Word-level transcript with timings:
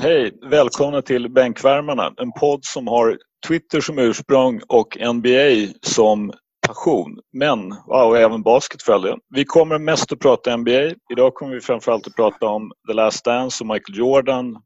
Hej! 0.00 0.32
Välkomna 0.50 1.02
till 1.02 1.30
Bänkvärmarna, 1.30 2.14
en 2.16 2.32
podd 2.32 2.60
som 2.62 2.86
har 2.86 3.18
Twitter 3.48 3.80
som 3.80 3.98
ursprung 3.98 4.60
och 4.68 4.96
NBA 5.14 5.72
som 5.82 6.32
passion. 6.66 7.18
Men, 7.32 7.72
och 7.72 8.18
även 8.18 8.42
basket 8.42 8.82
för 8.82 8.92
all 8.92 9.02
del. 9.02 9.18
Vi 9.34 9.44
kommer 9.44 9.78
mest 9.78 10.12
att 10.12 10.18
prata 10.18 10.56
NBA. 10.56 10.90
Idag 11.12 11.34
kommer 11.34 11.54
vi 11.54 11.60
framförallt 11.60 12.06
att 12.06 12.16
prata 12.16 12.46
om 12.46 12.72
The 12.88 12.94
Last 12.94 13.24
Dance 13.24 13.64
och 13.64 13.68
Michael 13.68 13.98
Jordan, 13.98 14.56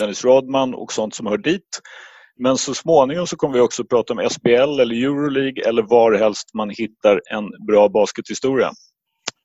Dennis 0.00 0.24
Rodman 0.24 0.74
och 0.74 0.92
sånt 0.92 1.14
som 1.14 1.26
hör 1.26 1.38
dit. 1.38 1.80
Men 2.36 2.56
så 2.56 2.74
småningom 2.74 3.26
så 3.26 3.36
kommer 3.36 3.54
vi 3.54 3.60
också 3.60 3.82
att 3.82 3.88
prata 3.88 4.12
om 4.12 4.28
SBL 4.30 4.80
eller 4.80 5.04
Euroleague 5.04 5.68
eller 5.68 5.82
var 5.82 6.12
helst 6.12 6.54
man 6.54 6.70
hittar 6.70 7.20
en 7.30 7.66
bra 7.66 7.88
baskethistoria. 7.88 8.70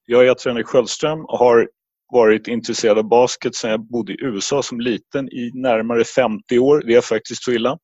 Jag 0.06 0.26
heter 0.26 0.50
Henrik 0.50 0.68
Sköldström 0.68 1.26
och 1.26 1.38
har 1.38 1.68
varit 2.10 2.48
intresserad 2.48 2.98
av 2.98 3.08
basket 3.08 3.56
sedan 3.56 3.72
jag 3.72 3.88
bodde 3.88 4.14
i 4.14 4.18
USA 4.22 4.64
som 4.64 4.80
liten 4.80 5.30
i 5.30 5.52
närmare 5.54 6.04
50 6.04 6.60
år. 6.60 6.84
Det 6.88 6.96
är 6.96 7.02
faktiskt 7.02 7.44
så 7.44 7.52
illa. 7.52 7.78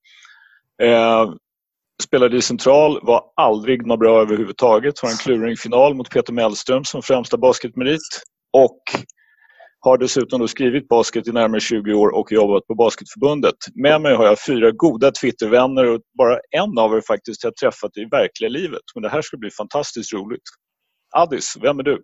Eh, 0.81 1.29
spelade 2.03 2.37
i 2.37 2.41
central, 2.41 2.99
var 3.01 3.23
aldrig 3.35 3.87
något 3.87 3.99
bra 3.99 4.21
överhuvudtaget. 4.21 4.99
Har 4.99 5.09
en 5.09 5.17
kluring 5.17 5.57
final 5.57 5.93
mot 5.93 6.09
Peter 6.09 6.33
Mellström 6.33 6.83
som 6.83 7.01
främsta 7.01 7.37
basketmerit. 7.37 8.21
Och 8.53 8.81
har 9.85 9.97
dessutom 9.97 10.39
då 10.39 10.47
skrivit 10.47 10.87
basket 10.87 11.27
i 11.27 11.31
närmare 11.31 11.61
20 11.61 11.93
år 11.93 12.15
och 12.15 12.31
jobbat 12.31 12.67
på 12.67 12.75
Basketförbundet. 12.75 13.55
Med 13.75 14.01
mig 14.01 14.15
har 14.15 14.25
jag 14.25 14.45
fyra 14.45 14.71
goda 14.71 15.11
Twittervänner 15.11 15.85
och 15.85 16.01
bara 16.17 16.39
en 16.51 16.77
av 16.77 16.93
er 16.97 17.01
faktiskt 17.07 17.43
har 17.43 17.47
jag 17.47 17.55
träffat 17.55 17.97
i 17.97 18.05
verkliga 18.05 18.49
livet. 18.49 18.81
Men 18.95 19.03
det 19.03 19.09
här 19.09 19.21
ska 19.21 19.37
bli 19.37 19.51
fantastiskt 19.51 20.13
roligt. 20.13 20.41
Addis, 21.15 21.57
vem 21.61 21.79
är 21.79 21.83
du? 21.83 22.03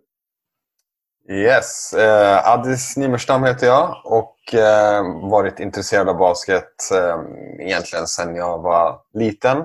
Yes, 1.30 1.92
eh, 1.92 2.48
Addis 2.48 2.96
Nimmerstam 2.96 3.44
heter 3.44 3.66
jag 3.66 3.96
och 4.04 4.54
eh, 4.54 5.02
varit 5.30 5.60
intresserad 5.60 6.08
av 6.08 6.16
basket 6.16 6.90
eh, 6.94 7.20
egentligen 7.66 8.06
sedan 8.06 8.36
jag 8.36 8.58
var 8.58 9.00
liten. 9.14 9.64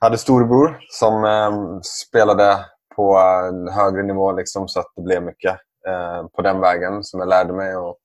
Hade 0.00 0.18
storebror 0.18 0.78
som 0.90 1.24
eh, 1.24 1.80
spelade 1.82 2.64
på 2.96 3.18
en 3.18 3.68
högre 3.68 4.02
nivå 4.02 4.32
liksom, 4.32 4.68
så 4.68 4.80
att 4.80 4.92
det 4.96 5.02
blev 5.02 5.22
mycket 5.22 5.56
eh, 5.86 6.26
på 6.26 6.42
den 6.42 6.60
vägen 6.60 7.04
som 7.04 7.20
jag 7.20 7.28
lärde 7.28 7.52
mig 7.52 7.76
och 7.76 7.96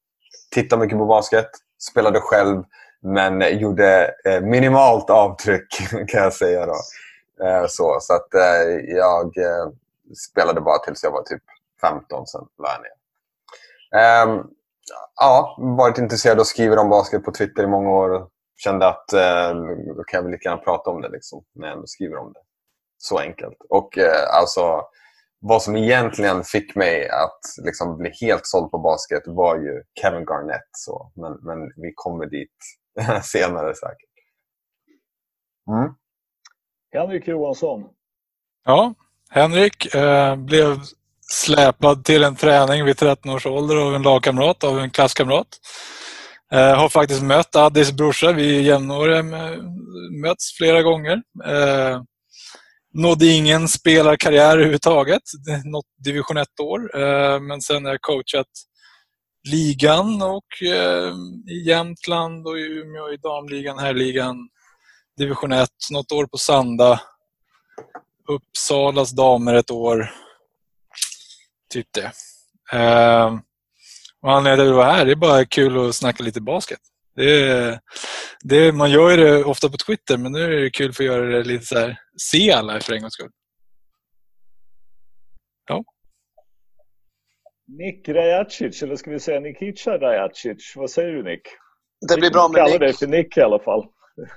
titta 0.52 0.78
mycket 0.78 0.98
på 0.98 1.06
basket. 1.06 1.50
Spelade 1.92 2.20
själv 2.20 2.64
men 3.02 3.60
gjorde 3.60 4.14
eh, 4.26 4.42
minimalt 4.42 5.10
avtryck 5.10 5.68
kan 6.08 6.24
jag 6.24 6.34
säga. 6.34 6.66
Då. 6.66 6.76
Eh, 7.46 7.66
så 7.68 7.98
så 8.02 8.14
att 8.14 8.34
eh, 8.34 8.96
jag 8.96 9.38
eh, 9.38 9.70
spelade 10.30 10.62
bara 10.62 10.78
tills 10.78 11.04
jag 11.04 11.12
var 11.12 11.24
typ 11.24 11.44
15, 11.82 12.28
sen 12.28 12.42
la 12.58 12.70
jag 12.70 12.82
ner. 12.82 12.98
Um, 14.28 14.50
ja, 15.16 15.58
varit 15.60 15.98
intresserad 15.98 16.40
och 16.40 16.48
skriver 16.48 16.78
om 16.78 16.90
basket 16.90 17.24
på 17.24 17.32
Twitter 17.32 17.64
i 17.64 17.68
många 17.68 17.90
år. 17.90 18.28
Kände 18.64 18.88
att 18.88 19.14
eh, 19.14 19.54
då 19.96 20.04
kan 20.04 20.18
jag 20.18 20.24
väl 20.24 20.32
lika 20.32 20.50
gärna 20.50 20.62
prata 20.62 20.90
om 20.90 21.02
det 21.02 21.10
liksom, 21.10 21.44
när 21.56 21.68
jag 21.68 21.90
skriver 21.90 22.18
om 22.18 22.34
det. 22.34 22.40
Så 22.98 23.20
enkelt. 23.20 23.58
Och 23.70 23.98
eh, 23.98 24.36
alltså, 24.40 24.82
vad 25.40 25.62
som 25.62 25.76
egentligen 25.76 26.44
fick 26.44 26.76
mig 26.76 27.10
att 27.10 27.66
liksom, 27.66 27.98
bli 27.98 28.12
helt 28.22 28.48
såld 28.48 28.72
på 28.72 28.78
basket 28.78 29.24
var 29.26 29.56
ju 29.56 29.84
Kevin 30.02 30.26
Garnett. 30.26 30.70
Så. 30.72 31.12
Men, 31.16 31.34
men 31.42 31.72
vi 31.76 31.94
kommer 31.96 32.26
dit 32.26 32.58
senare 33.24 33.76
säkert. 33.76 34.10
Mm. 35.72 35.94
Henrik 36.94 37.28
Johansson. 37.28 37.90
Ja, 38.64 38.94
Henrik 39.30 39.96
eh, 39.96 40.36
blev 40.36 40.78
släpad 41.32 42.06
till 42.06 42.24
en 42.24 42.36
träning 42.36 42.86
vid 42.86 42.98
13 42.98 43.32
års 43.32 43.46
ålder 43.46 43.76
av 43.76 43.96
en 43.96 44.02
lagkamrat, 44.02 44.64
av 44.64 44.80
en 44.80 44.92
klasskamrat. 44.92 45.48
Jag 46.50 46.76
har 46.76 46.90
faktiskt 46.90 47.22
mött 47.22 47.56
Addis 47.56 47.92
brorsa. 47.92 48.32
Vi 48.32 48.58
är 48.58 48.62
jämnåriga, 48.62 49.24
möts 50.22 50.58
flera 50.58 50.82
gånger. 50.82 51.22
Eh, 51.46 52.02
nådde 52.94 53.26
ingen 53.26 53.68
spelarkarriär 53.68 54.58
överhuvudtaget. 54.58 55.22
Något 55.66 55.86
division 56.04 56.38
1-år. 56.38 57.02
Eh, 57.02 57.40
men 57.40 57.62
sen 57.62 57.86
har 57.86 57.92
jag 57.92 58.02
coachat 58.02 58.48
ligan 59.50 60.22
och 60.22 60.64
eh, 60.64 61.14
i 61.52 61.64
Jämtland 61.68 62.48
och 62.48 62.60
i 62.60 62.62
Umeå 62.62 63.14
i 63.14 63.18
damligan, 63.18 63.80
herrligan, 63.80 64.36
division 65.18 65.52
1. 65.52 65.70
Något 65.92 66.12
år 66.12 66.26
på 66.26 66.38
Sanda. 66.38 67.02
Uppsalas 68.28 69.12
damer 69.12 69.54
ett 69.54 69.72
år. 69.72 70.12
Typ 71.72 71.88
det. 71.94 72.12
Uh, 72.78 73.40
och 74.22 74.32
anledningen 74.32 74.66
till 74.66 74.70
att 74.70 74.76
vara 74.76 74.92
här, 74.92 75.06
det 75.06 75.12
är 75.12 75.16
bara 75.16 75.46
kul 75.46 75.88
att 75.88 75.96
snacka 75.96 76.24
lite 76.24 76.42
basket. 76.42 76.80
Det, 77.16 77.80
det, 78.44 78.72
man 78.72 78.92
gör 78.92 79.18
det 79.18 79.44
ofta 79.44 79.70
på 79.70 79.78
Twitter, 79.78 80.18
men 80.18 80.32
nu 80.32 80.44
är 80.44 80.62
det 80.62 80.70
kul 80.70 80.94
för 80.94 81.04
att 81.04 81.08
göra 81.08 81.26
det 81.26 81.44
lite 81.44 81.66
så 81.66 81.80
här, 81.80 81.98
se 82.18 82.52
alla 82.52 82.80
för 82.80 82.94
en 82.94 83.02
gångs 83.02 83.14
skull. 83.14 83.32
Ja. 85.68 85.84
Nick 87.68 88.10
Rajacic, 88.10 88.84
eller 88.84 88.96
ska 88.96 89.12
vi 89.12 89.20
säga 89.20 89.40
Nikica 89.40 89.98
Rajacic? 89.98 90.74
Vad 90.76 90.90
säger 90.90 91.12
du 91.12 91.24
Nick? 91.24 91.42
Det 92.10 92.18
blir 92.18 92.32
bra 92.32 92.48
med 92.48 92.64
Nick. 92.64 92.80
dig 92.80 92.94
för 92.94 93.08
Nick 93.08 93.38
i 93.38 93.42
alla 93.42 93.60
fall. 93.60 93.86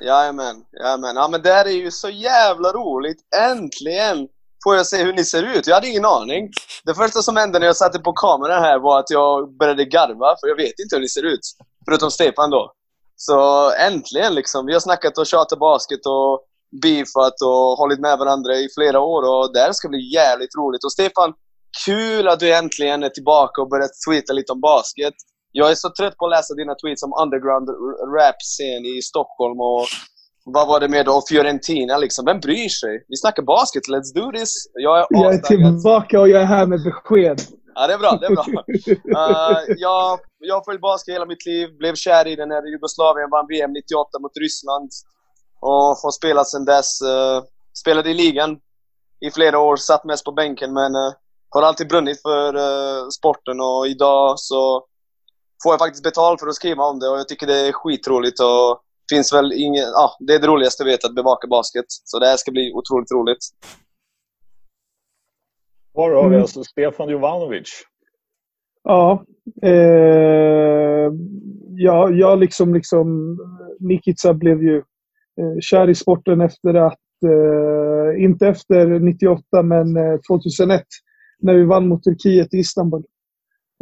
Jajamän, 0.00 0.64
jajamän. 0.82 1.16
Ja 1.16 1.28
men 1.28 1.42
det 1.42 1.52
här 1.52 1.64
är 1.64 1.70
ju 1.70 1.90
så 1.90 2.08
jävla 2.10 2.72
roligt. 2.72 3.18
Äntligen 3.50 4.28
får 4.64 4.76
jag 4.76 4.86
se 4.86 5.04
hur 5.04 5.12
ni 5.12 5.24
ser 5.24 5.42
ut. 5.42 5.66
Jag 5.66 5.74
hade 5.74 5.88
ingen 5.88 6.04
aning. 6.04 6.50
Det 6.84 6.94
första 6.94 7.22
som 7.22 7.36
hände 7.36 7.58
när 7.58 7.66
jag 7.66 7.76
satte 7.76 7.98
på 7.98 8.12
kameran 8.12 8.62
här 8.62 8.78
var 8.78 8.98
att 8.98 9.10
jag 9.10 9.56
började 9.58 9.84
garva, 9.84 10.36
för 10.40 10.48
jag 10.48 10.56
vet 10.56 10.78
inte 10.82 10.96
hur 10.96 11.00
ni 11.00 11.08
ser 11.08 11.22
ut. 11.22 11.40
Förutom 11.84 12.10
Stefan 12.10 12.50
då. 12.50 12.72
Så 13.16 13.70
äntligen 13.70 14.34
liksom. 14.34 14.66
Vi 14.66 14.72
har 14.72 14.80
snackat 14.80 15.18
och 15.18 15.26
tjatat 15.26 15.58
basket 15.58 16.06
och 16.06 16.44
beefat 16.82 17.36
och 17.42 17.78
hållit 17.80 18.00
med 18.00 18.18
varandra 18.18 18.54
i 18.54 18.68
flera 18.74 19.00
år 19.00 19.22
och 19.22 19.52
det 19.52 19.60
här 19.60 19.72
ska 19.72 19.88
bli 19.88 20.14
jävligt 20.14 20.56
roligt. 20.58 20.84
Och 20.84 20.92
Stefan, 20.92 21.32
kul 21.86 22.28
att 22.28 22.40
du 22.40 22.54
äntligen 22.54 23.02
är 23.02 23.08
tillbaka 23.08 23.62
och 23.62 23.68
börjat 23.68 23.90
tweeta 24.08 24.32
lite 24.32 24.52
om 24.52 24.60
basket. 24.60 25.14
Jag 25.52 25.70
är 25.70 25.74
så 25.74 25.90
trött 25.90 26.16
på 26.16 26.24
att 26.26 26.30
läsa 26.30 26.54
dina 26.54 26.74
tweets 26.74 27.02
om 27.02 27.12
underground 27.22 27.68
rap-scen 28.16 28.82
i 28.84 29.02
Stockholm 29.02 29.60
och 29.60 29.86
vad 30.44 30.68
var 30.68 30.80
det 30.80 30.88
med 30.88 31.06
då? 31.06 31.22
Fiorentina 31.28 31.98
liksom. 31.98 32.24
Vem 32.24 32.40
bryr 32.40 32.68
sig? 32.68 33.04
Vi 33.08 33.16
snackar 33.16 33.42
basket. 33.42 33.82
Let's 33.88 34.14
do 34.14 34.32
this. 34.32 34.66
Jag 34.74 34.98
är, 34.98 35.06
jag 35.08 35.34
är 35.34 35.38
tillbaka 35.38 36.20
och 36.20 36.28
jag 36.28 36.42
är 36.42 36.46
här 36.46 36.66
med 36.66 36.82
besked. 36.82 37.40
Ja, 37.74 37.86
det 37.86 37.94
är 37.94 37.98
bra. 37.98 38.18
Det 38.20 38.26
är 38.26 38.34
bra. 38.34 38.44
uh, 38.46 39.58
jag, 39.76 40.20
jag 40.38 40.54
har 40.54 40.64
följt 40.64 40.80
basket 40.80 41.14
hela 41.14 41.26
mitt 41.26 41.46
liv. 41.46 41.68
Blev 41.78 41.94
kär 41.94 42.26
i 42.26 42.36
den 42.36 42.48
när 42.48 42.66
Jugoslavien 42.66 43.30
vann 43.30 43.46
VM 43.48 43.72
98 43.72 44.18
mot 44.18 44.36
Ryssland. 44.40 44.90
Och 45.60 45.96
har 46.02 46.10
spelat 46.10 46.48
sedan 46.48 46.64
dess. 46.64 47.02
Uh, 47.02 47.42
spelade 47.78 48.10
i 48.10 48.14
ligan 48.14 48.58
i 49.20 49.30
flera 49.30 49.58
år. 49.58 49.76
Satt 49.76 50.04
mest 50.04 50.24
på 50.24 50.32
bänken, 50.32 50.72
men 50.72 50.96
uh, 50.96 51.12
har 51.50 51.62
alltid 51.62 51.88
brunnit 51.88 52.22
för 52.22 52.56
uh, 52.56 53.08
sporten. 53.08 53.60
Och 53.60 53.86
idag 53.86 54.38
så 54.38 54.86
får 55.62 55.72
jag 55.72 55.78
faktiskt 55.78 56.04
betalt 56.04 56.40
för 56.40 56.48
att 56.48 56.54
skriva 56.54 56.84
om 56.84 56.98
det 56.98 57.08
och 57.08 57.18
jag 57.18 57.28
tycker 57.28 57.46
det 57.46 57.68
är 57.68 57.72
skitroligt. 57.72 58.40
Och 58.40 58.83
finns 59.12 59.32
väl 59.32 59.52
ingen, 59.52 59.84
ja, 59.84 60.16
det 60.20 60.34
är 60.34 60.38
det 60.38 60.46
roligaste 60.46 60.82
jag 60.82 60.90
vet, 60.90 61.04
att 61.04 61.14
bevaka 61.14 61.46
basket. 61.46 61.84
Så 61.88 62.18
det 62.18 62.26
här 62.26 62.36
ska 62.36 62.52
bli 62.52 62.72
otroligt 62.72 63.12
roligt. 63.12 63.44
Var 65.92 66.10
har 66.10 66.22
vi 66.22 66.26
mm. 66.26 66.40
alltså 66.40 66.64
Stefan 66.64 67.08
Jovanovic? 67.08 67.68
Ja. 68.82 69.24
Eh, 69.62 71.12
ja, 71.70 72.10
jag 72.10 72.38
liksom, 72.38 72.74
liksom... 72.74 73.38
Nikica 73.80 74.34
blev 74.34 74.62
ju 74.62 74.76
eh, 74.76 75.58
kär 75.60 75.90
i 75.90 75.94
sporten 75.94 76.40
efter 76.40 76.74
att... 76.74 76.98
Eh, 77.24 78.24
inte 78.24 78.48
efter 78.48 78.86
98, 78.86 79.62
men 79.62 79.94
2001. 80.28 80.70
Eh, 80.70 80.84
när 81.38 81.54
vi 81.54 81.64
vann 81.64 81.88
mot 81.88 82.02
Turkiet 82.02 82.54
i 82.54 82.58
Istanbul. 82.58 83.02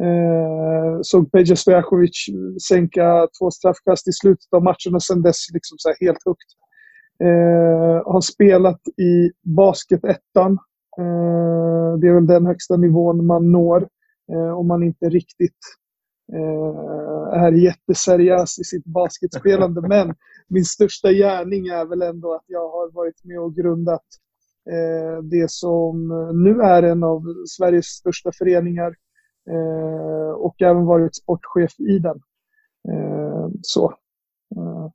Eh, 0.01 0.99
såg 1.03 1.33
Peja 1.33 1.57
Stojakovic 1.57 2.27
sänka 2.69 3.29
två 3.39 3.51
straffkast 3.51 4.09
i 4.09 4.13
slutet 4.13 4.53
av 4.53 4.63
matchen 4.63 4.95
och 4.95 5.03
sen 5.03 5.23
dess 5.23 5.53
liksom 5.53 5.79
så 5.79 5.93
helt 6.01 6.19
högt. 6.27 6.49
Eh, 7.21 8.13
har 8.13 8.21
spelat 8.21 8.81
i 8.89 9.31
basketettan. 9.57 10.53
Eh, 10.99 11.99
det 12.01 12.09
är 12.09 12.15
väl 12.15 12.27
den 12.27 12.47
högsta 12.47 12.77
nivån 12.77 13.27
man 13.27 13.53
når 13.53 13.89
eh, 14.33 14.59
om 14.59 14.67
man 14.67 14.83
inte 14.83 15.09
riktigt 15.09 15.59
eh, 16.33 17.43
är 17.43 17.53
jätteseriös 17.53 18.59
i 18.59 18.65
sitt 18.65 18.85
basketspelande. 18.85 19.81
Men 19.89 20.15
min 20.49 20.65
största 20.65 21.13
gärning 21.13 21.67
är 21.67 21.85
väl 21.85 22.03
ändå 22.03 22.35
att 22.35 22.45
jag 22.47 22.69
har 22.69 22.91
varit 22.93 23.25
med 23.25 23.41
och 23.41 23.55
grundat 23.55 24.05
eh, 24.71 25.23
det 25.23 25.51
som 25.51 26.09
nu 26.45 26.63
är 26.63 26.83
en 26.83 27.05
av 27.05 27.23
Sveriges 27.49 27.87
största 27.87 28.33
föreningar 28.33 28.95
Eh, 28.95 29.12
och 30.37 30.63
även 30.63 30.87
varit 30.87 31.17
sportchef 31.17 31.81
i 31.81 31.99
den. 31.99 32.23
Eh, 32.89 33.49
så. 33.63 33.91
Eh, 34.57 34.89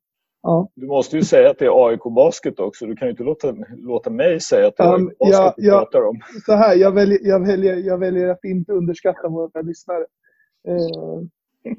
ja. 0.43 0.69
Du 0.75 0.87
måste 0.87 1.15
ju 1.15 1.23
säga 1.23 1.49
att 1.49 1.59
det 1.59 1.65
är 1.65 1.87
AIK 1.87 2.03
Basket 2.03 2.59
också. 2.59 2.85
Du 2.85 2.95
kan 2.95 3.07
ju 3.07 3.09
inte 3.11 3.23
låta, 3.23 3.55
låta 3.77 4.09
mig 4.09 4.39
säga 4.39 4.67
att 4.67 4.77
det 4.77 4.83
är 4.83 4.93
AIK 4.93 5.17
Basket 5.19 5.33
ja, 5.33 5.53
du 5.57 5.67
ja, 5.67 5.79
pratar 5.79 6.01
om. 6.07 6.19
Så 6.45 6.53
här, 6.53 6.75
jag 6.75 6.91
väljer, 6.91 7.19
jag, 7.21 7.47
väljer, 7.47 7.75
jag 7.75 7.97
väljer 7.97 8.27
att 8.27 8.43
inte 8.43 8.73
underskatta 8.73 9.27
våra 9.27 9.61
lyssnare. 9.61 10.05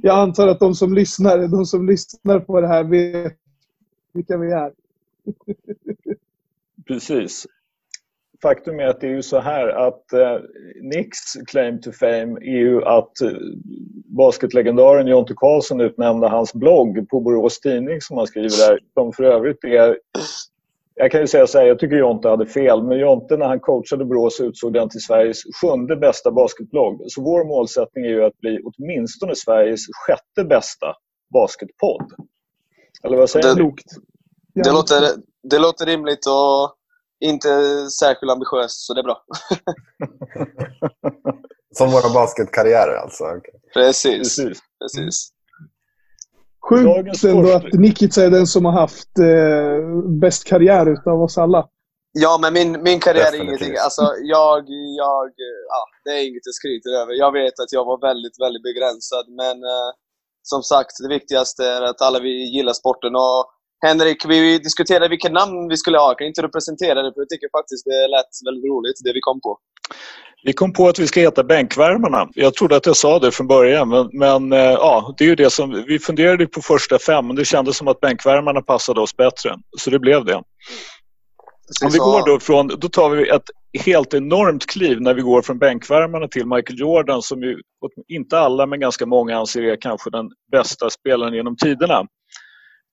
Jag 0.02 0.18
antar 0.18 0.48
att 0.48 0.60
de 0.60 0.74
som 0.74 0.94
lyssnar, 0.94 1.48
de 1.48 1.64
som 1.64 1.86
lyssnar 1.86 2.40
på 2.40 2.60
det 2.60 2.68
här 2.68 2.84
vet 2.84 3.36
vilka 4.12 4.36
vi 4.36 4.52
är. 4.52 4.72
Precis. 6.86 7.46
Faktum 8.42 8.80
är 8.80 8.84
att 8.86 9.00
det 9.00 9.06
är 9.06 9.10
ju 9.10 9.22
så 9.22 9.38
här 9.38 9.68
att 9.68 10.12
eh, 10.12 10.38
Nicks 10.82 11.18
claim 11.46 11.80
to 11.80 11.92
fame 11.92 12.38
är 12.40 12.58
ju 12.58 12.84
att 12.84 13.20
eh, 13.20 13.30
basketlegendaren 14.16 15.06
Jonte 15.06 15.34
Karlsson 15.36 15.80
utnämnde 15.80 16.28
hans 16.28 16.54
blogg 16.54 17.08
på 17.08 17.20
Borås 17.20 17.60
Tidning 17.60 18.00
som 18.00 18.16
han 18.18 18.26
skriver 18.26 18.68
där, 18.68 18.78
som 18.94 19.12
för 19.12 19.24
övrigt 19.24 19.64
är 19.64 19.98
jag 21.00 21.10
kan 21.12 21.20
ju 21.20 21.26
säga 21.26 21.46
så 21.46 21.58
här, 21.58 21.66
jag 21.66 21.78
tycker 21.78 21.96
Jonte 21.96 22.28
hade 22.28 22.46
fel, 22.46 22.82
men 22.82 22.98
Jonte 22.98 23.36
när 23.36 23.46
han 23.46 23.60
coachade 23.60 24.04
Borås 24.04 24.40
utsåg 24.40 24.72
den 24.72 24.88
till 24.88 25.00
Sveriges 25.00 25.38
sjunde 25.60 25.96
bästa 25.96 26.30
basketblogg. 26.30 27.00
Så 27.06 27.22
vår 27.22 27.44
målsättning 27.44 28.04
är 28.04 28.08
ju 28.08 28.24
att 28.24 28.38
bli 28.40 28.60
åtminstone 28.64 29.34
Sveriges 29.36 29.80
sjätte 30.06 30.48
bästa 30.48 30.86
basketpodd. 31.32 32.12
Eller 33.04 33.16
vad 33.16 33.30
säger 33.30 33.54
Det- 33.54 33.62
du? 33.62 33.72
Det 34.62 34.72
låter, 34.72 34.96
det 35.42 35.58
låter 35.58 35.86
rimligt 35.86 36.26
och 36.26 36.74
inte 37.20 37.48
särskilt 37.90 38.32
ambitiöst, 38.32 38.86
så 38.86 38.94
det 38.94 39.00
är 39.00 39.04
bra. 39.04 39.22
Som 41.74 41.90
våra 41.90 42.14
basketkarriärer 42.14 42.96
alltså. 42.96 43.24
Okej. 43.24 43.54
Precis. 43.74 44.18
Precis. 44.18 44.58
Precis. 44.80 45.28
Sjukt 46.68 46.86
ändå 46.86 47.12
forskning. 47.12 47.54
att 47.54 47.72
Nikic 47.72 48.18
är 48.18 48.30
den 48.30 48.46
som 48.46 48.64
har 48.64 48.72
haft 48.72 49.18
eh, 49.18 50.02
bäst 50.20 50.44
karriär 50.44 50.86
utav 50.86 51.22
oss 51.22 51.38
alla. 51.38 51.68
Ja, 52.12 52.38
men 52.42 52.52
min, 52.54 52.82
min 52.82 53.00
karriär 53.00 53.26
är 53.26 53.32
Definitivt. 53.32 53.60
ingenting. 53.60 53.78
Alltså, 53.84 54.02
jag, 54.22 54.58
jag, 55.02 55.30
ja, 55.68 55.82
det 56.04 56.10
är 56.10 56.28
inget 56.28 56.42
jag 56.44 56.54
skryter 56.54 56.90
över. 56.90 57.12
Jag 57.12 57.32
vet 57.32 57.60
att 57.60 57.72
jag 57.72 57.84
var 57.84 58.00
väldigt, 58.08 58.40
väldigt 58.40 58.62
begränsad, 58.62 59.24
men 59.28 59.56
eh, 59.64 59.90
som 60.42 60.62
sagt, 60.62 60.92
det 61.02 61.08
viktigaste 61.08 61.66
är 61.66 61.82
att 61.82 62.02
alla 62.02 62.18
vi 62.20 62.56
gillar 62.56 62.72
sporten. 62.72 63.16
Och 63.16 63.44
Henrik, 63.86 64.24
vi 64.28 64.58
diskuterade 64.58 65.08
vilket 65.08 65.32
namn 65.32 65.68
vi 65.68 65.76
skulle 65.76 65.98
ha. 65.98 66.14
Kan 66.14 66.26
inte 66.26 66.42
du 66.42 66.48
presentera 66.48 67.02
det? 67.02 67.12
För 67.14 67.20
jag 67.20 67.28
tycker 67.28 67.48
faktiskt 67.58 67.84
det 67.84 68.08
lät 68.08 68.26
väldigt 68.46 68.70
roligt, 68.70 68.96
det 69.04 69.12
vi 69.12 69.20
kom 69.20 69.40
på. 69.40 69.58
Vi 70.42 70.52
kom 70.52 70.72
på 70.72 70.88
att 70.88 70.98
vi 70.98 71.06
ska 71.06 71.20
heta 71.20 71.44
Bänkvärmarna. 71.44 72.28
Jag 72.34 72.54
trodde 72.54 72.76
att 72.76 72.86
jag 72.86 72.96
sa 72.96 73.18
det 73.18 73.32
från 73.32 73.46
början, 73.46 73.88
men, 73.88 74.08
men 74.12 74.52
eh, 74.52 74.58
ja, 74.58 75.14
det 75.18 75.24
är 75.24 75.28
ju 75.28 75.34
det 75.34 75.50
som... 75.50 75.84
Vi 75.88 75.98
funderade 75.98 76.46
på 76.46 76.60
första 76.62 76.98
fem, 76.98 77.26
men 77.26 77.36
det 77.36 77.44
kändes 77.44 77.76
som 77.76 77.88
att 77.88 78.00
Bänkvärmarna 78.00 78.62
passade 78.62 79.00
oss 79.00 79.16
bättre. 79.16 79.56
Så 79.78 79.90
det 79.90 79.98
blev 79.98 80.24
det. 80.24 80.42
Om 81.84 81.92
vi 81.92 81.98
går 81.98 82.26
då 82.26 82.40
från... 82.40 82.68
Då 82.68 82.88
tar 82.88 83.10
vi 83.10 83.28
ett 83.28 83.50
helt 83.84 84.14
enormt 84.14 84.66
kliv 84.66 85.00
när 85.00 85.14
vi 85.14 85.22
går 85.22 85.42
från 85.42 85.58
bänkvärmarna 85.58 86.28
till 86.28 86.46
Michael 86.46 86.80
Jordan 86.80 87.22
som 87.22 87.42
ju, 87.42 87.60
inte 88.08 88.38
alla 88.38 88.66
men 88.66 88.80
ganska 88.80 89.06
många 89.06 89.38
anser 89.38 89.62
är 89.62 89.76
kanske 89.80 90.10
den 90.10 90.30
bästa 90.52 90.90
spelaren 90.90 91.34
genom 91.34 91.56
tiderna. 91.56 92.06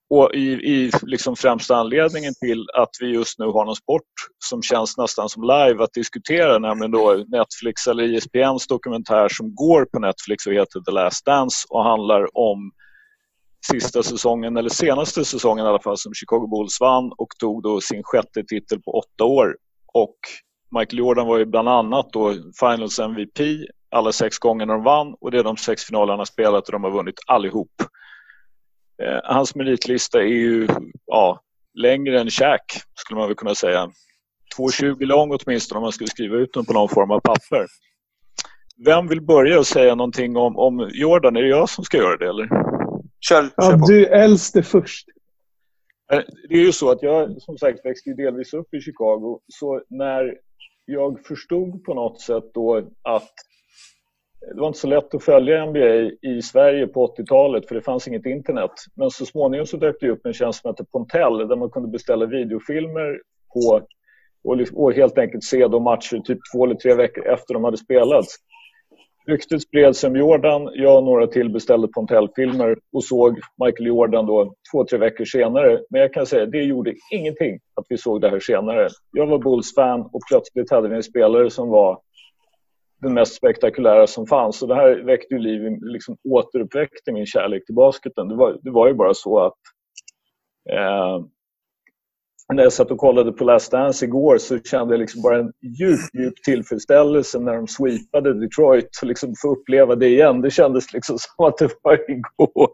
Och 0.09 0.33
i, 0.33 0.51
i 0.51 0.91
liksom 1.01 1.35
främsta 1.35 1.75
anledningen 1.75 2.33
till 2.45 2.65
att 2.73 2.89
vi 2.99 3.07
just 3.07 3.39
nu 3.39 3.45
har 3.45 3.65
någon 3.65 3.75
sport 3.75 4.11
som 4.49 4.61
känns 4.61 4.97
nästan 4.97 5.29
som 5.29 5.43
live 5.43 5.83
att 5.83 5.93
diskutera, 5.93 6.59
nämligen 6.59 6.91
då 6.91 7.23
Netflix 7.27 7.87
eller 7.87 8.03
ISPNs 8.03 8.67
dokumentär 8.67 9.29
som 9.29 9.55
går 9.55 9.85
på 9.85 9.99
Netflix 9.99 10.47
och 10.47 10.53
heter 10.53 10.79
The 10.79 10.91
Last 10.91 11.25
Dance 11.25 11.67
och 11.69 11.83
handlar 11.83 12.37
om 12.37 12.71
sista 13.71 14.03
säsongen, 14.03 14.57
eller 14.57 14.69
senaste 14.69 15.25
säsongen 15.25 15.65
i 15.65 15.69
alla 15.69 15.79
fall, 15.79 15.97
som 15.97 16.13
Chicago 16.13 16.47
Bulls 16.47 16.81
vann 16.81 17.11
och 17.17 17.29
tog 17.39 17.63
då 17.63 17.81
sin 17.81 18.03
sjätte 18.03 18.43
titel 18.43 18.81
på 18.81 18.91
åtta 18.91 19.23
år. 19.23 19.57
Och 19.93 20.17
Michael 20.79 20.99
Jordan 20.99 21.27
var 21.27 21.37
ju 21.37 21.45
bland 21.45 21.69
annat 21.69 22.09
då 22.11 22.33
Finals 22.59 22.99
MVP 22.99 23.39
alla 23.89 24.11
sex 24.11 24.39
gånger 24.39 24.65
de 24.65 24.83
vann 24.83 25.15
och 25.21 25.31
det 25.31 25.39
är 25.39 25.43
de 25.43 25.57
sex 25.57 25.83
finalerna 25.83 26.11
han 26.11 26.19
har 26.19 26.25
spelat 26.25 26.65
och 26.65 26.71
de 26.71 26.83
har 26.83 26.91
vunnit 26.91 27.15
allihop. 27.27 27.71
Eh, 29.03 29.19
hans 29.23 29.55
meritlista 29.55 30.19
är 30.19 30.27
ju 30.27 30.67
ja, 31.05 31.41
längre 31.73 32.19
än 32.19 32.29
Shaq 32.29 32.81
skulle 32.95 33.19
man 33.19 33.27
väl 33.27 33.35
kunna 33.35 33.55
säga. 33.55 33.91
2,20 34.57 35.05
lång 35.05 35.37
åtminstone 35.39 35.77
om 35.77 35.83
man 35.83 35.91
skulle 35.91 36.07
skriva 36.07 36.37
ut 36.37 36.53
den 36.53 36.65
på 36.65 36.73
någon 36.73 36.89
form 36.89 37.11
av 37.11 37.19
papper. 37.19 37.65
Vem 38.85 39.07
vill 39.07 39.21
börja 39.21 39.59
och 39.59 39.67
säga 39.67 39.95
någonting 39.95 40.37
om, 40.37 40.57
om 40.57 40.89
Jordan? 40.93 41.35
Är 41.35 41.41
det 41.41 41.47
jag 41.47 41.69
som 41.69 41.83
ska 41.83 41.97
göra 41.97 42.17
det 42.17 42.27
eller? 42.29 42.47
Kör, 43.29 43.41
kör 43.41 43.51
Ja, 43.55 43.79
du 43.87 44.05
är 44.05 44.23
äldste 44.23 44.63
först. 44.63 45.07
Eh, 46.11 46.21
Det 46.49 46.55
är 46.55 46.65
ju 46.65 46.71
så 46.71 46.91
att 46.91 47.03
jag 47.03 47.41
som 47.41 47.57
sagt 47.57 47.85
växte 47.85 48.13
delvis 48.13 48.53
upp 48.53 48.73
i 48.73 48.81
Chicago. 48.81 49.39
Så 49.47 49.81
när 49.89 50.37
jag 50.85 51.25
förstod 51.25 51.83
på 51.83 51.93
något 51.93 52.21
sätt 52.21 52.43
då 52.53 52.77
att 53.03 53.33
det 54.53 54.61
var 54.61 54.67
inte 54.67 54.79
så 54.79 54.87
lätt 54.87 55.15
att 55.15 55.23
följa 55.23 55.65
NBA 55.65 56.11
i 56.21 56.41
Sverige 56.41 56.87
på 56.87 57.07
80-talet 57.07 57.67
för 57.67 57.75
det 57.75 57.81
fanns 57.81 58.07
inget 58.07 58.25
internet. 58.25 58.71
Men 58.95 59.09
så 59.09 59.25
småningom 59.25 59.65
så 59.65 59.77
dök 59.77 59.95
det 59.99 60.09
upp 60.09 60.25
en 60.25 60.33
tjänst 60.33 60.61
som 60.61 60.69
hette 60.69 60.85
Pontell 60.91 61.47
där 61.47 61.55
man 61.55 61.69
kunde 61.69 61.89
beställa 61.89 62.25
videofilmer 62.25 63.19
på 63.53 63.81
och, 64.43 64.57
liksom- 64.57 64.93
helt 64.95 65.17
enkelt 65.17 65.43
se 65.43 65.67
de 65.67 65.83
matcher 65.83 66.19
typ 66.19 66.39
två 66.53 66.65
eller 66.65 66.75
tre 66.75 66.93
veckor 66.95 67.27
efter 67.27 67.53
de 67.53 67.63
hade 67.63 67.77
spelats. 67.77 68.35
Ryktet 69.27 69.61
spreds 69.61 70.03
om 70.03 70.15
Jordan. 70.15 70.69
Jag 70.73 70.97
och 70.97 71.03
några 71.03 71.27
till 71.27 71.49
beställde 71.49 71.87
Pontell-filmer 71.87 72.77
och 72.93 73.03
såg 73.03 73.39
Michael 73.65 73.87
Jordan 73.87 74.25
då 74.25 74.53
två, 74.71 74.85
tre 74.85 74.99
veckor 74.99 75.25
senare. 75.25 75.79
Men 75.89 76.01
jag 76.01 76.13
kan 76.13 76.25
säga 76.25 76.45
det 76.45 76.63
gjorde 76.63 76.93
ingenting 77.11 77.59
att 77.75 77.85
vi 77.89 77.97
såg 77.97 78.21
det 78.21 78.29
här 78.29 78.39
senare. 78.39 78.87
Jag 79.11 79.27
var 79.27 79.37
Bulls-fan 79.37 80.01
och 80.01 80.21
plötsligt 80.29 80.71
hade 80.71 80.89
vi 80.89 80.95
en 80.95 81.03
spelare 81.03 81.49
som 81.49 81.69
var 81.69 81.99
den 83.05 83.13
mest 83.13 83.35
spektakulära 83.35 84.07
som 84.07 84.27
fanns. 84.27 84.61
Och 84.61 84.67
det 84.67 84.75
här 84.75 85.03
väckte 85.03 85.33
ju 85.33 85.39
liv, 85.39 85.77
liksom 85.81 86.17
återuppväckte 86.29 87.11
min 87.11 87.25
kärlek 87.25 87.65
till 87.65 87.75
basketen. 87.75 88.27
Det 88.27 88.35
var, 88.35 88.57
det 88.61 88.71
var 88.71 88.87
ju 88.87 88.93
bara 88.93 89.13
så 89.13 89.39
att 89.39 89.59
eh, 90.69 91.25
när 92.53 92.63
jag 92.63 92.73
satt 92.73 92.91
och 92.91 92.97
kollade 92.97 93.31
på 93.31 93.43
Last 93.43 93.71
Dance 93.71 94.05
igår 94.05 94.37
så 94.37 94.59
kände 94.59 94.93
jag 94.93 94.99
liksom 94.99 95.21
bara 95.21 95.39
en 95.39 95.51
djup, 95.79 95.99
djup 96.13 96.43
tillfredsställelse 96.43 97.39
när 97.39 97.53
de 97.53 97.67
sweepade 97.67 98.39
Detroit 98.39 98.89
och 99.01 99.07
liksom 99.07 99.33
få 99.41 99.51
uppleva 99.51 99.95
det 99.95 100.07
igen. 100.07 100.41
Det 100.41 100.51
kändes 100.51 100.93
liksom 100.93 101.17
som 101.37 101.45
att 101.45 101.57
det 101.57 101.69
var 101.81 102.11
igår. 102.11 102.69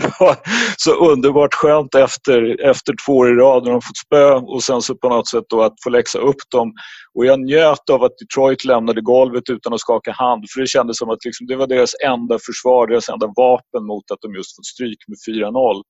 Det 0.00 0.12
var 0.20 0.36
så 0.76 1.10
underbart 1.10 1.54
skönt 1.54 1.94
efter, 1.94 2.60
efter 2.70 2.94
två 3.06 3.12
år 3.12 3.28
i 3.28 3.34
rad 3.34 3.64
när 3.64 3.70
de 3.70 3.80
fått 3.80 3.96
spö 4.06 4.32
och 4.34 4.62
sen 4.62 4.82
så 4.82 4.94
på 4.94 5.08
något 5.08 5.28
sätt 5.28 5.44
då 5.48 5.62
att 5.62 5.74
få 5.84 5.90
läxa 5.90 6.18
upp 6.18 6.50
dem. 6.52 6.72
Och 7.14 7.26
jag 7.26 7.40
njöt 7.40 7.90
av 7.90 8.02
att 8.02 8.18
Detroit 8.18 8.64
lämnade 8.64 9.00
golvet 9.00 9.50
utan 9.50 9.72
att 9.74 9.80
skaka 9.80 10.12
hand 10.12 10.44
för 10.54 10.60
det 10.60 10.66
kändes 10.66 10.98
som 10.98 11.10
att 11.10 11.24
liksom 11.24 11.46
det 11.46 11.56
var 11.56 11.66
deras 11.66 11.90
enda 12.04 12.38
försvar, 12.46 12.86
deras 12.86 13.08
enda 13.08 13.26
vapen 13.36 13.86
mot 13.86 14.10
att 14.10 14.18
de 14.20 14.34
just 14.34 14.56
fått 14.56 14.66
stryk 14.66 14.98
med 15.08 15.36
4-0. 15.36 15.82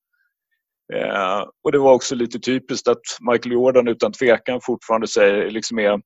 Eh, 0.95 1.45
och 1.65 1.73
det 1.73 1.79
var 1.79 1.93
också 1.93 2.15
lite 2.15 2.39
typiskt 2.39 2.89
att 2.89 3.03
Michael 3.21 3.53
Jordan 3.53 3.89
utan 3.89 4.13
tvekan 4.13 4.61
fortfarande 4.63 5.09
säger, 5.09 5.51
liksom 5.51 5.79
är, 5.79 6.01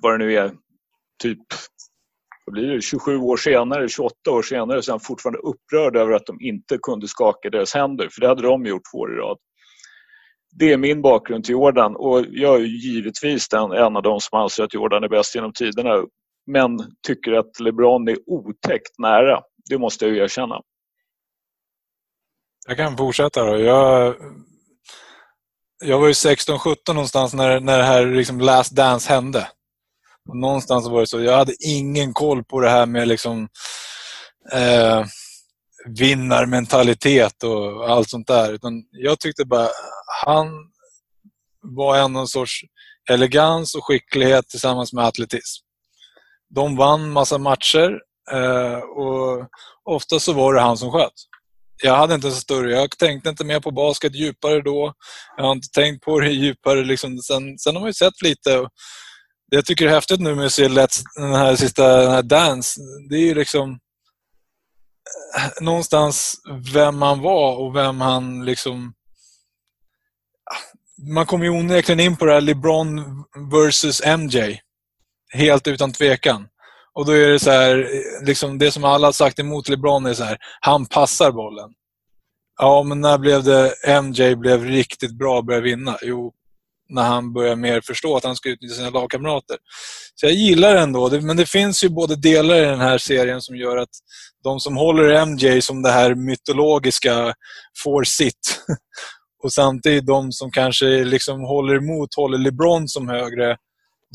vad 0.00 0.14
det 0.14 0.26
nu 0.26 0.34
är, 0.34 0.52
typ 1.22 1.38
vad 2.46 2.52
blir 2.52 2.68
det, 2.68 2.82
27 2.82 3.16
år 3.16 3.36
senare, 3.36 3.88
28 3.88 4.14
år 4.30 4.42
senare 4.42 4.82
så 4.82 4.90
är 4.90 4.92
han 4.92 5.00
fortfarande 5.00 5.38
upprörd 5.38 5.96
över 5.96 6.12
att 6.12 6.26
de 6.26 6.40
inte 6.40 6.78
kunde 6.82 7.08
skaka 7.08 7.50
deras 7.50 7.74
händer, 7.74 8.08
för 8.12 8.20
det 8.20 8.28
hade 8.28 8.42
de 8.42 8.66
gjort 8.66 8.82
två 8.92 8.98
år 8.98 9.12
i 9.12 9.16
rad. 9.16 9.38
Det 10.58 10.72
är 10.72 10.76
min 10.76 11.02
bakgrund 11.02 11.44
till 11.44 11.52
Jordan 11.52 11.96
och 11.96 12.24
jag 12.30 12.54
är 12.54 12.58
ju 12.58 12.66
givetvis 12.66 13.48
den, 13.48 13.72
en 13.72 13.96
av 13.96 14.02
de 14.02 14.20
som 14.20 14.38
anser 14.38 14.64
att 14.64 14.74
Jordan 14.74 15.04
är 15.04 15.08
bäst 15.08 15.34
genom 15.34 15.52
tiderna 15.52 16.04
men 16.46 16.78
tycker 17.06 17.32
att 17.32 17.60
LeBron 17.60 18.08
är 18.08 18.16
otäckt 18.26 18.98
nära. 18.98 19.40
Det 19.70 19.78
måste 19.78 20.04
jag 20.06 20.14
ju 20.14 20.22
erkänna. 20.22 20.60
Jag 22.68 22.76
kan 22.76 22.96
fortsätta 22.96 23.44
då. 23.44 23.58
Jag, 23.58 24.14
jag 25.84 25.98
var 25.98 26.06
ju 26.06 26.12
16-17 26.12 26.76
någonstans 26.88 27.34
när, 27.34 27.60
när 27.60 27.78
det 27.78 27.84
här 27.84 28.06
liksom 28.06 28.40
Last 28.40 28.72
Dance 28.72 29.12
hände. 29.12 29.48
Och 30.28 30.36
någonstans 30.36 30.88
var 30.88 31.00
det 31.00 31.06
så. 31.06 31.20
Jag 31.20 31.36
hade 31.36 31.54
ingen 31.60 32.12
koll 32.12 32.44
på 32.44 32.60
det 32.60 32.70
här 32.70 32.86
med 32.86 33.08
liksom 33.08 33.48
eh, 34.52 35.04
vinnarmentalitet 35.98 37.42
och 37.42 37.90
allt 37.90 38.10
sånt 38.10 38.26
där. 38.26 38.52
Utan 38.52 38.72
jag 38.90 39.20
tyckte 39.20 39.44
bara 39.44 39.68
han 40.24 40.46
var 41.62 41.98
en 41.98 42.12
någon 42.12 42.28
sorts 42.28 42.60
elegans 43.10 43.74
och 43.74 43.84
skicklighet 43.84 44.48
tillsammans 44.48 44.92
med 44.92 45.04
atletism. 45.04 45.64
De 46.54 46.76
vann 46.76 47.10
massa 47.10 47.38
matcher 47.38 48.00
eh, 48.32 48.78
och 48.78 49.48
ofta 49.84 50.20
så 50.20 50.32
var 50.32 50.54
det 50.54 50.60
han 50.60 50.76
som 50.76 50.92
sköt 50.92 51.27
jag 51.82 51.96
hade 51.96 52.14
inte 52.14 52.30
så 52.30 52.36
större, 52.36 52.72
jag 52.72 52.98
tänkte 52.98 53.28
inte 53.28 53.44
mer 53.44 53.60
på 53.60 53.70
basket 53.70 54.14
djupare 54.14 54.62
då. 54.62 54.94
Jag 55.36 55.44
har 55.44 55.52
inte 55.52 55.68
tänkt 55.68 56.04
på 56.04 56.20
det 56.20 56.28
djupare. 56.32 56.84
Liksom. 56.84 57.18
Sen, 57.18 57.58
sen 57.58 57.74
har 57.74 57.80
man 57.80 57.88
ju 57.88 57.94
sett 57.94 58.22
lite. 58.22 58.58
Och 58.58 58.68
det 59.50 59.56
jag 59.56 59.64
tycker 59.64 59.86
är 59.86 59.90
häftigt 59.90 60.20
nu 60.20 60.34
med 60.34 60.46
att 60.46 60.52
se 60.52 60.68
Let's, 60.68 61.02
den 61.16 61.34
här 61.34 61.56
sista 61.56 61.96
den 61.96 62.10
här 62.10 62.22
Dance, 62.22 62.80
det 63.10 63.16
är 63.16 63.20
ju 63.20 63.34
liksom 63.34 63.70
eh, 65.38 65.50
någonstans 65.60 66.34
vem 66.74 67.02
han 67.02 67.20
var 67.20 67.56
och 67.56 67.76
vem 67.76 68.00
han 68.00 68.44
liksom... 68.44 68.94
Ah, 70.50 70.78
man 71.14 71.26
kommer 71.26 71.44
ju 71.44 71.50
onekligen 71.50 72.00
in 72.00 72.16
på 72.16 72.24
det 72.24 72.32
här 72.32 72.40
LeBron 72.40 73.04
versus 73.52 74.02
MJ. 74.18 74.60
Helt 75.32 75.66
utan 75.66 75.92
tvekan. 75.92 76.48
Och 76.98 77.06
då 77.06 77.12
är 77.12 77.28
det 77.28 77.38
så 77.38 77.50
här, 77.50 77.88
liksom 78.26 78.58
det 78.58 78.70
som 78.70 78.84
alla 78.84 79.06
har 79.06 79.12
sagt 79.12 79.38
emot 79.38 79.68
LeBron 79.68 80.06
är 80.06 80.14
så 80.14 80.24
här, 80.24 80.38
han 80.60 80.86
passar 80.86 81.32
bollen. 81.32 81.70
Ja, 82.60 82.82
men 82.82 83.00
när 83.00 83.18
blev 83.18 83.44
det 83.44 83.74
MJ 84.02 84.36
blev 84.36 84.64
riktigt 84.64 85.18
bra 85.18 85.38
och 85.38 85.44
började 85.44 85.64
vinna? 85.64 85.98
Jo, 86.02 86.32
när 86.88 87.02
han 87.02 87.32
börjar 87.32 87.56
mer 87.56 87.80
förstå 87.80 88.16
att 88.16 88.24
han 88.24 88.36
ska 88.36 88.48
utnyttja 88.48 88.74
sina 88.74 88.90
lagkamrater. 88.90 89.56
Så 90.14 90.26
jag 90.26 90.32
gillar 90.32 90.74
det 90.74 90.80
ändå, 90.80 91.10
men 91.10 91.36
det 91.36 91.46
finns 91.46 91.84
ju 91.84 91.88
både 91.88 92.16
delar 92.16 92.56
i 92.56 92.64
den 92.64 92.80
här 92.80 92.98
serien 92.98 93.42
som 93.42 93.56
gör 93.56 93.76
att 93.76 93.92
de 94.44 94.60
som 94.60 94.76
håller 94.76 95.26
MJ 95.26 95.62
som 95.62 95.82
det 95.82 95.90
här 95.90 96.14
mytologiska 96.14 97.34
får 97.84 98.04
sitt. 98.04 98.64
Och 99.44 99.52
samtidigt 99.52 100.06
de 100.06 100.32
som 100.32 100.50
kanske 100.50 100.86
liksom 101.04 101.40
håller 101.40 101.74
emot, 101.74 102.14
håller 102.14 102.38
LeBron 102.38 102.88
som 102.88 103.08
högre, 103.08 103.56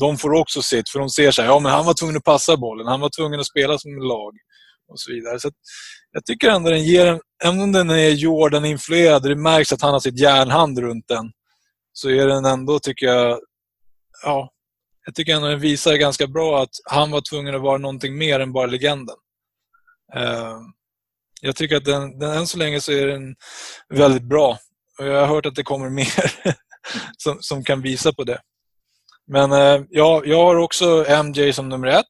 de 0.00 0.18
får 0.18 0.32
också 0.32 0.62
sitt. 0.62 0.88
För 0.88 0.98
de 0.98 1.10
ser 1.10 1.30
så 1.30 1.42
här, 1.42 1.48
ja 1.48 1.58
men 1.58 1.72
han 1.72 1.86
var 1.86 1.94
tvungen 1.94 2.16
att 2.16 2.24
passa 2.24 2.56
bollen, 2.56 2.86
han 2.86 3.00
var 3.00 3.10
tvungen 3.16 3.40
att 3.40 3.46
spela 3.46 3.78
som 3.78 3.96
lag 3.96 4.32
och 4.88 5.00
så 5.00 5.12
vidare. 5.12 5.40
Så 5.40 5.50
jag 6.12 6.24
tycker 6.24 6.50
ändå 6.50 6.70
den 6.70 6.84
ger 6.84 7.06
en, 7.06 7.20
även 7.44 7.60
om 7.60 7.72
den 7.72 7.90
är 7.90 8.10
Jordan-influerad, 8.10 9.22
det 9.22 9.36
märks 9.36 9.72
att 9.72 9.82
han 9.82 9.92
har 9.92 10.00
sitt 10.00 10.18
järnhand 10.18 10.78
runt 10.78 11.08
den, 11.08 11.32
så 11.92 12.10
är 12.10 12.26
den 12.26 12.44
ändå, 12.44 12.78
tycker 12.78 13.06
jag, 13.06 13.40
ja, 14.22 14.50
jag 15.06 15.14
tycker 15.14 15.34
ändå 15.34 15.48
den 15.48 15.60
visar 15.60 15.94
ganska 15.94 16.26
bra 16.26 16.62
att 16.62 16.70
han 16.84 17.10
var 17.10 17.20
tvungen 17.30 17.54
att 17.54 17.62
vara 17.62 17.78
någonting 17.78 18.18
mer 18.18 18.40
än 18.40 18.52
bara 18.52 18.66
legenden. 18.66 19.16
Uh, 20.16 20.60
jag 21.40 21.56
tycker 21.56 21.76
att 21.76 21.84
den, 21.84 22.18
den, 22.18 22.32
än 22.32 22.46
så 22.46 22.58
länge 22.58 22.80
så 22.80 22.92
är 22.92 23.06
den 23.06 23.34
väldigt 23.88 24.22
bra. 24.22 24.58
Och 24.98 25.06
jag 25.06 25.20
har 25.20 25.26
hört 25.26 25.46
att 25.46 25.54
det 25.54 25.62
kommer 25.62 25.90
mer 25.90 26.32
som, 27.18 27.36
som 27.40 27.64
kan 27.64 27.82
visa 27.82 28.12
på 28.12 28.24
det. 28.24 28.40
Men 29.26 29.52
uh, 29.52 29.86
ja, 29.90 30.22
jag 30.24 30.44
har 30.44 30.56
också 30.56 31.04
MJ 31.24 31.52
som 31.52 31.68
nummer 31.68 31.88
ett. 31.88 32.04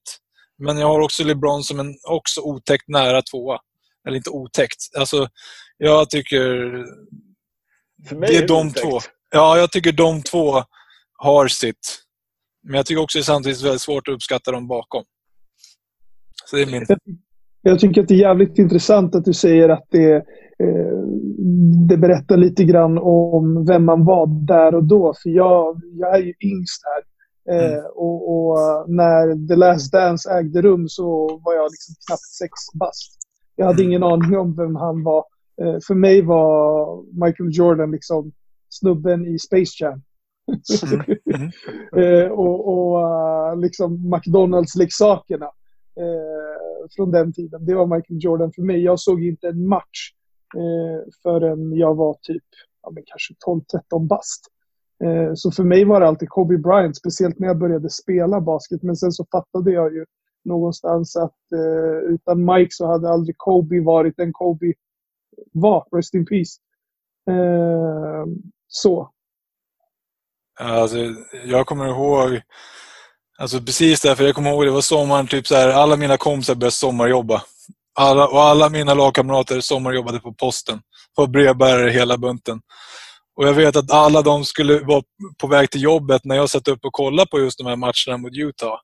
Men 0.58 0.78
jag 0.78 0.86
har 0.86 1.00
också 1.00 1.24
LeBron 1.24 1.62
som 1.62 1.80
en 1.80 1.94
också 2.08 2.40
otäckt 2.40 2.88
nära 2.88 3.22
tvåa. 3.22 3.58
Eller 4.06 4.16
inte 4.16 4.30
otäckt. 4.30 4.78
Alltså, 4.98 5.28
jag 5.78 6.10
tycker... 6.10 6.38
För 8.08 8.16
mig 8.16 8.28
det 8.28 8.38
är, 8.38 8.42
är 8.42 8.48
de 8.48 8.72
två. 8.72 9.00
Ja, 9.30 9.58
jag 9.58 9.72
tycker 9.72 9.92
de 9.92 10.22
två 10.22 10.62
har 11.16 11.48
sitt. 11.48 12.04
Men 12.62 12.74
jag 12.74 12.86
tycker 12.86 13.02
också 13.02 13.18
det 13.18 13.20
är 13.20 13.24
samtidigt 13.24 13.62
väldigt 13.62 13.82
svårt 13.82 14.08
att 14.08 14.14
uppskatta 14.14 14.50
dem 14.50 14.68
bakom. 14.68 15.04
Så 16.44 16.56
det 16.56 16.62
är 16.62 16.66
min... 16.66 16.86
Jag 17.62 17.80
tycker 17.80 18.02
att 18.02 18.08
det 18.08 18.14
är 18.14 18.18
jävligt 18.18 18.58
intressant 18.58 19.14
att 19.14 19.24
du 19.24 19.32
säger 19.32 19.68
att 19.68 19.86
det, 19.90 20.16
eh, 20.16 20.22
det 21.88 21.96
berättar 21.96 22.36
lite 22.36 22.64
grann 22.64 22.98
om 22.98 23.64
vem 23.66 23.84
man 23.84 24.04
var 24.04 24.26
där 24.26 24.74
och 24.74 24.84
då. 24.84 25.14
För 25.22 25.30
jag, 25.30 25.80
jag 25.92 26.16
är 26.16 26.22
ju 26.22 26.34
yngst 26.40 26.82
här. 26.84 27.02
Eh, 27.50 27.72
mm. 27.72 27.84
och, 27.94 28.34
och, 28.34 28.90
när 28.90 29.48
The 29.48 29.56
Last 29.56 29.92
Dance 29.92 30.30
ägde 30.30 30.62
rum 30.62 30.88
så 30.88 31.40
var 31.44 31.54
jag 31.54 31.64
liksom 31.64 31.94
knappt 32.08 32.34
sex 32.38 32.52
bast. 32.74 33.18
Jag 33.56 33.66
hade 33.66 33.82
mm. 33.82 33.90
ingen 33.90 34.02
aning 34.02 34.38
om 34.38 34.56
vem 34.56 34.76
han 34.76 35.02
var. 35.02 35.24
Eh, 35.62 35.78
för 35.86 35.94
mig 35.94 36.22
var 36.22 37.02
Michael 37.26 37.50
Jordan 37.52 37.90
liksom 37.90 38.32
snubben 38.68 39.26
i 39.26 39.38
Space 39.38 39.84
Jam. 39.84 40.02
Mm. 40.92 41.04
Mm. 41.34 41.50
eh, 42.24 42.30
och 42.30 42.68
och 42.68 43.58
liksom 43.58 44.10
McDonalds-leksakerna 44.10 45.46
eh, 45.96 46.88
från 46.96 47.10
den 47.10 47.32
tiden. 47.32 47.66
Det 47.66 47.74
var 47.74 47.86
Michael 47.86 48.24
Jordan 48.24 48.52
för 48.52 48.62
mig. 48.62 48.84
Jag 48.84 49.00
såg 49.00 49.24
inte 49.24 49.48
en 49.48 49.66
match 49.66 50.10
eh, 50.54 51.12
förrän 51.22 51.72
jag 51.76 51.94
var 51.94 52.16
typ 52.22 52.44
ja, 52.82 52.90
men 52.90 53.02
kanske 53.06 53.34
12-13 53.46 54.06
bast. 54.06 54.46
Eh, 55.04 55.34
så 55.34 55.50
för 55.50 55.64
mig 55.64 55.84
var 55.84 56.00
det 56.00 56.08
alltid 56.08 56.28
Kobe 56.28 56.58
Bryant, 56.58 56.96
speciellt 56.96 57.38
när 57.38 57.48
jag 57.48 57.58
började 57.58 57.90
spela 57.90 58.40
basket. 58.40 58.82
Men 58.82 58.96
sen 58.96 59.12
så 59.12 59.26
fattade 59.32 59.72
jag 59.72 59.94
ju 59.94 60.04
någonstans 60.44 61.16
att 61.16 61.52
eh, 61.52 62.14
utan 62.14 62.44
Mike 62.44 62.70
så 62.70 62.86
hade 62.86 63.10
aldrig 63.10 63.38
Kobe 63.38 63.80
varit 63.80 64.16
den 64.16 64.32
Kobe 64.32 64.72
var. 65.52 65.86
Rest 65.96 66.14
in 66.14 66.26
peace. 66.26 66.60
Eh, 67.30 68.26
så. 68.68 69.10
Alltså, 70.60 70.96
jag 71.46 71.66
kommer 71.66 71.86
ihåg 71.88 72.40
Alltså 73.38 73.60
precis 73.60 74.00
därför, 74.00 74.24
jag 74.24 74.34
kommer 74.34 74.50
ihåg 74.50 74.64
det 74.64 74.70
var 74.70 74.80
sommaren, 74.80 75.26
typ 75.26 75.46
så 75.46 75.54
här, 75.54 75.68
alla 75.68 75.96
mina 75.96 76.16
kompisar 76.16 76.54
började 76.54 76.72
sommarjobba. 76.72 77.42
Alla, 77.94 78.28
och 78.28 78.42
alla 78.42 78.68
mina 78.68 78.94
lagkamrater 78.94 79.60
sommarjobbade 79.60 80.20
på 80.20 80.34
posten. 80.34 80.80
På 81.16 81.26
brevbärare 81.26 81.90
hela 81.90 82.18
bunten. 82.18 82.60
Och 83.36 83.48
jag 83.48 83.54
vet 83.54 83.76
att 83.76 83.90
alla 83.90 84.22
de 84.22 84.44
skulle 84.44 84.78
vara 84.78 85.02
på 85.38 85.46
väg 85.46 85.70
till 85.70 85.82
jobbet 85.82 86.24
när 86.24 86.36
jag 86.36 86.50
satt 86.50 86.68
upp 86.68 86.84
och 86.84 86.92
kollade 86.92 87.30
på 87.30 87.40
just 87.40 87.58
de 87.58 87.66
här 87.66 87.76
matcherna 87.76 88.16
mot 88.18 88.32
Utah. 88.36 88.78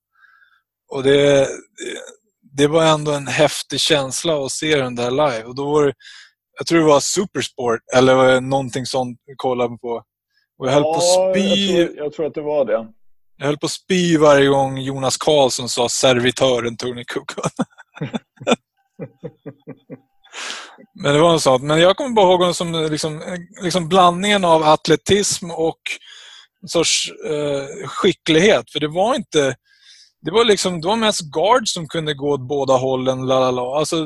Och 0.92 1.02
det, 1.02 1.48
det 2.56 2.66
var 2.66 2.84
ändå 2.84 3.12
en 3.12 3.26
häftig 3.26 3.80
känsla 3.80 4.44
att 4.44 4.52
se 4.52 4.76
den 4.76 4.94
där 4.94 5.10
live. 5.10 5.44
Och 5.44 5.54
då 5.54 5.72
var 5.72 5.86
det, 5.86 5.92
jag 6.58 6.66
tror 6.66 6.78
det 6.78 6.86
var 6.86 7.00
Supersport 7.00 7.80
eller 7.96 8.40
någonting 8.40 8.86
sånt 8.86 9.18
vi 9.26 9.34
kollade 9.36 9.78
på. 9.78 10.02
Och 10.58 10.66
jag 10.66 10.72
höll 10.72 10.82
ja, 10.82 10.94
på 10.94 10.98
att 10.98 11.36
spy. 11.36 11.72
Jag 11.72 11.86
tror, 11.86 11.98
jag 11.98 12.12
tror 12.12 12.26
att 12.26 12.34
det 12.34 12.42
var 12.42 12.64
det. 12.64 12.86
Jag 13.36 13.46
höll 13.46 13.58
på 13.58 13.66
att 13.66 13.72
spy 13.72 14.16
varje 14.16 14.46
gång 14.48 14.78
Jonas 14.78 15.16
Karlsson 15.16 15.68
sa 15.68 15.88
servitören 15.88 16.76
Tony 16.76 17.04
Cook. 17.04 17.32
Men 20.94 21.14
det 21.14 21.20
var 21.20 21.32
en 21.32 21.40
sån. 21.40 21.66
Men 21.66 21.80
jag 21.80 21.96
kommer 21.96 22.10
bara 22.10 22.30
ihåg 22.30 22.40
honom 22.40 22.54
som 22.54 22.72
liksom, 22.90 23.22
liksom 23.62 23.88
blandningen 23.88 24.44
av 24.44 24.62
atletism 24.62 25.50
och 25.50 25.80
en 26.62 26.68
sorts 26.68 27.12
eh, 27.26 27.88
skicklighet. 27.88 28.70
För 28.70 28.80
det 28.80 28.88
var 28.88 29.14
inte... 29.14 29.56
Det 30.22 30.30
var 30.30 30.44
liksom, 30.44 30.80
det 30.80 30.88
var 30.88 30.96
mest 30.96 31.20
guard 31.32 31.68
som 31.68 31.88
kunde 31.88 32.14
gå 32.14 32.32
åt 32.32 32.48
båda 32.48 32.76
hållen. 32.76 33.26
Lalala. 33.26 33.62
Alltså, 33.62 33.96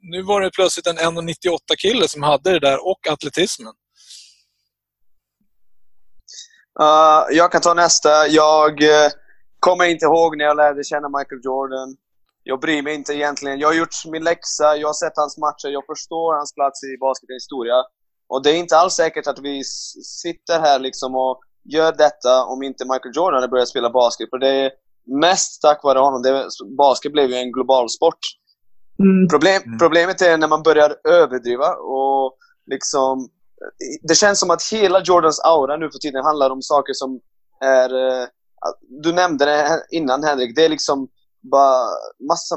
nu 0.00 0.22
var 0.22 0.40
det 0.40 0.50
plötsligt 0.50 0.86
en 0.86 0.98
1,98-kille 0.98 2.08
som 2.08 2.22
hade 2.22 2.52
det 2.52 2.60
där 2.60 2.86
och 2.88 3.08
atletismen. 3.08 3.72
Uh, 6.80 7.36
jag 7.36 7.52
kan 7.52 7.60
ta 7.60 7.74
nästa. 7.74 8.26
Jag 8.26 8.82
uh, 8.82 9.08
kommer 9.60 9.84
inte 9.84 10.04
ihåg 10.04 10.36
när 10.36 10.44
jag 10.44 10.56
lärde 10.56 10.84
känna 10.84 11.08
Michael 11.08 11.40
Jordan. 11.44 11.96
Jag 12.48 12.60
bryr 12.60 12.82
mig 12.82 12.94
inte 12.94 13.12
egentligen. 13.14 13.58
Jag 13.58 13.68
har 13.68 13.74
gjort 13.74 13.96
min 14.12 14.24
läxa, 14.24 14.76
jag 14.76 14.88
har 14.88 14.94
sett 14.94 15.16
hans 15.16 15.38
matcher, 15.38 15.68
jag 15.68 15.86
förstår 15.86 16.34
hans 16.34 16.54
plats 16.54 16.84
i 16.84 16.98
basketens 17.00 17.42
historia. 17.42 17.74
Och 18.28 18.42
det 18.42 18.50
är 18.50 18.54
inte 18.54 18.76
alls 18.76 18.94
säkert 18.94 19.26
att 19.26 19.38
vi 19.38 19.64
sitter 20.22 20.60
här 20.60 20.78
liksom 20.78 21.14
och 21.14 21.40
gör 21.64 21.92
detta 21.92 22.44
om 22.44 22.62
inte 22.62 22.84
Michael 22.84 23.16
Jordan 23.16 23.34
hade 23.34 23.48
börjat 23.48 23.68
spela 23.68 23.90
basket. 23.90 24.30
För 24.30 24.38
det 24.38 24.48
är 24.48 24.70
mest 25.20 25.62
tack 25.62 25.80
vare 25.84 25.98
honom. 25.98 26.22
Det, 26.22 26.48
basket 26.78 27.12
blev 27.12 27.30
ju 27.30 27.36
en 27.36 27.52
global 27.52 27.90
sport. 27.90 28.22
Mm. 28.98 29.28
Problem, 29.28 29.62
mm. 29.66 29.78
problemet 29.78 30.22
är 30.22 30.36
när 30.36 30.48
man 30.48 30.62
börjar 30.62 30.96
överdriva 31.08 31.68
och 31.74 32.36
liksom 32.66 33.28
det 34.02 34.14
känns 34.14 34.40
som 34.40 34.50
att 34.50 34.62
hela 34.72 35.02
Jordans 35.02 35.40
aura 35.40 35.76
nu 35.76 35.90
för 35.90 35.98
tiden 35.98 36.24
handlar 36.24 36.50
om 36.50 36.62
saker 36.62 36.92
som 36.92 37.20
är... 37.64 37.88
Eh, 38.22 38.26
du 39.02 39.12
nämnde 39.12 39.44
det 39.44 39.86
innan 39.90 40.24
Henrik, 40.24 40.56
det 40.56 40.64
är 40.64 40.68
liksom 40.68 41.08
bara 41.50 41.80
massa... 42.28 42.56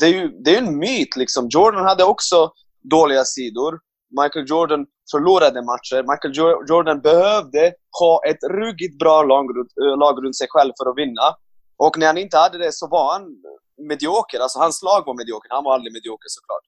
Det 0.00 0.06
är 0.06 0.14
ju 0.20 0.28
det 0.44 0.54
är 0.54 0.58
en 0.58 0.78
myt 0.78 1.16
liksom. 1.16 1.48
Jordan 1.50 1.84
hade 1.84 2.04
också 2.04 2.52
dåliga 2.90 3.24
sidor. 3.24 3.80
Michael 4.22 4.46
Jordan 4.48 4.86
förlorade 5.12 5.62
matcher. 5.62 5.98
Michael 6.10 6.34
Jordan 6.68 7.00
behövde 7.00 7.72
ha 8.00 8.20
ett 8.30 8.42
ruggigt 8.50 8.98
bra 8.98 9.22
lag, 9.22 9.44
eh, 9.82 9.98
lag 9.98 10.24
runt 10.24 10.36
sig 10.36 10.46
själv 10.50 10.72
för 10.78 10.90
att 10.90 10.98
vinna. 10.98 11.26
Och 11.76 11.98
när 11.98 12.06
han 12.06 12.18
inte 12.18 12.36
hade 12.38 12.58
det 12.58 12.72
så 12.72 12.88
var 12.88 13.12
han 13.12 13.22
medioker. 13.88 14.38
Alltså 14.40 14.58
hans 14.58 14.82
lag 14.82 15.02
var 15.06 15.14
medioker. 15.14 15.48
Han 15.50 15.64
var 15.64 15.74
aldrig 15.74 15.92
medioker 15.92 16.28
såklart. 16.36 16.66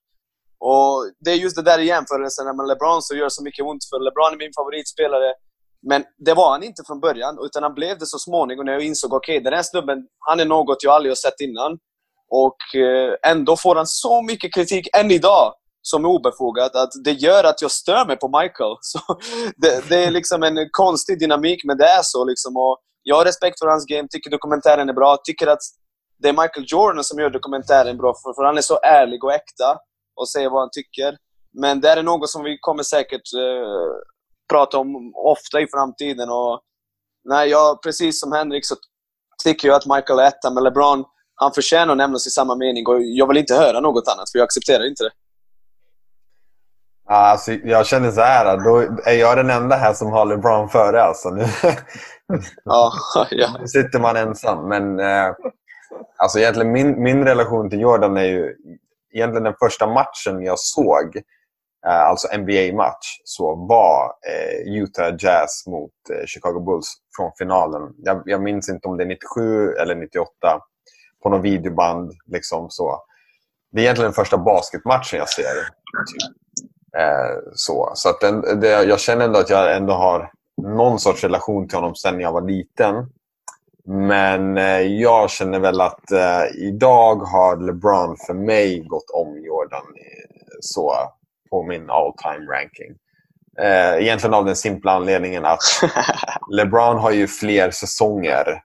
Och 0.69 0.95
det 1.23 1.31
är 1.31 1.35
just 1.35 1.55
det 1.55 1.61
där 1.71 1.79
i 1.79 1.85
jämförelsen 1.85 2.45
med 2.57 2.67
LeBron 2.67 3.01
som 3.01 3.17
gör 3.17 3.29
så 3.29 3.43
mycket 3.43 3.65
ont, 3.65 3.83
för 3.89 3.99
LeBron 4.05 4.33
är 4.33 4.37
min 4.43 4.55
favoritspelare. 4.59 5.29
Men 5.89 6.03
det 6.17 6.33
var 6.33 6.51
han 6.51 6.63
inte 6.63 6.83
från 6.87 6.99
början, 6.99 7.37
utan 7.45 7.63
han 7.63 7.73
blev 7.73 7.99
det 7.99 8.05
så 8.05 8.19
småningom 8.19 8.65
när 8.65 8.73
jag 8.73 8.81
insåg 8.81 9.13
okej, 9.13 9.37
okay, 9.37 9.43
den 9.43 9.53
här 9.53 9.63
snubben, 9.63 9.97
han 10.19 10.39
är 10.39 10.45
något 10.45 10.83
jag 10.83 10.93
aldrig 10.93 11.11
har 11.11 11.15
sett 11.15 11.39
innan. 11.39 11.77
Och 12.29 12.75
eh, 12.75 13.31
ändå 13.31 13.57
får 13.57 13.75
han 13.75 13.87
så 13.87 14.21
mycket 14.21 14.53
kritik 14.53 14.87
än 14.97 15.11
idag 15.11 15.53
som 15.81 16.05
är 16.05 16.09
obefogat 16.09 16.75
att 16.75 16.91
det 17.03 17.11
gör 17.11 17.43
att 17.43 17.61
jag 17.61 17.71
stör 17.71 18.05
mig 18.05 18.17
på 18.17 18.27
Michael. 18.27 18.75
Så 18.81 18.99
det, 19.57 19.89
det 19.89 20.03
är 20.05 20.11
liksom 20.11 20.43
en 20.43 20.69
konstig 20.71 21.19
dynamik, 21.19 21.63
men 21.63 21.77
det 21.77 21.85
är 21.85 22.01
så. 22.03 22.25
Liksom. 22.25 22.57
Och 22.57 22.77
jag 23.03 23.15
har 23.15 23.25
respekt 23.25 23.59
för 23.59 23.67
hans 23.67 23.85
game, 23.85 24.07
tycker 24.11 24.29
dokumentären 24.29 24.89
är 24.89 24.93
bra, 24.93 25.17
tycker 25.23 25.47
att 25.47 25.61
det 26.19 26.29
är 26.29 26.33
Michael 26.33 26.65
Jordan 26.67 27.03
som 27.03 27.19
gör 27.19 27.29
dokumentären 27.29 27.97
bra, 27.97 28.13
för, 28.23 28.33
för 28.33 28.43
han 28.43 28.57
är 28.57 28.61
så 28.61 28.79
ärlig 28.79 29.23
och 29.23 29.33
äkta 29.33 29.77
och 30.15 30.29
säger 30.29 30.49
vad 30.49 30.61
han 30.61 30.69
tycker. 30.71 31.17
Men 31.53 31.81
det 31.81 31.89
är 31.89 32.03
något 32.03 32.29
som 32.29 32.43
vi 32.43 32.57
kommer 32.61 32.83
säkert 32.83 33.33
eh, 33.37 34.12
prata 34.53 34.77
om 34.77 35.11
ofta 35.15 35.61
i 35.61 35.67
framtiden. 35.67 36.29
Och, 36.29 36.61
nej, 37.23 37.49
jag, 37.49 37.81
precis 37.83 38.19
som 38.19 38.31
Henrik 38.31 38.65
så 38.65 38.75
tycker 39.43 39.67
jag 39.67 39.75
att 39.75 39.85
Michael 39.85 40.19
är 40.19 40.27
etta, 40.27 40.51
men 40.53 40.63
LeBron 40.63 41.03
han 41.35 41.53
förtjänar 41.53 41.91
att 41.91 41.97
nämnas 41.97 42.27
i 42.27 42.29
samma 42.29 42.55
mening 42.55 42.87
och 42.87 43.01
jag 43.01 43.27
vill 43.27 43.37
inte 43.37 43.55
höra 43.55 43.79
något 43.79 44.07
annat, 44.07 44.31
för 44.31 44.39
jag 44.39 44.45
accepterar 44.45 44.87
inte 44.87 45.03
det. 45.03 45.11
Alltså, 47.05 47.51
jag 47.51 47.85
känner 47.85 48.11
så 48.11 48.21
här, 48.21 48.57
då 48.57 48.77
är 49.05 49.13
jag 49.13 49.37
den 49.37 49.49
enda 49.49 49.75
här 49.75 49.93
som 49.93 50.11
har 50.11 50.25
LeBron 50.25 50.69
före. 50.69 51.03
Alltså. 51.03 51.29
Nu, 51.29 51.45
ja, 52.65 52.93
ja. 53.31 53.57
nu 53.59 53.67
sitter 53.67 53.99
man 53.99 54.15
ensam. 54.15 54.67
Men 54.67 54.99
eh, 54.99 55.33
Alltså 56.17 56.39
egentligen 56.39 56.71
min, 56.71 57.03
min 57.03 57.25
relation 57.25 57.69
till 57.69 57.81
Jordan 57.81 58.17
är 58.17 58.23
ju 58.23 58.55
egentligen 59.13 59.43
den 59.43 59.55
första 59.59 59.87
matchen 59.87 60.43
jag 60.43 60.59
såg, 60.59 61.21
Eh, 61.87 62.01
alltså 62.01 62.27
NBA-match, 62.37 63.21
så 63.23 63.55
var 63.55 64.13
eh, 64.27 64.73
Utah 64.73 65.15
Jazz 65.19 65.67
mot 65.67 65.91
eh, 66.11 66.25
Chicago 66.25 66.59
Bulls 66.59 66.93
från 67.17 67.31
finalen. 67.37 67.81
Jag, 67.97 68.23
jag, 68.25 68.41
minns 68.41 68.69
inte 68.69 68.87
om 68.87 68.97
det 68.97 69.03
är 69.03 69.07
97 69.07 69.73
eller 69.73 69.95
98 69.95 70.29
på 71.23 71.29
någon 71.29 71.41
videoband. 71.41 72.11
Liksom 72.25 72.69
så. 72.69 73.03
Det 73.71 73.79
är 73.79 73.83
egentligen 73.83 74.07
den 74.07 74.15
första 74.15 74.37
basketmatchen 74.37 75.19
jag 75.19 75.29
ser. 75.29 75.43
Typ. 75.43 76.35
Eh, 76.97 77.51
så 77.53 77.91
så 77.95 78.09
att 78.09 78.21
den, 78.21 78.59
det, 78.59 78.83
jag 78.83 78.99
känner 78.99 79.25
ändå 79.25 79.39
att 79.39 79.49
jag 79.49 79.75
ändå 79.75 79.93
har 79.93 80.31
någon 80.61 80.99
sorts 80.99 81.23
relation 81.23 81.67
till 81.67 81.77
honom 81.77 81.95
sedan 81.95 82.19
jag 82.19 82.31
var 82.31 82.41
liten. 82.41 82.95
Men 83.85 84.57
eh, 84.57 84.81
jag 84.81 85.29
känner 85.29 85.59
väl 85.59 85.81
att 85.81 86.11
eh, 86.11 86.45
idag 86.55 87.15
har 87.15 87.57
LeBron 87.57 88.17
för 88.27 88.33
mig 88.33 88.79
gått 88.79 89.09
om 89.13 89.37
Jordan 89.45 89.83
eh, 89.83 90.55
så 90.61 90.93
på 91.53 91.63
min 91.63 91.89
all 91.89 92.13
time 92.23 92.51
ranking. 92.51 92.95
Eh, 93.59 94.03
egentligen 94.03 94.33
av 94.33 94.45
den 94.45 94.55
simpla 94.55 94.91
anledningen 94.91 95.45
att 95.45 95.59
LeBron 96.51 96.97
har 96.97 97.11
ju 97.11 97.27
fler 97.27 97.71
säsonger 97.71 98.61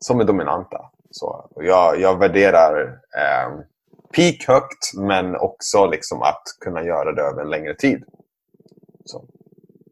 som 0.00 0.20
är 0.20 0.24
dominanta. 0.24 0.78
Så 1.10 1.50
jag, 1.56 2.00
jag 2.00 2.18
värderar 2.18 2.86
eh, 3.18 3.48
peak 4.16 4.44
högt 4.46 4.94
men 4.94 5.36
också 5.36 5.86
liksom 5.86 6.22
att 6.22 6.42
kunna 6.64 6.84
göra 6.84 7.12
det 7.12 7.22
över 7.22 7.42
en 7.42 7.50
längre 7.50 7.74
tid. 7.74 8.04
Så. 9.04 9.24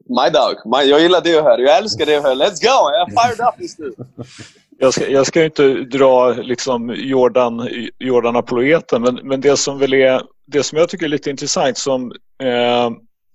My 0.08 0.30
dog. 0.30 0.72
My, 0.76 0.90
jag 0.90 1.00
gillar 1.00 1.20
det 1.20 1.30
jag 1.30 1.42
hör. 1.42 1.58
Jag 1.58 1.78
älskar 1.78 2.06
det 2.06 2.12
jag 2.12 2.22
hör. 2.22 2.34
Let's 2.34 2.62
go! 2.62 2.90
Jag 2.92 3.00
är 3.00 3.06
fired 3.06 3.48
up 3.48 3.60
just 3.60 3.78
nu. 3.78 3.92
Jag 4.82 4.94
ska, 4.94 5.08
jag 5.08 5.26
ska 5.26 5.44
inte 5.44 5.74
dra 5.74 6.32
liksom 6.32 6.94
Jordan, 6.96 7.68
Jordan 7.98 8.44
men, 9.00 9.20
men 9.22 9.40
det 9.40 9.56
som 9.56 9.78
väl 9.78 9.94
är 9.94 10.22
det 10.52 10.62
som 10.62 10.78
jag 10.78 10.88
tycker 10.88 11.06
är 11.06 11.10
lite 11.10 11.30
intressant 11.30 11.78
som 11.78 12.12
eh, 12.42 12.90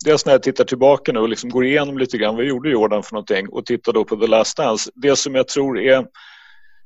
dels 0.06 0.26
när 0.26 0.34
jag 0.34 0.44
tittar 0.44 0.64
tillbaka 0.64 1.12
nu 1.12 1.20
och 1.20 1.30
liksom 1.30 1.50
går 1.50 1.66
igenom 1.66 1.98
lite 1.98 2.18
grann 2.18 2.36
vad 2.36 2.46
gjorde 2.46 2.70
Jordan 2.70 3.04
för 3.04 3.14
någonting 3.14 3.50
och 3.50 3.66
tittar 3.66 3.94
då 3.94 4.04
på 4.04 4.16
The 4.16 4.28
Last 4.28 4.58
Dance. 4.58 4.92
Det 4.96 5.16
som 5.16 5.36
jag 5.36 5.48
tror 5.48 5.80
är 5.80 6.06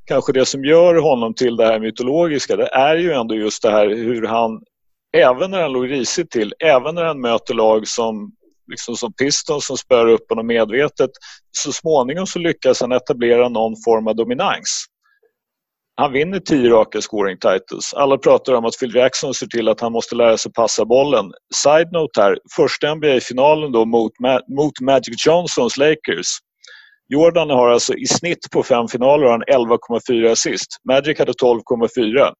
kanske 0.06 0.34
det 0.34 0.46
som 0.46 0.66
gör 0.66 0.96
honom 0.96 1.34
till 1.34 1.56
det 1.56 1.66
här 1.66 1.80
mytologiska 1.80 2.56
det 2.56 2.68
är 2.68 2.96
ju 2.96 3.12
ändå 3.12 3.36
just 3.36 3.64
det 3.64 3.72
här 3.72 3.90
hur 3.90 4.28
han 4.28 4.62
även 5.18 5.52
när 5.52 5.62
han 5.62 5.74
låg 5.74 5.92
risigt 5.92 6.32
till, 6.32 6.54
även 6.60 6.96
när 6.96 7.04
han 7.04 7.22
möter 7.22 7.54
lag 7.54 7.88
som 7.88 8.32
liksom 8.68 8.96
som 8.96 9.14
Pistons 9.14 9.68
som 9.68 9.78
spör 9.78 10.08
upp 10.08 10.30
honom 10.30 10.48
medvetet. 10.48 11.10
Så 11.52 11.72
småningom 11.72 12.28
så 12.28 12.40
lyckas 12.40 12.82
han 12.82 12.92
etablera 12.92 13.50
någon 13.50 13.74
form 13.86 14.08
av 14.08 14.16
dominans. 14.16 14.86
Han 16.00 16.12
vinner 16.12 16.40
tio 16.40 16.70
raka 16.70 17.02
scoring 17.02 17.38
titles. 17.38 17.94
Alla 17.94 18.18
pratar 18.18 18.54
om 18.54 18.66
att 18.66 18.80
Phil 18.80 18.96
Jackson 18.96 19.34
ser 19.34 19.48
till 19.48 19.68
att 19.68 19.82
han 19.82 19.92
måste 19.92 20.16
lära 20.16 20.38
sig 20.38 20.52
passa 20.52 20.86
bollen. 20.86 21.32
Side-note 21.56 22.22
här, 22.22 22.38
första 22.56 22.96
NBA-finalen 22.96 23.72
då 23.72 23.86
mot, 23.86 24.12
mot 24.48 24.80
Magic 24.82 25.26
Johnsons 25.26 25.78
Lakers. 25.78 26.28
Jordan 27.08 27.50
har 27.50 27.70
alltså 27.70 27.94
i 27.94 28.06
snitt 28.06 28.40
på 28.52 28.64
fem 28.64 28.88
finaler 28.88 29.28
11,4 29.28 30.32
assist. 30.32 30.68
Magic 30.90 31.20
hade 31.20 31.32
12,4. 31.32 32.34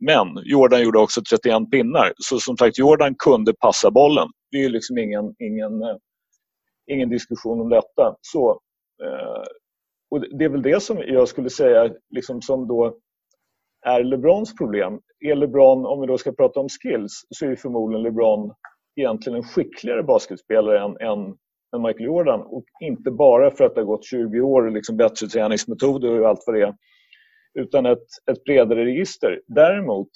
Men 0.00 0.26
Jordan 0.44 0.82
gjorde 0.82 0.98
också 0.98 1.22
31 1.30 1.70
pinnar. 1.70 2.12
Så 2.16 2.40
som 2.40 2.56
sagt, 2.56 2.78
Jordan 2.78 3.14
kunde 3.18 3.52
passa 3.60 3.90
bollen. 3.90 4.28
Det 4.50 4.64
är 4.64 4.68
liksom 4.68 4.98
ingen, 4.98 5.34
ingen, 5.38 5.82
eh, 5.82 5.96
ingen 6.92 7.08
diskussion 7.08 7.60
om 7.60 7.68
detta. 7.68 8.14
Så, 8.20 8.50
eh, 9.04 9.44
och 10.10 10.20
det 10.38 10.44
är 10.44 10.48
väl 10.48 10.62
det 10.62 10.82
som 10.82 10.98
jag 11.06 11.28
skulle 11.28 11.50
säga 11.50 11.94
liksom 12.10 12.42
som 12.42 12.68
då 12.68 12.98
är 13.86 14.04
LeBrons 14.04 14.56
problem. 14.56 15.00
Är 15.20 15.34
LeBron, 15.34 15.86
om 15.86 16.00
vi 16.00 16.06
då 16.06 16.18
ska 16.18 16.32
prata 16.32 16.60
om 16.60 16.68
skills, 16.68 17.26
så 17.30 17.46
är 17.46 17.56
förmodligen 17.56 18.02
LeBron 18.02 18.52
egentligen 18.96 19.36
en 19.36 19.42
skickligare 19.44 20.02
basketspelare 20.02 20.80
än, 20.84 20.96
än, 21.00 21.18
än 21.76 21.82
Michael 21.82 22.04
Jordan. 22.04 22.40
Och 22.40 22.64
inte 22.80 23.10
bara 23.10 23.50
för 23.50 23.64
att 23.64 23.74
det 23.74 23.80
har 23.80 23.86
gått 23.86 24.04
20 24.04 24.40
år 24.40 24.66
och 24.66 24.72
liksom 24.72 24.96
bättre 24.96 25.26
träningsmetoder 25.26 26.20
och 26.20 26.28
allt 26.28 26.42
vad 26.46 26.56
det 26.56 26.62
är. 26.62 26.74
Utan 27.54 27.86
ett, 27.86 28.06
ett 28.30 28.44
bredare 28.44 28.84
register. 28.84 29.40
Däremot 29.46 30.08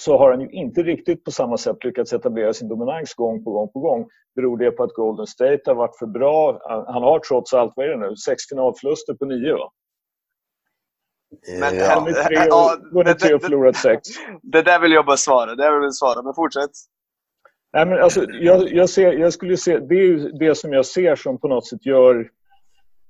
så 0.00 0.18
har 0.18 0.30
han 0.30 0.40
ju 0.40 0.50
inte 0.50 0.82
riktigt 0.82 1.24
på 1.24 1.30
samma 1.30 1.56
sätt 1.56 1.84
lyckats 1.84 2.12
etablera 2.12 2.52
sin 2.52 2.68
dominans 2.68 3.14
gång 3.14 3.44
på 3.44 3.50
gång 3.50 3.72
på 3.72 3.80
gång. 3.80 4.08
Beror 4.34 4.58
det 4.58 4.70
på 4.70 4.82
att 4.82 4.94
Golden 4.94 5.26
State 5.26 5.62
har 5.66 5.74
varit 5.74 5.98
för 5.98 6.06
bra? 6.06 6.60
Han 6.86 7.02
har 7.02 7.18
trots 7.18 7.54
allt, 7.54 7.72
vad 7.76 7.86
är 7.86 7.90
det 7.90 8.08
nu, 8.08 8.16
sex 8.16 8.42
finalförluster 8.48 9.14
på 9.14 9.24
nio 9.24 9.52
va? 9.52 9.70
Men, 11.60 11.76
ja. 11.76 12.00
Vunnit 12.00 12.16
tre 12.24 12.36
och, 12.36 12.94
vunnit 12.94 13.18
tre 13.18 13.34
och 13.34 13.42
förlorat 13.42 13.76
sex. 13.76 14.00
Det 14.42 14.62
där 14.62 14.80
vill 14.80 14.92
jag 14.92 15.06
bara 15.06 15.16
svara. 15.16 15.54
Det 15.54 15.70
vill 15.70 15.82
jag 15.82 15.94
svara, 15.94 16.22
men 16.22 16.34
fortsätt. 16.34 16.70
Nej, 17.72 17.86
men 17.86 18.02
alltså, 18.02 18.24
jag, 18.30 18.72
jag, 18.72 18.90
ser, 18.90 19.12
jag 19.12 19.32
skulle 19.32 19.56
se, 19.56 19.78
det 19.78 19.94
är 19.94 20.06
ju 20.06 20.28
det 20.30 20.54
som 20.54 20.72
jag 20.72 20.86
ser 20.86 21.16
som 21.16 21.38
på 21.38 21.48
något 21.48 21.66
sätt 21.66 21.86
gör 21.86 22.30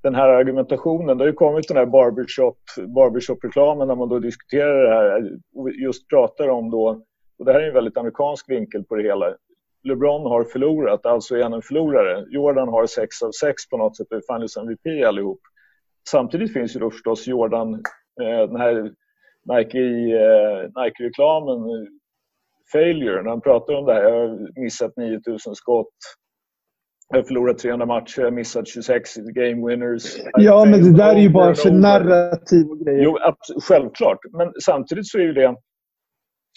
den 0.02 0.14
här 0.14 0.28
argumentationen. 0.28 1.18
Det 1.18 1.24
har 1.24 1.28
ju 1.28 1.32
kommit 1.32 1.68
den 1.68 1.76
här 1.76 1.86
barbershop, 1.86 2.58
barbershop-reklamen 2.86 3.88
när 3.88 3.94
man 3.94 4.08
då 4.08 4.18
diskuterar 4.18 4.82
det 4.82 4.94
här 4.94 5.38
och 5.54 5.70
just 5.70 6.08
pratar 6.08 6.48
om 6.48 6.70
då, 6.70 7.02
och 7.38 7.44
det 7.44 7.52
här 7.52 7.60
är 7.60 7.68
en 7.68 7.74
väldigt 7.74 7.96
amerikansk 7.96 8.50
vinkel 8.50 8.84
på 8.84 8.96
det 8.96 9.02
hela. 9.02 9.34
LeBron 9.82 10.22
har 10.22 10.44
förlorat, 10.44 11.06
alltså 11.06 11.36
är 11.36 11.42
han 11.42 11.52
en 11.52 11.62
förlorare. 11.62 12.26
Jordan 12.30 12.68
har 12.68 12.86
6 12.86 13.22
av 13.22 13.30
6 13.30 13.68
på 13.68 13.76
något 13.76 13.96
sätt 13.96 14.06
och 14.10 14.16
är 14.16 14.22
Finals 14.26 14.42
liksom 14.42 14.68
MVP 14.68 15.06
allihop. 15.06 15.40
Samtidigt 16.08 16.52
finns 16.52 16.76
ju 16.76 16.80
då 16.80 16.90
förstås 16.90 17.26
Jordan, 17.26 17.74
eh, 18.20 18.48
den 18.48 18.56
här 18.56 18.76
eh, 18.76 18.84
Nike-reklamen, 20.84 21.58
eh, 21.58 21.64
Nike 21.64 21.90
failure, 22.72 23.22
när 23.22 23.30
han 23.30 23.40
pratar 23.40 23.74
om 23.74 23.86
det 23.86 23.94
här. 23.94 24.02
Jag 24.02 24.28
har 24.28 24.60
missat 24.60 24.96
9000 24.96 25.54
skott, 25.54 25.94
jag 27.10 27.18
har 27.18 27.22
förlorat 27.22 27.58
300 27.58 27.86
matcher, 27.86 28.30
missat 28.30 28.68
26 28.68 29.16
game 29.16 29.68
winners. 29.68 30.16
Ja, 30.32 30.64
men 30.64 30.82
det 30.82 30.96
där 30.98 31.14
är 31.14 31.20
ju 31.20 31.30
bara 31.30 31.54
för 31.54 31.70
narrativ 31.70 32.66
och 32.70 32.78
grejer. 32.78 33.02
Jo, 33.02 33.18
självklart. 33.62 34.18
Men 34.32 34.52
samtidigt 34.64 35.06
så 35.06 35.18
är 35.18 35.22
ju 35.22 35.32
det... 35.32 35.56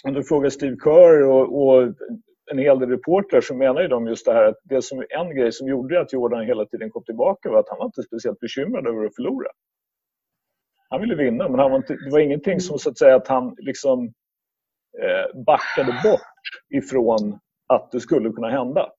Om 0.04 0.13
du 0.13 0.24
frågar 0.24 0.50
Steve 0.50 0.76
Kerr 0.84 1.24
och, 1.24 1.63
och 1.63 1.94
en 2.52 2.58
hel 2.58 2.80
del 2.80 2.89
reportrar 2.89 3.42
så 3.42 3.56
menar 3.56 3.82
ju 3.82 3.88
de 3.88 4.08
just 4.08 4.26
det 4.26 4.34
här 4.34 4.44
att 4.44 4.58
det 4.63 4.82
som 4.82 5.04
en 5.10 5.36
grej 5.36 5.52
som 5.52 5.68
gjorde 5.68 6.02
att 6.02 6.13
Jordan 6.13 6.46
hela 6.46 6.66
tiden 6.66 6.89
kom 6.89 7.04
tillbaka 7.04 7.50
var 7.50 7.60
att 7.60 7.70
han 7.70 7.78
var 7.78 7.86
inte 7.86 8.04
speciellt 8.04 8.39
bekymrad 8.39 8.88
över 8.88 9.06
att 9.06 9.16
förlora. 9.16 9.48
Han 10.89 11.02
ville 11.02 11.16
vinna, 11.16 11.50
men 11.50 11.60
han 11.60 11.72
var 11.72 11.78
inte, 11.78 11.94
det 11.94 12.12
var 12.12 12.20
ingenting 12.20 12.60
som 12.60 12.80
så 12.80 12.89
att 12.89 12.98
säga 12.98 13.16
att 13.16 13.28
han 13.28 13.56
liksom 13.58 14.06
eh, 15.02 15.42
backade 15.46 16.02
bort 16.04 16.22
ifrån 16.70 17.39
att 17.68 17.92
det 17.92 18.00
skulle 18.00 18.30
kunna 18.30 18.50
hända. 18.50 18.89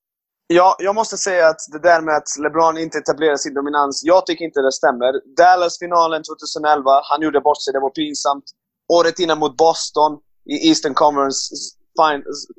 Ja, 0.47 0.75
jag 0.79 0.95
måste 0.95 1.17
säga 1.17 1.47
att 1.47 1.59
det 1.71 1.79
där 1.79 2.01
med 2.01 2.15
att 2.15 2.37
LeBron 2.43 2.77
inte 2.77 2.97
etablerar 2.97 3.37
sin 3.37 3.53
dominans, 3.53 4.01
jag 4.03 4.25
tycker 4.25 4.45
inte 4.45 4.61
det 4.61 4.71
stämmer. 4.71 5.35
Dallas-finalen 5.37 6.23
2011, 6.23 7.01
han 7.03 7.21
gjorde 7.21 7.41
bort 7.41 7.61
sig, 7.61 7.73
det 7.73 7.79
var 7.79 7.89
pinsamt. 7.89 8.43
Året 8.93 9.19
innan 9.19 9.39
mot 9.39 9.57
Boston, 9.57 10.11
i 10.45 10.69
Eastern 10.69 10.93
Conference 10.93 11.55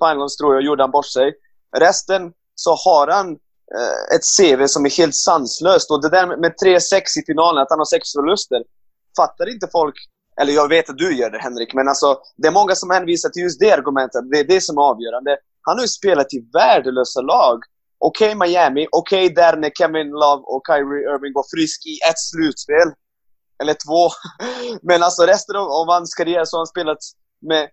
Finals 0.04 0.36
tror 0.36 0.54
jag, 0.54 0.62
gjorde 0.62 0.82
han 0.82 0.90
bort 0.90 1.06
sig. 1.06 1.34
Resten 1.76 2.32
så 2.54 2.74
har 2.74 3.06
han 3.08 3.28
eh, 3.76 4.16
ett 4.16 4.24
CV 4.36 4.66
som 4.66 4.86
är 4.86 4.90
helt 4.90 5.14
sanslöst. 5.14 5.90
Och 5.90 6.02
det 6.02 6.08
där 6.08 6.26
med 6.26 6.54
3-6 6.64 7.00
i 7.20 7.24
finalen, 7.26 7.62
att 7.62 7.70
han 7.70 7.78
har 7.78 7.84
sex 7.84 8.12
förluster. 8.12 8.62
Fattar 9.16 9.52
inte 9.54 9.68
folk 9.72 9.94
eller 10.40 10.52
jag 10.52 10.68
vet 10.68 10.90
att 10.90 10.98
du 10.98 11.16
gör 11.16 11.30
det 11.30 11.38
Henrik, 11.38 11.74
men 11.74 11.88
alltså, 11.88 12.18
det 12.36 12.48
är 12.48 12.52
många 12.52 12.74
som 12.74 12.90
hänvisar 12.90 13.28
till 13.28 13.42
just 13.42 13.60
det 13.60 13.72
argumentet. 13.72 14.30
Det 14.30 14.38
är 14.38 14.44
det 14.44 14.60
som 14.60 14.78
är 14.78 14.82
avgörande. 14.82 15.36
Han 15.62 15.76
har 15.76 15.84
ju 15.84 15.88
spelat 15.88 16.34
i 16.34 16.48
värdelösa 16.52 17.20
lag 17.20 17.62
Okej 17.98 18.36
okay, 18.36 18.48
Miami, 18.48 18.86
okej 18.92 19.24
okay, 19.24 19.34
där 19.34 19.56
när 19.56 19.70
Kevin 19.70 20.10
Love 20.10 20.42
och 20.52 20.62
Kyrie 20.66 21.04
Irving 21.10 21.32
var 21.34 21.46
frisk 21.54 21.86
i 21.86 21.94
ett 22.10 22.20
slutspel. 22.30 22.88
Eller 23.62 23.76
två. 23.86 24.02
Men 24.88 25.02
alltså 25.02 25.22
resten 25.22 25.56
av 25.56 25.86
hans 25.88 26.14
karriär 26.14 26.44
så 26.44 26.56
har 26.56 26.60
han 26.60 26.66
spelat 26.66 26.98
med, 27.40 27.68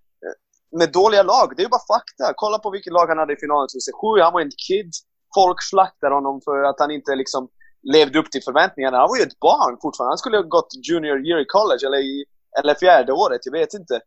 med 0.80 0.92
dåliga 0.92 1.24
lag. 1.24 1.54
Det 1.56 1.62
är 1.62 1.66
ju 1.70 1.76
bara 1.78 1.92
fakta. 1.96 2.34
Kolla 2.36 2.60
på 2.60 2.70
vilket 2.70 2.94
lag 2.94 3.08
han 3.08 3.18
hade 3.18 3.34
i 3.34 3.44
finalen 3.46 3.68
2007. 3.68 4.22
Han 4.26 4.34
var 4.34 4.42
en 4.42 4.58
kid. 4.68 4.92
Folk 5.36 5.60
slaktade 5.72 6.16
honom 6.16 6.42
för 6.46 6.64
att 6.64 6.80
han 6.80 6.92
inte 6.92 7.16
liksom 7.16 7.50
levde 7.94 8.20
upp 8.20 8.32
till 8.32 8.44
förväntningarna. 8.44 8.98
Han 8.98 9.10
var 9.10 9.18
ju 9.18 9.24
ett 9.24 9.40
barn 9.40 9.78
fortfarande. 9.82 10.12
Han 10.12 10.18
skulle 10.18 10.38
ha 10.38 10.44
gått 10.58 10.72
junior 10.90 11.18
year 11.28 11.40
i 11.42 11.46
college 11.46 11.84
eller, 11.88 11.98
i, 11.98 12.26
eller 12.60 12.74
fjärde 12.76 13.12
året, 13.14 13.42
jag 13.44 13.52
vet 13.52 13.74
inte. 13.74 14.00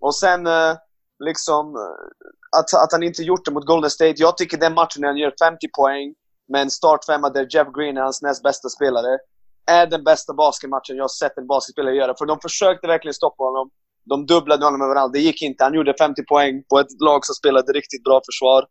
Och 0.00 0.14
sen 0.14 0.46
uh, 0.46 0.76
liksom 1.24 1.76
eh, 1.76 2.58
att, 2.58 2.74
att 2.74 2.92
han 2.92 3.02
inte 3.02 3.22
gjort 3.22 3.44
det 3.44 3.50
mot 3.50 3.66
Golden 3.66 3.90
State. 3.90 4.14
Jag 4.16 4.36
tycker 4.36 4.58
den 4.58 4.74
matchen 4.74 5.00
när 5.00 5.08
han 5.08 5.16
gör 5.16 5.34
50 5.40 5.68
poäng 5.76 6.14
med 6.48 6.62
en 6.62 6.70
startfemma 6.70 7.30
där 7.30 7.46
Jeff 7.50 7.68
Green 7.76 7.96
är 7.96 8.02
hans 8.02 8.22
näst 8.22 8.42
bästa 8.42 8.68
spelare 8.68 9.18
är 9.66 9.86
den 9.86 10.04
bästa 10.04 10.34
basketmatchen 10.34 10.96
jag 10.96 11.10
sett 11.10 11.38
en 11.38 11.46
basketspelare 11.46 11.94
göra. 11.94 12.14
För 12.18 12.26
de 12.26 12.38
försökte 12.40 12.86
verkligen 12.86 13.14
stoppa 13.14 13.44
honom. 13.44 13.70
De 14.04 14.26
dubblade 14.26 14.64
honom 14.64 14.82
överallt. 14.82 15.12
Det 15.12 15.18
gick 15.18 15.42
inte. 15.42 15.64
Han 15.64 15.74
gjorde 15.74 15.94
50 15.98 16.24
poäng 16.24 16.64
på 16.70 16.78
ett 16.78 17.00
lag 17.00 17.26
som 17.26 17.34
spelade 17.34 17.72
riktigt 17.72 18.04
bra 18.04 18.20
försvar. 18.26 18.66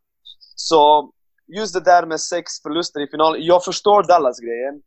Så 0.56 1.12
just 1.58 1.74
det 1.74 1.80
där 1.80 2.06
med 2.06 2.22
sex 2.22 2.62
förluster 2.64 3.00
i 3.02 3.08
finalen. 3.12 3.42
Jag 3.44 3.64
förstår 3.64 4.04
Dallas-grejen. 4.04 4.82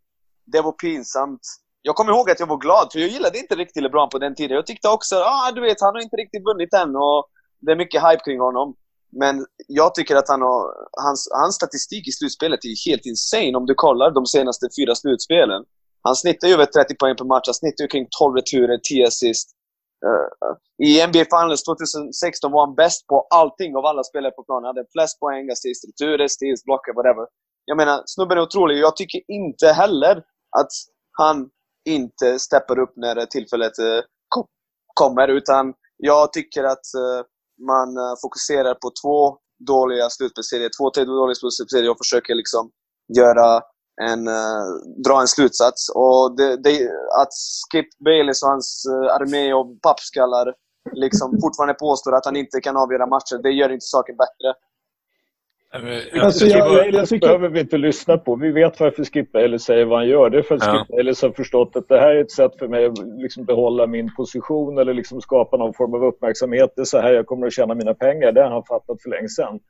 Det 0.44 0.60
var 0.60 0.72
pinsamt. 0.72 1.40
jag 1.82 1.94
kommer 1.94 2.12
ihåg 2.12 2.30
att 2.30 2.40
jag 2.40 2.46
var 2.46 2.56
glad, 2.56 2.88
för 2.92 2.98
jag 2.98 3.08
gillade 3.08 3.38
inte 3.38 3.54
riktigt 3.54 3.82
LeBron 3.82 4.08
på 4.08 4.18
den 4.18 4.34
tiden. 4.34 4.54
Jag 4.54 4.66
tyckte 4.66 4.88
också, 4.88 5.16
ah, 5.16 5.52
du 5.52 5.60
vet, 5.60 5.80
han 5.80 5.94
har 5.94 6.02
inte 6.02 6.16
riktigt 6.16 6.44
vunnit 6.44 6.74
än 6.74 6.96
och 6.96 7.26
det 7.66 7.72
är 7.72 7.76
mycket 7.76 8.02
hype 8.02 8.24
kring 8.24 8.40
honom. 8.40 8.74
Men 9.12 9.46
jag 9.68 9.94
tycker 9.94 10.16
att 10.16 10.28
han 10.28 10.42
har, 10.42 10.62
hans, 11.06 11.28
hans 11.32 11.54
statistik 11.54 12.08
i 12.08 12.12
slutspelet 12.12 12.64
är 12.64 12.90
helt 12.90 13.06
insane 13.06 13.56
om 13.56 13.66
du 13.66 13.74
kollar 13.74 14.10
de 14.10 14.26
senaste 14.26 14.66
fyra 14.78 14.94
slutspelen. 14.94 15.64
Han 16.02 16.16
snittar 16.16 16.48
ju 16.48 16.54
över 16.54 16.66
30 16.66 16.94
poäng 16.94 17.16
per 17.16 17.24
match, 17.24 17.46
han 17.46 17.54
snittar 17.54 17.84
ju 17.84 17.88
kring 17.88 18.06
12 18.18 18.36
returer, 18.36 18.78
10 18.78 19.06
assist. 19.06 19.50
Uh, 20.06 20.86
I 20.86 21.06
NBA 21.06 21.24
Finals 21.34 21.62
2016 21.64 22.52
var 22.52 22.66
han 22.66 22.74
bäst 22.74 23.06
på 23.06 23.26
allting 23.30 23.76
av 23.76 23.86
alla 23.86 24.04
spelare 24.04 24.32
på 24.32 24.42
planen. 24.44 24.64
Han 24.64 24.76
hade 24.76 24.86
flest 24.92 25.20
poäng, 25.20 25.50
assist, 25.50 25.84
returer, 25.88 26.28
steals, 26.28 26.64
blocker, 26.64 26.92
whatever. 26.94 27.26
Jag 27.64 27.76
menar, 27.76 28.02
snubben 28.06 28.38
är 28.38 28.42
otrolig. 28.42 28.78
Jag 28.78 28.96
tycker 28.96 29.20
inte 29.28 29.66
heller 29.68 30.16
att 30.58 30.72
han 31.12 31.50
inte 31.84 32.38
steppar 32.38 32.78
upp 32.78 32.92
när 32.96 33.26
tillfället 33.26 33.78
uh, 33.78 34.00
kommer, 34.94 35.28
utan 35.28 35.74
jag 35.96 36.32
tycker 36.32 36.64
att 36.64 36.86
uh, 36.98 37.24
man 37.58 37.96
eh, 37.96 38.14
fokuserar 38.22 38.74
på 38.74 38.90
två 39.02 39.38
dåliga 39.58 40.10
slutspelsserier, 40.10 40.70
två, 40.78 40.90
tre 40.90 41.04
dåliga 41.04 41.34
slutspelsserier 41.34 41.90
och 41.90 41.98
försöker 41.98 42.34
liksom 42.34 42.70
göra 43.18 43.62
en, 44.02 44.28
uh, 44.28 44.66
dra 45.04 45.20
en 45.20 45.28
slutsats. 45.28 45.88
Och 45.94 46.36
det, 46.36 46.56
det, 46.56 46.90
att 47.20 47.32
Skip 47.70 47.86
Bayless 48.04 48.42
och 48.42 48.48
hans 48.48 48.86
uh, 48.90 49.14
armé 49.14 49.52
och 49.52 49.80
pappskallar 49.82 50.54
liksom 50.92 51.38
fortfarande 51.42 51.74
påstår 51.74 52.14
att 52.14 52.24
han 52.24 52.36
inte 52.36 52.60
kan 52.60 52.76
avgöra 52.76 53.06
matcher, 53.06 53.42
det 53.42 53.50
gör 53.50 53.72
inte 53.72 53.86
saken 53.86 54.16
bättre. 54.16 54.54
Alltså, 56.20 56.46
jag, 56.46 56.94
jag, 56.94 57.08
tycker... 57.08 57.26
behöver 57.26 57.48
vi 57.48 57.60
inte 57.60 57.78
lyssna 57.78 58.18
på. 58.18 58.36
Vi 58.36 58.52
vet 58.52 58.80
varför 58.80 59.04
Skip 59.04 59.32
Bayless 59.32 59.62
säger 59.62 59.84
vad 59.84 59.98
han 59.98 60.08
gör. 60.08 60.30
Det 60.30 60.38
är 60.38 60.42
för 60.42 60.54
att 60.54 60.64
ja. 60.64 60.86
Skip 60.88 61.22
har 61.22 61.30
förstått 61.30 61.76
att 61.76 61.88
det 61.88 62.00
här 62.00 62.14
är 62.14 62.20
ett 62.20 62.30
sätt 62.30 62.52
för 62.58 62.68
mig 62.68 62.86
att 62.86 62.98
liksom 62.98 63.44
behålla 63.44 63.86
min 63.86 64.14
position 64.14 64.78
eller 64.78 64.94
liksom 64.94 65.20
skapa 65.20 65.56
någon 65.56 65.74
form 65.74 65.94
av 65.94 66.04
uppmärksamhet. 66.04 66.72
Det 66.76 66.82
är 66.82 66.84
så 66.84 67.00
här 67.00 67.12
jag 67.12 67.26
kommer 67.26 67.46
att 67.46 67.52
tjäna 67.52 67.74
mina 67.74 67.94
pengar. 67.94 68.32
Det 68.32 68.42
har 68.42 68.50
han 68.50 68.64
fattat 68.64 69.02
för 69.02 69.10
länge 69.10 69.28
sedan. 69.28 69.60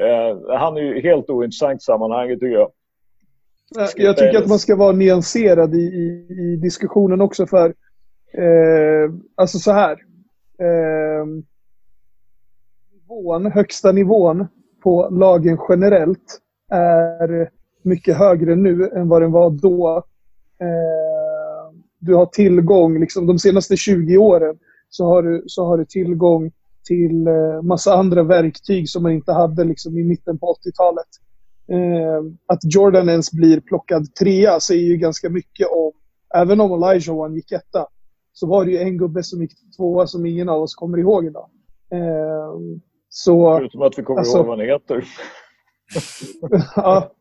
Uh, 0.00 0.56
han 0.58 0.76
är 0.76 0.80
ju 0.80 1.00
helt 1.00 1.30
ointressant 1.30 1.80
i 1.80 1.84
sammanhanget 1.84 2.40
tycker 2.40 2.54
jag. 2.54 2.70
Jag 3.96 4.16
tycker 4.16 4.38
att 4.38 4.48
man 4.48 4.58
ska 4.58 4.76
vara 4.76 4.92
nyanserad 4.92 5.74
i, 5.74 5.78
i, 5.78 6.26
i 6.30 6.56
diskussionen 6.56 7.20
också 7.20 7.46
för 7.46 7.74
eh, 8.32 9.10
alltså 9.34 9.58
så 9.58 9.72
här. 9.72 9.92
Eh, 10.60 11.26
nivån, 12.92 13.46
högsta 13.46 13.92
nivån 13.92 14.46
på 14.82 15.08
lagen 15.10 15.58
generellt 15.68 16.40
är 16.70 17.50
mycket 17.82 18.16
högre 18.16 18.56
nu 18.56 18.88
än 18.88 19.08
vad 19.08 19.22
den 19.22 19.32
var 19.32 19.50
då. 19.50 20.04
Eh, 20.60 21.78
du 21.98 22.14
har 22.14 22.26
tillgång, 22.26 23.00
liksom 23.00 23.26
de 23.26 23.38
senaste 23.38 23.76
20 23.76 24.16
åren 24.16 24.58
så 24.88 25.06
har 25.06 25.22
du, 25.22 25.44
så 25.46 25.64
har 25.66 25.78
du 25.78 25.84
tillgång 25.84 26.50
till 26.84 27.26
eh, 27.26 27.62
massa 27.62 27.94
andra 27.94 28.22
verktyg 28.22 28.88
som 28.88 29.02
man 29.02 29.12
inte 29.12 29.32
hade 29.32 29.64
liksom, 29.64 29.98
i 29.98 30.04
mitten 30.04 30.38
på 30.38 30.56
80-talet. 30.64 31.06
Eh, 31.72 32.32
att 32.46 32.60
Jordan 32.62 33.08
ens 33.08 33.32
blir 33.32 33.60
plockad 33.60 34.14
trea 34.14 34.60
säger 34.60 34.86
ju 34.86 34.96
ganska 34.96 35.30
mycket 35.30 35.66
om, 35.66 35.92
även 36.34 36.60
om 36.60 36.82
Elijah 36.82 37.18
One 37.18 37.36
gick 37.36 37.52
etta, 37.52 37.86
så 38.32 38.46
var 38.46 38.64
det 38.64 38.70
ju 38.70 38.78
en 38.78 38.98
gubbe 38.98 39.22
som 39.22 39.42
gick 39.42 39.52
tvåa 39.76 40.06
som 40.06 40.26
ingen 40.26 40.48
av 40.48 40.62
oss 40.62 40.74
kommer 40.74 40.98
ihåg 40.98 41.26
idag. 41.26 41.48
Eh, 41.92 42.54
så, 43.18 43.56
Förutom 43.58 43.82
att 43.82 43.98
vi 43.98 44.02
kommer 44.02 44.20
alltså, 44.20 44.36
ihåg 44.36 44.46
vad 44.46 44.58
han 44.58 44.66
heter. 44.66 45.04
ja, 46.76 47.12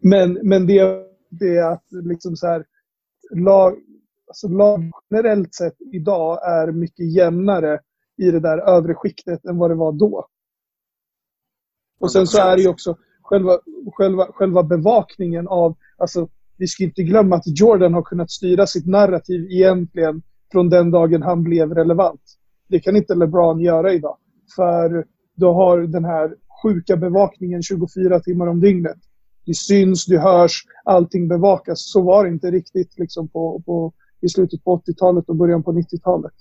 men, 0.00 0.38
men 0.42 0.66
det, 0.66 1.06
det 1.30 1.56
är 1.56 1.72
att 1.72 1.84
liksom 1.90 2.36
så 2.36 2.46
här, 2.46 2.64
lag, 3.34 3.78
alltså 4.28 4.48
lag 4.48 4.80
generellt 5.10 5.54
sett 5.54 5.76
idag 5.92 6.48
är 6.48 6.72
mycket 6.72 7.12
jämnare 7.12 7.80
i 8.16 8.30
det 8.30 8.40
där 8.40 8.58
övre 8.58 8.94
skiktet 8.94 9.44
än 9.44 9.58
vad 9.58 9.70
det 9.70 9.74
var 9.74 9.92
då. 9.92 10.26
Och 12.00 12.12
sen 12.12 12.26
så 12.26 12.38
är 12.40 12.56
det 12.56 12.62
ju 12.62 12.68
också, 12.68 12.96
själva, 13.22 13.58
själva, 13.92 14.26
själva 14.32 14.62
bevakningen 14.62 15.48
av... 15.48 15.76
Alltså, 15.96 16.28
vi 16.56 16.66
ska 16.66 16.84
inte 16.84 17.02
glömma 17.02 17.36
att 17.36 17.58
Jordan 17.60 17.94
har 17.94 18.02
kunnat 18.02 18.30
styra 18.30 18.66
sitt 18.66 18.86
narrativ 18.86 19.50
egentligen 19.50 20.22
från 20.52 20.68
den 20.68 20.90
dagen 20.90 21.22
han 21.22 21.42
blev 21.42 21.74
relevant. 21.74 22.22
Det 22.68 22.80
kan 22.80 22.96
inte 22.96 23.14
LeBron 23.14 23.60
göra 23.60 23.92
idag. 23.92 24.16
För 24.56 25.06
du 25.40 25.46
har 25.46 25.78
den 25.78 26.04
här 26.04 26.30
sjuka 26.62 26.96
bevakningen 26.96 27.62
24 27.62 28.20
timmar 28.20 28.46
om 28.46 28.60
dygnet. 28.60 28.96
Det 29.46 29.54
syns, 29.54 30.06
det 30.06 30.18
hörs, 30.18 30.64
allting 30.84 31.28
bevakas. 31.28 31.92
Så 31.92 32.02
var 32.02 32.24
det 32.24 32.30
inte 32.30 32.50
riktigt 32.50 32.98
liksom 32.98 33.28
på, 33.28 33.62
på, 33.66 33.92
i 34.22 34.28
slutet 34.28 34.64
på 34.64 34.82
80-talet 34.86 35.28
och 35.28 35.36
början 35.36 35.62
på 35.62 35.72
90-talet. 35.72 36.32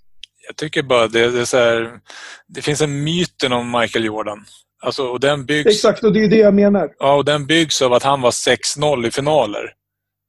Jag 0.47 0.55
tycker 0.55 0.83
bara 0.83 1.07
det, 1.07 1.31
det, 1.31 1.41
är 1.41 1.45
så 1.45 1.57
här, 1.57 1.99
det 2.47 2.61
finns 2.61 2.81
en 2.81 3.03
myten 3.03 3.53
om 3.53 3.71
Michael 3.71 4.05
Jordan. 4.05 4.39
Alltså, 4.81 5.03
och 5.03 5.19
den 5.19 5.45
byggs, 5.45 5.67
Exakt, 5.67 6.03
och 6.03 6.13
det 6.13 6.23
är 6.23 6.27
det 6.27 6.37
jag 6.37 6.53
menar. 6.53 6.93
Ja, 6.99 7.15
och 7.15 7.25
den 7.25 7.45
byggs 7.45 7.81
av 7.81 7.93
att 7.93 8.03
han 8.03 8.21
var 8.21 8.31
6-0 8.31 9.07
i 9.07 9.11
finaler. 9.11 9.73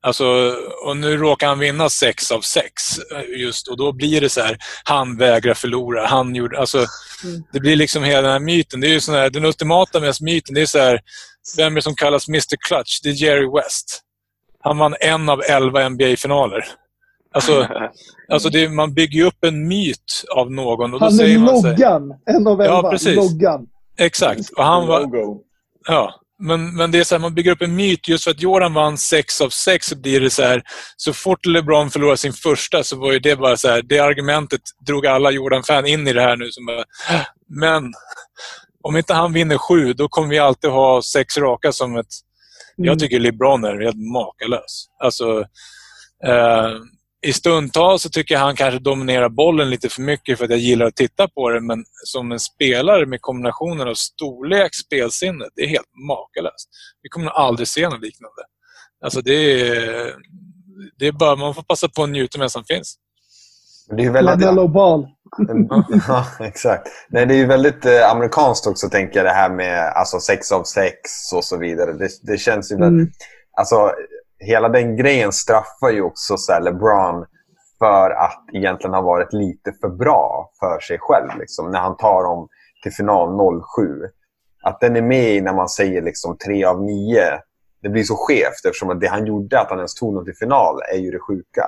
Alltså, 0.02 0.54
och 0.84 0.96
nu 0.96 1.16
råkar 1.16 1.48
han 1.48 1.58
vinna 1.58 1.88
6 1.88 2.30
av 2.30 2.40
6. 2.40 2.72
Just, 3.36 3.68
och 3.68 3.76
då 3.76 3.92
blir 3.92 4.20
det 4.20 4.28
så 4.28 4.40
här, 4.40 4.58
han 4.84 5.16
vägrar 5.16 5.54
förlora. 5.54 6.06
Han 6.06 6.34
gjorde, 6.34 6.58
alltså, 6.58 6.78
mm. 6.78 7.42
Det 7.52 7.60
blir 7.60 7.76
liksom 7.76 8.04
hela 8.04 8.22
den 8.22 8.30
här 8.30 8.40
myten. 8.40 8.80
Det 8.80 8.86
är 8.86 8.92
ju 8.92 9.00
sån 9.00 9.14
här, 9.14 9.30
den 9.30 9.44
ultimata 9.44 10.00
myten, 10.20 10.54
det 10.54 10.60
är 10.60 10.66
så 10.66 10.78
här, 10.78 11.00
vem 11.56 11.72
är 11.72 11.76
det 11.76 11.82
som 11.82 11.94
kallas 11.94 12.28
Mr 12.28 12.56
Clutch? 12.68 13.00
Det 13.02 13.08
är 13.08 13.12
Jerry 13.12 13.50
West. 13.56 14.00
Han 14.60 14.78
vann 14.78 14.94
en 15.00 15.28
av 15.28 15.42
elva 15.42 15.88
NBA-finaler. 15.88 16.64
Alltså, 17.34 17.68
alltså 18.32 18.48
det, 18.48 18.68
man 18.68 18.94
bygger 18.94 19.18
ju 19.18 19.24
upp 19.24 19.44
en 19.44 19.68
myt 19.68 20.24
av 20.36 20.52
någon. 20.52 20.94
Och 20.94 21.00
då 21.00 21.06
han 21.06 21.20
är 21.20 21.38
loggan, 21.38 22.14
en 22.26 22.46
av 22.46 22.60
elva. 22.60 22.74
Ja, 22.74 22.90
precis. 22.90 23.16
Loggan. 23.16 23.66
Exakt. 23.98 24.50
Och 24.56 24.64
han 24.64 24.86
var, 24.86 25.08
ja, 25.88 26.19
men, 26.40 26.76
men 26.76 26.90
det 26.90 26.98
är 26.98 27.04
så 27.04 27.14
här, 27.14 27.20
man 27.20 27.34
bygger 27.34 27.50
upp 27.50 27.62
en 27.62 27.76
myt. 27.76 28.08
Just 28.08 28.24
för 28.24 28.30
att 28.30 28.42
Jordan 28.42 28.74
vann 28.74 28.98
6 28.98 29.40
av 29.40 29.48
6 29.48 29.86
så 29.86 29.96
blir 29.96 30.20
det 30.20 30.30
så 30.30 30.42
här, 30.42 30.62
så 30.96 31.12
fort 31.12 31.46
LeBron 31.46 31.90
förlorade 31.90 32.16
sin 32.16 32.32
första 32.32 32.84
så 32.84 32.96
var 32.96 33.18
det 33.18 33.36
bara 33.36 33.56
så 33.56 33.68
här, 33.68 33.82
det 33.82 33.98
argumentet 33.98 34.60
drog 34.86 35.06
alla 35.06 35.30
Jordan-fan 35.30 35.86
in 35.86 36.08
i 36.08 36.12
det 36.12 36.22
här 36.22 36.36
nu. 36.36 36.50
Som 36.50 36.66
bara, 36.66 36.84
men 37.48 37.92
om 38.82 38.96
inte 38.96 39.14
han 39.14 39.32
vinner 39.32 39.58
sju, 39.58 39.92
då 39.92 40.08
kommer 40.08 40.28
vi 40.28 40.38
alltid 40.38 40.70
ha 40.70 41.02
sex 41.02 41.38
raka 41.38 41.72
som 41.72 41.96
ett... 41.96 42.06
Mm. 42.78 42.88
Jag 42.88 42.98
tycker 42.98 43.20
LeBron 43.20 43.64
är 43.64 43.80
helt 43.80 44.12
makalös. 44.12 44.86
Alltså, 45.02 45.40
eh, 46.26 46.70
i 47.22 47.32
stundtals 47.32 48.02
så 48.02 48.10
tycker 48.10 48.34
jag 48.34 48.40
han 48.40 48.56
kanske 48.56 48.78
dominerar 48.78 49.28
bollen 49.28 49.70
lite 49.70 49.88
för 49.88 50.02
mycket 50.02 50.38
för 50.38 50.44
att 50.44 50.50
jag 50.50 50.58
gillar 50.58 50.86
att 50.86 50.96
titta 50.96 51.28
på 51.28 51.50
det. 51.50 51.60
Men 51.60 51.84
som 52.04 52.32
en 52.32 52.40
spelare 52.40 53.06
med 53.06 53.20
kombinationen 53.20 53.88
av 53.88 53.94
storlek, 53.94 54.74
spelsinne, 54.74 55.44
det 55.54 55.62
är 55.62 55.68
helt 55.68 55.96
makalöst. 56.08 56.68
Vi 57.02 57.08
kommer 57.08 57.26
nog 57.26 57.34
aldrig 57.34 57.68
se 57.68 57.88
något 57.88 58.00
liknande. 58.00 58.42
Alltså 59.04 59.20
det 59.20 59.32
är, 59.32 60.14
det 60.98 61.06
är 61.06 61.12
bara, 61.12 61.36
man 61.36 61.54
får 61.54 61.62
passa 61.62 61.88
på 61.88 62.02
att 62.02 62.10
njuta 62.10 62.38
med 62.38 62.50
som 62.50 62.64
finns. 62.64 62.96
Det 63.96 64.04
är 64.04 64.10
väldigt... 64.10 64.40
Lamelo 64.40 64.68
ball. 64.68 65.06
ja, 66.08 66.26
exakt. 66.40 66.88
Nej, 67.08 67.26
det 67.26 67.34
är 67.34 67.38
ju 67.38 67.46
väldigt 67.46 67.86
eh, 67.86 68.10
amerikanskt 68.10 68.66
också, 68.66 68.88
tänker 68.88 69.16
jag, 69.16 69.26
det 69.26 69.30
här 69.30 69.50
med 69.50 69.92
alltså, 69.92 70.20
sex 70.20 70.52
av 70.52 70.64
sex 70.64 71.32
och 71.34 71.44
så 71.44 71.56
vidare. 71.56 71.92
Det, 71.92 72.08
det 72.22 72.38
känns 72.38 72.72
ju 72.72 72.76
mm. 72.76 72.88
väldigt... 72.88 73.14
Alltså, 73.56 73.92
hela 74.40 74.68
den 74.68 74.96
grejen 74.96 75.32
straffar 75.32 75.90
ju 75.90 76.02
också 76.02 76.36
så 76.36 76.58
LeBron 76.58 77.26
för 77.78 78.10
att 78.10 78.44
egentligen 78.52 78.94
ha 78.94 79.00
varit 79.00 79.32
lite 79.32 79.72
för 79.80 79.88
bra 79.88 80.50
för 80.60 80.80
sig 80.80 80.98
själv. 81.00 81.38
Liksom, 81.38 81.70
när 81.70 81.78
han 81.78 81.96
tar 81.96 82.22
dem 82.22 82.48
till 82.82 82.92
final 82.92 83.62
07. 83.76 84.08
Att 84.62 84.80
den 84.80 84.96
är 84.96 85.02
med 85.02 85.42
när 85.42 85.54
man 85.54 85.68
säger 85.68 86.02
liksom 86.02 86.36
3 86.46 86.64
av 86.64 86.82
9. 86.82 87.20
Det 87.82 87.88
blir 87.88 88.02
så 88.02 88.16
skevt 88.16 88.64
eftersom 88.66 88.98
det 88.98 89.06
han 89.06 89.26
gjorde, 89.26 89.60
att 89.60 89.70
han 89.70 89.78
ens 89.78 89.94
tog 89.94 90.14
dem 90.14 90.24
till 90.24 90.34
final, 90.34 90.80
är 90.94 90.98
ju 90.98 91.10
det 91.10 91.18
sjuka. 91.18 91.66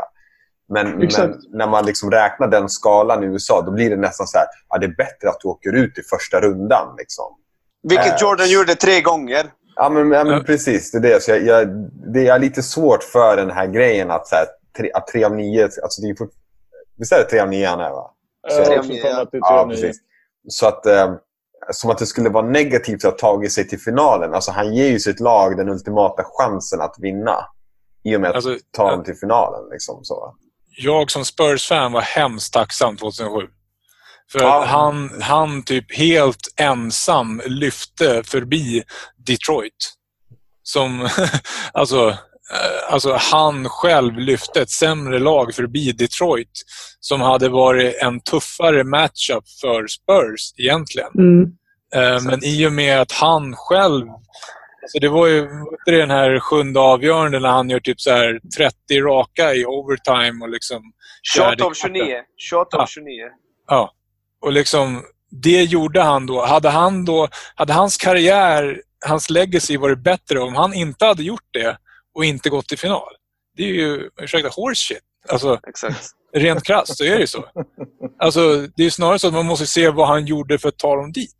Men, 0.69 0.91
men, 0.91 1.41
när 1.51 1.67
man 1.67 1.87
liksom 1.87 2.11
räknar 2.11 2.49
den 2.49 2.69
skalan 2.69 3.25
i 3.25 3.27
USA, 3.27 3.63
då 3.67 3.73
blir 3.73 3.91
det 3.91 3.97
nästan 3.97 4.27
så 4.27 4.39
här, 4.39 4.47
ja, 4.69 4.79
det 4.79 4.87
är 4.87 4.95
bättre 4.97 5.29
att 5.29 5.41
du 5.41 5.49
åker 5.49 5.73
ut 5.73 5.99
i 5.99 6.03
första 6.03 6.41
rundan. 6.41 6.95
Liksom. 6.99 7.25
Vilket 7.89 8.13
eh, 8.13 8.17
Jordan 8.21 8.51
gjorde 8.51 8.75
tre 8.75 9.01
gånger. 9.01 9.51
Ja, 9.83 9.89
men, 9.89 10.11
ja, 10.13 10.25
men 10.25 10.45
precis. 10.45 10.91
Det 10.91 10.99
är 10.99 11.03
det. 11.03 11.23
Så 11.23 11.31
jag, 11.31 11.43
jag, 11.47 11.69
det 12.15 12.29
är 12.29 12.39
lite 12.39 12.63
svårt 12.63 13.03
för 13.03 13.37
den 13.37 13.51
här 13.51 13.67
grejen 13.67 14.11
att, 14.11 14.29
så 14.29 14.35
här, 14.35 14.47
tre, 14.77 14.93
att 14.93 15.07
tre 15.07 15.25
av 15.25 15.35
nio... 15.35 15.65
Alltså 15.65 16.03
det 16.03 16.09
är 16.09 16.15
fort, 16.15 16.31
visst 16.99 17.13
är 17.13 17.19
det 17.19 17.25
tre 17.25 17.41
av 17.41 17.49
nio 17.49 17.67
han 17.67 17.81
är, 17.81 17.91
va? 17.91 18.11
Så, 18.51 18.65
tre 18.65 18.79
av 18.79 18.87
nio, 18.87 19.27
ja. 19.33 19.67
precis. 19.71 19.97
Så 20.49 20.67
att... 20.67 20.87
Eh, 20.87 21.15
som 21.71 21.91
att 21.91 21.99
det 21.99 22.07
skulle 22.07 22.29
vara 22.29 22.47
negativt 22.47 23.05
att 23.05 23.21
ha 23.21 23.31
tagit 23.31 23.53
sig 23.53 23.69
till 23.69 23.81
finalen. 23.81 24.35
Alltså 24.35 24.51
han 24.51 24.75
ger 24.75 24.89
ju 24.89 25.01
sitt 25.01 25.21
lag 25.21 25.57
den 25.57 25.69
ultimata 25.69 26.23
chansen 26.25 26.81
att 26.81 26.95
vinna. 26.99 27.37
I 28.05 28.17
och 28.17 28.21
med 28.21 28.31
att 28.31 28.37
alltså, 28.37 28.57
ta 28.71 28.91
dem 28.91 29.05
till 29.05 29.15
finalen. 29.15 29.69
Liksom, 29.73 30.05
så. 30.05 30.35
Jag 30.79 31.11
som 31.11 31.25
Spurs-fan 31.25 31.93
var 31.93 32.01
hemskt 32.01 32.53
tacksam 32.53 32.97
2007. 32.97 33.47
För 34.33 34.41
ja. 34.41 34.65
han, 34.67 35.11
han 35.23 35.63
typ 35.63 35.97
helt 35.97 36.55
ensam 36.57 37.43
lyfte 37.47 38.23
förbi 38.25 38.83
Detroit. 39.27 39.93
Som, 40.63 41.09
alltså, 41.73 42.09
eh, 42.09 42.93
alltså 42.93 43.13
han 43.21 43.69
själv 43.69 44.19
lyfte 44.19 44.63
ett 44.63 44.71
sämre 44.71 45.19
lag 45.19 45.55
förbi 45.55 45.93
Detroit 45.93 46.65
som 47.01 47.21
hade 47.21 47.49
varit 47.49 47.97
en 48.03 48.21
tuffare 48.21 48.85
matchup 48.85 49.45
för 49.61 49.87
Spurs 49.87 50.55
egentligen. 50.57 51.11
Mm. 51.19 51.43
Eh, 51.95 52.23
Men 52.23 52.45
i 52.45 52.67
och 52.67 52.73
med 52.73 53.01
att 53.01 53.13
han 53.13 53.57
själv... 53.57 54.07
Alltså 54.83 54.99
det 55.01 55.09
var 55.09 55.27
ju 55.27 55.49
du, 55.87 55.99
den 55.99 56.11
här 56.11 56.41
sjunde 56.41 56.81
avgörande 56.81 57.41
när 57.41 57.49
han 57.49 57.71
gör 57.71 57.81
typ 57.81 58.01
så 58.01 58.11
här 58.11 58.41
30 58.57 59.01
raka 59.01 59.55
i 59.55 59.65
overtime 59.65 60.45
och 60.45 60.51
liksom... 60.51 60.83
28 61.35 61.49
fjärde 61.49 61.65
av 61.65 61.75
29. 61.75 62.17
28 62.37 62.77
av 62.77 62.81
Ja. 62.81 62.87
29. 62.87 63.07
Ja. 63.69 63.93
Och 64.41 64.53
liksom, 64.53 65.03
det 65.31 65.63
gjorde 65.63 66.03
han 66.03 66.27
då. 66.27 66.45
Hade 66.47 66.69
han 66.69 67.05
då... 67.05 67.29
Hade 67.55 67.73
hans 67.73 67.97
karriär, 67.97 68.83
hans 69.09 69.31
legacy 69.31 69.77
varit 69.77 69.99
bättre 69.99 70.41
om 70.41 70.55
han 70.55 70.75
inte 70.75 71.05
hade 71.05 71.23
gjort 71.23 71.49
det 71.51 71.77
och 72.15 72.25
inte 72.25 72.51
gått 72.51 72.69
till 72.69 72.79
final? 72.79 73.09
Det 73.57 73.63
är 73.63 73.67
ju, 73.75 74.11
ursäkta, 74.23 74.49
horse 74.49 74.95
shit. 74.95 75.03
Alltså, 75.29 75.61
Exakt. 75.69 76.05
rent 76.33 76.63
krasst 76.65 76.97
så 76.97 77.05
är 77.05 77.11
det 77.15 77.21
ju 77.21 77.27
så. 77.27 77.45
Alltså, 78.19 78.41
det 78.77 78.85
är 78.85 78.91
snarare 78.91 79.19
så 79.19 79.27
att 79.29 79.35
man 79.35 79.47
måste 79.47 79.67
se 79.67 79.91
vad 79.91 80.09
han 80.09 80.27
gjorde 80.27 80.59
för 80.59 80.69
att 80.69 80.79
ta 80.79 80.97
dem 80.97 81.13
dit. 81.13 81.37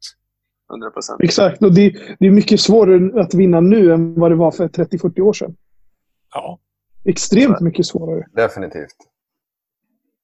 100 0.71 0.91
procent. 0.91 1.21
Exakt. 1.23 1.63
Och 1.63 1.73
det, 1.75 1.91
det 2.19 2.27
är 2.27 2.31
mycket 2.31 2.61
svårare 2.61 3.21
att 3.23 3.35
vinna 3.35 3.61
nu 3.61 3.93
än 3.93 4.15
vad 4.21 4.31
det 4.31 4.35
var 4.37 4.51
för 4.51 4.69
30-40 4.69 5.21
år 5.21 5.33
sedan. 5.33 5.57
Ja. 6.35 6.59
Extremt 7.05 7.61
mycket 7.61 7.87
svårare. 7.87 8.25
Definitivt. 8.37 8.97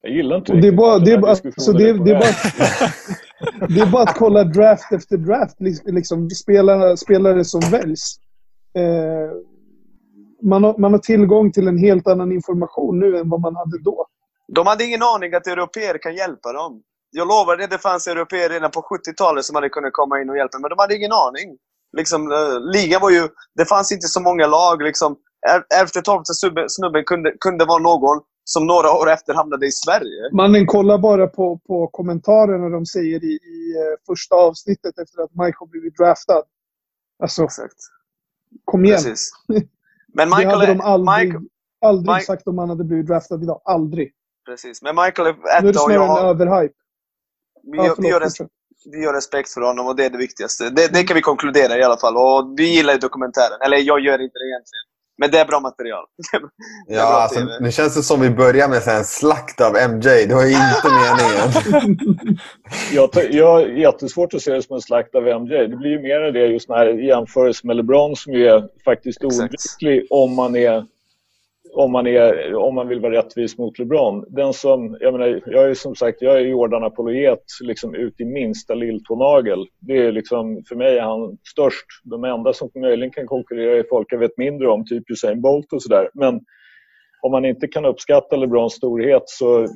Jag 0.03 0.13
gillar 0.13 0.37
inte 0.37 0.53
Och 0.53 0.61
det 0.61 0.69
är 0.69 0.73
bara, 0.73 0.99
det 0.99 1.13
är 1.13 1.19
bara, 1.19 1.31
alltså 1.31 1.73
det, 1.73 1.89
är- 1.89 1.95
det, 2.05 2.11
är 2.11 2.19
bara, 2.21 2.29
det 3.69 3.81
är 3.81 3.91
bara 3.91 4.03
att 4.03 4.19
kolla 4.19 4.45
draft 4.45 4.93
efter 4.93 5.17
draft. 5.17 5.57
Liksom, 5.85 6.31
spelare, 6.31 6.97
spelare 6.97 7.45
som 7.45 7.61
väljs. 7.61 8.17
Eh, 8.75 9.33
man, 10.43 10.65
har, 10.65 10.79
man 10.79 10.93
har 10.93 10.99
tillgång 10.99 11.53
till 11.53 11.69
en 11.69 11.79
helt 11.79 12.07
annan 12.07 12.33
information 12.33 12.99
nu 12.99 13.19
än 13.19 13.29
vad 13.29 13.41
man 13.41 13.57
hade 13.57 13.79
då. 13.79 14.07
De 14.53 14.67
hade 14.67 14.85
ingen 14.85 15.03
aning 15.03 15.35
att 15.35 15.47
europeer 15.47 15.99
kan 15.99 16.15
hjälpa 16.15 16.53
dem. 16.53 16.83
Jag 17.11 17.29
lovar 17.29 17.57
det, 17.57 17.67
det 17.67 17.79
fanns 17.79 18.07
europeer 18.07 18.49
redan 18.49 18.71
på 18.71 18.81
70-talet 18.81 19.45
som 19.45 19.55
hade 19.55 19.69
kunnat 19.69 19.93
komma 19.93 20.21
in 20.21 20.31
och 20.31 20.37
hjälpa, 20.37 20.59
men 20.59 20.71
de 20.71 20.79
hade 20.79 20.97
ingen 20.97 21.13
aning. 21.13 21.57
Liksom, 21.97 22.33
eh, 22.33 22.61
ligan 22.73 23.01
var 23.01 23.11
ju... 23.11 23.29
Det 23.55 23.65
fanns 23.65 23.93
inte 23.93 24.09
så 24.09 24.21
många 24.21 24.47
lag. 24.47 24.83
Liksom, 24.83 25.17
elfte, 25.81 26.03
tolfte 26.03 26.33
snubben, 26.69 27.05
kunde, 27.05 27.33
kunde 27.41 27.65
vara 27.65 27.79
någon 27.83 28.21
som 28.45 28.67
några 28.67 28.93
år 28.93 29.11
efter 29.11 29.35
hamnade 29.35 29.67
i 29.67 29.73
Sverige. 29.73 30.31
Mannen, 30.33 30.67
kolla 30.67 30.99
bara 30.99 31.27
på, 31.27 31.61
på 31.67 31.87
kommentarerna 31.89 32.69
de 32.69 32.87
säger 32.87 33.25
i, 33.25 33.33
i 33.33 33.75
eh, 33.77 33.97
första 34.07 34.35
avsnittet 34.35 34.99
efter 34.99 35.23
att 35.23 35.31
Michael 35.31 35.71
blivit 35.71 35.97
draftad. 35.97 36.43
Alltså, 37.23 37.45
Exakt. 37.45 37.75
kom 38.65 38.85
igen. 38.85 38.97
Precis. 38.97 39.31
Men 40.15 40.31
det 40.31 40.37
Michael, 40.37 40.49
hade 40.61 40.67
de 40.67 40.81
aldrig, 40.81 41.27
Michael, 41.27 41.45
aldrig 41.85 42.17
Mike- 42.17 42.21
sagt 42.27 42.49
om 42.49 42.59
han 42.59 42.69
hade 42.69 42.85
blivit 42.85 43.07
draftad 43.07 43.43
idag. 43.43 43.61
Aldrig. 43.65 44.13
precis. 44.47 44.83
Men 44.83 44.95
Michael 44.97 45.29
är 45.29 45.33
Nu 45.33 45.41
är 45.49 45.63
det 45.63 45.69
etta 45.69 45.79
snarare 45.79 46.03
en 46.05 46.09
har, 46.09 46.21
överhype. 46.31 46.75
vi, 47.73 47.77
gör- 47.79 47.95
vi, 47.99 48.09
gör 48.09 48.21
res, 48.21 48.35
vi 48.93 49.03
gör 49.03 49.13
respekt 49.15 49.51
för 49.51 49.61
honom 49.61 49.87
och 49.87 49.97
det 49.97 50.05
är 50.05 50.11
det 50.11 50.19
viktigaste. 50.19 50.71
Det, 50.71 50.89
det 50.93 51.03
kan 51.05 51.15
vi 51.15 51.21
konkludera 51.21 51.79
i 51.79 51.83
alla 51.83 51.97
fall. 51.99 52.17
Och 52.17 52.55
vi 52.57 52.75
gillar 52.77 52.93
ju 52.93 52.99
dokumentären. 52.99 53.59
Eller 53.65 53.77
jag 53.77 54.01
gör 54.01 54.19
inte 54.27 54.39
det 54.39 54.49
egentligen. 54.53 54.87
Men 55.19 55.31
det 55.31 55.39
är 55.39 55.45
bra 55.45 55.61
material. 55.61 56.05
Är 56.33 56.41
Ja, 56.95 57.07
bra 57.07 57.21
alltså, 57.21 57.41
nu 57.61 57.73
känns 57.73 57.95
det 57.95 58.03
som 58.03 58.21
vi 58.21 58.31
börjar 58.31 58.69
med 58.69 58.89
en 58.89 59.05
slakt 59.05 59.61
av 59.61 59.77
MJ. 59.77 60.27
Det 60.27 60.35
var 60.35 60.43
ju 60.43 60.49
inte 60.49 60.89
meningen. 60.89 62.39
Jag, 62.93 63.11
jag 63.31 63.53
har 63.53 63.61
jättesvårt 63.61 64.35
att 64.35 64.43
se 64.43 64.53
det 64.53 64.63
som 64.63 64.75
en 64.75 64.83
slakt 64.83 65.15
av 65.15 65.23
MJ. 65.23 65.67
Det 65.67 65.77
blir 65.77 65.91
ju 65.91 66.03
mer 66.03 66.33
det 66.33 66.47
just 66.47 66.69
när 66.69 66.87
jämförelse 66.87 67.67
med 67.67 67.77
LeBron 67.77 68.17
som 68.17 68.33
ju 68.33 68.47
är 68.49 68.69
faktiskt 68.85 69.25
oundviklig 69.25 70.07
om 70.11 70.35
man 70.35 70.57
är 70.57 70.85
om 71.79 71.93
man, 71.93 72.07
är, 72.07 72.55
om 72.55 72.75
man 72.75 72.89
vill 72.89 73.01
vara 73.01 73.13
rättvis 73.13 73.59
mot 73.59 73.79
LeBron. 73.79 74.25
Den 74.29 74.53
som, 74.53 74.97
jag, 75.01 75.13
menar, 75.13 75.43
jag 75.47 75.71
är 75.71 75.75
som 75.75 75.95
sagt 75.95 76.23
jag 76.23 76.37
är 76.37 76.41
Jordan-apologet 76.41 77.43
liksom 77.63 77.95
ut 77.95 78.21
i 78.21 78.25
minsta 78.25 78.75
lilltånagel. 78.75 79.67
Det 79.81 79.97
är 79.97 80.13
liksom, 80.13 80.63
för 80.69 80.77
mig 80.77 80.99
är 80.99 81.03
han 81.03 81.39
störst. 81.53 81.87
De 82.05 82.25
enda 82.25 82.53
som 82.53 82.71
möjligen 82.75 83.11
kan 83.11 83.27
konkurrera 83.27 83.77
är 83.77 83.85
folk 83.91 84.13
jag 84.13 84.19
vet 84.19 84.39
mindre 84.39 84.69
om, 84.69 84.85
typ 84.85 85.11
Usain 85.11 85.41
Bolt 85.41 85.73
och 85.73 85.83
sådär. 85.83 86.11
Men 86.15 86.41
om 87.23 87.33
man 87.33 87.45
inte 87.45 87.69
kan 87.69 87.85
uppskatta 87.85 88.37
LeBrons 88.37 88.73
storhet 88.75 89.23
så 89.27 89.67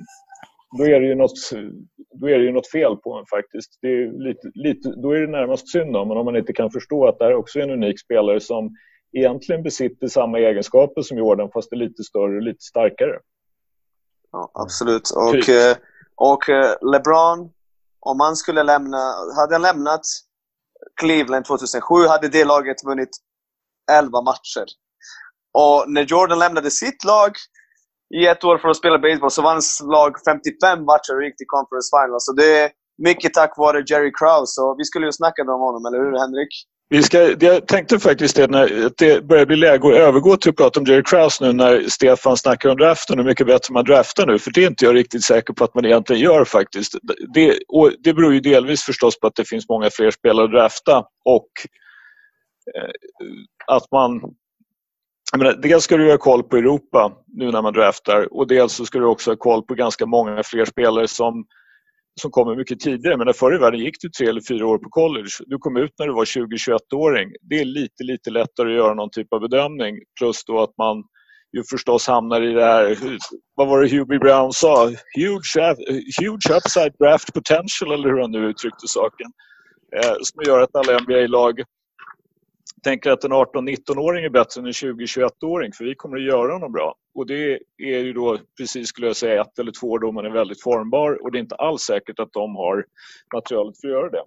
då 0.78 0.84
är 0.84 1.00
det 1.00 1.06
ju 1.06 1.14
något, 1.14 1.50
då 2.20 2.28
är 2.28 2.38
det 2.38 2.44
ju 2.44 2.52
något 2.52 2.70
fel 2.70 2.96
på 2.96 3.14
en 3.14 3.26
faktiskt. 3.26 3.78
Det 3.82 3.88
är 3.88 4.12
lite, 4.18 4.50
lite, 4.54 4.88
då 5.02 5.10
är 5.10 5.20
det 5.20 5.26
närmast 5.26 5.68
synd 5.68 5.96
om 5.96 6.08
men 6.08 6.16
om 6.16 6.24
man 6.24 6.36
inte 6.36 6.52
kan 6.52 6.70
förstå 6.70 7.06
att 7.06 7.18
det 7.18 7.24
här 7.24 7.34
också 7.34 7.58
är 7.58 7.62
en 7.62 7.70
unik 7.70 8.00
spelare 8.00 8.40
som 8.40 8.76
egentligen 9.12 9.62
besitter 9.62 10.08
samma 10.08 10.38
egenskaper 10.38 11.02
som 11.02 11.18
Jordan 11.18 11.50
fast 11.54 11.72
är 11.72 11.76
lite 11.76 12.02
större 12.02 12.36
och 12.36 12.42
lite 12.42 12.64
starkare. 12.64 13.18
Ja, 14.32 14.50
absolut. 14.54 15.10
Och, 15.10 15.32
Typ. 15.32 15.48
eh, 15.48 15.76
och 16.16 16.48
eh, 16.48 16.76
LeBron, 16.92 17.50
om 18.00 18.20
han 18.20 18.36
skulle 18.36 18.62
lämna... 18.62 19.14
Hade 19.36 19.54
han 19.54 19.62
lämnat 19.62 20.02
Cleveland 21.00 21.44
2007 21.44 22.06
hade 22.08 22.28
det 22.28 22.44
laget 22.44 22.84
vunnit 22.84 23.10
11 23.90 24.22
matcher. 24.22 24.66
Och 25.52 25.84
när 25.86 26.02
Jordan 26.02 26.38
lämnade 26.38 26.70
sitt 26.70 27.04
lag 27.04 27.32
i 28.14 28.26
ett 28.26 28.44
år 28.44 28.58
för 28.58 28.68
att 28.68 28.76
spela 28.76 28.98
baseball 28.98 29.30
så 29.30 29.42
vann 29.42 29.52
hans 29.52 29.82
lag 29.84 30.16
55 30.24 30.84
matcher 30.84 31.16
och 31.16 31.24
gick 31.24 31.36
till 31.36 31.46
conference 31.46 31.88
final. 31.96 32.20
Så 32.20 32.32
det 32.32 32.60
är 32.62 32.70
mycket 32.98 33.34
tack 33.34 33.54
vare 33.56 33.84
Jerry 33.86 34.12
Krause. 34.18 34.60
Och 34.62 34.74
vi 34.78 34.84
skulle 34.84 35.06
ju 35.06 35.12
snacka 35.12 35.42
om 35.42 35.60
honom, 35.60 35.86
eller 35.86 35.98
hur 36.04 36.18
Henrik? 36.18 36.52
Vi 36.92 37.02
ska, 37.02 37.36
jag 37.40 37.66
tänkte 37.66 37.98
faktiskt 37.98 38.36
det 38.36 38.50
när 38.50 38.86
att 38.86 38.96
det 38.96 39.24
börjar 39.24 39.46
bli 39.46 39.56
läge 39.56 39.88
att 39.88 39.94
övergå 39.94 40.36
till 40.36 40.50
att 40.50 40.56
prata 40.56 40.80
om 40.80 40.86
Jerry 40.86 41.02
Krause 41.02 41.44
nu 41.44 41.52
när 41.52 41.88
Stefan 41.88 42.36
snackar 42.36 42.68
om 42.68 42.76
draften 42.76 43.18
och 43.18 43.24
hur 43.24 43.30
mycket 43.30 43.46
bättre 43.46 43.74
man 43.74 43.84
draftar 43.84 44.26
nu. 44.26 44.38
För 44.38 44.50
det 44.50 44.64
är 44.64 44.66
inte 44.66 44.84
jag 44.84 44.94
riktigt 44.94 45.24
säker 45.24 45.52
på 45.52 45.64
att 45.64 45.74
man 45.74 45.84
egentligen 45.84 46.22
gör 46.22 46.44
faktiskt. 46.44 46.94
Det, 47.34 47.58
och 47.68 47.92
det 47.98 48.14
beror 48.14 48.34
ju 48.34 48.40
delvis 48.40 48.82
förstås 48.82 49.20
på 49.20 49.26
att 49.26 49.34
det 49.34 49.48
finns 49.48 49.68
många 49.68 49.90
fler 49.90 50.10
spelare 50.10 50.44
att 50.44 50.52
drafta 50.52 50.98
och 51.24 51.48
eh, 52.76 52.90
att 53.66 53.84
man 53.92 54.20
jag 55.32 55.38
menar, 55.38 55.52
dels 55.52 55.84
ska 55.84 55.96
du 55.96 56.10
ha 56.10 56.18
koll 56.18 56.42
på 56.42 56.56
Europa 56.56 57.12
nu 57.26 57.50
när 57.50 57.62
man 57.62 57.72
draftar 57.72 58.32
och 58.32 58.46
dels 58.46 58.72
så 58.72 58.86
ska 58.86 58.98
du 58.98 59.06
också 59.06 59.30
ha 59.30 59.36
koll 59.36 59.62
på 59.62 59.74
ganska 59.74 60.06
många 60.06 60.42
fler 60.42 60.64
spelare 60.64 61.08
som, 61.08 61.44
som 62.20 62.30
kommer 62.30 62.56
mycket 62.56 62.80
tidigare. 62.80 63.16
Men 63.16 63.34
förr 63.34 63.54
i 63.54 63.58
världen 63.58 63.80
gick 63.80 64.00
du 64.00 64.08
tre 64.08 64.26
eller 64.26 64.40
fyra 64.48 64.66
år 64.66 64.78
på 64.78 64.88
college. 64.90 65.30
Du 65.46 65.58
kom 65.58 65.76
ut 65.76 65.92
när 65.98 66.06
du 66.06 66.12
var 66.12 66.24
20-21-åring. 66.24 67.32
Det 67.40 67.54
är 67.54 67.64
lite, 67.64 68.04
lite 68.04 68.30
lättare 68.30 68.68
att 68.68 68.76
göra 68.76 68.94
någon 68.94 69.10
typ 69.10 69.32
av 69.32 69.40
bedömning. 69.40 69.98
Plus 70.20 70.44
då 70.44 70.62
att 70.62 70.76
man 70.78 71.04
ju 71.56 71.62
förstås 71.70 72.06
hamnar 72.06 72.42
i 72.42 72.52
det 72.52 72.64
här, 72.64 72.96
vad 73.54 73.68
var 73.68 73.82
det 73.82 73.88
Hubie 73.88 74.18
Brown 74.18 74.52
sa? 74.52 74.84
Huge, 75.16 75.76
huge 76.20 76.56
upside 76.56 76.92
draft 76.98 77.34
potential 77.34 77.92
eller 77.92 78.08
hur 78.08 78.20
han 78.20 78.30
nu 78.30 78.38
uttryckte 78.38 78.88
saken. 78.88 79.26
Eh, 79.96 80.14
som 80.22 80.42
gör 80.46 80.60
att 80.60 80.76
alla 80.76 80.98
NBA-lag 80.98 81.62
tänker 82.82 83.10
att 83.10 83.24
en 83.24 83.32
18-19-åring 83.32 84.24
är 84.24 84.30
bättre 84.30 84.60
än 84.60 84.66
en 84.66 84.72
20-21-åring 84.72 85.72
för 85.72 85.84
vi 85.84 85.94
kommer 85.94 86.16
att 86.16 86.22
göra 86.22 86.52
honom 86.52 86.72
bra. 86.72 86.94
Och 87.14 87.26
det 87.26 87.58
är 87.78 87.98
ju 87.98 88.12
då 88.12 88.38
precis 88.58 88.88
skulle 88.88 89.06
jag 89.06 89.16
säga 89.16 89.42
ett 89.42 89.58
eller 89.58 89.72
två 89.80 89.86
år 89.86 89.98
då 89.98 90.12
man 90.12 90.26
är 90.26 90.30
väldigt 90.30 90.62
formbar 90.62 91.22
och 91.22 91.32
det 91.32 91.38
är 91.38 91.40
inte 91.40 91.54
alls 91.54 91.82
säkert 91.82 92.18
att 92.18 92.32
de 92.32 92.56
har 92.56 92.84
materialet 93.34 93.80
för 93.80 93.88
att 93.88 93.92
göra 93.92 94.10
det. 94.10 94.22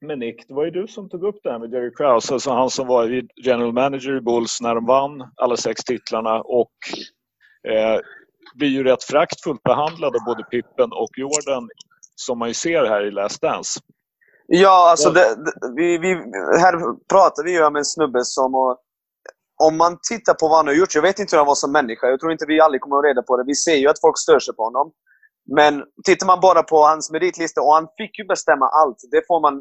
Men 0.00 0.18
Nick, 0.18 0.48
det 0.48 0.54
var 0.54 0.64
ju 0.64 0.70
du 0.70 0.86
som 0.88 1.08
tog 1.08 1.24
upp 1.24 1.40
det 1.42 1.50
här 1.50 1.58
med 1.58 1.72
Jerry 1.72 1.90
Krause, 1.94 2.34
alltså 2.34 2.50
han 2.50 2.70
som 2.70 2.86
var 2.86 3.22
general 3.36 3.72
manager 3.72 4.16
i 4.16 4.20
Bulls 4.20 4.60
när 4.60 4.74
de 4.74 4.86
vann 4.86 5.30
alla 5.36 5.56
sex 5.56 5.84
titlarna 5.84 6.40
och 6.40 6.72
eh, 7.68 8.00
blir 8.54 8.68
ju 8.68 8.84
rätt 8.84 9.04
fraktfullt 9.04 9.62
behandlad 9.62 10.16
av 10.16 10.24
både 10.26 10.44
Pippen 10.44 10.92
och 10.92 11.10
Jordan 11.16 11.68
som 12.14 12.38
man 12.38 12.48
ju 12.48 12.54
ser 12.54 12.84
här 12.84 13.06
i 13.06 13.10
Last 13.10 13.42
Dance. 13.42 13.80
Ja, 14.50 14.90
alltså 14.90 15.08
Ja. 15.08 15.14
det, 15.14 15.34
det, 15.44 15.52
vi, 15.76 15.98
vi, 15.98 16.08
här 16.64 16.74
pratar 17.12 17.44
vi 17.44 17.52
ju 17.52 17.64
om 17.64 17.76
en 17.76 17.84
snubbe 17.84 18.24
som... 18.24 18.54
Och, 18.54 18.78
om 19.60 19.76
man 19.76 19.98
tittar 20.08 20.34
på 20.34 20.48
vad 20.48 20.56
han 20.56 20.66
har 20.66 20.74
gjort, 20.74 20.94
jag 20.94 21.02
vet 21.02 21.18
inte 21.18 21.36
hur 21.36 21.38
han 21.38 21.46
var 21.46 21.54
som 21.54 21.72
människa. 21.72 22.06
Jag 22.06 22.20
tror 22.20 22.32
inte 22.32 22.44
vi 22.48 22.60
aldrig 22.60 22.80
kommer 22.80 22.98
att 22.98 23.04
reda 23.04 23.22
på 23.22 23.36
det. 23.36 23.44
Vi 23.46 23.54
ser 23.54 23.74
ju 23.74 23.88
att 23.88 24.00
folk 24.00 24.18
stör 24.18 24.38
sig 24.38 24.54
på 24.54 24.64
honom. 24.64 24.92
Men 25.56 25.82
tittar 26.04 26.26
man 26.26 26.40
bara 26.40 26.62
på 26.62 26.78
hans 26.90 27.10
meritlista, 27.10 27.60
och 27.60 27.74
han 27.74 27.86
fick 27.98 28.18
ju 28.18 28.24
bestämma 28.24 28.66
allt. 28.68 28.98
Det 29.10 29.22
får 29.26 29.40
man 29.40 29.54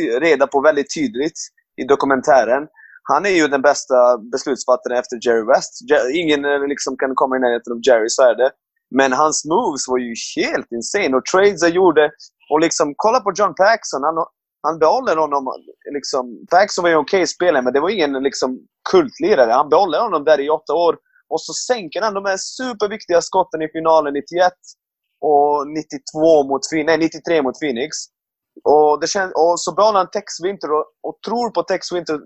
eh, 0.00 0.20
reda 0.20 0.46
på 0.46 0.60
väldigt 0.60 0.94
tydligt 0.94 1.38
i 1.82 1.84
dokumentären. 1.84 2.62
Han 3.02 3.26
är 3.26 3.30
ju 3.30 3.48
den 3.48 3.62
bästa 3.62 4.18
beslutsfattaren 4.32 4.98
efter 4.98 5.18
Jerry 5.26 5.44
West. 5.52 5.72
Ingen 6.14 6.44
eh, 6.44 6.66
liksom 6.72 6.96
kan 6.96 7.14
komma 7.14 7.36
i 7.36 7.40
närheten 7.40 7.72
av 7.72 7.80
Jerry, 7.86 8.08
så 8.08 8.22
är 8.22 8.34
det. 8.34 8.50
Men 8.98 9.12
hans 9.12 9.44
moves 9.44 9.88
var 9.88 9.98
ju 9.98 10.14
helt 10.36 10.68
insane. 10.72 11.16
Och 11.16 11.24
trades 11.32 11.62
han 11.62 11.72
gjorde. 11.72 12.10
Och 12.50 12.60
liksom, 12.60 12.94
kolla 12.96 13.20
på 13.20 13.32
John 13.36 13.54
Paxson. 13.54 14.02
Han, 14.02 14.26
han 14.62 14.78
behåller 14.78 15.16
honom. 15.16 15.44
Liksom, 15.94 16.46
Paxson 16.50 16.82
var 16.82 16.88
ju 16.88 16.94
en 16.94 17.00
okej 17.00 17.26
spelare, 17.26 17.62
men 17.62 17.72
det 17.72 17.80
var 17.80 17.90
ingen 17.90 18.12
liksom, 18.12 18.58
kultlirare. 18.90 19.52
Han 19.52 19.68
behåller 19.68 20.00
honom 20.00 20.24
där 20.24 20.40
i 20.40 20.50
åtta 20.50 20.74
år. 20.74 20.98
Och 21.28 21.40
så 21.40 21.52
sänker 21.52 22.02
han 22.02 22.14
de 22.14 22.24
här 22.24 22.36
superviktiga 22.36 23.20
skotten 23.20 23.62
i 23.62 23.68
finalen 23.68 24.12
91 24.14 24.52
och 25.20 25.68
92 25.68 26.42
mot, 26.50 26.62
Phoenix- 26.70 26.86
nej, 26.86 26.98
93 26.98 27.42
mot 27.42 27.60
Phoenix. 27.60 27.96
Och, 28.64 29.00
det 29.00 29.06
känns, 29.06 29.32
och 29.34 29.60
så 29.60 29.74
behåller 29.74 29.98
han 29.98 30.10
Tex 30.10 30.26
Winter 30.44 30.72
och, 30.72 30.84
och 31.02 31.16
tror 31.26 31.50
på 31.50 31.62
Tex 31.62 31.92
Winter 31.92 32.18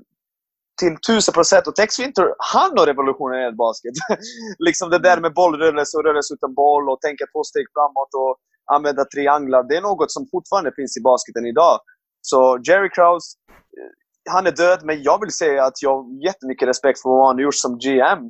till 0.80 0.96
tusen 1.06 1.34
procent. 1.34 1.66
Och 1.66 1.76
Tex 1.76 1.98
Winter, 1.98 2.34
han 2.38 2.78
har 2.78 2.86
revolutionerat 2.86 3.56
basket. 3.56 3.94
liksom 4.58 4.90
det 4.90 4.98
där 4.98 5.20
med 5.20 5.34
bollrörelse 5.34 5.96
och 5.96 6.04
rörelse 6.04 6.34
utan 6.34 6.54
boll 6.54 6.90
och 6.90 7.00
tänka 7.00 7.24
två 7.32 7.42
steg 7.44 7.66
framåt 7.74 8.12
och 8.22 8.36
använda 8.72 9.04
trianglar. 9.04 9.62
Det 9.68 9.76
är 9.76 9.80
något 9.80 10.10
som 10.10 10.26
fortfarande 10.30 10.72
finns 10.76 10.96
i 10.96 11.02
basketen 11.02 11.46
idag. 11.46 11.78
Så 12.20 12.58
Jerry 12.66 12.90
Krause, 12.90 13.36
eh, 13.78 14.32
han 14.34 14.46
är 14.46 14.52
död, 14.52 14.80
men 14.84 15.02
jag 15.02 15.20
vill 15.20 15.32
säga 15.32 15.64
att 15.64 15.82
jag 15.82 15.94
har 15.96 16.24
jättemycket 16.26 16.68
respekt 16.68 17.02
för 17.02 17.08
vad 17.08 17.26
han 17.26 17.36
har 17.36 17.42
gjort 17.42 17.62
som 17.66 17.78
GM. 17.78 18.22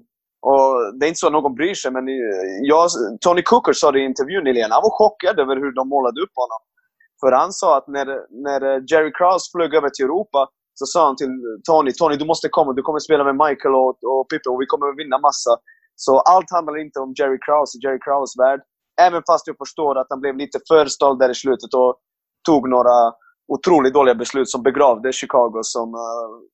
Och 0.51 0.69
det 0.97 1.07
är 1.07 1.09
inte 1.09 1.23
så 1.25 1.27
att 1.27 1.33
någon 1.33 1.55
bryr 1.55 1.75
sig, 1.75 1.91
men 1.93 2.09
eh, 2.09 2.15
jag, 2.63 2.89
Tony 3.21 3.43
Cooker 3.43 3.73
sa 3.73 3.93
det 3.93 4.01
i 4.01 4.05
intervjun 4.05 4.45
nyligen. 4.45 4.71
Han 4.71 4.83
var 4.83 4.99
chockad 5.01 5.37
över 5.41 5.57
hur 5.57 5.73
de 5.73 5.89
målade 5.89 6.21
upp 6.25 6.35
honom. 6.43 6.61
För 7.21 7.33
han 7.33 7.53
sa 7.53 7.69
att 7.79 7.89
när, 7.89 8.07
när 8.47 8.61
eh, 8.71 8.83
Jerry 8.91 9.13
Krause 9.19 9.51
flög 9.53 9.75
över 9.75 9.91
till 9.91 10.05
Europa 10.05 10.41
så 10.79 10.87
sa 10.87 11.07
han 11.07 11.17
till 11.17 11.33
Tony, 11.69 11.93
Tony 11.93 12.17
du 12.17 12.27
måste 12.33 12.49
komma, 12.49 12.73
du 12.73 12.83
kommer 12.83 12.99
spela 12.99 13.25
med 13.25 13.37
Michael 13.45 13.75
och, 13.75 13.97
och 14.13 14.29
Pippi 14.31 14.49
och 14.51 14.61
vi 14.63 14.67
kommer 14.67 14.97
vinna 15.03 15.19
massa. 15.19 15.53
Så 15.97 16.13
allt 16.33 16.51
handlar 16.57 16.77
inte 16.85 16.99
om 17.05 17.11
Jerry 17.19 17.39
Krause 17.47 17.73
i 17.77 17.79
Jerry 17.85 18.01
Krause 18.07 18.35
värld. 18.43 18.61
Även 19.01 19.23
fast 19.27 19.47
jag 19.47 19.57
förstår 19.59 19.99
att 19.99 20.07
han 20.11 20.21
blev 20.21 20.37
lite 20.37 20.59
för 20.69 20.87
stolt 20.87 21.21
där 21.21 21.31
i 21.31 21.35
slutet 21.35 21.75
och 21.75 21.97
tog 22.47 22.69
några 22.69 23.13
otroligt 23.49 23.95
dåliga 23.95 24.15
beslut 24.15 24.49
som 24.49 24.63
begravde 24.63 25.13
Chicago 25.13 25.61
som 25.63 25.95
uh, 25.95 26.01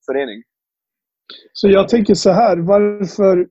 förening. 0.07 0.42
Så 1.53 1.68
jag 1.68 1.88
tänker 1.88 2.14
så 2.14 2.31
här, 2.31 2.57
varför... 2.57 3.48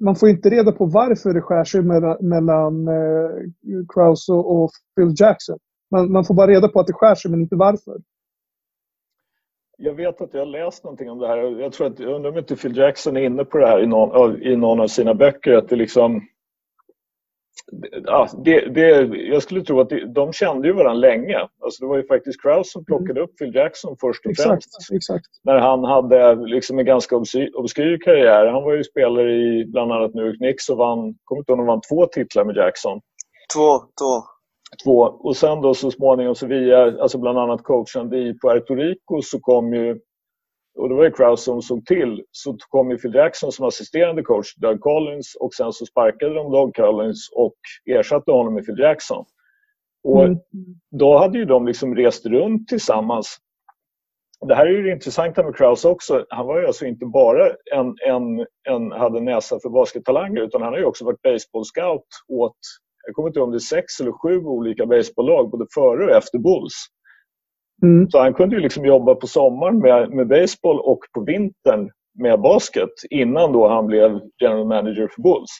Man 0.00 0.16
får 0.16 0.28
inte 0.28 0.50
reda 0.50 0.72
på 0.72 0.86
varför 0.86 1.34
det 1.34 1.40
skär 1.40 1.64
sig 1.64 1.82
mellan, 1.82 2.16
mellan 2.28 2.88
uh, 2.88 3.30
Krause 3.94 4.32
och, 4.32 4.62
och 4.62 4.70
Phil 4.96 5.14
Jackson. 5.16 5.58
Man, 5.90 6.12
man 6.12 6.24
får 6.24 6.34
bara 6.34 6.46
reda 6.46 6.68
på 6.68 6.80
att 6.80 6.86
det 6.86 6.92
skär 6.92 7.14
sig, 7.14 7.30
men 7.30 7.40
inte 7.40 7.56
varför. 7.56 7.96
Jag 9.76 9.94
vet 9.94 10.20
att 10.20 10.34
jag 10.34 10.40
har 10.40 10.46
läst 10.46 10.84
någonting 10.84 11.10
om 11.10 11.18
det 11.18 11.28
här. 11.28 11.36
Jag 11.60 11.72
tror 11.72 11.86
att, 11.86 11.98
jag 11.98 12.14
undrar 12.14 12.30
om 12.30 12.38
inte 12.38 12.56
Phil 12.56 12.76
Jackson 12.76 13.16
är 13.16 13.20
inne 13.20 13.44
på 13.44 13.58
det 13.58 13.66
här 13.66 13.82
i 13.82 13.86
någon, 13.86 14.42
i 14.42 14.56
någon 14.56 14.80
av 14.80 14.86
sina 14.86 15.14
böcker. 15.14 15.52
Att 15.52 15.68
det 15.68 15.76
liksom... 15.76 16.20
Ja, 18.04 18.28
det, 18.44 18.60
det, 18.60 18.88
jag 19.16 19.42
skulle 19.42 19.62
tro 19.62 19.80
att 19.80 19.88
det, 19.88 20.06
de 20.14 20.32
kände 20.32 20.68
ju 20.68 20.74
varandra 20.74 21.08
länge. 21.08 21.38
Alltså 21.38 21.84
det 21.84 21.88
var 21.88 21.96
ju 21.96 22.06
faktiskt 22.06 22.42
Krause 22.42 22.70
som 22.70 22.84
plockade 22.84 23.10
mm. 23.10 23.22
upp 23.22 23.38
Phil 23.38 23.54
Jackson 23.54 23.96
först 24.00 24.24
och 24.24 24.30
exakt, 24.30 24.48
främst. 24.48 24.92
Exakt. 24.92 25.26
När 25.44 25.58
han 25.58 25.84
hade 25.84 26.34
liksom 26.34 26.78
en 26.78 26.84
ganska 26.84 27.16
obskyr 27.16 27.98
karriär. 28.04 28.46
Han 28.46 28.62
var 28.62 28.74
ju 28.74 28.84
spelare 28.84 29.32
i 29.32 29.64
bland 29.64 29.92
annat 29.92 30.14
New 30.14 30.26
York 30.26 30.36
Knicks 30.36 30.68
och 30.68 30.76
vann, 30.76 31.14
kommer 31.24 31.40
inte 31.40 31.52
ihåg 31.52 31.60
om 31.60 31.66
vann 31.66 31.80
två 31.90 32.06
titlar 32.06 32.44
med 32.44 32.56
Jackson. 32.56 33.00
Två, 33.54 33.78
två 33.78 34.22
två. 34.84 35.00
Och 35.00 35.36
sen 35.36 35.60
då 35.60 35.74
så 35.74 35.90
småningom 35.90 36.34
så 36.34 36.46
via, 36.46 37.02
alltså 37.02 37.18
bland 37.18 37.38
annat 37.38 37.62
coachande 37.62 38.18
i 38.18 38.38
Puerto 38.38 38.74
Rico 38.74 39.22
så 39.22 39.40
kom 39.40 39.74
ju, 39.74 40.00
och 40.78 40.88
det 40.88 40.94
var 40.94 41.04
ju 41.04 41.10
Krause 41.10 41.44
som 41.44 41.62
såg 41.62 41.86
till, 41.86 42.24
så 42.30 42.56
kom 42.68 42.90
ju 42.90 42.98
Phil 42.98 43.14
Jackson 43.14 43.52
som 43.52 43.66
assisterande 43.66 44.22
coach, 44.22 44.54
Doug 44.56 44.80
Collins 44.80 45.36
och 45.40 45.54
sen 45.54 45.72
så 45.72 45.86
sparkade 45.86 46.34
de 46.34 46.52
Doug 46.52 46.74
Collins 46.74 47.30
och 47.32 47.56
ersatte 47.86 48.30
honom 48.30 48.54
med 48.54 48.66
Phil 48.66 48.78
Jackson. 48.78 49.24
Och 50.04 50.24
mm. 50.24 50.38
då 50.90 51.18
hade 51.18 51.38
ju 51.38 51.44
de 51.44 51.66
liksom 51.66 51.96
rest 51.96 52.26
runt 52.26 52.68
tillsammans. 52.68 53.36
Det 54.48 54.54
här 54.54 54.66
är 54.66 54.70
ju 54.70 54.82
det 54.82 54.90
intressanta 54.90 55.44
med 55.44 55.56
Krause 55.56 55.88
också. 55.88 56.26
Han 56.28 56.46
var 56.46 56.60
ju 56.60 56.66
alltså 56.66 56.86
inte 56.86 57.06
bara 57.06 57.46
en, 57.72 57.94
en, 58.06 58.46
en 58.68 58.92
hade 58.92 59.20
näsa 59.20 59.58
för 59.62 59.68
baskettalanger 59.68 60.42
utan 60.42 60.62
han 60.62 60.72
har 60.72 60.80
ju 60.80 60.84
också 60.84 61.04
varit 61.04 61.22
baseball 61.22 61.64
scout 61.64 62.08
åt 62.28 62.56
jag 63.06 63.14
kommer 63.14 63.28
inte 63.28 63.38
ihåg 63.38 63.48
om 63.48 63.52
det 63.52 63.56
är 63.56 63.76
sex 63.76 64.00
eller 64.00 64.12
sju 64.12 64.44
olika 64.44 64.86
baseballlag 64.86 65.50
både 65.50 65.66
före 65.74 66.04
och 66.04 66.16
efter 66.16 66.38
Bulls. 66.38 66.74
Mm. 67.82 68.10
Så 68.10 68.18
han 68.18 68.34
kunde 68.34 68.56
ju 68.56 68.62
liksom 68.62 68.84
jobba 68.84 69.14
på 69.14 69.26
sommaren 69.26 69.78
med, 69.78 70.10
med 70.10 70.26
baseball 70.26 70.80
och 70.80 70.98
på 71.14 71.20
vintern 71.20 71.90
med 72.18 72.40
basket 72.40 72.90
innan 73.10 73.52
då 73.52 73.68
han 73.68 73.86
blev 73.86 74.20
general 74.40 74.66
manager 74.66 75.08
för 75.14 75.22
Bulls. 75.22 75.50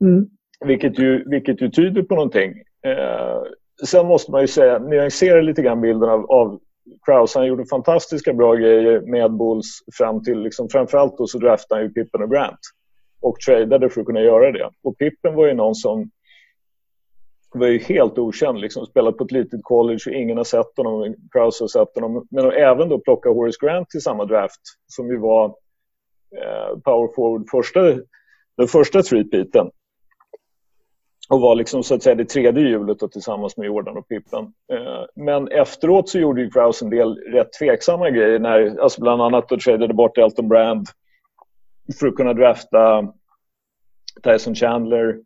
Mm. 0.00 0.26
Vilket, 0.64 0.98
ju, 0.98 1.24
vilket 1.30 1.62
ju 1.62 1.70
tyder 1.70 2.02
på 2.02 2.14
någonting. 2.14 2.50
Eh, 2.86 3.42
sen 3.86 4.06
måste 4.06 4.30
man 4.30 4.40
ju 4.40 4.46
säga, 4.46 4.78
nyansera 4.78 5.40
lite 5.40 5.62
grann 5.62 5.80
bilden 5.80 6.08
av, 6.08 6.30
av 6.30 6.60
Krause. 7.06 7.38
Han 7.38 7.48
gjorde 7.48 7.66
fantastiska 7.66 8.32
bra 8.32 8.54
grejer 8.54 9.00
med 9.00 9.36
Bulls 9.36 9.66
fram 9.98 10.22
till, 10.22 10.40
liksom, 10.40 10.68
framförallt 10.68 11.18
då 11.18 11.26
så 11.26 11.38
draftade 11.38 11.80
han 11.80 11.88
ju 11.88 11.92
Pippen 11.92 12.22
och 12.22 12.30
Grant 12.30 12.58
och 13.20 13.36
tradade 13.46 13.90
för 13.90 14.00
att 14.00 14.06
kunna 14.06 14.20
göra 14.20 14.52
det. 14.52 14.70
Och 14.82 14.98
Pippen 14.98 15.34
var 15.34 15.46
ju 15.46 15.54
någon 15.54 15.74
som 15.74 16.10
var 17.58 17.66
ju 17.66 17.78
helt 17.78 18.18
okänd. 18.18 18.60
Liksom, 18.60 18.86
spelat 18.86 19.16
på 19.16 19.24
ett 19.24 19.32
litet 19.32 19.60
college 19.62 20.00
och 20.06 20.12
ingen 20.12 20.36
har 20.36 20.44
sett 20.44 20.76
honom. 20.76 21.14
Krause 21.32 21.62
har 21.62 21.68
sett 21.68 21.94
honom. 21.94 22.26
Men 22.30 22.50
även 22.52 22.88
då 22.88 22.98
plocka 22.98 23.28
Horace 23.28 23.66
Grant 23.66 23.90
till 23.90 24.02
samma 24.02 24.24
draft 24.24 24.60
som 24.86 25.08
ju 25.08 25.18
var 25.18 25.44
eh, 26.36 26.78
power 26.84 27.14
forward 27.14 27.48
första, 27.50 27.80
den 28.56 28.68
första 28.68 29.02
threepeaten. 29.02 29.70
Och 31.28 31.40
var 31.40 31.54
liksom 31.54 31.82
så 31.82 31.94
att 31.94 32.02
säga 32.02 32.14
det 32.14 32.24
tredje 32.24 32.68
hjulet 32.68 32.98
då, 32.98 33.08
tillsammans 33.08 33.56
med 33.56 33.66
Jordan 33.66 33.96
och 33.96 34.08
Pippen. 34.08 34.44
Eh, 34.72 35.04
men 35.14 35.48
efteråt 35.48 36.08
så 36.08 36.18
gjorde 36.18 36.40
ju 36.42 36.50
Krause 36.50 36.84
en 36.84 36.90
del 36.90 37.16
rätt 37.16 37.52
tveksamma 37.52 38.10
grejer. 38.10 38.38
När, 38.38 38.80
alltså 38.80 39.00
bland 39.00 39.22
annat 39.22 39.48
då 39.48 39.58
tradade 39.58 39.94
bort 39.94 40.18
Elton 40.18 40.48
Brand 40.48 40.86
för 42.00 42.06
att 42.06 42.14
kunna 42.14 42.32
drafta 42.32 43.12
Tyson 44.22 44.54
Chandler 44.54 45.16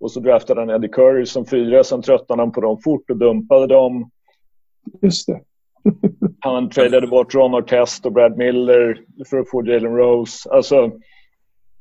och 0.00 0.12
så 0.12 0.20
draftade 0.20 0.60
han 0.60 0.70
Eddie 0.70 0.88
Curry 0.88 1.26
som 1.26 1.46
fyra. 1.46 1.84
Sen 1.84 2.02
tröttnade 2.02 2.42
han 2.42 2.52
på 2.52 2.60
dem 2.60 2.78
fort 2.84 3.10
och 3.10 3.16
dumpade 3.16 3.66
dem. 3.66 4.10
Just 5.02 5.26
det. 5.26 5.40
han 6.40 6.70
tradade 6.70 7.06
bort 7.06 7.34
Ron 7.34 7.54
Artest 7.54 8.06
och 8.06 8.12
Brad 8.12 8.36
Miller 8.36 9.00
för 9.30 9.38
att 9.38 9.50
få 9.50 9.66
Jalen 9.66 9.96
Rose. 9.96 10.50
Alltså, 10.50 10.90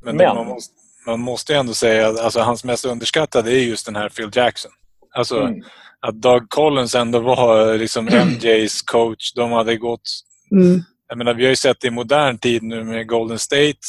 men, 0.04 0.18
men... 0.18 0.36
Man, 0.36 0.48
måste, 0.48 0.74
man 1.06 1.20
måste 1.20 1.56
ändå 1.56 1.74
säga 1.74 2.08
att 2.08 2.20
alltså, 2.20 2.40
hans 2.40 2.64
mest 2.64 2.86
underskattade 2.86 3.52
är 3.52 3.60
just 3.60 3.86
den 3.86 3.96
här 3.96 4.10
Phil 4.10 4.30
Jackson. 4.34 4.72
Alltså 5.16 5.40
mm. 5.40 5.64
att 6.00 6.22
Doug 6.22 6.50
Collins 6.50 6.96
ändå 6.96 7.20
var 7.20 7.78
liksom 7.78 8.06
MJs 8.06 8.82
coach. 8.82 9.34
De 9.34 9.52
hade 9.52 9.78
gått... 9.78 10.10
Mm. 10.52 10.82
Jag 11.08 11.18
menar, 11.18 11.34
vi 11.34 11.44
har 11.44 11.50
ju 11.50 11.56
sett 11.56 11.82
det 11.82 11.88
i 11.88 11.92
modern 11.92 12.38
tid 12.38 12.64
nu 12.64 12.84
med 12.84 13.08
Golden 13.08 13.40
State 13.40 13.80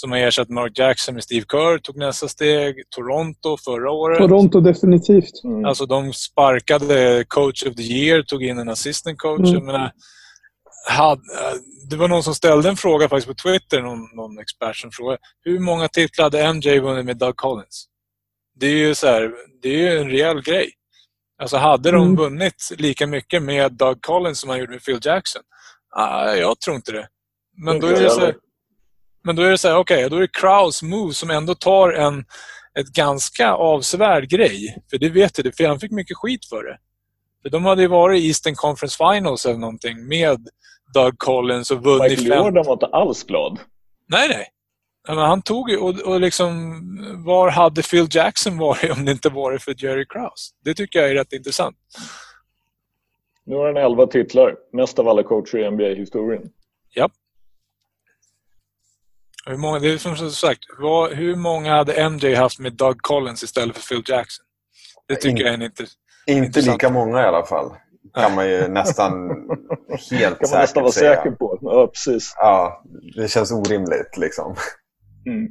som 0.00 0.10
har 0.10 0.18
ersatt 0.18 0.48
Mark 0.48 0.78
Jackson 0.78 1.14
med 1.14 1.24
Steve 1.24 1.46
Kerr, 1.52 1.78
tog 1.78 1.96
nästa 1.96 2.28
steg. 2.28 2.74
Toronto 2.90 3.56
förra 3.64 3.90
året. 3.90 4.18
Toronto 4.18 4.60
definitivt. 4.60 5.44
Mm. 5.44 5.64
Alltså 5.64 5.86
de 5.86 6.12
sparkade 6.12 7.24
coach 7.28 7.62
of 7.62 7.74
the 7.74 7.82
year, 7.82 8.22
tog 8.22 8.42
in 8.42 8.58
en 8.58 8.68
assistant 8.68 9.18
coach. 9.18 9.50
Mm. 9.50 9.66
Menar, 9.66 9.92
hade, 10.88 11.22
det 11.90 11.96
var 11.96 12.08
någon 12.08 12.22
som 12.22 12.34
ställde 12.34 12.68
en 12.68 12.76
fråga 12.76 13.08
faktiskt 13.08 13.28
på 13.28 13.48
Twitter, 13.48 13.82
någon, 13.82 14.16
någon 14.16 14.38
expert 14.38 14.76
som 14.76 14.90
frågade 14.90 15.18
hur 15.44 15.58
många 15.58 15.88
titlar 15.88 16.24
hade 16.24 16.52
MJ 16.54 16.80
vunnit 16.80 17.04
med 17.04 17.16
Doug 17.16 17.36
Collins? 17.36 17.86
Det 18.60 18.66
är 18.66 18.76
ju 18.76 18.94
så 18.94 19.06
här, 19.06 19.32
det 19.62 19.68
är 19.68 19.78
ju 19.78 19.98
en 19.98 20.10
rejäl 20.10 20.42
grej. 20.42 20.70
Alltså 21.42 21.56
hade 21.56 21.88
mm. 21.88 22.00
de 22.00 22.16
vunnit 22.16 22.72
lika 22.78 23.06
mycket 23.06 23.42
med 23.42 23.72
Doug 23.72 24.02
Collins 24.02 24.40
som 24.40 24.50
han 24.50 24.58
gjorde 24.58 24.72
med 24.72 24.84
Phil 24.84 25.00
Jackson? 25.02 25.42
Ah, 25.96 26.34
jag 26.34 26.60
tror 26.60 26.76
inte 26.76 26.92
det. 26.92 27.08
Men 27.64 27.80
då 27.80 27.86
är 27.86 28.02
det 28.02 28.10
så 28.10 28.20
här, 28.20 28.34
men 29.24 29.36
då 29.36 29.42
är 29.42 29.50
det 29.50 29.58
så 29.58 29.68
här, 29.68 29.76
okej, 29.76 29.96
okay, 29.96 30.08
då 30.08 30.16
är 30.16 30.20
det 30.20 30.40
Kraus 30.40 30.82
move 30.82 31.14
som 31.14 31.30
ändå 31.30 31.54
tar 31.54 31.92
en 31.92 32.24
ett 32.78 32.88
ganska 32.88 33.52
avsevärd 33.52 34.28
grej. 34.28 34.82
För 34.90 34.98
det 34.98 35.08
vet 35.08 35.34
du, 35.34 35.52
för 35.52 35.64
han 35.64 35.80
fick 35.80 35.90
mycket 35.90 36.16
skit 36.16 36.46
för 36.48 36.64
det. 36.64 36.78
För 37.42 37.50
de 37.50 37.64
hade 37.64 37.82
ju 37.82 37.88
varit 37.88 38.22
i 38.22 38.26
Eastern 38.26 38.54
Conference 38.54 38.96
Finals 38.96 39.46
eller 39.46 39.58
någonting 39.58 40.08
med 40.08 40.48
Doug 40.94 41.18
Collins 41.18 41.70
och 41.70 41.84
vunnit... 41.84 42.18
Michael 42.18 42.44
Jordan 42.44 42.66
var 42.66 42.72
inte 42.72 42.86
alls 42.86 43.24
glad. 43.24 43.58
Nej, 44.06 44.28
nej. 44.28 44.46
Men 45.08 45.18
han 45.18 45.42
tog 45.42 45.70
ju 45.70 45.76
och, 45.76 46.00
och 46.00 46.20
liksom, 46.20 46.82
var 47.26 47.50
hade 47.50 47.82
Phil 47.82 48.06
Jackson 48.10 48.58
varit 48.58 48.90
om 48.96 49.04
det 49.04 49.12
inte 49.12 49.28
varit 49.28 49.62
för 49.62 49.84
Jerry 49.84 50.06
Krause? 50.08 50.54
Det 50.64 50.74
tycker 50.74 50.98
jag 50.98 51.10
är 51.10 51.14
rätt 51.14 51.32
intressant. 51.32 51.76
Nu 53.44 53.56
har 53.56 53.66
han 53.66 53.76
11 53.76 54.06
titlar, 54.06 54.54
mest 54.72 54.98
av 54.98 55.08
alla 55.08 55.22
coacher 55.22 55.58
i 55.58 55.70
NBA-historien. 55.70 56.42
Ja. 56.94 57.10
Hur 59.48 59.56
många, 59.56 59.78
det 59.78 59.88
är 59.92 59.98
som 59.98 60.30
sagt, 60.30 60.58
vad, 60.78 61.12
hur 61.12 61.36
många 61.36 61.74
hade 61.76 62.10
MJ 62.10 62.34
haft 62.34 62.58
med 62.58 62.72
Doug 62.72 62.98
Collins 63.02 63.42
istället 63.42 63.76
för 63.76 63.88
Phil 63.94 64.02
Jackson? 64.06 64.44
Det 65.08 65.16
tycker 65.16 65.30
In, 65.30 65.36
jag 65.38 65.48
är 65.48 65.54
en 65.54 65.62
inter, 65.62 65.86
Inte 66.26 66.46
intressant. 66.46 66.74
lika 66.82 66.90
många 66.92 67.20
i 67.22 67.24
alla 67.24 67.46
fall. 67.46 67.72
kan 68.14 68.34
man 68.34 68.48
ju 68.48 68.68
nästan 68.68 69.28
helt 70.10 70.38
kan 70.38 70.50
man 70.50 70.60
nästan 70.60 70.82
vara 70.82 70.92
säga. 70.92 71.16
säker 71.16 71.30
på. 71.30 71.58
Ja, 71.60 71.86
precis. 71.86 72.34
Ja, 72.36 72.82
det 73.16 73.28
känns 73.30 73.52
orimligt 73.52 74.16
liksom. 74.16 74.56
Mm. 75.26 75.46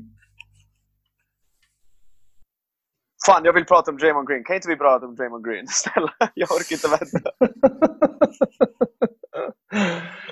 Fan, 3.27 3.41
jag 3.45 3.53
vill 3.53 3.65
prata 3.65 3.91
om 3.91 3.97
Draymond 3.97 4.27
Green. 4.27 4.43
Kan 4.43 4.55
inte 4.55 4.67
vi 4.67 4.75
prata 4.75 5.05
om 5.05 5.15
Draymond 5.15 5.45
Green? 5.45 5.67
Snälla, 5.69 6.13
jag 6.33 6.51
orkar 6.51 6.75
inte 6.75 6.87
vänta. 6.87 7.31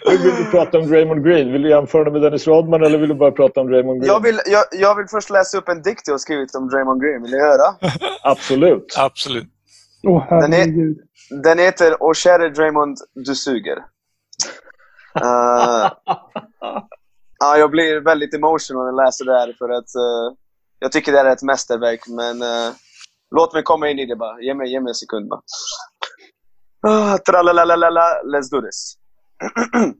Vill 0.09 0.21
du 0.21 0.45
prata 0.51 0.79
om 0.79 0.87
Draymond 0.87 1.25
Green? 1.25 1.51
Vill 1.51 1.61
du 1.61 1.69
jämföra 1.69 2.11
med 2.11 2.21
Dennis 2.21 2.47
Rodman 2.47 2.83
eller 2.83 2.97
vill 2.97 3.09
du 3.09 3.15
bara 3.15 3.31
prata 3.31 3.61
om 3.61 3.67
Draymond 3.67 4.01
Green? 4.01 4.13
Jag 4.13 4.23
vill, 4.23 4.39
jag, 4.45 4.63
jag 4.71 4.95
vill 4.95 5.07
först 5.07 5.29
läsa 5.29 5.57
upp 5.57 5.69
en 5.69 5.81
dikt 5.81 6.07
jag 6.07 6.19
skrivit 6.19 6.55
om 6.55 6.69
Draymond 6.69 7.01
Green. 7.01 7.21
Vill 7.21 7.31
ni 7.31 7.39
höra? 7.39 7.75
Absolut. 8.23 8.95
Absolut. 8.97 9.47
Oh, 10.03 10.39
den, 10.41 10.53
är, 10.53 10.95
den 11.43 11.59
heter 11.59 11.95
Åh 11.99 12.13
käre 12.13 12.49
Draymond, 12.49 12.97
du 13.13 13.35
suger. 13.35 13.77
Uh, 15.23 15.91
Ja, 17.39 17.57
jag 17.57 17.71
blir 17.71 17.99
väldigt 17.99 18.33
emotional 18.33 18.85
när 18.85 18.91
jag 18.91 19.05
läser 19.05 19.25
det 19.25 19.39
här 19.39 19.55
för 19.57 19.69
att 19.69 19.95
uh, 19.95 20.37
jag 20.79 20.91
tycker 20.91 21.11
det 21.11 21.19
är 21.19 21.25
ett 21.25 21.43
mästerverk. 21.43 22.07
Men 22.07 22.41
uh, 22.41 22.73
låt 23.31 23.53
mig 23.53 23.63
komma 23.63 23.89
in 23.89 23.99
i 23.99 24.05
det 24.05 24.15
bara. 24.15 24.41
Ge 24.41 24.53
mig, 24.53 24.71
ge 24.71 24.79
mig 24.79 24.89
en 24.89 24.95
sekund 24.95 25.29
bara. 25.29 25.41
Ah, 26.87 27.13
uh, 27.13 27.17
tralalalala, 27.17 28.21
let's 28.23 28.49
do 28.51 28.61
this. 28.61 28.97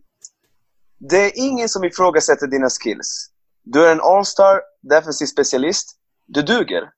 det 1.10 1.18
är 1.18 1.32
ingen 1.36 1.70
som 1.70 1.84
ifrågasätter 1.84 2.48
dina 2.48 2.70
skills. 2.70 3.32
Du 3.64 3.86
är 3.86 3.92
en 3.92 4.02
allstar, 4.02 4.62
defensiv 4.82 5.26
specialist. 5.26 5.98
Du 6.28 6.42
duger. 6.42 6.92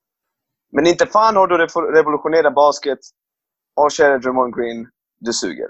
Men 0.72 0.88
inte 0.88 1.06
fan 1.06 1.36
har 1.36 1.48
du 1.48 1.58
revolutionerat 1.98 2.56
basket. 2.56 3.00
Och 3.76 3.92
kära 3.92 4.18
Drummond 4.18 4.56
Green, 4.56 4.88
du 5.20 5.34
suger. 5.34 5.68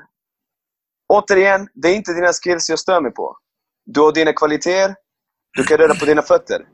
Återigen, 1.07 1.67
det 1.73 1.87
är 1.87 1.95
inte 1.95 2.13
dina 2.13 2.33
skills 2.33 2.69
jag 2.69 2.79
stör 2.79 3.01
mig 3.01 3.11
på. 3.11 3.37
Du 3.85 3.99
har 3.99 4.11
dina 4.11 4.33
kvaliteter, 4.33 4.95
du 5.57 5.63
kan 5.63 5.77
röra 5.77 5.95
på 5.95 6.05
dina 6.05 6.21
fötter. 6.21 6.67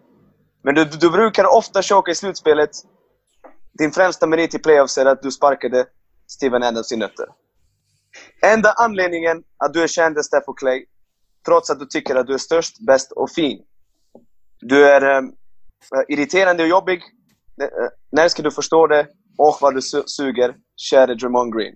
Men 0.64 0.76
du, 0.76 0.86
du 0.86 1.10
brukar 1.10 1.46
ofta 1.46 1.82
choka 1.82 2.12
i 2.12 2.16
slutspelet. 2.16 2.70
Din 3.78 3.92
främsta 3.92 4.28
merit 4.28 4.56
i 4.56 4.60
playoffs 4.60 4.98
är 4.98 5.06
att 5.06 5.22
du 5.22 5.32
sparkade 5.32 5.86
Steven 6.28 6.64
Adams 6.64 6.92
i 6.92 6.98
nötter. 6.98 7.26
Enda 8.42 8.72
anledningen 8.72 9.44
att 9.58 9.74
du 9.74 9.84
är 9.84 9.88
känd 9.88 10.18
är 10.18 10.22
Steph 10.22 10.50
och 10.50 10.60
Clay, 10.60 10.86
trots 11.46 11.70
att 11.70 11.80
du 11.80 11.86
tycker 11.86 12.16
att 12.16 12.28
du 12.28 12.34
är 12.34 12.38
störst, 12.38 12.86
bäst 12.88 13.12
och 13.12 13.32
fin. 13.32 13.64
Du 14.60 14.88
är 14.88 15.18
um, 15.18 15.36
irriterande 16.08 16.64
och 16.64 16.70
jobbig. 16.70 17.02
Uh, 17.62 17.88
när 18.12 18.28
ska 18.28 18.44
du 18.44 18.52
förstå 18.52 18.88
det? 18.88 19.08
Och 19.38 19.58
vad 19.62 19.76
du 19.76 19.82
su 19.82 20.04
suger, 20.06 20.56
käre 20.76 21.16
Drummond 21.16 21.54
Green. 21.54 21.76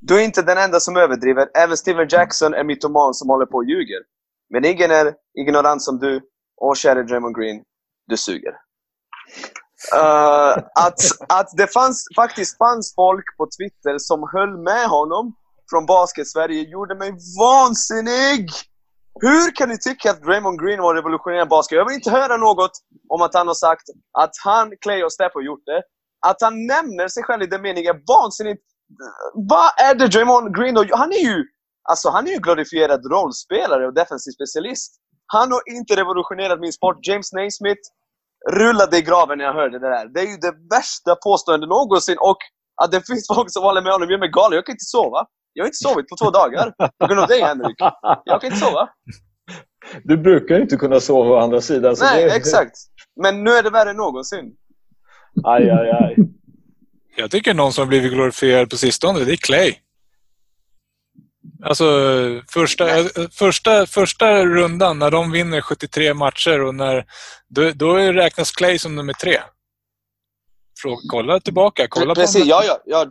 Du 0.00 0.20
är 0.20 0.24
inte 0.24 0.42
den 0.42 0.58
enda 0.58 0.80
som 0.80 0.96
överdriver. 0.96 1.48
Även 1.54 1.76
Steven 1.76 2.08
Jackson 2.10 2.54
är 2.54 2.64
mytoman 2.64 3.14
som 3.14 3.28
håller 3.28 3.46
på 3.46 3.56
och 3.56 3.64
ljuger. 3.64 4.02
Men 4.50 4.64
ingen 4.64 4.90
är 4.90 5.14
ignorant 5.38 5.82
som 5.82 5.98
du. 5.98 6.20
Och 6.56 6.76
käre 6.76 7.02
Draymond 7.02 7.36
Green, 7.36 7.64
du 8.06 8.16
suger. 8.16 8.52
Uh, 9.94 10.64
att, 10.86 11.00
att 11.28 11.48
det 11.56 11.72
fanns, 11.72 12.06
faktiskt 12.16 12.58
fanns 12.58 12.94
folk 12.94 13.24
på 13.36 13.48
Twitter 13.58 13.98
som 13.98 14.28
höll 14.32 14.58
med 14.58 14.88
honom 14.88 15.34
från 15.70 15.86
Basket-Sverige 15.86 16.62
gjorde 16.62 16.94
mig 16.94 17.12
vansinnig! 17.38 18.50
Hur 19.20 19.56
kan 19.56 19.68
ni 19.68 19.78
tycka 19.78 20.10
att 20.10 20.22
Draymond 20.22 20.60
Green 20.60 20.82
var 20.82 20.94
revolutionerande 20.94 21.46
basket? 21.46 21.76
Jag 21.76 21.86
vill 21.86 21.94
inte 21.94 22.10
höra 22.10 22.36
något 22.36 22.70
om 23.08 23.22
att 23.22 23.34
han 23.34 23.46
har 23.46 23.54
sagt 23.54 23.82
att 24.18 24.30
han, 24.44 24.72
Clay 24.80 25.02
och 25.02 25.12
Steph 25.12 25.34
har 25.34 25.42
gjort 25.42 25.66
det. 25.66 25.82
Att 26.26 26.36
han 26.40 26.66
nämner 26.66 27.08
sig 27.08 27.22
själv 27.22 27.42
i 27.42 27.46
den 27.46 27.62
meningen 27.62 27.96
är 27.96 28.02
vansinnigt 28.06 28.62
vad 29.34 29.70
är 29.76 29.94
det 29.94 30.08
Draymond 30.08 30.56
Green 30.56 30.74
då? 30.74 30.84
Han 30.92 31.12
är 31.12 31.24
ju 31.30 31.44
alltså, 31.82 32.10
han 32.10 32.26
är 32.26 32.30
ju 32.30 32.38
glorifierad 32.38 33.00
rollspelare 33.12 33.86
och 33.86 33.94
defensiv 33.94 34.30
specialist. 34.30 34.96
Han 35.26 35.52
har 35.52 35.62
inte 35.76 35.96
revolutionerat 35.96 36.60
min 36.60 36.72
sport. 36.72 37.06
James 37.06 37.32
Naismith 37.32 37.80
rullade 38.50 38.98
i 38.98 39.02
graven 39.02 39.38
när 39.38 39.44
jag 39.44 39.54
hörde 39.54 39.78
det 39.78 39.88
där. 39.88 40.08
Det 40.14 40.20
är 40.20 40.26
ju 40.26 40.36
det 40.36 40.54
värsta 40.76 41.14
påståendet 41.24 41.68
någonsin. 41.68 42.16
Och 42.20 42.36
att 42.82 42.92
det 42.92 43.06
finns 43.06 43.26
folk 43.34 43.52
som 43.52 43.62
håller 43.62 43.82
med 43.82 43.92
honom 43.92 44.10
gör 44.10 44.18
mig 44.18 44.30
galen. 44.30 44.56
Jag 44.56 44.66
kan 44.66 44.72
inte 44.72 44.84
sova. 44.84 45.26
Jag 45.52 45.64
har 45.64 45.66
inte 45.66 45.76
sovit 45.76 46.08
på 46.08 46.16
två 46.16 46.30
dagar. 46.30 46.72
På 46.98 47.06
grund 47.06 47.20
av 47.20 47.28
dig, 47.28 47.40
Henrik. 47.42 47.76
Jag 48.24 48.40
kan 48.40 48.50
inte 48.50 48.66
sova. 48.66 48.88
Du 50.04 50.16
brukar 50.16 50.60
inte 50.60 50.76
kunna 50.76 51.00
sova 51.00 51.30
å 51.30 51.38
andra 51.38 51.60
sidan. 51.60 51.96
Nej, 52.00 52.24
det... 52.24 52.36
exakt. 52.36 52.76
Men 53.22 53.44
nu 53.44 53.50
är 53.50 53.62
det 53.62 53.70
värre 53.70 53.90
än 53.90 53.96
någonsin. 53.96 54.52
Aj, 55.44 55.70
aj, 55.70 55.90
aj. 55.90 56.16
Jag 57.16 57.30
tycker 57.30 57.54
någon 57.54 57.72
som 57.72 57.82
har 57.82 57.88
blivit 57.88 58.12
glorifierad 58.12 58.70
på 58.70 58.76
sistone, 58.76 59.24
det 59.24 59.32
är 59.32 59.36
Clay. 59.36 59.74
Alltså 61.64 61.84
första, 62.48 62.86
första, 63.32 63.86
första 63.86 64.44
rundan 64.44 64.98
när 64.98 65.10
de 65.10 65.32
vinner 65.32 65.60
73 65.60 66.14
matcher 66.14 66.62
och 66.62 66.74
när, 66.74 67.04
då, 67.48 67.70
då 67.70 67.96
räknas 67.96 68.50
Clay 68.50 68.78
som 68.78 68.96
nummer 68.96 69.12
tre. 69.12 69.40
Fråga, 70.82 70.96
kolla 71.08 71.40
tillbaka. 71.40 71.86
Kolla 71.88 72.14
Precis, 72.14 72.42
på 72.42 72.48
ja, 72.48 72.62
ja. 72.64 72.78
ja 72.84 73.06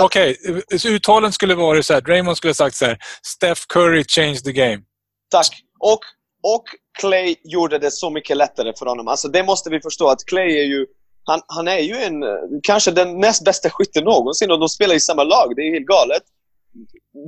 Okej, 0.00 0.36
okay. 0.44 0.94
Uttalen 0.94 1.32
skulle 1.32 1.54
vara 1.54 1.82
så 1.82 1.94
här. 1.94 2.00
Draymond 2.00 2.36
skulle 2.36 2.50
ha 2.50 2.54
sagt 2.54 2.76
så 2.76 2.84
här. 2.84 2.98
Steph 3.26 3.60
Curry 3.68 4.04
changed 4.08 4.44
the 4.44 4.52
game. 4.52 4.82
Tack. 5.30 5.62
Och, 5.78 6.00
och 6.42 6.64
Clay 6.98 7.36
gjorde 7.44 7.78
det 7.78 7.90
så 7.90 8.10
mycket 8.10 8.36
lättare 8.36 8.72
för 8.78 8.86
honom. 8.86 9.08
Alltså 9.08 9.28
det 9.28 9.42
måste 9.42 9.70
vi 9.70 9.80
förstå 9.80 10.08
att 10.08 10.24
Clay 10.26 10.58
är 10.58 10.64
ju 10.64 10.86
han, 11.24 11.40
han 11.46 11.68
är 11.68 11.78
ju 11.78 11.94
en, 11.94 12.14
kanske 12.62 12.90
den 12.90 13.20
näst 13.20 13.44
bästa 13.44 13.70
skytten 13.70 14.04
någonsin 14.04 14.50
och 14.50 14.60
de 14.60 14.68
spelar 14.68 14.94
i 14.94 15.00
samma 15.00 15.24
lag. 15.24 15.52
Det 15.56 15.62
är 15.62 15.72
helt 15.72 15.86
galet. 15.86 16.22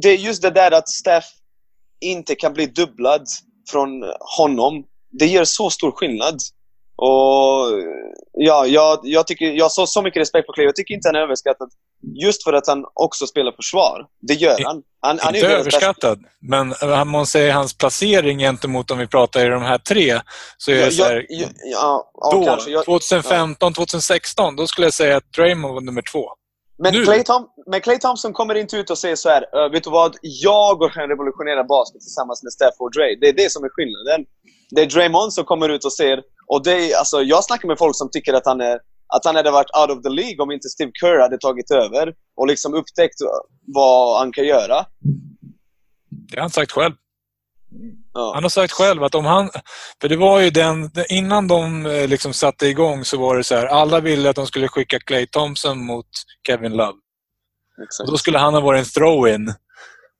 Det 0.02 0.08
är 0.08 0.16
just 0.16 0.42
det 0.42 0.50
där 0.50 0.70
att 0.70 0.88
Steph 0.88 1.26
inte 2.00 2.34
kan 2.34 2.52
bli 2.52 2.66
dubblad 2.66 3.26
från 3.70 3.88
honom. 4.38 4.84
Det 5.10 5.26
gör 5.26 5.44
så 5.44 5.70
stor 5.70 5.90
skillnad. 5.90 6.38
Och 6.96 7.82
ja, 8.32 8.66
jag, 8.66 9.00
jag, 9.02 9.26
tycker, 9.26 9.44
jag 9.44 9.64
har 9.64 9.70
så, 9.70 9.86
så 9.86 10.02
mycket 10.02 10.20
respekt 10.20 10.46
för 10.46 10.52
Clay. 10.52 10.66
Jag 10.66 10.76
tycker 10.76 10.94
inte 10.94 11.08
han 11.08 11.16
är 11.16 11.20
överskattad. 11.20 11.70
Just 12.22 12.44
för 12.44 12.52
att 12.52 12.66
han 12.66 12.84
också 12.94 13.26
spelar 13.26 13.52
försvar. 13.52 14.06
Det 14.20 14.34
gör 14.34 14.60
han. 14.64 14.82
han, 15.00 15.18
han 15.22 15.34
inte 15.34 15.48
överskattad, 15.48 16.24
men 16.40 16.74
om 17.02 17.10
man 17.10 17.26
säger 17.26 17.52
hans 17.52 17.78
placering 17.78 18.38
gentemot 18.38 18.90
om 18.90 18.98
vi 18.98 19.06
pratar 19.06 19.46
i 19.46 19.48
de 19.48 19.62
här 19.62 19.78
tre, 19.78 20.20
så 20.58 20.70
är 20.70 20.76
ja, 20.76 20.84
det 20.84 20.92
så 20.92 21.04
här, 21.04 21.26
ja, 21.28 21.46
ja, 22.14 22.30
då, 22.32 22.44
kanske, 22.44 22.70
jag, 22.70 22.84
2015, 22.84 23.74
2016, 23.74 24.56
då 24.56 24.66
skulle 24.66 24.86
jag 24.86 24.94
säga 24.94 25.16
att 25.16 25.32
Draymond 25.32 25.74
var 25.74 25.80
nummer 25.80 26.02
två. 26.12 26.28
Men 26.78 26.92
Clay, 26.92 27.22
Tom, 27.22 27.48
men 27.66 27.80
Clay 27.80 27.98
Thompson 27.98 28.32
kommer 28.32 28.54
inte 28.54 28.76
ut 28.76 28.90
och 28.90 28.98
säger 28.98 29.16
så 29.16 29.28
här, 29.28 29.70
vet 29.72 29.84
du 29.84 29.90
vad? 29.90 30.16
Jag 30.22 30.92
kan 30.92 31.08
revolutionera 31.08 31.64
basket 31.64 32.00
tillsammans 32.00 32.42
med 32.42 32.52
Steph 32.52 32.76
och 32.78 32.92
Dre. 32.92 33.16
Det 33.20 33.28
är 33.28 33.32
det 33.32 33.52
som 33.52 33.64
är 33.64 33.68
skillnaden. 33.68 34.26
Det 34.70 34.80
är 34.82 34.86
Draymond 34.86 35.32
som 35.32 35.44
kommer 35.44 35.68
ut 35.68 35.84
och 35.84 35.92
säger, 35.92 36.22
och 36.46 36.64
det 36.64 36.72
är, 36.72 36.98
alltså, 36.98 37.22
jag 37.22 37.44
snackar 37.44 37.68
med 37.68 37.78
folk 37.78 37.96
som 37.96 38.10
tycker 38.10 38.34
att 38.34 38.46
han, 38.46 38.60
är, 38.60 38.80
att 39.14 39.24
han 39.24 39.36
hade 39.36 39.50
varit 39.50 39.70
out 39.80 39.98
of 39.98 40.02
the 40.02 40.08
League 40.08 40.36
om 40.38 40.50
inte 40.50 40.68
Steve 40.68 40.90
Kerr 41.00 41.18
hade 41.18 41.38
tagit 41.38 41.70
över 41.70 42.14
och 42.36 42.46
liksom 42.46 42.74
upptäckt 42.74 43.14
vad 43.74 44.18
han 44.18 44.32
kan 44.32 44.44
göra. 44.44 44.86
Det 46.08 46.36
har 46.36 46.40
han 46.40 46.50
sagt 46.50 46.72
själv. 46.72 46.94
Ja. 48.14 48.32
Han 48.34 48.44
har 48.44 48.50
sagt 48.50 48.72
själv 48.72 49.04
att 49.04 49.14
om 49.14 49.24
han... 49.24 49.50
För 50.00 50.08
det 50.08 50.16
var 50.16 50.40
ju 50.40 50.50
den... 50.50 50.90
Innan 51.08 51.48
de 51.48 51.86
eh, 51.86 52.08
liksom 52.08 52.32
satte 52.32 52.66
igång 52.66 53.04
så 53.04 53.18
var 53.18 53.36
det 53.36 53.44
så 53.44 53.54
här. 53.54 53.66
Alla 53.66 54.00
ville 54.00 54.30
att 54.30 54.36
de 54.36 54.46
skulle 54.46 54.68
skicka 54.68 54.98
Clay 54.98 55.26
Thompson 55.26 55.84
mot 55.84 56.06
Kevin 56.46 56.72
Love. 56.72 56.98
Exakt. 57.82 58.06
Och 58.06 58.12
då 58.12 58.18
skulle 58.18 58.38
han 58.38 58.54
ha 58.54 58.60
varit 58.60 58.78
en 58.78 58.84
throw-in. 58.84 59.54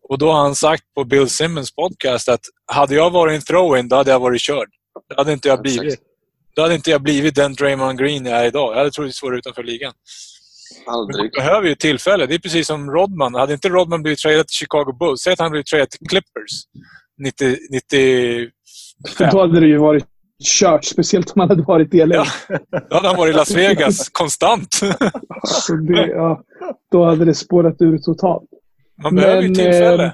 Och 0.09 0.19
då 0.19 0.33
har 0.33 0.43
han 0.43 0.55
sagt 0.55 0.83
på 0.95 1.05
Bill 1.05 1.31
Simmons 1.31 1.75
podcast 1.75 2.29
att 2.29 2.41
hade 2.67 2.95
jag 2.95 3.11
varit 3.11 3.35
en 3.35 3.41
throw-in, 3.41 3.89
då 3.89 3.97
hade 3.97 4.11
jag 4.11 4.21
varit 4.21 4.41
körd. 4.41 4.69
Då 5.09 5.17
hade 5.17 5.33
inte 5.33 5.49
jag 5.49 5.63
blivit, 5.63 6.01
då 6.57 6.63
hade 6.63 6.75
inte 6.75 6.91
jag 6.91 7.03
blivit 7.03 7.35
den 7.35 7.55
Draymond 7.55 7.99
Green 7.99 8.27
jag 8.27 8.41
är 8.41 8.45
idag. 8.45 8.73
Jag 8.73 8.79
hade 8.79 8.91
troligtvis 8.91 9.23
varit 9.23 9.39
utanför 9.39 9.63
ligan. 9.63 9.93
Aldrig. 10.87 11.21
Man 11.25 11.31
behöver 11.45 11.69
ju 11.69 11.75
tillfälle. 11.75 12.27
Det 12.27 12.35
är 12.35 12.39
precis 12.39 12.67
som 12.67 12.91
Rodman. 12.91 13.35
Hade 13.35 13.53
inte 13.53 13.69
Rodman 13.69 14.03
blivit 14.03 14.19
tradad 14.19 14.49
till 14.49 14.55
Chicago 14.55 14.93
Bulls, 14.99 15.21
säg 15.21 15.33
att 15.33 15.39
han 15.39 15.51
blivit 15.51 15.67
tradad 15.67 15.91
till 15.91 16.09
Clippers 16.09 16.65
90, 17.19 17.57
95. 17.71 19.31
Då 19.33 19.41
hade 19.41 19.61
det 19.61 19.67
ju 19.67 19.79
varit 19.79 20.07
kört. 20.45 20.85
Speciellt 20.85 21.33
om 21.37 21.41
han 21.41 21.49
hade 21.49 21.63
varit 21.63 21.95
i 21.95 22.07
LA. 22.07 22.15
Ja, 22.15 22.59
då 22.91 22.97
hade 22.97 23.09
han 23.09 23.17
varit 23.17 23.35
i 23.35 23.37
Las 23.37 23.55
Vegas 23.57 24.09
konstant. 24.13 24.75
Så 25.45 25.75
det, 25.75 26.07
ja, 26.07 26.45
då 26.91 27.05
hade 27.05 27.25
det 27.25 27.35
spårat 27.35 27.83
ur 27.83 27.99
totalt. 27.99 28.51
Man 29.03 29.15
behöver 29.15 29.43
ju 29.43 29.55
tillfälle. 29.55 30.05
Eh, 30.05 30.13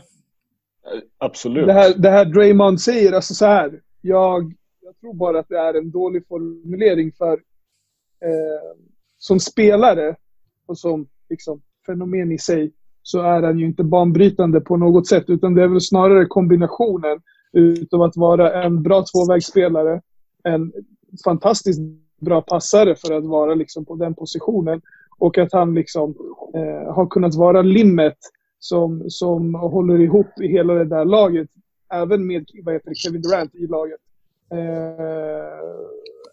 Absolut. 1.19 1.67
Det 1.67 1.73
här, 1.73 1.95
det 1.95 2.11
här 2.11 2.25
Draymond 2.25 2.81
säger, 2.81 3.13
alltså 3.13 3.35
så 3.35 3.47
här. 3.47 3.81
Jag, 4.01 4.53
jag 4.83 5.01
tror 5.01 5.15
bara 5.15 5.39
att 5.39 5.49
det 5.49 5.59
är 5.59 5.75
en 5.75 5.91
dålig 5.91 6.27
formulering 6.29 7.13
för 7.13 7.33
eh, 8.25 8.79
som 9.19 9.41
spelare 9.41 10.17
och 10.67 10.79
som 10.79 11.09
liksom, 11.31 11.63
fenomen 11.87 12.33
i 12.33 12.39
sig 12.39 12.73
så 13.09 13.21
är 13.21 13.43
han 13.43 13.59
ju 13.59 13.67
inte 13.67 13.85
banbrytande 13.85 14.61
på 14.61 14.77
något 14.77 15.07
sätt. 15.07 15.25
Utan 15.27 15.55
det 15.55 15.63
är 15.63 15.69
väl 15.69 15.81
snarare 15.81 16.27
kombinationen 16.27 17.21
utav 17.53 18.03
att 18.03 18.17
vara 18.17 18.63
en 18.63 18.83
bra 18.83 19.05
tvåvägsspelare, 19.13 20.01
en 20.45 20.73
fantastiskt 21.25 21.81
bra 22.21 22.43
passare 22.43 22.95
för 22.97 23.15
att 23.15 23.25
vara 23.25 23.55
liksom 23.55 23.85
på 23.85 23.97
den 23.97 24.15
positionen 24.15 24.81
och 25.19 25.39
att 25.39 25.53
han 25.53 25.75
liksom 25.75 26.15
eh, 26.55 26.95
har 26.95 27.07
kunnat 27.07 27.35
vara 27.35 27.63
limmet 27.63 28.19
som, 28.59 29.05
som 29.09 29.55
håller 29.55 30.01
ihop 30.01 30.31
hela 30.41 30.75
det 30.75 30.85
där 30.85 31.05
laget. 31.05 31.49
Även 31.93 32.27
med 32.27 32.47
vad 32.65 32.75
heter 32.75 32.89
det, 32.89 32.97
Kevin 32.97 33.23
Durant 33.23 33.55
i 33.55 33.67
laget. 33.67 34.01
Eh, 34.53 35.59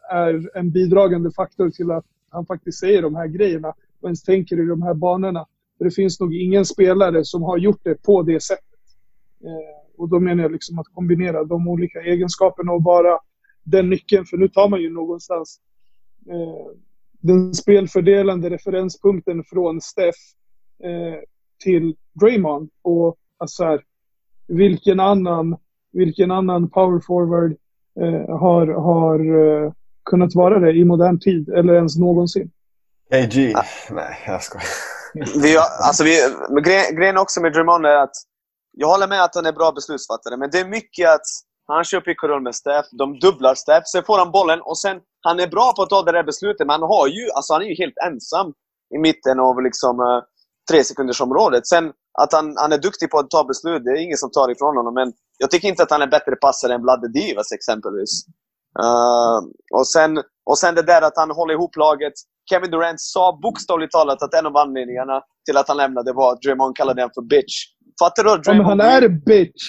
är 0.09 0.57
en 0.57 0.71
bidragande 0.71 1.31
faktor 1.31 1.69
till 1.69 1.91
att 1.91 2.05
han 2.29 2.45
faktiskt 2.45 2.79
säger 2.79 3.01
de 3.01 3.15
här 3.15 3.27
grejerna 3.27 3.73
och 4.01 4.07
ens 4.07 4.23
tänker 4.23 4.59
i 4.59 4.65
de 4.65 4.81
här 4.81 4.93
banorna. 4.93 5.45
För 5.77 5.85
det 5.85 5.91
finns 5.91 6.19
nog 6.19 6.35
ingen 6.35 6.65
spelare 6.65 7.25
som 7.25 7.43
har 7.43 7.57
gjort 7.57 7.79
det 7.83 8.03
på 8.03 8.21
det 8.21 8.43
sättet. 8.43 8.65
Eh, 9.43 9.97
och 9.97 10.09
då 10.09 10.19
menar 10.19 10.43
jag 10.43 10.51
liksom 10.51 10.79
att 10.79 10.87
kombinera 10.93 11.43
de 11.43 11.67
olika 11.67 12.01
egenskaperna 12.01 12.71
och 12.71 12.83
vara 12.83 13.19
den 13.63 13.89
nyckeln. 13.89 14.25
För 14.25 14.37
nu 14.37 14.47
tar 14.47 14.69
man 14.69 14.81
ju 14.81 14.89
någonstans 14.89 15.59
eh, 16.29 16.77
den 17.21 17.53
spelfördelande 17.53 18.49
referenspunkten 18.49 19.43
från 19.43 19.81
Steph 19.81 20.19
eh, 20.83 21.19
till 21.63 21.95
Draymond. 22.13 22.69
Och 22.81 23.17
alltså 23.37 23.63
här, 23.63 23.81
vilken 24.47 24.99
annan 24.99 25.57
vilken 25.95 26.31
annan 26.31 26.69
power 26.69 26.99
forward 26.99 27.55
eh, 27.99 28.37
har, 28.37 28.67
har 28.67 29.19
eh, 29.65 29.71
kunnat 30.05 30.35
vara 30.35 30.59
det 30.59 30.71
i 30.71 30.85
modern 30.85 31.19
tid 31.19 31.49
eller 31.49 31.73
ens 31.73 31.97
någonsin? 31.97 32.51
KG. 33.11 33.53
Ah, 33.55 33.63
nej, 33.91 34.17
jag 34.27 34.43
skojar. 34.43 34.94
Vi, 35.35 35.57
alltså 35.57 36.03
vi, 36.03 36.19
grejen, 36.63 36.95
grejen 36.95 37.17
också 37.17 37.41
med 37.41 37.53
Drummond 37.53 37.85
är 37.85 37.95
att 37.95 38.15
jag 38.71 38.87
håller 38.87 39.07
med 39.07 39.23
att 39.23 39.35
han 39.35 39.45
är 39.45 39.51
bra 39.51 39.71
beslutsfattare, 39.71 40.37
men 40.37 40.49
det 40.51 40.59
är 40.59 40.67
mycket 40.67 41.09
att 41.09 41.27
han 41.67 41.83
kör 41.83 42.01
pick 42.01 42.23
och 42.23 42.29
roll 42.29 42.41
med 42.41 42.55
Steph, 42.55 42.87
de 42.91 43.19
dubblar 43.19 43.55
Steph, 43.55 43.85
sen 43.85 44.03
får 44.03 44.17
han 44.17 44.31
bollen 44.31 44.61
och 44.61 44.77
sen 44.77 44.97
han 45.21 45.39
är 45.39 45.47
bra 45.47 45.73
på 45.75 45.81
att 45.81 45.89
ta 45.89 46.03
det 46.03 46.11
där 46.11 46.23
beslutet, 46.23 46.67
men 46.67 46.69
han, 46.69 46.81
har 46.81 47.07
ju, 47.07 47.29
alltså 47.35 47.53
han 47.53 47.61
är 47.61 47.65
ju 47.65 47.75
helt 47.75 47.97
ensam 48.07 48.53
i 48.95 48.97
mitten 48.97 49.39
av 49.39 49.61
liksom, 49.61 49.99
uh, 49.99 50.23
tre 50.69 50.83
sekunders 50.83 51.21
området. 51.21 51.67
Sen 51.67 51.91
att 52.21 52.33
han, 52.33 52.55
han 52.57 52.71
är 52.71 52.77
duktig 52.77 53.09
på 53.09 53.19
att 53.19 53.29
ta 53.29 53.43
beslut, 53.43 53.83
det 53.83 53.91
är 53.91 53.95
ingen 53.95 54.17
som 54.17 54.31
tar 54.31 54.51
ifrån 54.51 54.77
honom. 54.77 54.93
Men 54.93 55.13
jag 55.37 55.51
tycker 55.51 55.67
inte 55.67 55.83
att 55.83 55.91
han 55.91 56.01
är 56.01 56.07
bättre 56.07 56.35
passare 56.35 56.73
än 56.73 56.81
Vlade 56.81 57.07
Divas 57.07 57.51
exempelvis. 57.51 58.25
Uh, 58.83 59.39
och, 59.73 59.87
sen, 59.87 60.17
och 60.45 60.57
sen 60.57 60.75
det 60.75 60.81
där 60.81 61.01
att 61.01 61.17
han 61.17 61.31
håller 61.31 61.53
ihop 61.53 61.75
laget. 61.75 62.13
Kevin 62.49 62.71
Durant 62.71 63.01
sa 63.01 63.39
bokstavligt 63.41 63.91
talat 63.91 64.21
att 64.23 64.33
en 64.33 64.45
av 64.45 64.57
anledningarna 64.57 65.21
till 65.45 65.57
att 65.57 65.67
han 65.67 65.77
lämnade 65.77 66.13
var 66.13 66.31
att 66.33 66.41
Draymond 66.41 66.75
kallade 66.75 67.01
honom 67.01 67.11
för 67.15 67.21
bitch. 67.21 67.55
Fattar 67.99 68.23
du? 68.23 68.29
Ja, 68.29 68.35
men 68.35 68.41
Draymond 68.43 68.81
han 68.81 68.93
är 68.93 69.01
en 69.01 69.19
bitch! 69.19 69.63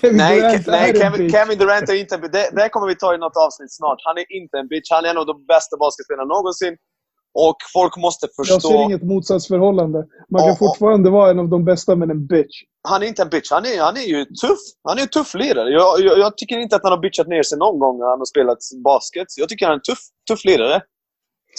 Kevin 0.00 0.16
Nej, 0.16 0.40
Durant 0.40 0.66
Ke- 0.66 0.70
nej 0.70 0.90
är 0.90 0.94
en 0.94 1.00
Kevin, 1.00 1.18
bitch. 1.26 1.32
Kevin 1.34 1.58
Durant 1.58 1.88
är 1.88 1.94
inte 1.94 2.14
en 2.14 2.20
bitch. 2.20 2.32
Det, 2.32 2.50
det 2.56 2.68
kommer 2.68 2.86
vi 2.86 2.96
ta 2.96 3.14
i 3.14 3.18
något 3.18 3.36
avsnitt 3.46 3.72
snart. 3.76 3.98
Han 4.04 4.16
är 4.18 4.26
inte 4.40 4.58
en 4.58 4.68
bitch. 4.68 4.88
Han 4.90 5.04
är 5.04 5.08
en 5.10 5.18
av 5.18 5.26
de 5.26 5.46
bästa 5.46 5.76
basketspelarna 5.76 6.28
någonsin. 6.34 6.76
Och 7.48 7.56
folk 7.76 7.96
måste 7.96 8.26
Jag 8.36 8.46
ser 8.46 8.54
förstå... 8.54 8.82
inget 8.82 9.02
motsatsförhållande. 9.02 9.98
Man 10.32 10.40
kan 10.40 10.48
Och- 10.50 10.52
och- 10.52 10.58
fortfarande 10.58 11.10
vara 11.10 11.30
en 11.30 11.38
av 11.38 11.48
de 11.48 11.64
bästa, 11.64 11.96
men 11.96 12.10
en 12.10 12.26
bitch. 12.26 12.56
Han 12.88 13.02
är 13.02 13.06
inte 13.06 13.22
en 13.22 13.28
bitch. 13.28 13.50
Han 13.50 13.64
är, 13.64 13.80
han 13.82 13.96
är 13.96 14.00
ju 14.14 14.24
tuff. 14.24 14.58
Han 14.88 14.98
är 14.98 15.02
en 15.02 15.08
tuff 15.08 15.34
lirare. 15.34 15.70
Jag, 15.70 16.00
jag, 16.00 16.18
jag 16.18 16.36
tycker 16.36 16.58
inte 16.58 16.76
att 16.76 16.82
han 16.82 16.92
har 16.92 16.98
bitchat 16.98 17.28
ner 17.28 17.42
sig 17.42 17.58
någon 17.58 17.78
gång 17.78 17.98
när 17.98 18.06
han 18.06 18.18
har 18.18 18.24
spelat 18.34 18.58
basket. 18.84 19.26
Jag 19.36 19.48
tycker 19.48 19.66
han 19.66 19.72
är 19.72 19.76
en 19.76 19.82
tuff, 19.82 19.98
tuff 20.30 20.44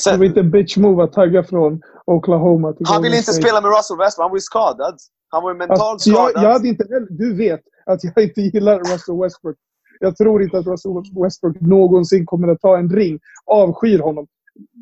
lirare. 0.05 0.15
Det 0.15 0.17
Sen, 0.17 0.19
var 0.19 0.25
inte 0.25 0.39
en 0.39 0.51
bitch 0.51 0.77
move 0.77 1.03
att 1.03 1.13
tagga 1.13 1.43
från 1.43 1.81
Oklahoma 2.05 2.73
till 2.73 2.85
han 2.87 3.01
ville 3.03 3.17
inte 3.17 3.31
State. 3.33 3.47
spela 3.47 3.61
med 3.61 3.71
Russell 3.77 3.97
Westbrook. 3.97 4.23
Han 4.23 4.31
var 4.31 4.37
ju 4.37 4.41
skadad. 4.41 4.97
Han 5.29 5.43
var 5.43 5.51
ju 5.51 5.57
mentalt 5.57 5.81
Alltså, 5.81 6.09
jag, 6.09 6.29
skadad. 6.29 6.43
jag 6.47 6.53
hade 6.53 6.67
inte 6.67 6.83
heller, 6.89 7.07
du 7.09 7.35
vet 7.35 7.61
att 7.85 8.03
jag 8.03 8.23
inte 8.23 8.41
gillar 8.41 8.79
Russell 8.79 9.19
Westbrook. 9.21 9.55
Jag 9.99 10.17
tror 10.17 10.43
inte 10.43 10.57
att 10.57 10.67
Russell 10.67 10.91
Westbrook 11.23 11.61
någonsin 11.61 12.25
kommer 12.25 12.47
att 12.47 12.61
ta 12.61 12.77
en 12.77 12.89
ring. 12.89 13.19
Avskyr 13.45 13.99
honom. 13.99 14.27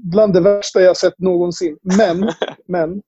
Bland 0.04 0.34
det 0.34 0.42
värsta 0.42 0.82
jag 0.82 0.98
sett 0.98 1.20
någonsin. 1.20 1.78
Men, 1.82 2.30
men, 2.68 3.02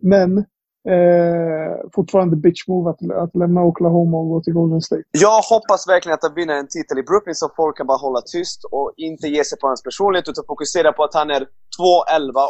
men, 0.00 0.44
eh, 0.88 1.90
fortfarande 1.94 2.36
bitch 2.36 2.68
move 2.68 2.90
att, 2.90 3.10
att 3.24 3.36
lämna 3.36 3.64
Oklahoma 3.64 4.16
och 4.18 4.28
gå 4.28 4.40
till 4.42 4.52
Golden 4.52 4.80
State. 4.80 5.02
Jag 5.10 5.40
hoppas 5.42 5.88
verkligen 5.88 6.14
att 6.14 6.22
han 6.22 6.34
vinner 6.34 6.54
en 6.54 6.68
titel 6.68 6.98
i 6.98 7.02
Brooklyn 7.02 7.34
så 7.34 7.48
folk 7.56 7.76
kan 7.76 7.86
bara 7.86 7.98
hålla 7.98 8.20
tyst 8.20 8.64
och 8.70 8.92
inte 8.96 9.28
ge 9.28 9.44
sig 9.44 9.58
på 9.58 9.66
hans 9.66 9.82
personlighet 9.82 10.28
utan 10.28 10.44
fokusera 10.46 10.92
på 10.92 11.04
att 11.04 11.14
han 11.14 11.30
är 11.30 11.40
2-11 11.40 11.46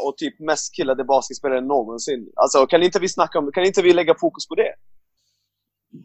och 0.07 0.16
typ 0.16 0.41
mest 0.41 0.74
killade 0.74 1.05
basketspelare 1.05 1.61
någonsin. 1.61 2.28
Alltså, 2.37 2.66
kan 2.66 2.83
inte 2.83 2.99
vi 2.99 3.09
snacka 3.09 3.39
om 3.39 3.51
Kan 3.53 3.64
inte 3.64 3.83
vi 3.83 3.93
lägga 3.93 4.14
fokus 4.20 4.49
på 4.49 4.55
det? 4.55 4.72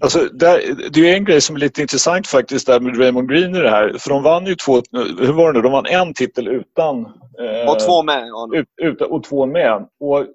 Alltså, 0.01 0.19
där, 0.19 0.61
det 0.93 1.09
är 1.11 1.15
en 1.15 1.25
grej 1.25 1.41
som 1.41 1.55
är 1.55 1.59
lite 1.59 1.81
intressant 1.81 2.27
faktiskt 2.27 2.67
där 2.67 2.79
med 2.79 2.99
Raymond 2.99 3.29
Green 3.29 3.55
i 3.55 3.59
det 3.59 3.69
här. 3.69 3.95
För 3.99 4.09
de 4.09 4.23
vann 4.23 4.45
ju 4.45 4.55
två, 4.55 4.81
hur 5.19 5.33
var 5.33 5.53
det 5.53 5.59
nu, 5.59 5.61
de 5.63 5.71
vann 5.71 5.85
en 5.85 6.13
titel 6.13 6.47
utan... 6.47 7.05
eh, 7.05 7.69
Och 7.71 7.79
två 7.79 8.03
med 8.03 8.23
ut, 8.53 8.67
ut, 8.81 9.01
och 9.01 9.23
två 9.23 9.45
med. 9.45 9.87
Och 9.99 10.25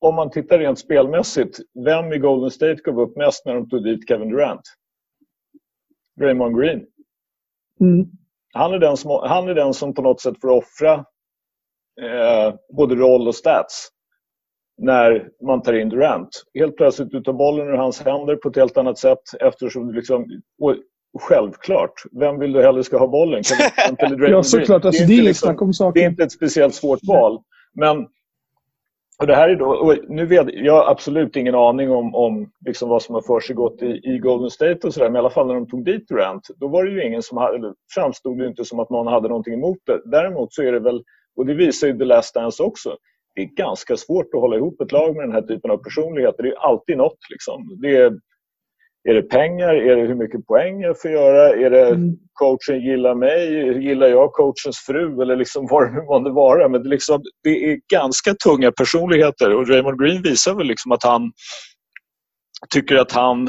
om 0.00 0.14
man 0.14 0.30
tittar 0.30 0.58
rent 0.58 0.78
spelmässigt, 0.78 1.58
vem 1.84 2.12
i 2.12 2.18
Golden 2.18 2.50
State 2.50 2.74
gav 2.84 3.00
upp 3.00 3.16
mest 3.16 3.46
när 3.46 3.54
de 3.54 3.68
tog 3.68 3.84
dit 3.84 4.08
Kevin 4.08 4.28
Durant? 4.28 4.62
Raymond 6.20 6.60
Green. 6.60 6.86
Mm. 7.80 8.06
Han 8.52 8.74
är 8.74 8.78
den 8.78 8.96
som, 8.96 9.10
han 9.10 9.48
är 9.48 9.54
den 9.54 9.74
som 9.74 9.94
på 9.94 10.02
något 10.02 10.20
sätt 10.20 10.40
får 10.40 10.48
offra 10.48 10.92
eh, 12.00 12.54
både 12.76 12.94
roll 12.94 13.28
och 13.28 13.34
stats 13.34 13.88
när 14.78 15.28
man 15.46 15.62
tar 15.62 15.72
in 15.72 15.88
Durant. 15.88 16.28
Helt 16.54 16.76
plötsligt 16.76 17.10
du 17.10 17.22
tar 17.22 17.32
bollen 17.32 17.68
ur 17.68 17.72
hans 17.72 18.00
händer 18.00 18.36
på 18.36 18.48
ett 18.48 18.56
helt 18.56 18.76
annat 18.76 18.98
sätt 18.98 19.22
eftersom 19.40 19.86
du 19.86 19.92
liksom... 19.92 20.26
Självklart, 21.20 21.92
vem 22.20 22.38
vill 22.38 22.52
du 22.52 22.62
hellre 22.62 22.84
ska 22.84 22.98
ha 22.98 23.06
bollen? 23.06 23.42
Kevin 23.42 23.66
Durant 23.76 24.02
eller 24.02 24.16
Draymond 24.16 24.38
Ja, 24.38 24.42
såklart. 24.42 24.84
Alltså, 24.84 24.90
det 24.90 24.98
är 24.98 25.02
inte 25.02 25.14
inget 25.14 25.24
liksom- 25.24 25.46
snack 25.46 25.62
om 25.86 25.92
det 25.94 26.04
är 26.04 26.08
inte 26.08 26.22
ett 26.22 26.32
speciellt 26.32 26.74
svårt 26.74 26.98
val. 27.02 27.42
Men 27.74 28.06
och 29.18 29.26
det 29.26 29.34
här 29.34 29.48
är 29.48 29.56
då, 29.56 29.66
och 29.66 29.96
nu 30.08 30.26
vet, 30.26 30.46
jag 30.52 30.72
har 30.72 30.90
absolut 30.90 31.36
ingen 31.36 31.54
aning 31.54 31.90
om, 31.90 32.14
om 32.14 32.50
liksom 32.66 32.88
vad 32.88 33.02
som 33.02 33.14
har 33.14 33.22
försiggått 33.22 33.82
i, 33.82 34.00
i 34.04 34.18
Golden 34.18 34.50
State 34.50 34.86
och 34.86 34.94
sådär. 34.94 35.06
Men 35.06 35.16
i 35.16 35.18
alla 35.18 35.30
fall 35.30 35.46
när 35.46 35.54
de 35.54 35.68
tog 35.68 35.84
dit 35.84 36.08
Durant, 36.08 36.48
då 36.56 36.68
var 36.68 36.84
det 36.84 36.90
ju 36.90 37.06
ingen 37.06 37.22
som 37.22 37.38
hade, 37.38 37.56
eller 37.56 37.74
framstod 37.94 38.38
det 38.38 38.46
inte 38.46 38.64
som 38.64 38.80
att 38.80 38.90
någon 38.90 39.06
hade 39.06 39.28
någonting 39.28 39.54
emot 39.54 39.78
det. 39.86 40.02
Däremot 40.04 40.54
så 40.54 40.62
är 40.62 40.72
det 40.72 40.80
väl, 40.80 41.02
och 41.36 41.46
det 41.46 41.54
visar 41.54 41.86
ju 41.86 41.98
The 41.98 42.04
Last 42.04 42.34
Dance 42.34 42.62
också, 42.62 42.96
det 43.34 43.42
är 43.42 43.46
ganska 43.46 43.96
svårt 43.96 44.34
att 44.34 44.40
hålla 44.40 44.56
ihop 44.56 44.80
ett 44.80 44.92
lag 44.92 45.16
med 45.16 45.24
den 45.24 45.32
här 45.32 45.42
typen 45.42 45.70
av 45.70 45.76
personligheter. 45.76 46.42
Det 46.42 46.48
är 46.48 46.58
alltid 46.58 46.96
något. 46.96 47.18
Liksom. 47.30 47.78
Det 47.82 47.96
är, 47.96 48.12
är 49.08 49.14
det 49.14 49.22
pengar? 49.22 49.74
Är 49.74 49.96
det 49.96 50.02
hur 50.02 50.14
mycket 50.14 50.46
poäng 50.46 50.80
jag 50.80 51.00
får 51.00 51.10
göra? 51.10 51.48
Är 51.66 51.70
det 51.70 51.86
Mm. 51.86 52.16
coachen 52.32 52.80
gillar 52.80 53.14
mig? 53.14 53.82
Gillar 53.84 54.06
jag 54.06 54.32
coachens 54.32 54.78
fru? 54.78 55.22
Eller 55.22 55.36
liksom 55.36 55.66
vad 55.70 55.82
det 55.86 55.92
nu 55.92 56.02
månde 56.02 56.30
vara. 56.30 56.68
Men 56.68 56.82
det, 56.82 56.88
liksom, 56.88 57.22
det 57.42 57.72
är 57.72 57.78
ganska 57.92 58.34
tunga 58.34 58.72
personligheter 58.72 59.54
och 59.54 59.68
Raymond 59.68 60.00
Green 60.00 60.22
visar 60.22 60.54
väl 60.54 60.66
liksom 60.66 60.92
att 60.92 61.02
han 61.02 61.32
tycker 62.74 62.96
att 62.96 63.12
han 63.12 63.48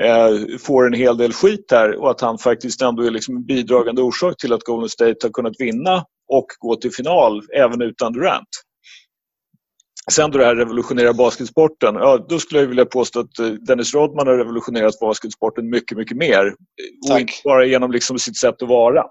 eh, 0.00 0.58
får 0.60 0.86
en 0.86 0.92
hel 0.94 1.16
del 1.16 1.32
skit 1.32 1.66
här 1.70 1.96
och 1.96 2.10
att 2.10 2.20
han 2.20 2.38
faktiskt 2.38 2.82
ändå 2.82 3.02
är 3.02 3.10
liksom 3.10 3.36
en 3.36 3.44
bidragande 3.44 4.02
orsak 4.02 4.34
till 4.38 4.52
att 4.52 4.62
Golden 4.64 4.88
State 4.88 5.16
har 5.22 5.30
kunnat 5.30 5.54
vinna 5.58 6.04
och 6.32 6.46
gå 6.58 6.76
till 6.76 6.92
final 6.92 7.42
även 7.56 7.82
utan 7.82 8.12
Durant. 8.12 8.48
Sen 10.10 10.30
då 10.30 10.38
det 10.38 10.44
här 10.44 10.56
revolutionera 10.56 11.12
basketsporten. 11.12 11.94
Ja, 11.94 12.26
då 12.28 12.38
skulle 12.38 12.60
jag 12.60 12.66
vilja 12.66 12.84
påstå 12.84 13.20
att 13.20 13.38
eh, 13.38 13.46
Dennis 13.46 13.94
Rodman 13.94 14.26
har 14.26 14.34
revolutionerat 14.34 15.00
basketsporten 15.00 15.70
mycket, 15.70 15.98
mycket 15.98 16.16
mer. 16.16 16.46
Och 16.46 17.08
Tack. 17.08 17.20
inte 17.20 17.32
bara 17.44 17.64
genom 17.64 17.92
liksom 17.92 18.18
sitt 18.18 18.36
sätt 18.36 18.62
att 18.62 18.68
vara. 18.68 19.04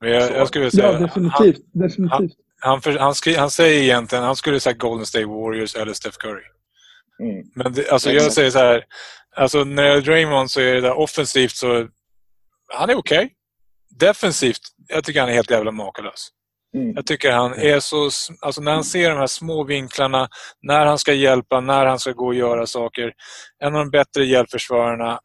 Men 0.00 0.10
jag, 0.10 0.32
jag 0.32 0.48
skulle 0.48 0.70
säga, 0.70 0.92
Ja, 0.92 0.98
definitivt. 0.98 1.64
definitivt. 1.72 2.10
Han, 2.10 2.30
han, 2.60 2.80
för, 2.82 2.92
han, 2.98 3.14
skri, 3.14 3.34
han 3.34 3.50
säger 3.50 3.82
egentligen 3.82 4.24
han 4.24 4.36
skulle 4.36 4.60
säga 4.60 4.76
Golden 4.76 5.06
State 5.06 5.26
Warriors 5.26 5.76
eller 5.76 5.92
Steph 5.92 6.16
Curry. 6.16 6.42
Mm. 7.22 7.44
Men 7.54 7.72
det, 7.72 7.90
alltså 7.90 8.10
jag 8.12 8.32
säger 8.32 8.50
så 8.50 8.58
här. 8.58 8.84
Alltså 9.36 9.64
när 9.64 9.82
det 9.82 9.92
är 9.92 10.00
Draymond 10.00 10.50
så 10.50 10.60
är 10.60 10.74
det 10.74 10.80
där 10.80 10.98
offensivt 10.98 11.56
så... 11.56 11.88
Han 12.74 12.90
är 12.90 12.94
okej. 12.94 13.32
Defensivt, 13.98 14.60
jag 14.88 15.04
tycker 15.04 15.20
han 15.20 15.28
är 15.28 15.34
helt 15.34 15.50
jävla 15.50 15.70
makalös. 15.70 16.28
Mm. 16.76 16.92
Jag 16.94 17.06
tycker 17.06 17.32
han 17.32 17.52
är 17.52 17.80
så... 17.80 18.10
Alltså 18.40 18.60
när 18.60 18.72
han 18.74 18.84
ser 18.84 19.10
de 19.10 19.18
här 19.18 19.26
små 19.26 19.64
vinklarna, 19.64 20.28
när 20.62 20.86
han 20.86 20.98
ska 20.98 21.12
hjälpa, 21.12 21.60
när 21.60 21.86
han 21.86 21.98
ska 21.98 22.12
gå 22.12 22.26
och 22.26 22.34
göra 22.34 22.66
saker. 22.66 23.12
En 23.64 23.74
av 23.74 23.78
de 23.78 23.90
bättre 23.90 24.24
hjälpförsvararna. 24.24 25.20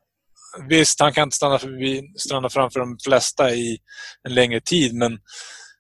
Visst, 0.69 0.99
han 0.99 1.13
kan 1.13 1.23
inte 1.23 1.35
stanna, 1.35 1.59
förbi, 1.59 2.01
stanna 2.17 2.49
framför 2.49 2.79
de 2.79 2.97
flesta 3.03 3.51
i 3.51 3.77
en 4.27 4.33
längre 4.33 4.61
tid, 4.61 4.95
men, 4.95 5.19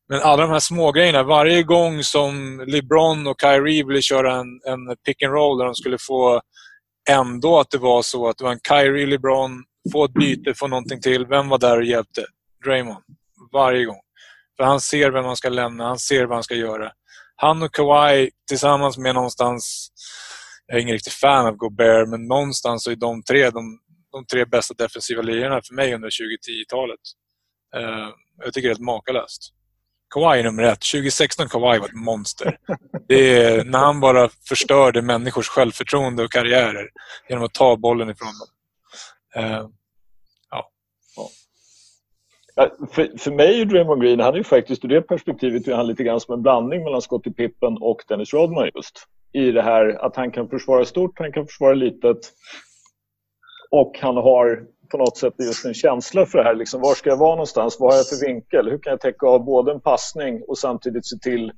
men 0.09 0.21
alla 0.21 0.41
de 0.41 0.51
här 0.51 0.59
små 0.59 0.91
grejerna. 0.91 1.23
Varje 1.23 1.63
gång 1.63 2.03
som 2.03 2.63
LeBron 2.67 3.27
och 3.27 3.41
Kyrie 3.41 3.85
ville 3.85 4.01
köra 4.01 4.35
en, 4.35 4.47
en 4.65 4.95
pick 5.05 5.23
and 5.23 5.33
roll 5.33 5.57
där 5.57 5.65
de 5.65 5.75
skulle 5.75 5.97
få 6.07 6.41
ändå 7.09 7.59
att 7.59 7.69
det 7.69 7.77
var 7.77 8.01
så 8.01 8.29
att 8.29 8.37
det 8.37 8.43
var 8.43 8.51
en 8.51 8.59
Kyrie, 8.67 9.05
LeBron, 9.05 9.63
få 9.91 10.05
ett 10.05 10.13
byte, 10.13 10.53
få 10.53 10.67
någonting 10.67 11.01
till. 11.01 11.25
Vem 11.25 11.49
var 11.49 11.57
där 11.57 11.77
och 11.77 11.83
hjälpte? 11.83 12.25
Draymond. 12.65 13.03
Varje 13.53 13.85
gång. 13.85 14.00
För 14.61 14.65
han 14.65 14.81
ser 14.81 15.11
vem 15.11 15.25
han 15.25 15.37
ska 15.37 15.49
lämna, 15.49 15.87
han 15.87 15.99
ser 15.99 16.25
vad 16.25 16.37
han 16.37 16.43
ska 16.43 16.55
göra. 16.55 16.91
Han 17.35 17.63
och 17.63 17.75
Kawhi 17.75 18.29
tillsammans 18.47 18.97
med 18.97 19.15
någonstans, 19.15 19.91
jag 20.67 20.77
är 20.77 20.81
ingen 20.81 20.93
riktig 20.93 21.13
fan 21.13 21.45
av 21.45 21.55
Gobert, 21.55 22.09
men 22.09 22.27
någonstans 22.27 22.83
så 22.83 22.91
är 22.91 22.95
de 22.95 23.23
tre 23.23 23.49
de, 23.49 23.79
de 24.11 24.25
tre 24.25 24.45
bästa 24.45 24.73
defensiva 24.73 25.21
lirarna 25.21 25.61
för 25.67 25.75
mig 25.75 25.93
under 25.95 26.09
2010-talet. 26.09 26.99
Uh, 27.77 27.83
eh, 27.83 28.09
jag 28.43 28.53
tycker 28.53 28.67
det 28.67 28.71
är 28.71 28.75
helt 28.75 28.79
makalöst. 28.79 29.53
Kawhi 30.13 30.39
är 30.39 30.43
nummer 30.43 30.63
ett. 30.63 30.79
2016 30.91 31.49
Kawhi 31.49 31.79
var 31.79 31.87
ett 31.87 31.93
monster. 31.93 32.57
Det 33.07 33.43
är 33.43 33.63
när 33.63 33.79
han 33.79 33.99
bara 33.99 34.29
förstörde 34.47 35.01
människors 35.01 35.47
självförtroende 35.47 36.23
och 36.23 36.31
karriärer 36.31 36.89
genom 37.29 37.43
att 37.43 37.53
ta 37.53 37.77
bollen 37.77 38.09
ifrån 38.09 38.33
dem. 38.39 39.43
Uh, 39.43 39.69
för, 42.91 43.17
för 43.17 43.31
mig 43.31 43.61
är 43.61 43.65
Draymond 43.65 44.01
Green, 44.01 44.19
han 44.19 44.33
är 44.33 44.37
ju 44.37 44.43
faktiskt 44.43 44.85
ur 44.85 44.89
det 44.89 45.01
perspektivet 45.01 45.67
är 45.67 45.75
han 45.75 45.87
lite 45.87 46.03
grann 46.03 46.19
som 46.19 46.33
en 46.33 46.41
blandning 46.41 46.83
mellan 46.83 47.01
Scottie 47.01 47.33
Pippen 47.33 47.77
och 47.81 48.03
Dennis 48.07 48.33
Rodman 48.33 48.69
just. 48.75 49.07
I 49.31 49.51
det 49.51 49.61
här 49.61 50.05
att 50.05 50.15
han 50.15 50.31
kan 50.31 50.49
försvara 50.49 50.85
stort, 50.85 51.19
han 51.19 51.31
kan 51.31 51.47
försvara 51.47 51.73
litet. 51.73 52.17
Och 53.71 53.99
han 54.01 54.17
har 54.17 54.63
på 54.91 54.97
något 54.97 55.17
sätt 55.17 55.33
just 55.39 55.65
en 55.65 55.73
känsla 55.73 56.25
för 56.25 56.37
det 56.37 56.43
här. 56.43 56.55
Liksom, 56.55 56.81
var 56.81 56.93
ska 56.93 57.09
jag 57.09 57.17
vara 57.17 57.35
någonstans? 57.35 57.77
Vad 57.79 57.93
har 57.93 57.97
jag 57.97 58.07
för 58.07 58.25
vinkel? 58.25 58.69
Hur 58.69 58.77
kan 58.77 58.91
jag 58.91 58.99
täcka 58.99 59.27
av 59.27 59.45
både 59.45 59.71
en 59.71 59.81
passning 59.81 60.43
och 60.47 60.57
samtidigt 60.57 61.05
se 61.05 61.17
till 61.17 61.51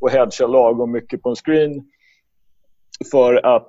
att 0.00 0.12
hedga 0.12 0.46
lagom 0.46 0.92
mycket 0.92 1.22
på 1.22 1.28
en 1.28 1.36
screen 1.36 1.84
för 3.10 3.46
att 3.46 3.68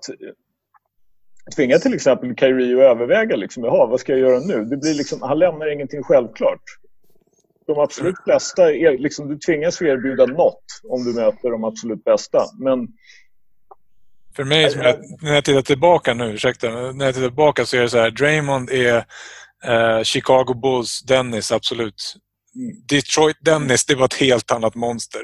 tvinga 1.55 1.79
till 1.79 1.93
exempel 1.93 2.35
Kyrie 2.35 2.75
att 2.75 2.95
överväga 2.95 3.35
liksom, 3.35 3.63
jaha, 3.63 3.85
vad 3.85 3.99
ska 3.99 4.11
jag 4.11 4.21
göra 4.21 4.39
nu? 4.39 4.65
Det 4.65 4.77
blir 4.77 4.93
liksom, 4.93 5.21
han 5.21 5.39
lämnar 5.39 5.73
ingenting 5.73 6.03
självklart. 6.03 6.61
De 7.67 7.79
absolut 7.79 8.25
bästa, 8.25 8.73
är, 8.73 8.97
liksom, 8.97 9.27
du 9.27 9.37
tvingas 9.37 9.75
att 9.75 9.87
erbjuda 9.87 10.25
något 10.25 10.63
om 10.89 11.03
du 11.03 11.13
möter 11.13 11.51
de 11.51 11.63
absolut 11.63 12.03
bästa. 12.03 12.45
Men 12.59 12.87
För 14.35 14.43
mig, 14.43 14.69
som 14.71 14.81
jag, 14.81 14.95
när 15.21 15.33
jag 15.33 15.45
tittar 15.45 15.61
tillbaka 15.61 16.13
nu, 16.13 16.33
ursäkta, 16.33 16.69
när 16.69 17.05
jag 17.05 17.13
tittar 17.13 17.27
tillbaka 17.27 17.65
så 17.65 17.77
är 17.77 17.81
det 17.81 17.89
så 17.89 17.97
här, 17.97 18.11
Draymond 18.11 18.69
är 18.69 19.05
eh, 19.65 20.03
Chicago 20.03 20.53
Bulls 20.61 21.01
Dennis, 21.01 21.51
absolut. 21.51 22.15
Detroit 22.89 23.37
Dennis, 23.41 23.85
det 23.85 23.95
var 23.95 24.05
ett 24.05 24.13
helt 24.13 24.51
annat 24.51 24.75
monster. 24.75 25.21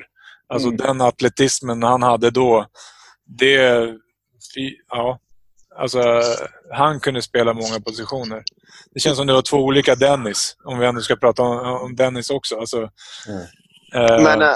Alltså 0.48 0.68
Mm. 0.68 0.78
den 0.78 1.02
atletismen 1.02 1.84
han 1.84 2.04
hade 2.04 2.30
då, 2.32 2.66
det... 3.26 3.88
Ja. 4.90 5.20
Alltså, 5.82 6.00
han 6.72 7.00
kunde 7.00 7.22
spela 7.22 7.54
många 7.54 7.80
positioner. 7.86 8.44
Det 8.94 9.00
känns 9.00 9.18
som 9.18 9.28
det 9.28 9.34
var 9.34 9.42
två 9.42 9.58
olika 9.58 9.96
Dennis, 9.96 10.56
om 10.64 10.80
vi 10.80 10.86
ändå 10.86 11.02
ska 11.02 11.16
prata 11.16 11.42
om, 11.44 11.58
om 11.82 11.96
Dennis 11.96 12.30
också. 12.30 12.56
Alltså, 12.60 12.78
Mm. 13.28 13.42
eh, 13.96 14.24
Men, 14.24 14.42
äh, 14.42 14.56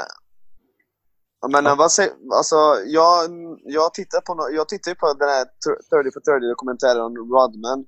men 1.51 1.65
äh, 1.67 1.75
vad 1.75 1.91
säger, 1.91 2.11
alltså, 2.33 2.55
jag, 2.85 3.29
jag 3.63 3.93
tittar 3.93 4.21
på, 4.21 4.33
no- 4.33 4.49
jag 4.55 4.67
tittar 4.69 4.93
på 4.95 5.13
den 5.13 5.29
här 5.29 5.45
30 5.45 6.11
for 6.13 6.19
30 6.19 6.49
dokumentären 6.49 7.01
om 7.01 7.15
Rodman. 7.17 7.85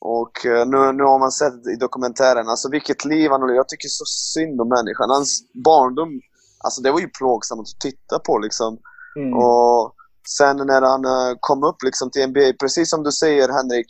Och 0.00 0.46
eh, 0.46 0.66
nu, 0.66 0.92
nu 0.92 1.02
har 1.04 1.18
man 1.18 1.32
sett 1.32 1.66
i 1.66 1.76
dokumentären, 1.80 2.48
alltså 2.48 2.68
vilket 2.70 3.04
liv 3.04 3.30
han 3.30 3.42
har 3.42 3.48
Jag 3.50 3.68
tycker 3.68 3.88
så 3.88 4.04
synd 4.04 4.60
om 4.60 4.68
människan. 4.68 5.10
Hans 5.10 5.42
barndom, 5.64 6.20
alltså 6.64 6.82
det 6.82 6.90
var 6.92 7.00
ju 7.00 7.08
plågsamt 7.08 7.60
att 7.60 7.80
titta 7.80 8.18
på 8.18 8.38
liksom. 8.38 8.78
mm, 9.16 9.34
Och 9.34 9.94
sen 10.28 10.56
när 10.56 10.82
han 10.82 11.04
eh, 11.04 11.36
kom 11.40 11.64
upp 11.64 11.82
liksom 11.82 12.10
till 12.10 12.26
NBA, 12.28 12.52
precis 12.60 12.90
som 12.90 13.02
du 13.02 13.12
säger 13.12 13.48
Henrik, 13.48 13.86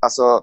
alltså 0.00 0.40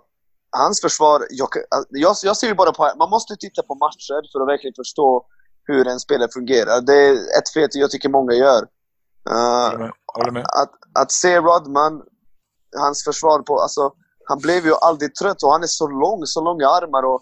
hans 0.58 0.82
försvar, 0.82 1.28
jag, 1.30 1.50
jag, 1.90 2.16
jag 2.24 2.38
ser 2.38 2.48
ju 2.48 2.56
bara 2.56 2.72
på, 2.72 2.92
man 2.98 3.10
måste 3.10 3.36
titta 3.36 3.64
på 3.64 3.76
matcher 3.76 4.32
för 4.32 4.42
att 4.42 4.48
verkligen 4.48 4.74
förstå 4.76 5.26
hur 5.64 5.88
en 5.88 6.00
spelare 6.00 6.30
fungerar. 6.34 6.82
Det 6.82 6.94
är 6.94 7.14
ett 7.14 7.50
fel 7.54 7.70
jag 7.74 7.92
tycker 7.92 8.10
många 8.10 8.34
gör. 8.34 8.68
Håller 9.30 9.78
med. 9.78 10.34
Med. 10.34 10.44
att, 10.44 10.72
att 11.00 11.12
se 11.12 11.38
Rodman, 11.40 12.02
hans 12.78 13.04
försvar 13.04 13.40
på, 13.40 13.60
alltså 13.60 13.92
han 14.26 14.40
blev 14.40 14.66
ju 14.66 14.74
aldrig 14.82 15.16
trött 15.16 15.44
och 15.44 15.52
han 15.52 15.64
är 15.64 15.68
så 15.68 15.88
lång, 15.88 16.26
så 16.26 16.42
långa 16.42 16.68
armar 16.68 17.04
och, 17.04 17.22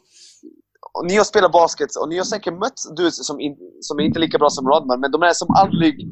och 0.94 1.06
ni 1.06 1.16
har 1.16 1.24
spelat 1.24 1.52
basket 1.52 1.96
och 1.96 2.10
ni 2.10 2.18
har 2.18 2.26
säkert 2.26 2.54
mött 2.54 2.80
du 2.96 3.12
som, 3.12 3.40
in, 3.40 3.58
som 3.82 4.00
är 4.00 4.04
inte 4.04 4.20
lika 4.20 4.38
bra 4.38 4.50
som 4.50 4.68
Rodman, 4.68 5.00
men 5.00 5.12
de 5.12 5.22
är 5.22 5.34
som 5.34 5.48
aldrig, 5.56 6.10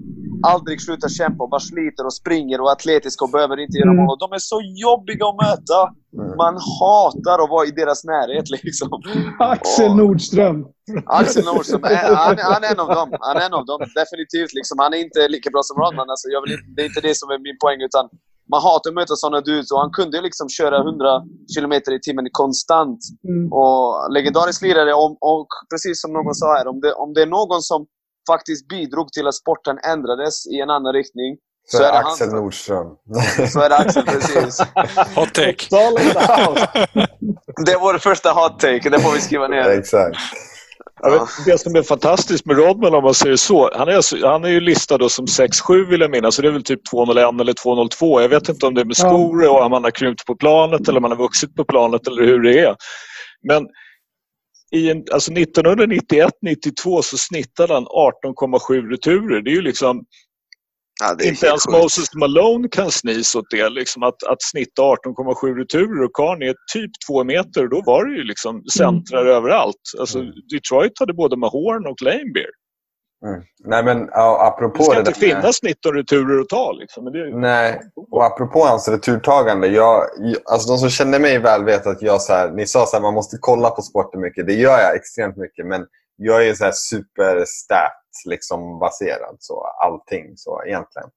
aldrig 0.47 0.81
slutar 0.81 1.09
kämpa 1.09 1.43
och 1.43 1.49
bara 1.49 1.59
sliter 1.59 2.05
och 2.05 2.13
springer 2.13 2.61
och 2.61 2.67
är 2.69 2.71
atletiska 2.71 3.25
och 3.25 3.31
behöver 3.31 3.57
inte 3.59 3.77
göra 3.77 3.89
Mm. 3.91 3.97
mål. 4.05 4.09
Och 4.13 4.19
de 4.19 4.31
är 4.33 4.43
så 4.53 4.61
jobbiga 4.85 5.25
att 5.27 5.35
möta! 5.47 5.79
Mm. 6.17 6.37
Man 6.43 6.55
hatar 6.79 7.37
att 7.43 7.49
vara 7.55 7.65
i 7.65 7.71
deras 7.71 8.03
närhet 8.03 8.49
liksom. 8.49 8.89
Axel. 9.39 9.95
Nordström. 9.95 10.57
Axel 11.05 11.45
Nordström, 11.45 11.83
är- 11.83 12.15
han, 12.25 12.35
han 12.53 12.63
är 12.63 12.71
en 12.73 12.79
av 12.79 12.87
dem. 12.99 13.09
Han 13.27 13.37
är 13.41 13.45
en 13.49 13.53
av 13.59 13.65
dem. 13.65 13.79
Definitivt. 14.01 14.53
Liksom. 14.59 14.75
Han 14.83 14.93
är 14.93 14.97
inte 15.07 15.27
lika 15.35 15.49
bra 15.53 15.61
som 15.63 15.75
Rodman. 15.81 16.09
Alltså, 16.09 16.27
jag 16.35 16.41
vill 16.43 16.53
det 16.75 16.81
är 16.81 16.85
inte 16.91 17.01
det 17.07 17.15
som 17.21 17.27
är 17.35 17.39
min 17.47 17.57
poäng. 17.63 17.79
Utan 17.89 18.05
man 18.51 18.61
hatar 18.67 18.89
att 18.91 18.99
möta 19.01 19.15
sådana 19.23 19.41
dudes. 19.49 19.71
Och 19.73 19.79
han 19.85 19.91
kunde 19.99 20.17
liksom 20.27 20.47
köra 20.59 20.77
100 20.87 21.21
km 21.55 21.73
i 21.95 21.99
timmen 22.05 22.27
konstant. 22.43 22.99
Mm. 23.29 23.53
Och 23.59 23.83
legendarisk 24.17 24.59
lirare. 24.61 24.93
Och, 25.03 25.11
och 25.33 25.47
precis 25.71 26.01
som 26.01 26.09
någon 26.17 26.35
sa 26.41 26.47
här, 26.57 26.67
om 26.71 26.77
det, 26.83 26.91
om 27.03 27.09
det 27.15 27.21
är 27.27 27.31
någon 27.39 27.61
som 27.71 27.79
faktiskt 28.33 28.67
bidrog 28.67 29.07
till 29.11 29.27
att 29.27 29.35
sporten 29.43 29.77
ändrades 29.93 30.47
i 30.47 30.55
en 30.63 30.69
annan 30.69 30.93
riktning. 30.99 31.31
Så, 31.71 31.77
Så 31.77 31.83
är 31.83 31.91
det 31.91 31.97
Axel 31.97 32.27
han. 32.29 32.35
Nordström. 32.37 32.87
Så 33.53 33.59
är 33.61 33.69
det 33.69 33.77
Axel, 33.77 34.05
precis. 34.05 34.59
Hot 35.15 35.33
take. 35.33 35.65
Det 37.65 37.71
är 37.71 37.79
vår 37.79 37.97
första 37.97 38.31
hot 38.31 38.59
take. 38.59 38.89
Det 38.89 38.99
får 38.99 39.11
vi 39.13 39.21
skriva 39.21 39.47
ner. 39.47 39.69
Exakt. 39.69 40.17
Jag 41.01 41.11
vet, 41.11 41.21
det 41.45 41.57
som 41.57 41.75
är 41.75 41.83
fantastiskt 41.83 42.45
med 42.45 42.57
Rodman 42.57 42.95
om 42.95 43.03
man 43.03 43.13
säger 43.13 43.35
så. 43.35 43.69
Han 43.77 43.87
är, 43.87 43.95
alltså- 43.95 44.27
han 44.27 44.43
är 44.43 44.49
ju 44.49 44.59
listad 44.59 44.97
då 44.97 45.09
som 45.09 45.25
6-7 45.25 45.89
vill 45.89 46.01
jag 46.01 46.11
minnas. 46.11 46.35
Så 46.35 46.41
det 46.41 46.47
är 46.47 46.51
väl 46.51 46.63
typ 46.63 46.79
201 46.91 47.41
eller 47.41 47.53
202. 47.53 48.21
Jag 48.21 48.29
vet 48.29 48.49
inte 48.49 48.65
om 48.65 48.73
det 48.73 48.81
är 48.81 48.85
med 48.85 48.97
skor 48.97 49.49
och 49.49 49.61
om 49.65 49.71
han 49.71 49.83
har 49.83 49.91
krympt 49.91 50.25
på 50.25 50.35
planet 50.35 50.87
eller 50.87 50.97
om 50.97 51.03
han 51.03 51.11
har 51.11 51.17
vuxit 51.23 51.55
på 51.55 51.63
planet 51.63 52.07
eller 52.07 52.23
hur 52.23 52.39
det 52.43 52.59
är. 52.59 52.75
Men 53.47 53.67
i 54.71 54.89
en, 54.89 55.03
alltså 55.11 55.31
1991-92 55.31 57.01
så 57.01 57.17
snittade 57.17 57.73
han 57.73 57.85
18,7 57.85 58.89
returer. 58.89 59.41
Det 59.41 59.51
är 59.51 59.55
ju 59.55 59.61
liksom 59.61 60.05
Ja, 61.01 61.15
det 61.15 61.23
är 61.25 61.29
inte 61.29 61.47
ens 61.47 61.65
sjukt. 61.65 61.77
Moses 61.83 62.13
Malone 62.15 62.67
kan 62.67 62.91
snis 62.91 63.35
åt 63.35 63.45
det. 63.49 63.69
Liksom 63.69 64.03
att, 64.03 64.23
att 64.23 64.41
snitta 64.41 64.81
18,7 64.81 65.55
returer 65.55 66.03
och 66.03 66.13
karln 66.13 66.41
är 66.41 66.55
typ 66.73 66.91
två 67.07 67.23
meter. 67.23 67.67
Då 67.67 67.81
var 67.85 68.05
det 68.05 68.15
ju 68.15 68.23
liksom 68.23 68.63
centrar 68.77 69.25
överallt. 69.25 69.75
Alltså, 69.99 70.19
Mm. 70.19 70.33
Detroit 70.53 70.99
hade 70.99 71.13
både 71.13 71.37
Mahorn 71.37 71.87
och 71.87 72.01
Lanebeer. 72.01 72.49
Mm. 73.25 73.41
Nej, 73.65 73.83
men 73.83 74.09
apropå 74.13 74.77
Det 74.77 74.83
ska 74.83 74.93
det 74.93 74.99
inte 74.99 75.11
där 75.11 75.27
med- 75.27 75.41
finnas 75.41 75.63
19 75.63 75.93
returer 75.93 76.41
att 76.41 76.49
ta. 76.49 76.71
Liksom. 76.71 77.03
Men 77.03 77.13
det, 77.13 77.37
Nej, 77.37 77.81
och 78.11 78.25
apropå 78.25 78.59
hans 78.65 78.87
returtagande. 78.87 79.67
Jag, 79.67 80.03
alltså 80.51 80.71
de 80.71 80.77
som 80.77 80.89
känner 80.89 81.19
mig 81.19 81.39
väl 81.39 81.63
vet 81.65 81.87
att 81.87 82.01
jag 82.01 82.21
så 82.21 82.33
här, 82.33 82.51
ni 82.51 82.65
sa 82.67 82.83
att 82.83 83.01
man 83.01 83.13
måste 83.13 83.37
kolla 83.39 83.69
på 83.69 83.81
sporten 83.81 84.21
mycket. 84.21 84.47
Det 84.47 84.53
gör 84.53 84.79
jag 84.79 84.95
extremt 84.95 85.37
mycket. 85.37 85.65
Men 85.65 85.85
jag 86.15 86.47
är 86.47 86.53
så 86.53 86.63
här 86.65 86.71
superstat 86.71 87.91
liksom 88.25 88.79
baserad. 88.79 89.35
Så 89.39 89.61
allting 89.83 90.33
så 90.37 90.63
egentligen. 90.65 91.09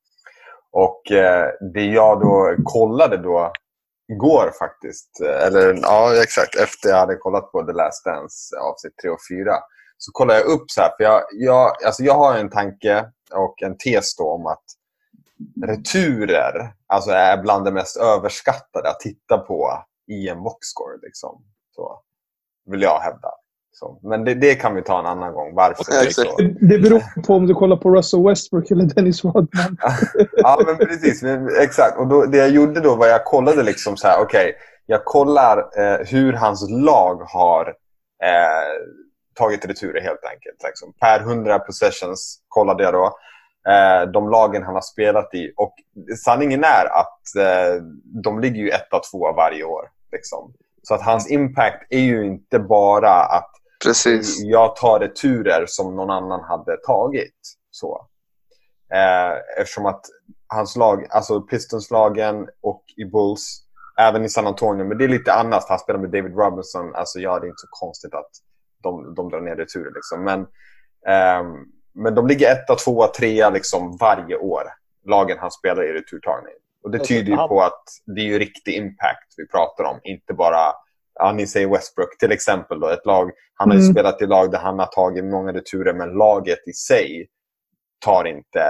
Och 0.72 1.12
eh, 1.12 1.48
det 1.74 1.84
jag 1.84 2.20
då 2.20 2.55
kollade 2.64 3.16
då 3.16 3.53
igår 4.12 4.50
faktiskt. 4.59 5.20
eh, 5.24 5.46
Eller 5.46 5.78
ja, 5.82 6.22
exakt. 6.22 6.55
Efter 6.57 6.88
jag 6.88 6.96
hade 6.96 7.16
kollat 7.16 7.53
på 7.53 7.62
The 7.62 7.72
Last 7.72 8.05
Dance 8.05 8.57
avsnitt 8.57 8.94
3 9.03 9.11
och 9.11 9.18
4. 9.30 9.55
Så 10.05 10.12
kollade 10.12 10.38
jag 10.38 10.48
upp 10.48 10.70
så 10.70 10.80
här. 10.80 10.90
För 10.96 11.05
jag, 11.05 11.22
jag, 11.32 11.84
alltså 11.86 12.03
jag 12.03 12.14
har 12.14 12.38
en 12.38 12.50
tanke 12.50 13.05
och 13.34 13.62
en 13.62 13.76
tes 13.76 14.16
då 14.16 14.30
om 14.30 14.46
att 14.46 14.64
returer 15.66 16.74
alltså 16.86 17.11
är 17.11 17.42
bland 17.42 17.64
det 17.64 17.72
mest 17.72 17.96
överskattade 17.96 18.90
att 18.90 19.00
titta 19.00 19.38
på 19.38 19.84
i 20.09 20.28
en 20.28 20.42
boxscore. 20.42 20.98
Liksom. 21.03 21.42
Så 21.74 22.00
vill 22.66 22.82
jag 22.82 23.00
hävda. 23.00 23.28
Så. 23.72 23.98
Men 24.03 24.24
det, 24.24 24.34
det 24.34 24.55
kan 24.55 24.74
vi 24.74 24.82
ta 24.82 24.98
en 24.98 25.07
annan 25.07 25.32
gång. 25.32 25.55
Varför 25.55 25.84
Ja, 25.88 26.24
det. 26.38 26.44
Det, 26.44 26.68
det 26.68 26.78
beror 26.78 27.22
på 27.26 27.34
om 27.34 27.46
du 27.46 27.55
kollar 27.55 27.76
på 27.76 27.90
Russell 27.90 28.22
Westbrook 28.22 28.70
eller 28.70 28.84
Dennis 28.84 29.24
Rodman. 29.24 29.48
ja, 30.32 30.62
men 30.66 30.76
precis. 30.76 31.22
Men, 31.22 31.48
exakt. 31.61 31.98
Och 31.98 32.07
då, 32.07 32.24
det 32.24 32.38
jag 32.38 32.50
gjorde 32.50 32.80
då 32.80 32.96
var 32.96 33.07
jag 33.07 33.24
kollade 33.24 33.62
liksom 33.62 33.96
så 33.96 34.09
här, 34.09 34.22
okej, 34.22 34.55
jag 34.86 35.05
kollar 35.05 35.59
eh, 35.59 36.07
hur 36.07 36.32
hans 36.32 36.70
lag 36.70 37.14
har 37.14 37.66
eh, 38.22 39.01
tagit 39.35 39.64
returer 39.64 40.01
helt 40.01 40.24
enkelt. 40.24 40.62
Liksom. 40.64 40.93
Per 41.01 41.20
100 41.20 41.59
possessions 41.59 42.43
kollade 42.49 42.83
jag 42.85 42.95
då. 42.95 43.18
Eh, 43.68 44.11
de 44.11 44.30
lagen 44.30 44.62
han 44.62 44.74
har 44.74 44.83
spelat 44.83 45.35
i. 45.35 45.53
Och 45.57 45.74
sanningen 46.24 46.64
är 46.64 46.87
att 46.87 47.37
eh, 47.39 47.83
de 48.24 48.41
ligger 48.41 48.62
ju 48.62 48.70
etta 48.70 49.01
tvåa 49.11 49.33
varje 49.33 49.64
år. 49.64 49.89
Liksom. 50.12 50.55
Så 50.83 50.95
att 50.95 51.03
hans 51.03 51.30
impact 51.30 51.87
är 51.91 52.01
ju 52.01 52.26
inte 52.26 52.59
bara 52.59 53.24
att 53.24 53.51
Precis. 53.85 54.41
jag 54.41 54.76
tar 54.76 55.01
returer 55.01 55.64
som 55.66 55.97
någon 55.97 56.11
annan 56.11 56.41
hade 56.41 56.76
tagit. 56.76 57.35
Så. 57.70 58.07
Eh, 58.95 59.61
eftersom 59.61 59.87
att 59.87 60.01
hans 60.47 60.76
lag, 60.76 61.07
alltså 61.11 61.41
Pistons-lagen 61.41 62.49
och 62.61 62.85
i 62.97 63.05
Bulls, 63.05 63.62
även 63.99 64.24
i 64.24 64.28
San 64.28 64.47
Antonio, 64.47 64.85
men 64.85 64.99
det 64.99 65.05
är 65.05 65.09
lite 65.09 65.33
annat. 65.33 65.68
Han 65.68 65.78
spelar 65.78 66.01
med 66.01 66.11
David 66.11 66.37
Robinson. 66.37 66.95
Alltså 66.95 67.18
ja, 67.18 67.39
det 67.39 67.47
är 67.47 67.49
inte 67.49 67.61
så 67.61 67.68
konstigt 67.70 68.14
att 68.14 68.30
de, 68.83 69.14
de 69.14 69.28
drar 69.28 69.41
ner 69.41 69.57
returer. 69.57 69.93
Liksom. 69.95 70.24
Men, 70.24 70.41
ehm, 71.07 71.47
men 71.95 72.14
de 72.14 72.26
ligger 72.26 72.53
etta, 72.53 72.74
tvåa, 72.74 73.07
trea 73.07 73.51
liksom 73.51 73.97
varje 74.01 74.37
år. 74.37 74.62
Lagen 75.07 75.39
han 75.41 75.51
spelar 75.51 75.85
i 75.85 75.93
returtagning. 75.93 76.55
Och 76.85 76.91
det 76.91 76.99
tyder 76.99 77.30
ju 77.30 77.37
på 77.37 77.62
att 77.62 77.83
det 78.07 78.20
är 78.20 78.24
ju 78.24 78.39
riktig 78.39 78.74
impact 78.74 79.35
vi 79.37 79.47
pratar 79.49 79.85
om. 79.85 80.01
Inte 80.05 80.35
bara, 80.35 80.72
ja 81.14 81.33
ni 81.33 81.47
säger 81.47 81.68
Westbrook 81.68 82.18
till 82.18 82.33
exempel. 82.33 82.80
Då, 82.80 82.89
ett 82.89 83.07
lag, 83.07 83.30
han 83.55 83.70
har 83.70 83.76
ju 83.76 83.83
Mm. 83.83 83.95
spelat 83.95 84.22
i 84.22 84.26
lag 84.26 84.51
där 84.51 84.59
han 84.59 84.78
har 84.78 84.87
tagit 84.87 85.24
många 85.24 85.53
returer 85.53 85.95
men 85.95 86.09
laget 86.09 86.68
i 86.68 86.72
sig 86.72 87.26
tar 88.05 88.24
inte 88.24 88.61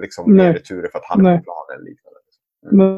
liksom, 0.00 0.36
Nej. 0.36 0.46
mer 0.46 0.52
returer 0.54 0.88
för 0.92 0.98
att 0.98 1.04
han 1.04 1.26
är 1.26 1.30
Nej. 1.30 1.38
på 1.38 1.44
planen. 1.44 1.84
Liknande. 1.84 2.18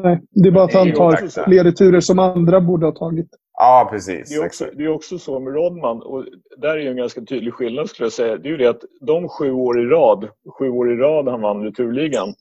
Nej, 0.03 0.21
det 0.31 0.47
är 0.47 0.51
bara 0.51 0.63
att 0.63 0.73
är 0.73 0.79
han 0.79 0.93
tar 0.93 1.43
fler 1.43 1.63
returer 1.63 1.99
som 1.99 2.19
andra 2.19 2.61
borde 2.61 2.85
ha 2.85 2.93
tagit. 2.93 3.29
Ja, 3.63 3.87
precis. 3.91 4.29
Det 4.29 4.35
är, 4.35 4.45
också, 4.45 4.65
det 4.73 4.83
är 4.83 4.87
också 4.87 5.17
så 5.19 5.39
med 5.39 5.53
Rodman, 5.53 6.01
och 6.01 6.25
där 6.57 6.69
är 6.69 6.77
ju 6.77 6.89
en 6.89 6.97
ganska 6.97 7.21
tydlig 7.21 7.53
skillnad 7.53 7.89
skulle 7.89 8.05
jag 8.05 8.13
säga. 8.13 8.37
Det 8.37 8.47
är 8.47 8.51
ju 8.51 8.57
det 8.57 8.67
att 8.69 8.81
de 9.01 9.29
sju 9.29 9.51
år 9.51 9.79
i 9.81 9.85
rad, 9.85 10.27
sju 10.59 10.69
år 10.69 10.91
i 10.93 10.95
rad 10.95 11.27
han 11.27 11.41
vann 11.41 11.63
returligan, 11.63 12.33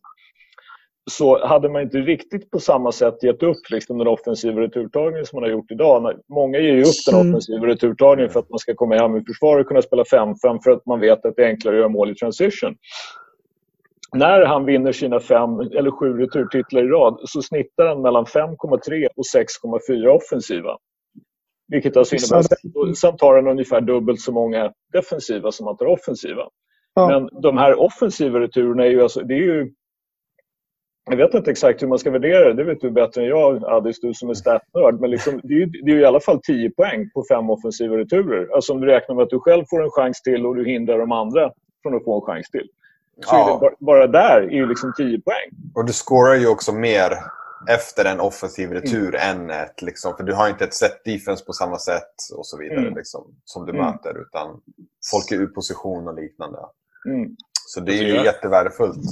så 1.11 1.47
hade 1.47 1.69
man 1.69 1.83
inte 1.83 1.99
riktigt 1.99 2.51
på 2.51 2.61
samma 2.61 2.93
sätt 2.93 3.23
gett 3.23 3.43
upp 3.43 3.71
liksom, 3.71 3.99
den 3.99 4.09
offensiva 4.09 4.61
returtagningen 4.61 5.27
som 5.27 5.37
man 5.37 5.43
har 5.43 5.51
gjort 5.51 5.71
idag. 5.71 6.13
Många 6.29 6.59
ger 6.59 6.75
ju 6.75 6.83
upp 6.83 7.05
den 7.07 7.15
Mm. 7.21 7.31
offensiva 7.31 7.67
returtagningen 7.67 8.33
för 8.33 8.41
att 8.41 8.51
man 8.51 8.59
ska 8.59 8.75
komma 8.75 8.95
hem 8.97 9.17
i 9.17 9.25
försvar 9.25 9.59
och 9.59 9.67
kunna 9.67 9.83
spela 9.83 10.05
5-5 10.05 10.59
för 10.65 10.71
att 10.71 10.87
man 10.87 11.01
vet 11.01 11.25
att 11.25 11.37
det 11.37 11.45
är 11.45 11.49
enklare 11.49 11.75
att 11.75 11.79
göra 11.79 11.89
mål 11.89 12.11
i 12.11 12.15
transition. 12.15 12.77
när 14.15 14.45
han 14.47 14.65
vinner 14.65 14.93
sina 14.93 15.21
fem 15.21 15.61
eller 15.61 15.91
sju 15.91 16.13
returtitlar 16.13 16.83
i 16.85 16.89
rad 16.89 17.21
så 17.25 17.43
snittar 17.43 17.87
han 17.87 18.03
mellan 18.03 18.25
5,3 18.25 19.07
och 19.17 19.25
6,4 19.35 20.07
offensiva. 20.07 20.77
Vilket 21.71 21.97
alltså 21.97 22.17
innebär, 22.17 22.95
samt 22.95 23.21
har 23.21 23.37
han 23.37 23.47
ungefär 23.47 23.81
dubbelt 23.81 24.21
så 24.21 24.33
många 24.33 24.73
defensiva 24.93 25.53
som 25.53 25.67
han 25.67 25.77
tar 25.77 25.87
offensiva. 25.87 26.43
Ja. 26.95 27.09
Men 27.09 27.43
de 27.43 27.59
här 27.59 27.81
offensiva 27.81 28.41
returerna 28.41 28.85
är 28.85 28.91
ju, 28.91 29.03
alltså, 29.03 29.21
det 29.21 29.35
är 29.35 29.43
ju 29.43 29.73
jag 31.11 31.17
vet 31.17 31.35
inte 31.35 31.51
exakt 31.51 31.83
hur 31.83 31.89
man 31.89 31.99
ska 31.99 32.11
värdera 32.11 32.45
det, 32.45 32.55
det 32.55 32.65
vet 32.65 32.81
du 32.81 32.91
bättre 32.91 33.23
än 33.23 33.29
jag 33.29 33.65
Addis, 33.65 34.01
du 34.01 34.15
som 34.15 34.31
är 34.31 34.35
statnörd. 34.35 35.01
Men 35.01 35.11
liksom, 35.11 35.41
det, 35.43 35.55
är 35.55 35.59
ju, 35.59 35.67
det 35.67 35.91
är 35.91 35.95
ju 35.95 36.01
i 36.01 36.05
alla 36.05 36.21
fall 36.21 36.41
10 36.43 36.71
poäng 36.71 37.11
på 37.15 37.25
fem 37.31 37.51
offensiva 37.51 37.97
returer. 37.97 38.55
Alltså 38.55 38.73
om 38.73 38.81
du 38.81 38.87
räknar 38.87 39.17
med 39.17 39.23
att 39.23 39.31
du 39.31 39.41
själv 39.41 39.65
får 39.71 39.83
en 39.83 39.91
chans 39.91 40.23
till 40.23 40.47
och 40.47 40.57
du 40.57 40.65
hindrar 40.65 40.99
de 40.99 41.13
andra 41.13 41.53
från 41.83 41.97
att 41.97 42.05
få 42.05 42.15
en 42.15 42.35
chans 42.35 42.51
till. 42.51 42.69
Så 43.27 43.35
ja. 43.35 43.59
bara, 43.61 43.73
bara, 43.79 44.07
där 44.07 44.43
är 44.43 44.51
ju 44.51 44.69
liksom 44.69 44.93
10 44.97 45.21
poäng. 45.21 45.51
Och 45.75 45.85
du 45.85 45.93
scorar 45.93 46.35
ju 46.35 46.49
också 46.49 46.73
mer 46.73 47.11
efter 47.69 48.05
en 48.05 48.21
offensiv 48.21 48.71
retur 48.71 49.15
mm. 49.15 49.51
än 49.51 49.51
ett... 49.51 49.83
Liksom, 49.83 50.17
för 50.17 50.25
du 50.25 50.35
har 50.35 50.49
inte 50.49 50.65
ett 50.65 50.75
set 50.75 51.05
defense 51.05 51.45
på 51.45 51.53
samma 51.53 51.79
sätt 51.79 52.15
och 52.37 52.47
så 52.47 52.59
vidare 52.59 52.81
mm. 52.81 52.95
liksom, 52.95 53.25
som 53.45 53.67
du 53.67 53.73
mm. 53.73 53.87
möter. 53.87 54.23
Utan 54.23 54.61
folk 55.11 55.31
är 55.31 55.37
ur 55.37 55.47
position 55.47 56.09
och 56.09 56.15
liknande. 56.15 56.59
Mm. 57.07 57.37
Så 57.67 57.81
det 57.81 57.93
är 57.93 58.03
ju 58.03 58.15
jag, 58.15 58.25
jättevärdefullt. 58.25 59.05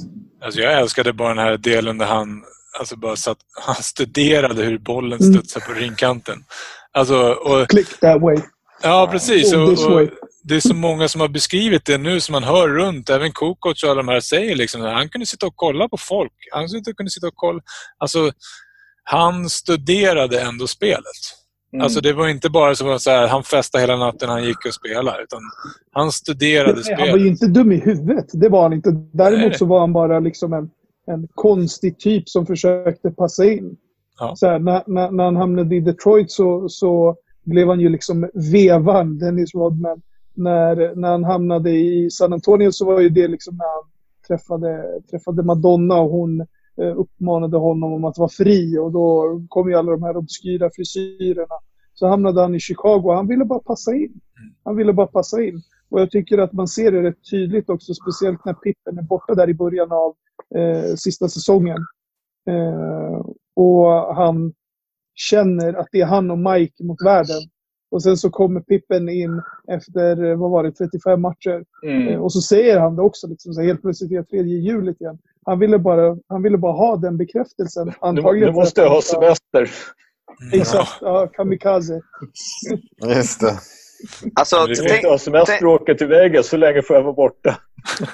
Alltså 0.43 0.61
jag 0.61 0.81
älskade 0.81 1.13
bara 1.13 1.29
den 1.29 1.39
här 1.39 1.57
delen 1.57 1.99
där 1.99 2.07
han, 2.07 2.45
alltså 2.79 2.97
bara 2.97 3.17
satt, 3.17 3.39
han 3.67 3.75
studerade 3.75 4.63
hur 4.63 4.79
bollen 4.79 5.21
mm. 5.21 5.33
studsar 5.33 5.61
på 5.61 5.73
ringkanten. 5.73 6.45
Alltså, 6.93 7.33
och, 7.33 7.69
Click 7.69 8.01
that 8.01 8.23
way. 8.23 8.37
Ja, 8.83 9.09
precis. 9.13 9.55
Och, 9.55 9.93
och, 9.93 10.09
det 10.49 10.57
är 10.57 10.61
så 10.61 10.75
många 10.75 11.09
som 11.09 11.21
har 11.21 11.29
beskrivit 11.29 11.85
det 11.85 11.99
nu 11.99 12.21
som 12.21 12.33
man 12.33 12.43
hör 12.43 12.69
runt. 12.69 13.11
Även 13.11 13.33
Kukoc 13.33 13.83
och 13.83 13.91
alla 13.91 14.03
de 14.03 14.09
här 14.09 14.21
säger 14.21 14.57
liksom 14.57 14.83
att 14.83 14.93
han 14.93 15.09
kunde 15.09 15.27
sitta 15.27 15.47
och 15.47 15.57
kolla 15.57 15.89
på 15.89 15.97
folk. 15.97 16.33
Han 16.53 16.69
kunde 16.97 17.11
sitta 17.11 17.27
och 17.27 17.37
kolla. 17.37 17.61
Alltså, 17.99 18.31
han 19.05 19.49
studerade 19.49 20.41
ändå 20.41 20.67
spelet. 20.67 21.23
Mm. 21.73 21.85
Alltså 21.85 22.01
det 22.01 22.13
var 22.13 22.29
inte 22.29 22.51
bara 22.51 22.75
så, 22.75 22.99
så 22.99 23.11
här, 23.11 23.29
han 23.29 23.43
festade 23.43 23.83
hela 23.83 23.97
natten 23.97 24.29
han 24.29 24.45
gick 24.45 24.67
och 24.67 24.75
spelade. 24.75 25.23
Utan 25.23 25.41
han 25.93 26.13
studerade 26.13 26.75
Nej, 26.75 26.85
spelet. 26.85 27.01
Han 27.01 27.11
var 27.11 27.19
ju 27.19 27.29
inte 27.29 27.47
dum 27.47 27.73
i 27.73 27.77
huvudet. 27.77 28.27
Det 28.33 28.49
var 28.49 28.63
han 28.63 28.73
inte. 28.73 28.91
Däremot 29.13 29.49
Nej. 29.49 29.59
så 29.59 29.65
var 29.65 29.81
han 29.81 29.93
bara 29.93 30.21
liksom 30.21 30.53
en, 30.53 30.71
en 31.07 31.29
konstig 31.35 31.99
typ 31.99 32.29
som 32.29 32.47
försökte 32.47 33.11
passa 33.11 33.45
in. 33.45 33.77
Ja. 34.19 34.37
Så 34.37 34.47
här, 34.47 34.59
när, 34.59 34.83
när, 34.87 35.11
när, 35.11 35.25
han 35.25 35.37
hamnade 35.37 35.77
i 35.77 35.81
Detroit 35.81 36.31
så, 36.31 36.69
så 36.69 37.17
blev 37.45 37.69
han 37.69 37.81
ju 37.81 37.89
liksom 37.89 38.31
vevan, 38.53 39.19
Dennis 39.19 39.55
Rodman. 39.55 40.03
När, 40.39 40.95
när 40.95 41.09
han 41.09 41.25
hamnade 41.25 41.71
i 41.71 42.11
San 42.11 42.33
Antonio 42.33 42.73
så 42.73 42.85
var 42.85 43.01
ju 43.01 43.09
det 43.09 43.29
liksom 43.29 43.57
när 43.57 43.65
han 43.65 43.91
träffade, 44.29 45.01
träffade 45.11 45.43
Madonna 45.43 46.01
och 46.01 46.11
hon 46.11 46.41
eh, 46.81 46.97
uppmanade 46.97 47.57
honom 47.57 47.93
om 47.93 48.05
att 48.05 48.19
vara 48.19 48.29
fri 48.29 48.79
och 48.79 48.93
då 48.93 49.41
kom 49.49 49.69
ju 49.69 49.75
alla 49.75 49.93
de 49.93 50.03
här 50.03 50.17
obskyra 50.17 50.71
frisyrerna. 50.75 51.55
Så 51.95 52.07
hamnade 52.07 52.41
han 52.41 52.55
i 52.55 52.61
Chicago. 52.61 53.13
Han 53.15 53.29
ville 53.29 53.45
bara 53.45 53.59
passa 53.59 53.95
in. 53.95 54.21
Han 54.65 54.77
ville 54.77 54.93
bara 54.93 55.07
passa 55.07 55.43
in. 55.43 55.63
Och 55.91 56.01
jag 56.01 56.11
tycker 56.11 56.39
att 56.39 56.53
man 56.53 56.69
ser 56.69 56.93
det 56.93 57.03
rätt 57.03 57.31
tydligt 57.31 57.71
också, 57.71 57.95
speciellt 57.95 58.45
när 58.45 58.55
Pippen 58.55 58.99
är 58.99 59.03
borta 59.03 59.35
där 59.35 59.49
i 59.49 59.55
början 59.55 59.93
av 59.93 60.15
eh, 60.55 60.95
sista 60.95 61.29
säsongen. 61.29 61.79
Eh, 62.51 63.27
och 63.57 64.15
han 64.15 64.53
känner 65.15 65.75
att 65.75 65.89
det 65.93 66.01
är 66.01 66.07
han 66.07 66.31
och 66.31 66.39
Mike 66.39 66.85
mot 66.85 67.05
världen. 67.05 67.43
Och 67.91 68.03
sen 68.03 68.17
så 68.17 68.31
kommer 68.31 68.61
Pippen 68.61 69.09
in 69.09 69.43
efter, 69.73 70.25
eh, 70.25 70.37
vad 70.37 70.51
var 70.51 70.63
det, 70.63 70.73
35 70.73 71.21
matcher. 71.21 71.65
Mm. 71.83 72.09
Eh, 72.09 72.21
och 72.21 72.33
så 72.33 72.41
säger 72.41 72.81
han 72.81 72.97
det 72.97 73.03
också, 73.03 73.27
liksom, 73.27 73.53
så 73.53 73.63
helt 73.63 73.83
plötsligt 73.83 74.13
är 74.13 74.23
tredje 74.23 74.59
hjulet 74.59 75.01
igen. 75.01 75.19
Han 75.47 75.59
ville 75.59 75.79
bara, 75.79 76.17
han 76.29 76.43
ville 76.43 76.59
bara 76.59 76.73
ha 76.73 76.97
den 76.97 77.17
bekräftelsen. 77.17 77.93
Antagligen 78.01 78.49
nu, 78.49 78.55
måste 78.55 78.81
jag 78.81 78.91
ha 78.91 79.03
semester. 79.03 79.71
Exakt, 80.53 80.99
ja, 81.01 81.27
kamikaze. 81.27 82.01
Just 83.17 83.41
det. 83.41 83.59
Alltså, 84.35 84.67
du 84.67 84.75
ska 84.75 84.97
inte 84.97 85.09
ha 85.09 85.19
semester 85.19 85.67
och 85.67 85.73
åka 85.73 85.95
till 85.95 86.07
Vegas, 86.07 86.49
så 86.49 86.57
länge 86.57 86.83
får 86.83 86.97
jag 86.97 87.03
vara 87.03 87.13
borta. 87.15 87.59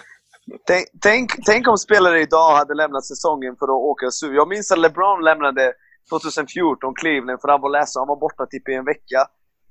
Tänk, 0.67 0.87
tänk, 1.03 1.31
tänk, 1.47 1.69
om 1.69 1.79
spelare 1.79 2.21
idag 2.21 2.57
hade 2.57 2.75
lämnat 2.75 3.07
säsongen 3.07 3.57
för 3.59 3.65
att 3.65 3.83
åka 3.91 4.11
sur. 4.11 4.35
Jag 4.35 4.49
minns 4.49 4.73
att 4.73 4.79
LeBron 4.79 5.25
lämnade 5.25 5.73
2014 6.11 6.95
Cleveland 6.95 7.41
för 7.41 7.49
han 7.49 7.61
var 7.61 7.71
ledsen. 7.71 8.01
Han 8.01 8.09
var 8.09 8.17
borta 8.17 8.47
typ 8.47 8.69
i 8.69 8.75
en 8.75 8.85
vecka. 8.85 9.21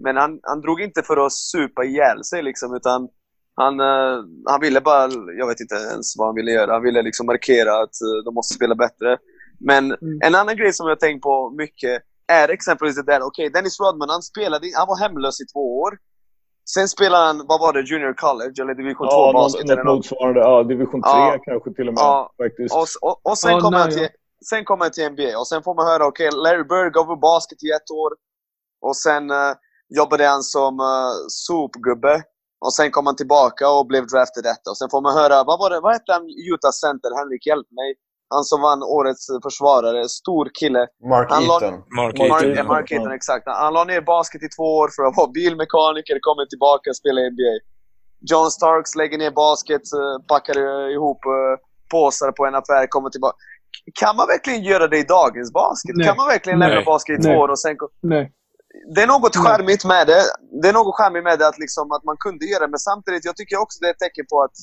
Men 0.04 0.18
han, 0.18 0.40
han 0.44 0.62
drog 0.62 0.82
inte 0.82 1.04
för 1.04 1.26
att 1.26 1.34
supa 1.34 1.84
ihjäl 1.84 2.24
sig 2.24 2.44
liksom, 2.44 2.76
utan 2.76 3.10
han, 3.56 3.80
uh, 3.80 4.24
han 4.46 4.62
ville 4.62 4.82
bara, 4.82 5.10
jag 5.38 5.48
vet 5.48 5.60
inte 5.60 5.76
ens 5.76 6.18
vad 6.18 6.28
han 6.28 6.36
ville 6.36 6.52
göra. 6.52 6.74
Han 6.74 6.84
ville 6.84 7.02
liksom 7.02 7.26
markera 7.26 7.82
att 7.84 7.96
uh, 8.06 8.24
de 8.26 8.34
måste 8.34 8.54
spela 8.54 8.76
bättre. 8.76 9.18
Men 9.60 9.86
mm. 9.86 10.20
en 10.26 10.36
annan 10.36 10.58
grej 10.58 10.74
som 10.74 10.88
jag 10.88 11.00
tänkt 11.00 11.22
på 11.22 11.54
mycket 11.58 12.02
är 12.28 12.50
exempelvis 12.50 12.96
det 12.96 13.04
där, 13.04 13.22
okej, 13.22 13.48
okay, 13.48 13.50
Dennis 13.50 13.80
Rodman, 13.80 14.10
han 14.10 14.22
spelade, 14.22 14.68
han 14.76 14.88
var 14.88 14.98
hemlös 15.00 15.42
i 15.42 15.46
två 15.54 15.80
år. 15.82 15.98
Sen 16.74 16.88
spelade 16.88 17.26
han, 17.26 17.38
vad 17.48 17.60
var 17.60 17.74
det, 17.74 17.82
Junior 17.82 18.14
College 18.14 18.58
eller 18.62 18.74
Division 18.74 19.08
2 19.08 19.12
ja, 19.12 19.34
basket? 19.34 19.68
Något, 19.68 19.78
något 19.78 19.96
motsvarande, 19.96 20.40
ja, 20.40 20.64
Division 20.64 21.02
3 21.02 21.12
ja, 21.12 21.38
kanske 21.46 21.74
till 21.74 21.88
och 21.88 21.94
med. 21.94 22.02
Ja, 22.02 22.34
faktiskt. 22.44 22.76
Och, 22.76 22.88
och, 23.10 23.18
och 23.30 23.38
sen, 23.38 23.52
ja, 23.52 23.60
kommer 23.60 23.78
han 23.78 23.92
till, 23.92 24.10
sen 24.50 24.66
kommer 24.66 24.86
han 24.86 24.92
till 24.92 25.10
NBA 25.12 25.38
och 25.40 25.48
sen 25.48 25.64
får 25.64 25.76
man 25.76 25.86
höra, 25.86 26.06
okej, 26.08 26.28
okay, 26.28 26.40
Larry 26.44 26.64
Bird 26.64 26.94
gav 26.94 27.20
basket 27.20 27.64
i 27.64 27.70
ett 27.78 27.90
år. 27.92 28.12
Och 28.88 28.98
sen 28.98 29.32
uh, 29.32 29.54
jobbade 29.90 30.26
han 30.28 30.44
som 30.44 30.80
uh, 30.80 31.14
sopgubbe. 31.28 32.24
Och 32.66 32.74
sen 32.74 32.92
kom 32.92 33.06
han 33.06 33.16
tillbaka 33.16 33.70
och 33.70 33.88
blev 33.88 34.04
draftad 34.08 34.42
detta. 34.42 34.70
Och 34.72 34.78
sen 34.78 34.90
får 34.92 35.02
man 35.02 35.14
höra, 35.22 35.44
vad 35.44 35.60
var 35.60 35.70
det, 35.70 35.80
vad 35.80 35.94
hette 35.94 36.12
han, 36.16 36.26
Utah 36.52 36.76
Center? 36.84 37.10
Henrik, 37.20 37.48
hjälp 37.48 37.70
mig. 37.82 37.90
Han 38.36 38.44
som 38.44 38.62
vann 38.62 38.84
årets 38.84 39.26
försvarare. 39.46 40.10
Stor 40.10 40.46
kille. 40.60 40.88
Mark 41.14 41.28
han 41.32 41.44
Eaton. 41.44 41.74
Mark, 42.00 42.14
Mark, 42.18 42.44
Eaton. 42.44 42.68
Mark 42.68 42.92
Eaton, 42.92 43.12
exakt. 43.12 43.44
Han 43.48 43.74
la 43.74 43.84
ner 43.84 44.02
basket 44.02 44.44
i 44.44 44.50
två 44.58 44.68
år 44.82 44.90
för 44.96 45.04
att 45.04 45.18
vara 45.18 45.32
bilmekaniker, 45.40 46.16
kommer 46.28 46.46
tillbaka 46.46 46.90
och 46.90 47.00
spelar 47.02 47.22
NBA. 47.34 47.54
John 48.32 48.52
Starks 48.52 48.96
lägger 48.96 49.18
ner 49.18 49.32
basket, 49.32 49.86
eh, 50.00 50.26
packar 50.32 50.56
ihop 50.96 51.22
eh, 51.26 51.56
påsar 51.92 52.32
på 52.32 52.46
en 52.46 52.56
affär, 52.56 52.88
kommer 52.88 53.10
tillbaka. 53.10 53.38
Kan 54.00 54.16
man 54.16 54.28
verkligen 54.28 54.64
göra 54.64 54.88
det 54.88 54.98
i 54.98 55.04
dagens 55.04 55.54
basket? 55.54 55.96
Nej. 55.96 56.08
Kan 56.08 56.18
man 56.18 56.28
verkligen 56.28 56.60
lämna 56.60 56.82
basket 56.82 57.20
i 57.20 57.24
två 57.24 57.34
år 57.44 57.50
och 57.50 57.60
sen... 57.60 57.76
Nej 58.02 58.32
det 58.96 59.02
är 59.02 59.08
något 59.08 59.36
charmigt 59.36 59.86
med 59.86 60.08
det. 60.08 60.24
Det 60.62 60.68
är 60.70 60.74
något 60.74 60.96
charmigt 60.96 61.24
med 61.24 61.40
det 61.40 61.48
att, 61.48 61.60
liksom, 61.60 61.92
att 61.92 62.04
man 62.04 62.18
kunde 62.26 62.46
göra 62.46 62.64
det. 62.66 62.72
Men 62.76 62.80
samtidigt, 62.80 63.26
jag 63.26 63.36
tycker 63.36 63.58
också 63.64 63.78
det 63.82 63.88
är 63.88 63.92
ett 63.92 64.04
tecken 64.06 64.26
på 64.32 64.38
att 64.46 64.56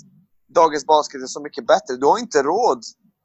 dagens 0.60 0.86
basket 0.86 1.22
är 1.22 1.26
så 1.26 1.42
mycket 1.42 1.66
bättre. 1.66 1.92
Du 2.00 2.06
har 2.06 2.18
inte 2.18 2.38
råd 2.42 2.80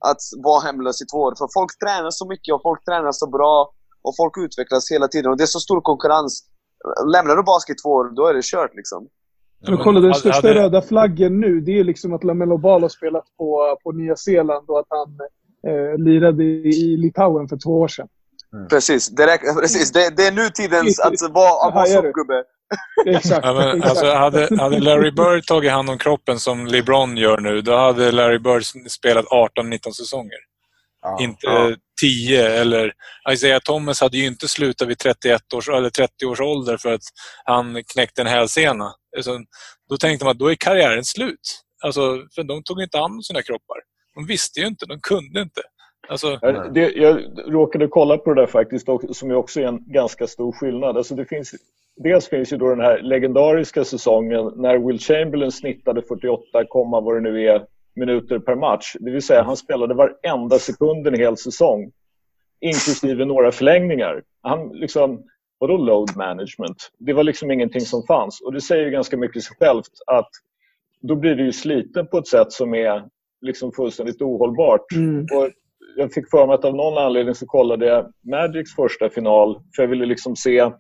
att 0.09 0.21
vara 0.43 0.59
hemlös 0.67 1.01
i 1.01 1.05
två 1.05 1.19
år. 1.27 1.33
För 1.41 1.47
folk 1.57 1.71
tränar 1.83 2.11
så 2.21 2.25
mycket 2.33 2.51
och 2.55 2.61
folk 2.67 2.81
tränar 2.85 3.11
så 3.11 3.27
bra. 3.37 3.55
Och 4.05 4.13
folk 4.21 4.33
utvecklas 4.37 4.91
hela 4.91 5.07
tiden. 5.07 5.31
Och 5.31 5.37
det 5.37 5.43
är 5.43 5.53
så 5.57 5.59
stor 5.59 5.81
konkurrens. 5.81 6.43
Lämnar 7.13 7.35
du 7.35 7.43
basket 7.43 7.73
i 7.73 7.81
två 7.81 7.89
år, 7.89 8.15
då 8.15 8.27
är 8.27 8.33
det 8.33 8.45
kört 8.45 8.75
liksom. 8.75 9.07
Men 9.67 9.77
kolla, 9.77 9.99
den 9.99 10.13
största 10.13 10.47
hade... 10.47 10.59
röda 10.59 10.81
flaggen 10.81 11.39
nu, 11.39 11.61
det 11.61 11.79
är 11.79 11.83
liksom 11.83 12.13
att 12.13 12.23
Lamelo 12.23 12.57
Ball 12.57 12.81
har 12.81 12.89
spelat 12.89 13.25
på, 13.37 13.77
på 13.83 13.91
Nya 13.91 14.15
Zeeland 14.15 14.69
och 14.69 14.79
att 14.79 14.85
han 14.89 15.09
eh, 15.67 15.97
lirade 15.97 16.43
i 16.43 16.97
Litauen 16.97 17.47
för 17.47 17.57
två 17.57 17.79
år 17.79 17.87
sedan. 17.87 18.07
Mm. 18.55 18.67
Precis, 18.67 19.07
det, 19.07 19.27
räcker, 19.27 19.61
precis. 19.61 19.91
Det, 19.91 20.09
det 20.17 20.27
är 20.27 20.31
nutidens 20.31 20.99
att 20.99 21.31
vara, 21.31 21.85
soppgubbe. 21.85 22.43
Exakt. 23.05 23.45
Ja, 23.45 23.53
men, 23.53 23.83
alltså, 23.83 24.05
hade, 24.05 24.57
hade 24.59 24.79
Larry 24.79 25.11
Bird 25.11 25.45
tagit 25.45 25.71
hand 25.71 25.89
om 25.89 25.97
kroppen 25.97 26.39
som 26.39 26.65
LeBron 26.65 27.17
gör 27.17 27.37
nu, 27.37 27.61
då 27.61 27.77
hade 27.77 28.11
Larry 28.11 28.39
Bird 28.39 28.63
spelat 28.91 29.25
18-19 29.25 29.91
säsonger. 29.91 30.39
Ja, 31.01 31.17
inte 31.21 31.47
ja. 31.47 31.75
10 32.01 32.47
eller... 32.61 32.93
Isaiah 33.31 33.59
Thomas 33.59 34.01
hade 34.01 34.17
ju 34.17 34.25
inte 34.25 34.47
slutat 34.47 34.87
vid 34.87 34.99
31 34.99 35.53
års, 35.53 35.69
eller 35.69 35.89
30 35.89 36.25
års 36.25 36.41
ålder 36.41 36.77
för 36.77 36.93
att 36.93 37.01
han 37.45 37.83
knäckte 37.93 38.21
en 38.21 38.27
hälsena. 38.27 38.93
Alltså, 39.15 39.39
då 39.89 39.97
tänkte 39.97 40.25
man 40.25 40.31
att 40.31 40.39
då 40.39 40.51
är 40.51 40.55
karriären 40.55 41.05
slut. 41.05 41.61
Alltså, 41.83 42.01
för 42.35 42.43
de 42.43 42.63
tog 42.63 42.81
inte 42.81 42.97
hand 42.97 43.13
om 43.13 43.21
sina 43.21 43.41
kroppar. 43.41 43.77
De 44.15 44.27
visste 44.27 44.59
ju 44.59 44.67
inte, 44.67 44.85
de 44.85 44.99
kunde 45.01 45.41
inte. 45.41 45.61
Alltså... 46.07 46.37
Det, 46.71 46.91
jag 46.91 47.21
råkade 47.47 47.87
kolla 47.87 48.17
på 48.17 48.33
det 48.33 48.41
där 48.41 48.47
faktiskt, 48.47 48.87
som 49.11 49.31
är 49.31 49.35
också 49.35 49.61
är 49.61 49.67
en 49.67 49.83
ganska 49.87 50.27
stor 50.27 50.51
skillnad. 50.51 50.97
Alltså 50.97 51.15
det 51.15 51.25
finns, 51.25 51.55
dels 51.95 52.29
finns 52.29 52.53
ju 52.53 52.57
då 52.57 52.69
den 52.69 52.79
här 52.79 53.01
legendariska 53.01 53.83
säsongen 53.83 54.51
när 54.55 54.77
Will 54.77 54.99
Chamberlain 54.99 55.51
snittade 55.51 56.01
48, 56.01 56.43
vad 56.73 57.15
det 57.15 57.21
nu 57.21 57.43
är, 57.47 57.65
minuter 57.95 58.39
per 58.39 58.55
match. 58.55 58.95
Det 58.99 59.11
vill 59.11 59.21
säga 59.21 59.43
han 59.43 59.57
spelade 59.57 59.93
varenda 59.93 60.59
sekund 60.59 61.07
en 61.07 61.15
hel 61.15 61.37
säsong, 61.37 61.91
inklusive 62.59 63.25
några 63.25 63.51
förlängningar. 63.51 64.23
Han 64.41 64.69
liksom, 64.69 65.23
vadå 65.57 65.77
load 65.77 66.15
management? 66.15 66.91
Det 66.97 67.13
var 67.13 67.23
liksom 67.23 67.51
ingenting 67.51 67.81
som 67.81 68.03
fanns. 68.07 68.41
Och 68.41 68.53
det 68.53 68.61
säger 68.61 68.89
ganska 68.89 69.17
mycket 69.17 69.43
sig 69.43 69.57
självt 69.59 69.91
att 70.07 70.29
då 71.01 71.15
blir 71.15 71.35
det 71.35 71.43
ju 71.43 71.51
sliten 71.51 72.07
på 72.07 72.17
ett 72.17 72.27
sätt 72.27 72.51
som 72.51 72.73
är 72.73 73.03
liksom 73.41 73.71
fullständigt 73.71 74.21
ohållbart. 74.21 74.91
Mm. 74.95 75.21
Och 75.21 75.49
jag 75.95 76.13
fick 76.13 76.29
för 76.29 76.47
mig 76.47 76.53
att 76.53 76.65
av 76.65 76.75
någon 76.75 76.97
anledning 76.97 77.35
så 77.35 77.45
kollade 77.45 77.85
jag 77.85 78.11
Magics 78.31 78.75
första 78.75 79.09
final 79.09 79.59
för 79.75 79.83
jag 79.83 79.87
ville 79.87 80.05
liksom 80.05 80.35
se 80.35 80.71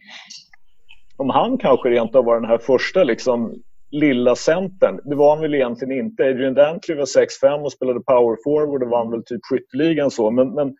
om 1.17 1.29
han 1.29 1.57
kanske 1.57 1.89
rent 1.89 2.15
av 2.15 2.25
var 2.25 2.35
den 2.39 2.49
här 2.49 2.57
första 2.57 3.03
liksom 3.03 3.53
lilla 3.91 4.35
centern. 4.35 4.99
Det 5.03 5.15
var 5.15 5.29
han 5.29 5.41
väl 5.41 5.55
egentligen 5.55 6.05
inte. 6.05 6.23
Adrian 6.23 6.53
Dantley 6.53 6.97
var 6.97 7.05
6-5 7.05 7.63
och 7.63 7.71
spelade 7.71 7.99
power 7.99 8.37
forward 8.43 8.83
och 8.83 8.89
vann 8.89 9.11
väl 9.11 9.23
typ 9.25 9.41
skytteligan 9.49 10.11
så. 10.11 10.31
Men, 10.31 10.53
men 10.53 10.75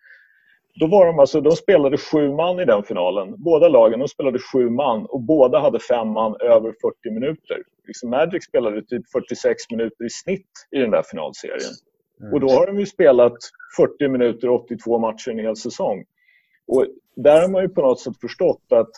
då 0.80 0.86
var 0.86 1.06
de 1.06 1.18
alltså, 1.18 1.40
de 1.40 1.52
spelade 1.52 1.98
sju 1.98 2.32
man 2.32 2.60
i 2.60 2.64
den 2.64 2.82
finalen. 2.82 3.34
Båda 3.38 3.68
lagen 3.68 3.98
de 3.98 4.08
spelade 4.08 4.38
sju 4.52 4.70
man 4.70 5.06
och 5.06 5.20
båda 5.20 5.58
hade 5.58 5.80
fem 5.80 6.08
man 6.08 6.36
över 6.40 6.74
40 7.04 7.10
minuter. 7.10 7.56
Liksom 7.86 8.10
Magic 8.10 8.44
spelade 8.44 8.82
typ 8.82 9.02
46 9.12 9.70
minuter 9.70 10.04
i 10.04 10.10
snitt 10.10 10.50
i 10.76 10.78
den 10.78 10.90
där 10.90 11.02
finalserien. 11.10 11.72
Mm. 12.20 12.34
Och 12.34 12.40
då 12.40 12.48
har 12.50 12.66
de 12.66 12.78
ju 12.78 12.86
spelat 12.86 13.36
40 13.76 14.08
minuter 14.08 14.48
82 14.48 14.98
matcher 14.98 15.30
en 15.30 15.38
hel 15.38 15.56
säsong. 15.56 16.04
Och 16.66 16.86
där 17.14 17.40
har 17.40 17.48
man 17.48 17.62
ju 17.62 17.68
på 17.68 17.82
något 17.82 18.00
sätt 18.00 18.20
förstått 18.20 18.62
att 18.68 18.90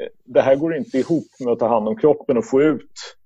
eh, 0.00 0.08
det 0.24 0.40
här 0.40 0.56
går 0.56 0.76
inte 0.76 0.98
ihop 0.98 1.26
med 1.40 1.52
att 1.52 1.58
ta 1.58 1.68
hand 1.68 1.88
om 1.88 1.96
kroppen 1.96 2.36
och 2.36 2.48
få 2.48 2.62
ut 2.62 3.16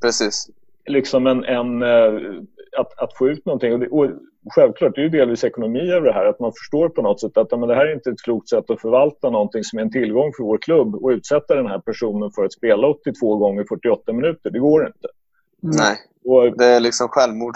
Precis. 0.00 0.50
Liksom 0.86 1.26
en, 1.26 1.44
en 1.44 1.82
eh, 1.82 2.42
att, 2.78 2.98
att 2.98 3.16
få 3.16 3.28
ut 3.28 3.46
någonting. 3.46 3.72
Och, 3.72 3.80
det, 3.80 3.88
och 3.88 4.10
självklart, 4.54 4.94
det 4.94 5.00
är 5.00 5.02
ju 5.02 5.08
delvis 5.08 5.44
ekonomi 5.44 5.90
över 5.90 6.06
det 6.06 6.12
här. 6.12 6.26
Att 6.26 6.40
man 6.40 6.52
förstår 6.52 6.88
på 6.88 7.02
något 7.02 7.20
sätt 7.20 7.36
att 7.36 7.50
men 7.50 7.68
det 7.68 7.74
här 7.74 7.86
är 7.86 7.94
inte 7.94 8.10
ett 8.10 8.22
klokt 8.22 8.48
sätt 8.48 8.70
att 8.70 8.80
förvalta 8.80 9.30
någonting 9.30 9.64
som 9.64 9.78
är 9.78 9.82
en 9.82 9.90
tillgång 9.90 10.32
för 10.36 10.44
vår 10.44 10.58
klubb 10.58 10.94
och 10.94 11.08
utsätta 11.08 11.54
den 11.54 11.66
här 11.66 11.78
personen 11.78 12.30
för 12.30 12.44
att 12.44 12.52
spela 12.52 12.86
82 12.88 13.36
gånger 13.36 13.64
48 13.68 14.12
minuter. 14.12 14.50
Det 14.50 14.58
går 14.58 14.86
inte. 14.86 15.08
Nej, 15.60 15.96
och, 16.24 16.56
det 16.58 16.66
är 16.66 16.80
liksom 16.80 17.08
självmord. 17.08 17.54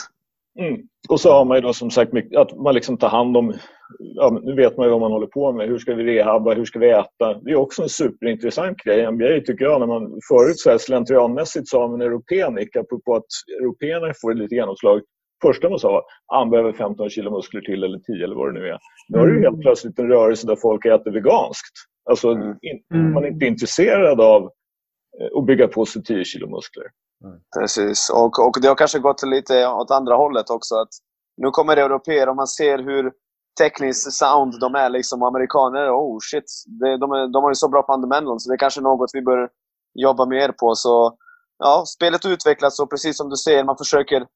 Mm. 0.58 0.80
Och 1.08 1.20
så 1.20 1.32
har 1.32 1.44
man 1.44 1.56
ju 1.56 1.60
då 1.60 1.72
som 1.72 1.90
sagt 1.90 2.12
att 2.36 2.56
man 2.56 2.74
liksom 2.74 2.96
tar 2.96 3.08
hand 3.08 3.36
om, 3.36 3.54
ja, 3.98 4.40
nu 4.42 4.54
vet 4.54 4.76
man 4.76 4.86
ju 4.86 4.90
vad 4.90 5.00
man 5.00 5.12
håller 5.12 5.26
på 5.26 5.52
med. 5.52 5.68
Hur 5.68 5.78
ska 5.78 5.94
vi 5.94 6.04
rehabba? 6.04 6.54
Hur 6.54 6.64
ska 6.64 6.78
vi 6.78 6.90
äta? 6.90 7.34
Det 7.42 7.50
är 7.50 7.56
också 7.56 7.82
en 7.82 7.88
superintressant 7.88 8.78
grej 8.78 9.00
i 9.00 9.10
NBA 9.10 9.40
tycker 9.46 9.64
jag. 9.64 9.80
När 9.80 9.86
man 9.86 10.20
förut 10.28 10.58
så 10.58 10.70
här 10.70 10.78
slentrianmässigt 10.78 11.68
sa 11.68 11.84
om 11.84 11.94
en 11.94 12.00
europénik, 12.00 12.76
apropå 12.76 13.16
att 13.16 13.26
européerna 13.60 14.12
får 14.22 14.34
lite 14.34 14.54
genomslag. 14.54 15.00
Första 15.42 15.70
man 15.70 15.78
sa 15.78 16.04
han 16.26 16.50
behöver 16.50 16.72
15 16.72 17.10
kilo 17.10 17.30
muskler 17.30 17.60
till 17.60 17.84
eller 17.84 17.98
10 17.98 18.24
eller 18.24 18.36
vad 18.36 18.54
det 18.54 18.60
nu 18.60 18.68
är. 18.68 18.78
Nu 19.08 19.18
har 19.18 19.26
du 19.26 19.32
helt 19.32 19.48
mm. 19.48 19.60
plötsligt 19.60 19.98
en 19.98 20.08
rörelse 20.08 20.46
där 20.46 20.56
folk 20.56 20.84
äter 20.84 21.10
veganskt. 21.10 21.74
Alltså, 22.10 22.28
mm. 22.28 22.56
in, 22.62 23.12
man 23.12 23.24
är 23.24 23.28
inte 23.28 23.46
intresserad 23.46 24.20
av 24.20 24.42
eh, 25.20 25.38
att 25.38 25.46
bygga 25.46 25.68
på 25.68 25.86
sig 25.86 26.02
10 26.02 26.24
kilo 26.24 26.50
muskler. 26.50 26.84
Mm. 27.24 27.40
Precis, 27.58 28.10
och, 28.10 28.46
och 28.46 28.56
det 28.62 28.68
har 28.68 28.74
kanske 28.74 28.98
gått 28.98 29.22
lite 29.22 29.66
åt 29.66 29.90
andra 29.90 30.16
hållet 30.16 30.50
också. 30.50 30.74
Att 30.74 30.88
nu 31.36 31.50
kommer 31.50 31.76
det 31.76 31.82
europeer 31.82 32.28
och 32.28 32.36
man 32.36 32.46
ser 32.46 32.78
hur 32.78 33.12
tekniskt 33.60 34.12
sound 34.12 34.60
de 34.60 34.74
är. 34.74 34.90
Liksom 34.90 35.22
amerikaner, 35.22 35.90
oh 35.90 36.18
shit. 36.30 36.44
Det, 36.66 36.96
de, 36.96 37.12
är, 37.12 37.32
de 37.32 37.42
har 37.42 37.50
ju 37.50 37.54
så 37.54 37.68
bra 37.68 37.86
fundamentals, 37.86 38.44
så 38.44 38.50
det 38.50 38.54
är 38.54 38.58
kanske 38.58 38.80
något 38.80 39.10
vi 39.12 39.22
bör 39.22 39.48
jobba 39.94 40.26
mer 40.26 40.52
på. 40.52 40.74
Så 40.74 41.16
ja, 41.58 41.84
spelet 41.86 42.26
utvecklas 42.26 42.80
och 42.80 42.90
precis 42.90 43.16
som 43.16 43.28
du 43.28 43.36
säger, 43.36 43.64
man 43.64 43.78
försöker 43.78 44.26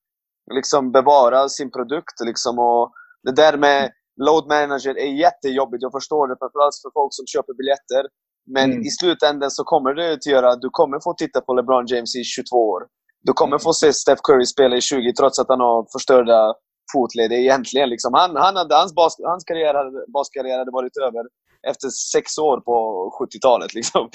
liksom 0.52 0.92
bevara 0.92 1.48
sin 1.48 1.70
produkt. 1.70 2.20
Liksom, 2.24 2.58
och 2.58 2.92
det 3.22 3.32
där 3.32 3.56
med 3.56 3.90
load 4.16 4.46
manager 4.48 4.98
är 4.98 5.12
jättejobbigt. 5.12 5.82
Jag 5.82 5.92
förstår 5.92 6.28
det, 6.28 6.36
framförallt 6.38 6.74
för 6.82 6.90
folk 6.94 7.14
som 7.14 7.26
köper 7.26 7.54
biljetter. 7.54 8.08
Men 8.46 8.72
mm. 8.72 8.82
i 8.82 8.90
slutändan 8.90 9.50
så 9.50 9.64
kommer 9.64 9.94
det 9.94 10.12
att 10.12 10.26
göra 10.26 10.50
att 10.50 10.60
du 10.60 10.68
kommer 10.70 11.00
få 11.00 11.14
titta 11.14 11.40
på 11.40 11.54
LeBron 11.54 11.86
James 11.86 12.16
i 12.16 12.24
22 12.24 12.56
år. 12.56 12.82
Du 13.22 13.32
kommer 13.32 13.58
få 13.58 13.72
se 13.72 13.92
Steph 13.92 14.20
Curry 14.24 14.46
spela 14.46 14.76
i 14.76 14.80
20 14.80 15.12
trots 15.12 15.38
att 15.38 15.48
han 15.48 15.60
har 15.60 15.86
förstörda 15.92 16.54
fotled 16.92 17.32
egentligen. 17.32 17.88
Liksom. 17.88 18.14
Han, 18.14 18.36
han 18.36 18.56
hade, 18.56 18.74
hans, 18.74 18.94
bas, 18.94 19.16
hans 19.24 19.44
karriär 19.44 19.74
hade, 19.74 20.04
baskarriär 20.14 20.58
hade 20.58 20.70
varit 20.70 20.96
över 20.96 21.24
efter 21.70 21.88
sex 21.88 22.38
år 22.38 22.60
på 22.60 22.74
70-talet. 23.20 23.74
Liksom. 23.74 24.10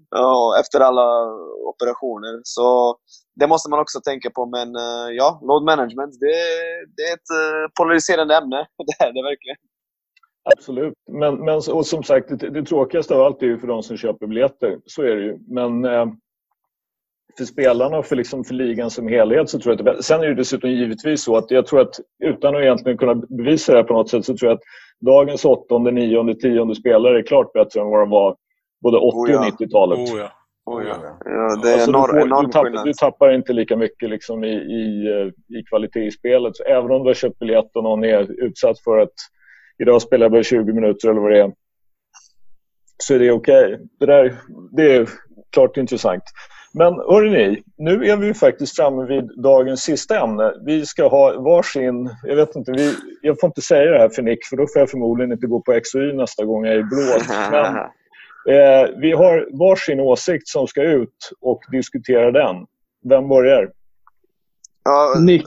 efter 0.60 0.80
alla 0.80 1.08
operationer. 1.72 2.40
Så 2.42 2.96
det 3.40 3.46
måste 3.46 3.70
man 3.70 3.80
också 3.80 4.00
tänka 4.00 4.30
på. 4.30 4.46
Men 4.46 4.68
uh, 4.76 5.08
ja, 5.20 5.40
load 5.42 5.64
management, 5.64 6.12
det, 6.20 6.36
det 6.96 7.02
är 7.02 7.14
ett 7.14 7.30
uh, 7.40 7.64
polariserande 7.78 8.36
ämne. 8.36 8.66
det 8.88 9.04
är 9.04 9.12
det 9.12 9.22
verkligen. 9.30 9.56
Absolut. 10.44 10.94
Men, 11.10 11.44
men 11.44 11.56
och 11.56 11.86
som 11.86 12.02
sagt, 12.02 12.40
det, 12.40 12.50
det 12.50 12.62
tråkigaste 12.62 13.14
av 13.14 13.22
allt 13.22 13.42
är 13.42 13.46
ju 13.46 13.58
för 13.58 13.66
de 13.66 13.82
som 13.82 13.96
köper 13.96 14.26
biljetter. 14.26 14.78
Så 14.86 15.02
är 15.02 15.16
det 15.16 15.22
ju. 15.22 15.38
Men 15.48 15.84
eh, 15.84 16.06
för 17.38 17.44
spelarna 17.44 17.98
och 17.98 18.06
för, 18.06 18.16
liksom, 18.16 18.44
för 18.44 18.54
ligan 18.54 18.90
som 18.90 19.08
helhet 19.08 19.50
så 19.50 19.58
tror 19.58 19.74
jag 19.74 19.88
att 19.88 19.96
det, 19.96 20.02
Sen 20.02 20.20
är 20.20 20.26
det 20.26 20.34
dessutom 20.34 20.70
givetvis 20.70 21.24
så 21.24 21.36
att 21.36 21.50
jag 21.50 21.66
tror 21.66 21.80
att 21.80 22.00
utan 22.24 22.56
att 22.56 22.62
egentligen 22.62 22.98
kunna 22.98 23.14
bevisa 23.14 23.72
det 23.72 23.78
här 23.78 23.84
på 23.84 23.94
något 23.94 24.10
sätt 24.10 24.24
så 24.24 24.36
tror 24.36 24.50
jag 24.50 24.56
att 24.56 24.64
dagens 25.00 25.44
åttonde, 25.44 25.90
nionde, 25.90 26.34
tionde 26.34 26.74
spelare 26.74 27.18
är 27.18 27.22
klart 27.22 27.52
bättre 27.52 27.80
än 27.80 27.86
vad 27.86 28.00
de 28.00 28.10
var 28.10 28.36
både 28.82 28.98
80 28.98 29.16
oh 29.16 29.30
ja. 29.30 29.38
och 29.38 29.60
90-talet. 29.60 29.98
Oh 29.98 30.18
ja. 30.18 30.30
Oh 30.66 30.84
ja. 30.86 30.96
ja. 31.24 31.56
det 31.62 31.68
är 31.68 31.72
alltså, 31.72 31.90
enorm, 31.90 32.14
du, 32.14 32.36
får, 32.36 32.42
du, 32.42 32.52
tappar, 32.52 32.84
du, 32.84 32.92
tappar, 32.92 33.32
inte 33.32 33.52
lika 33.52 33.76
mycket 33.76 34.10
liksom 34.10 34.44
i, 34.44 34.52
i, 34.52 35.08
i 35.58 35.62
kvalitet 35.68 36.06
i 36.06 36.10
spelet. 36.10 36.56
Så 36.56 36.62
även 36.62 36.90
om 36.90 37.02
du 37.02 37.08
har 37.08 37.14
köpt 37.14 37.38
biljett 37.38 37.76
och 37.76 37.82
någon 37.82 38.04
är 38.04 38.44
utsatt 38.44 38.80
för 38.80 38.98
att 38.98 39.12
idag 39.78 40.02
spelar 40.02 40.24
jag 40.24 40.32
bara 40.32 40.42
20 40.42 40.72
minuter 40.72 41.08
eller 41.08 41.20
vad 41.20 41.30
det 41.30 41.40
är. 41.40 41.52
Så 43.02 43.14
är 43.14 43.18
det 43.18 43.30
okej. 43.30 43.74
Okay. 43.74 43.86
Det, 43.98 44.36
det 44.72 44.96
är 44.96 45.08
klart 45.52 45.76
intressant. 45.76 46.22
Men 46.76 46.94
hörrni, 46.94 47.62
nu 47.76 48.04
är 48.04 48.16
vi 48.16 48.34
faktiskt 48.34 48.76
framme 48.76 49.06
vid 49.06 49.30
dagens 49.42 49.82
sista 49.82 50.20
ämne. 50.20 50.52
Vi 50.64 50.86
ska 50.86 51.08
ha 51.08 51.40
varsin, 51.40 52.10
jag 52.22 52.36
vet 52.36 52.56
inte, 52.56 52.72
vi, 52.72 52.94
jag 53.22 53.40
får 53.40 53.46
inte 53.46 53.60
säga 53.60 53.90
det 53.90 53.98
här 53.98 54.08
för 54.08 54.22
Nick 54.22 54.46
för 54.46 54.56
då 54.56 54.66
får 54.66 54.80
jag 54.80 54.90
förmodligen 54.90 55.32
inte 55.32 55.46
gå 55.46 55.60
på 55.60 55.72
X 55.72 55.94
och 55.94 56.00
Y 56.00 56.12
nästa 56.12 56.44
gång 56.44 56.64
jag 56.64 56.74
är 56.74 56.82
blå. 56.82 57.18
Men 57.50 57.76
eh, 58.54 58.88
vi 59.00 59.12
har 59.12 59.48
varsin 59.58 60.00
åsikt 60.00 60.48
som 60.48 60.66
ska 60.66 60.82
ut 60.82 61.30
och 61.40 61.60
diskutera 61.70 62.30
den. 62.30 62.66
Vem 63.08 63.28
börjar? 63.28 63.62
Uh, 63.62 65.24
Nick. 65.24 65.46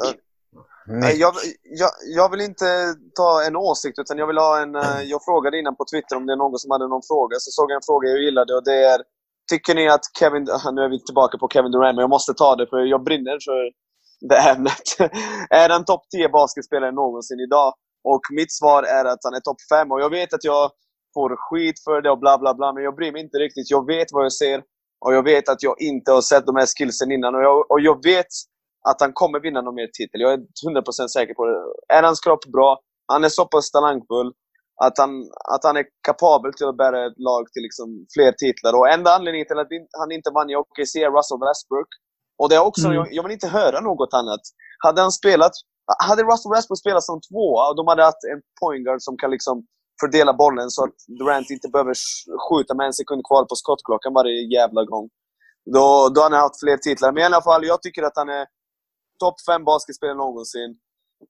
Eh, 0.89 1.11
jag, 1.11 1.33
jag, 1.63 1.89
jag, 2.15 2.31
vill 2.31 2.41
inte 2.41 2.95
ta 3.15 3.43
en 3.47 3.55
åsikt, 3.55 3.99
utan 3.99 4.17
jag 4.17 4.27
vill 4.27 4.37
ha 4.37 4.61
en... 4.61 4.75
Eh, 4.75 5.01
jag 5.05 5.23
frågade 5.25 5.59
innan 5.59 5.75
på 5.75 5.85
Twitter 5.91 6.15
om 6.15 6.25
det 6.25 6.33
är 6.33 6.37
någon 6.37 6.59
som 6.59 6.71
hade 6.71 6.87
någon 6.87 7.07
fråga. 7.07 7.35
Så 7.39 7.51
såg 7.51 7.71
jag 7.71 7.75
en 7.75 7.85
fråga 7.85 8.09
jag 8.09 8.21
gillade 8.21 8.55
och 8.55 8.63
det 8.63 8.85
är... 8.85 9.01
Tycker 9.49 9.75
ni 9.75 9.89
att 9.89 10.01
Kevin... 10.19 10.43
Nu 10.73 10.81
är 10.81 10.89
vi 10.89 11.03
tillbaka 11.03 11.37
på 11.37 11.47
Kevin 11.53 11.71
Durant, 11.71 11.95
men 11.95 12.03
jag 12.03 12.09
måste 12.09 12.33
ta 12.33 12.55
det 12.55 12.67
för 12.67 12.77
jag 12.77 13.03
brinner 13.03 13.37
för 13.47 13.71
det 14.29 14.37
ämnet. 14.49 14.87
är 15.49 15.69
han 15.69 15.85
topp 15.85 16.03
10 16.15 16.29
basketspelare 16.29 16.91
någonsin 16.91 17.39
idag? 17.39 17.73
Och 18.03 18.21
mitt 18.31 18.53
svar 18.53 18.83
är 18.83 19.05
att 19.05 19.19
han 19.23 19.33
är 19.33 19.39
topp 19.39 19.61
5. 19.71 19.91
Och 19.91 20.01
jag 20.01 20.09
vet 20.09 20.33
att 20.33 20.43
jag 20.43 20.71
får 21.13 21.35
skit 21.37 21.83
för 21.83 22.01
det 22.01 22.09
och 22.11 22.19
bla 22.19 22.37
bla 22.37 22.53
bla, 22.53 22.73
men 22.73 22.83
jag 22.83 22.95
bryr 22.95 23.11
mig 23.11 23.21
inte 23.21 23.37
riktigt. 23.37 23.71
Jag 23.71 23.85
vet 23.87 24.07
vad 24.11 24.25
jag 24.25 24.33
ser 24.33 24.61
och 25.05 25.13
jag 25.13 25.23
vet 25.23 25.49
att 25.49 25.63
jag 25.63 25.81
inte 25.81 26.11
har 26.11 26.21
sett 26.21 26.45
de 26.45 26.55
här 26.55 26.67
skillsen 26.77 27.11
innan. 27.11 27.35
Och 27.35 27.41
jag, 27.41 27.71
och 27.71 27.81
jag 27.81 28.03
vet 28.03 28.31
att 28.89 29.01
han 29.01 29.13
kommer 29.13 29.39
vinna 29.39 29.61
någon 29.61 29.75
mer 29.75 29.89
titel. 29.99 30.21
Jag 30.21 30.33
är 30.33 30.37
100% 30.37 31.07
säker 31.17 31.33
på 31.33 31.45
det. 31.45 31.57
Är 31.97 32.03
hans 32.03 32.19
kropp 32.19 32.45
bra, 32.45 32.79
han 33.13 33.23
är 33.23 33.29
så 33.29 33.45
pass 33.45 33.71
talangfull 33.71 34.31
att 34.85 34.97
han, 34.97 35.11
att 35.53 35.63
han 35.63 35.77
är 35.77 35.85
kapabel 36.07 36.53
till 36.53 36.67
att 36.67 36.77
bära 36.77 37.05
ett 37.07 37.19
lag 37.29 37.43
till 37.53 37.63
liksom 37.67 37.87
fler 38.15 38.31
titlar. 38.43 38.73
Och 38.79 38.89
enda 38.95 39.09
anledningen 39.15 39.47
till 39.47 39.59
att 39.59 39.71
han 40.01 40.11
inte 40.17 40.29
vann 40.37 40.49
i 40.49 40.55
OKC 40.55 40.93
är 41.05 41.11
Russell 41.17 41.41
Westbrook. 41.47 41.91
Och 42.39 42.49
det 42.49 42.55
är 42.55 42.63
också, 42.69 42.85
mm. 42.85 42.95
jag, 42.97 43.07
jag, 43.15 43.23
vill 43.23 43.37
inte 43.37 43.47
höra 43.59 43.79
något 43.89 44.13
annat. 44.19 44.43
Hade 44.85 45.01
han 45.01 45.11
spelat, 45.11 45.53
hade 46.07 46.23
Russell 46.23 46.51
Westbrook 46.55 46.79
spelat 46.79 47.03
som 47.03 47.19
tvåa 47.27 47.63
och 47.69 47.75
de 47.79 47.87
hade 47.87 48.03
haft 48.09 48.23
en 48.33 48.41
point 48.61 48.85
guard 48.85 49.01
som 49.07 49.17
kan 49.17 49.31
liksom 49.31 49.55
fördela 50.01 50.33
bollen 50.33 50.69
så 50.69 50.83
att 50.83 50.97
Durant 51.19 51.49
inte 51.49 51.67
behöver 51.73 51.95
skjuta 52.45 52.73
med 52.75 52.85
en 52.85 52.97
sekund 53.01 53.21
kvar 53.27 53.43
på 53.49 53.55
skottklockan 53.55 54.13
varje 54.13 54.41
jävla 54.57 54.83
gång. 54.91 55.05
Då, 55.75 55.85
då 56.13 56.21
hade 56.21 56.35
han 56.35 56.45
haft 56.47 56.59
fler 56.63 56.77
titlar. 56.77 57.11
Men 57.11 57.23
i 57.23 57.25
alla 57.25 57.41
fall, 57.41 57.65
jag 57.65 57.81
tycker 57.81 58.03
att 58.03 58.17
han 58.21 58.29
är 58.29 58.45
topp 59.19 59.35
fem 59.49 59.63
basketspelare 59.63 60.17
någonsin. 60.17 60.77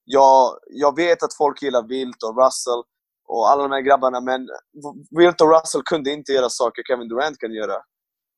Jag, 0.04 0.58
jag 0.68 0.96
vet 0.96 1.24
att 1.24 1.34
folk 1.34 1.62
gillar 1.62 1.88
Wilt 1.88 2.24
och 2.24 2.38
Russell 2.44 2.84
och 3.28 3.50
alla 3.50 3.64
de 3.64 3.72
här 3.72 3.82
grabbarna, 3.82 4.20
men 4.22 4.48
Wilt 5.20 5.42
och 5.42 5.52
Russell 5.56 5.82
kunde 5.86 6.12
inte 6.12 6.32
göra 6.32 6.50
saker 6.50 6.84
Kevin 6.88 7.08
Durant 7.08 7.38
kan 7.38 7.54
göra. 7.54 7.78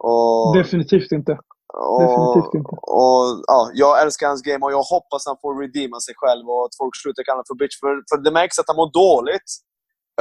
Och, 0.03 0.57
Definitivt 0.57 1.11
inte. 1.11 1.31
Och, 1.73 2.01
Definitivt 2.01 2.53
inte. 2.53 2.75
Och, 3.01 3.23
ja, 3.53 3.71
jag 3.73 4.01
älskar 4.01 4.27
hans 4.27 4.41
game 4.41 4.65
och 4.65 4.71
jag 4.71 4.83
hoppas 4.95 5.25
han 5.25 5.37
får 5.41 5.61
redeema 5.61 5.99
sig 5.99 6.13
själv 6.17 6.49
och 6.49 6.65
att 6.65 6.75
folk 6.81 6.95
slutar 7.01 7.23
kalla 7.23 7.35
honom 7.35 7.49
för 7.51 7.59
bitch. 7.61 7.79
För, 7.83 7.93
för 8.09 8.17
det 8.23 8.31
märks 8.31 8.59
att 8.59 8.67
han 8.67 8.79
mår 8.81 8.91
dåligt 9.03 9.49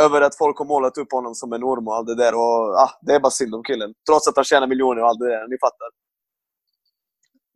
över 0.01 0.21
att 0.21 0.37
folk 0.43 0.59
har 0.59 0.67
målat 0.75 0.99
upp 0.99 1.13
honom 1.13 1.35
som 1.35 1.53
en 1.53 1.65
orm 1.65 1.89
och 1.89 1.95
allt 1.95 2.07
det 2.07 2.15
där. 2.25 2.35
Och, 2.35 2.61
ah, 2.85 2.93
det 3.03 3.13
är 3.15 3.21
bara 3.21 3.31
synd 3.41 3.55
om 3.55 3.63
killen. 3.63 3.91
Trots 4.09 4.29
att 4.29 4.37
han 4.37 4.45
tjänar 4.45 4.67
miljoner 4.67 5.03
och 5.03 5.09
allt 5.09 5.21
det 5.21 5.31
där. 5.35 5.49
Ni 5.53 5.57
fattar. 5.67 5.89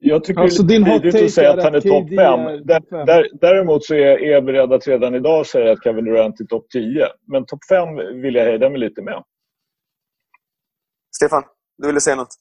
Jag 0.05 0.24
tycker 0.24 0.40
alltså, 0.40 0.62
det 0.62 0.74
är 0.74 0.98
tidigt 0.98 1.24
att 1.24 1.30
säga 1.30 1.53
att 1.53 1.62
han 1.62 1.74
är 1.74 1.80
topp 1.80 2.09
5. 2.09 3.07
Där, 3.07 3.28
däremot 3.40 3.84
så 3.84 3.94
är 3.94 4.18
jag 4.18 4.44
beredd 4.44 4.72
att 4.72 4.86
redan 4.86 5.14
idag 5.14 5.46
säga 5.46 5.72
att 5.72 5.84
Kevin 5.84 6.05
Durant 6.05 6.40
är 6.40 6.44
topp 6.44 6.66
10. 6.72 7.09
Men 7.32 7.46
topp 7.46 7.61
5 7.68 8.22
vill 8.22 8.34
jag 8.34 8.44
hejda 8.44 8.70
mig 8.70 8.78
lite 8.78 9.03
med. 9.03 9.24
Stefan, 11.16 11.42
du 11.78 11.86
ville 11.86 12.00
säga 12.00 12.16
något? 12.16 12.34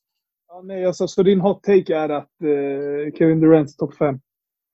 Ja, 0.47 0.61
nej, 0.63 0.85
alltså, 0.85 1.07
så 1.07 1.23
din 1.23 1.41
hot 1.41 1.63
take 1.63 1.95
är 1.95 2.09
att 2.09 2.31
uh, 2.43 3.11
Kevin 3.17 3.39
Durant 3.41 3.69
är 3.69 3.73
topp 3.73 3.95
5? 3.95 4.19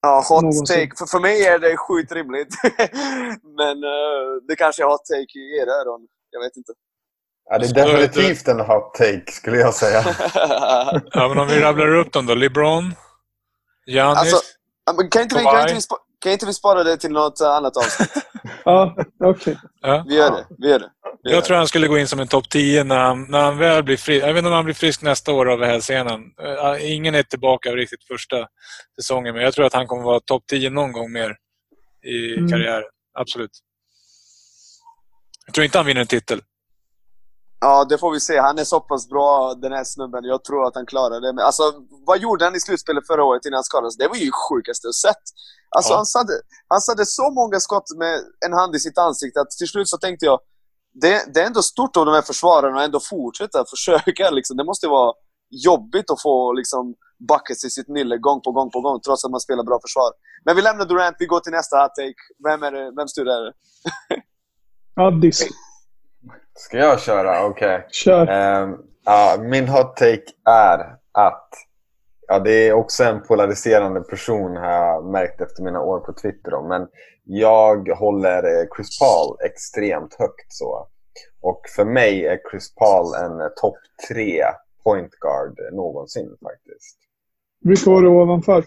Ja, 0.02 0.24
hot 0.28 0.42
Någonsin. 0.42 0.76
take. 0.76 0.92
För, 0.98 1.06
för 1.06 1.20
mig 1.20 1.46
är 1.46 1.58
det 1.58 1.76
sjukt 1.76 2.12
rimligt. 2.12 2.54
Men 3.58 3.76
uh, 3.84 4.42
det 4.48 4.56
kanske 4.56 4.82
är 4.82 4.86
hot 4.86 5.04
take 5.04 5.38
i 5.38 5.58
era 5.62 5.70
öron. 5.80 6.08
Jag 6.30 6.40
vet 6.40 6.56
inte. 6.56 6.72
Ja, 7.50 7.58
det 7.58 7.66
är 7.80 7.98
definitivt 7.98 8.48
en 8.48 8.60
hot 8.60 8.94
take 8.94 9.32
skulle 9.32 9.56
jag 9.56 9.74
säga. 9.74 10.04
Ja, 11.10 11.28
men 11.28 11.38
om 11.38 11.48
vi 11.48 11.60
rabblar 11.60 11.94
upp 11.94 12.12
dem 12.12 12.26
då. 12.26 12.34
LeBron, 12.34 12.94
Giannis. 13.86 14.18
Alltså, 14.18 14.36
kan, 15.10 15.22
inte 15.22 15.38
vi, 15.38 15.44
kan, 15.44 15.60
inte 15.60 15.74
vi, 15.74 15.80
spa- 15.80 15.98
kan 16.22 16.32
inte 16.32 16.46
vi 16.46 16.52
spara 16.54 16.84
det 16.84 16.96
till 16.96 17.10
något 17.12 17.40
eh, 17.40 17.48
annat 17.50 17.76
avsnitt? 17.76 18.10
Ja, 18.64 18.96
okej. 19.24 19.58
ja. 19.80 20.04
Vi 20.08 20.16
gör 20.16 20.30
det. 20.30 20.46
Vi 20.58 20.68
gör 20.70 20.78
det. 20.78 20.90
Vi 21.22 21.30
gör 21.30 21.36
Jag 21.36 21.44
tror 21.44 21.56
han 21.56 21.68
skulle 21.68 21.86
gå 21.88 21.98
in 21.98 22.08
som 22.08 22.20
en 22.20 22.28
topp 22.28 22.48
10 22.50 22.84
när 22.84 22.96
han, 22.98 23.26
när 23.28 23.40
han 23.40 23.58
väl 23.58 23.82
blir 23.82 23.96
frisk. 23.96 24.22
Jag 24.26 24.28
vet 24.32 24.38
inte 24.38 24.48
om 24.48 24.54
han 24.54 24.64
blir 24.64 24.74
frisk 24.74 25.02
nästa 25.02 25.32
år 25.32 25.50
av 25.50 25.64
hälsenan. 25.64 26.20
Eh, 26.42 26.92
Ingen 26.92 27.14
är 27.14 27.22
tillbaka 27.22 27.70
av 27.70 27.76
riktigt 27.76 28.04
första 28.04 28.36
säsongen, 29.00 29.34
men 29.34 29.44
jag 29.44 29.54
tror 29.54 29.66
att 29.66 29.72
han 29.74 29.86
kommer 29.86 30.02
vara 30.02 30.20
topp 30.20 30.42
10 30.50 30.70
någon 30.70 30.92
gång 30.92 31.12
mer 31.12 31.36
i 32.04 32.34
Mm. 32.38 32.50
karriären. 32.50 32.82
Absolut. 33.18 33.50
Jag 35.46 35.54
tror 35.54 35.64
inte 35.64 35.78
han 35.78 35.86
vinner 35.86 36.00
en 36.00 36.06
titel. 36.06 36.40
Ja, 37.60 37.84
det 37.84 37.98
får 37.98 38.10
vi 38.12 38.20
se. 38.20 38.38
Han 38.38 38.58
är 38.58 38.64
så 38.64 38.80
pass 38.80 39.08
bra, 39.08 39.54
den 39.54 39.72
här 39.72 39.84
snubben. 39.84 40.24
Jag 40.24 40.44
tror 40.44 40.66
att 40.66 40.74
han 40.74 40.86
klarar 40.86 41.20
det. 41.20 41.32
Men 41.32 41.44
alltså, 41.44 41.62
vad 42.06 42.18
gjorde 42.18 42.44
han 42.44 42.56
i 42.56 42.60
slutspelet 42.60 43.06
förra 43.06 43.24
året 43.24 43.44
innan 43.46 43.56
han 43.56 43.64
skadades? 43.64 43.96
Det 43.96 44.08
var 44.08 44.16
ju 44.16 44.24
det 44.24 44.32
sjukaste 44.48 44.86
jag 44.86 44.94
sett. 44.94 45.22
Alltså, 45.76 45.92
Ja. 45.92 45.96
han, 45.96 46.06
satte, 46.06 46.32
han 46.68 46.80
satte 46.80 47.06
så 47.06 47.30
många 47.30 47.60
skott 47.60 47.88
med 47.98 48.20
en 48.46 48.52
hand 48.52 48.76
i 48.76 48.80
sitt 48.80 48.98
ansikte 48.98 49.40
att 49.40 49.50
till 49.50 49.68
slut 49.68 49.88
så 49.88 49.98
tänkte 49.98 50.26
jag 50.26 50.40
det, 51.02 51.34
det 51.34 51.40
är 51.40 51.46
ändå 51.46 51.62
stort 51.62 51.96
av 51.96 52.06
de 52.06 52.12
här 52.14 52.22
försvararna 52.22 52.78
att 52.78 52.84
ändå 52.84 53.00
fortsätta 53.00 53.64
försöka. 53.70 54.30
Liksom. 54.30 54.56
Det 54.56 54.64
måste 54.64 54.88
vara 54.88 55.12
jobbigt 55.50 56.10
att 56.10 56.22
få 56.22 56.52
liksom, 56.52 56.94
buckets 57.28 57.64
i 57.64 57.70
sitt 57.70 57.88
nylle 57.88 58.18
gång 58.18 58.40
på 58.40 58.52
gång 58.52 58.70
på 58.70 58.80
gång 58.80 59.00
trots 59.00 59.24
att 59.24 59.30
man 59.30 59.40
spelar 59.40 59.64
bra 59.64 59.78
försvar. 59.82 60.10
Men 60.44 60.56
vi 60.56 60.62
lämnar 60.62 60.84
Durant, 60.84 61.16
vi 61.18 61.26
går 61.26 61.40
till 61.40 61.52
nästa 61.52 61.76
hot 61.82 61.94
take. 61.94 62.22
Vem 62.48 62.62
är 62.62 62.72
det? 62.72 62.90
Vems 62.96 63.12
tur 63.14 63.28
är 63.28 63.40
det? 63.46 63.52
Addis. 64.96 65.46
Ska 66.58 66.78
jag 66.78 67.00
köra? 67.00 67.46
Okej. 67.46 67.86
Kör. 67.90 68.26
Ehm, 68.26 68.76
ja, 69.04 69.36
min 69.40 69.68
hot 69.68 69.96
take 69.96 70.24
är 70.44 70.96
att 71.12 71.48
ja, 72.28 72.38
det 72.38 72.68
är 72.68 72.72
också 72.72 73.04
en 73.04 73.22
polariserande 73.22 74.00
person 74.00 74.56
har 74.56 74.72
jag 74.72 75.04
märkt 75.04 75.40
efter 75.40 75.62
mina 75.62 75.80
år 75.80 76.00
på 76.00 76.12
Twitter. 76.12 76.50
Då, 76.50 76.62
men 76.62 76.88
jag 77.24 77.88
håller 77.88 78.42
eh, 78.44 78.66
Chris 78.76 78.98
Paul 78.98 79.36
extremt 79.44 80.14
högt. 80.18 80.52
så. 80.52 80.88
Och 81.40 81.60
för 81.76 81.84
mig 81.84 82.26
är 82.26 82.38
Chris 82.50 82.74
Paul 82.74 83.14
en 83.14 83.40
eh, 83.40 83.48
topp 83.56 83.78
tre 84.08 84.44
point 84.84 85.12
guard 85.12 85.58
någonsin 85.72 86.36
faktiskt. 86.42 86.98
Vilka 87.60 87.90
var 87.90 88.02
det 88.02 88.08
ovanför? 88.08 88.58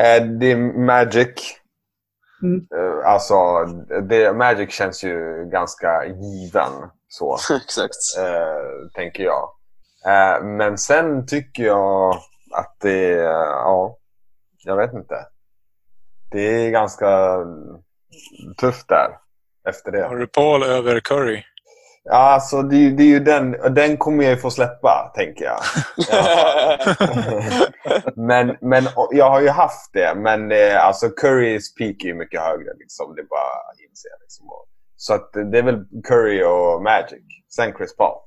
Eh, 0.00 0.24
det 0.24 0.52
är 0.52 0.56
Magic. 0.86 1.60
Mm. 2.44 2.66
Eh, 2.76 3.06
alltså, 3.06 3.64
det, 4.08 4.32
Magic 4.32 4.70
känns 4.72 5.04
ju 5.04 5.44
ganska 5.52 6.04
given. 6.04 6.72
så. 7.08 7.34
Exakt. 7.64 7.94
eh, 8.18 8.88
tänker 8.94 9.22
jag. 9.24 9.48
Eh, 10.06 10.44
men 10.44 10.78
sen 10.78 11.26
tycker 11.26 11.62
jag 11.64 12.14
att 12.52 12.76
det 12.80 13.12
är, 13.12 13.24
ja, 13.44 13.96
jag 14.64 14.76
vet 14.76 14.92
inte. 14.92 15.14
Det 16.30 16.40
är 16.66 16.70
ganska 16.70 17.38
tufft 18.56 18.88
där 18.88 19.08
efter 19.68 19.92
Har 20.02 20.14
det. 20.16 20.20
du 20.20 20.26
Paul 20.26 20.62
över 20.62 21.00
Curry? 21.00 21.42
Ja, 22.06 22.16
alltså 22.16 22.62
det, 22.62 22.90
det 22.90 23.02
är 23.02 23.06
ju 23.06 23.20
den, 23.20 23.74
den 23.74 23.96
kommer 23.96 24.24
jag 24.24 24.30
ju 24.30 24.36
få 24.36 24.50
släppa, 24.50 25.12
tänker 25.14 25.44
jag. 25.44 25.60
men, 28.16 28.56
men 28.60 28.84
jag 29.10 29.30
har 29.30 29.40
ju 29.40 29.48
haft 29.48 29.92
det, 29.92 30.14
men 30.16 30.52
eh, 30.52 30.86
alltså 30.86 31.08
Currys 31.08 31.74
peak 31.74 31.96
är 32.02 32.06
ju 32.06 32.14
mycket 32.14 32.40
högre. 32.40 32.74
Liksom. 32.78 33.14
Det 33.14 33.20
är 33.20 33.26
bara 33.26 33.70
att 33.70 33.80
inse. 33.90 34.08
Liksom. 34.20 34.46
Så 34.96 35.14
att 35.14 35.32
det 35.32 35.58
är 35.58 35.62
väl 35.62 35.84
Curry 36.08 36.42
och 36.44 36.82
Magic. 36.82 37.24
Sen 37.56 37.72
Chris 37.72 37.96
Paul. 37.96 38.18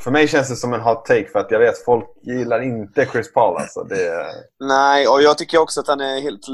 För 0.00 0.10
mig 0.10 0.28
känns 0.28 0.48
det 0.48 0.56
som 0.56 0.74
en 0.74 0.80
hot 0.80 1.04
take 1.04 1.28
för 1.32 1.38
att 1.38 1.50
jag 1.50 1.58
vet 1.58 1.84
folk 1.84 2.06
gillar 2.22 2.60
inte 2.62 3.06
Chris 3.06 3.32
Paul. 3.32 3.56
Alltså. 3.56 3.84
Det, 3.84 4.26
Nej, 4.60 5.08
och 5.08 5.22
jag 5.22 5.38
tycker 5.38 5.58
också 5.58 5.80
att 5.80 5.88
han 5.88 6.00
är 6.00 6.20
helt 6.20 6.48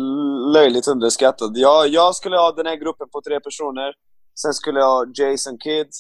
löjligt 0.54 0.88
underskattad. 0.88 1.52
Jag, 1.54 1.88
jag 1.88 2.14
skulle 2.14 2.36
ha 2.36 2.52
den 2.52 2.66
här 2.66 2.76
gruppen 2.76 3.08
på 3.08 3.20
tre 3.20 3.40
personer. 3.40 3.94
Sen 4.42 4.54
skulle 4.54 4.80
jag 4.80 4.86
ha 4.86 5.06
Jason 5.14 5.58
Kidd 5.58 5.90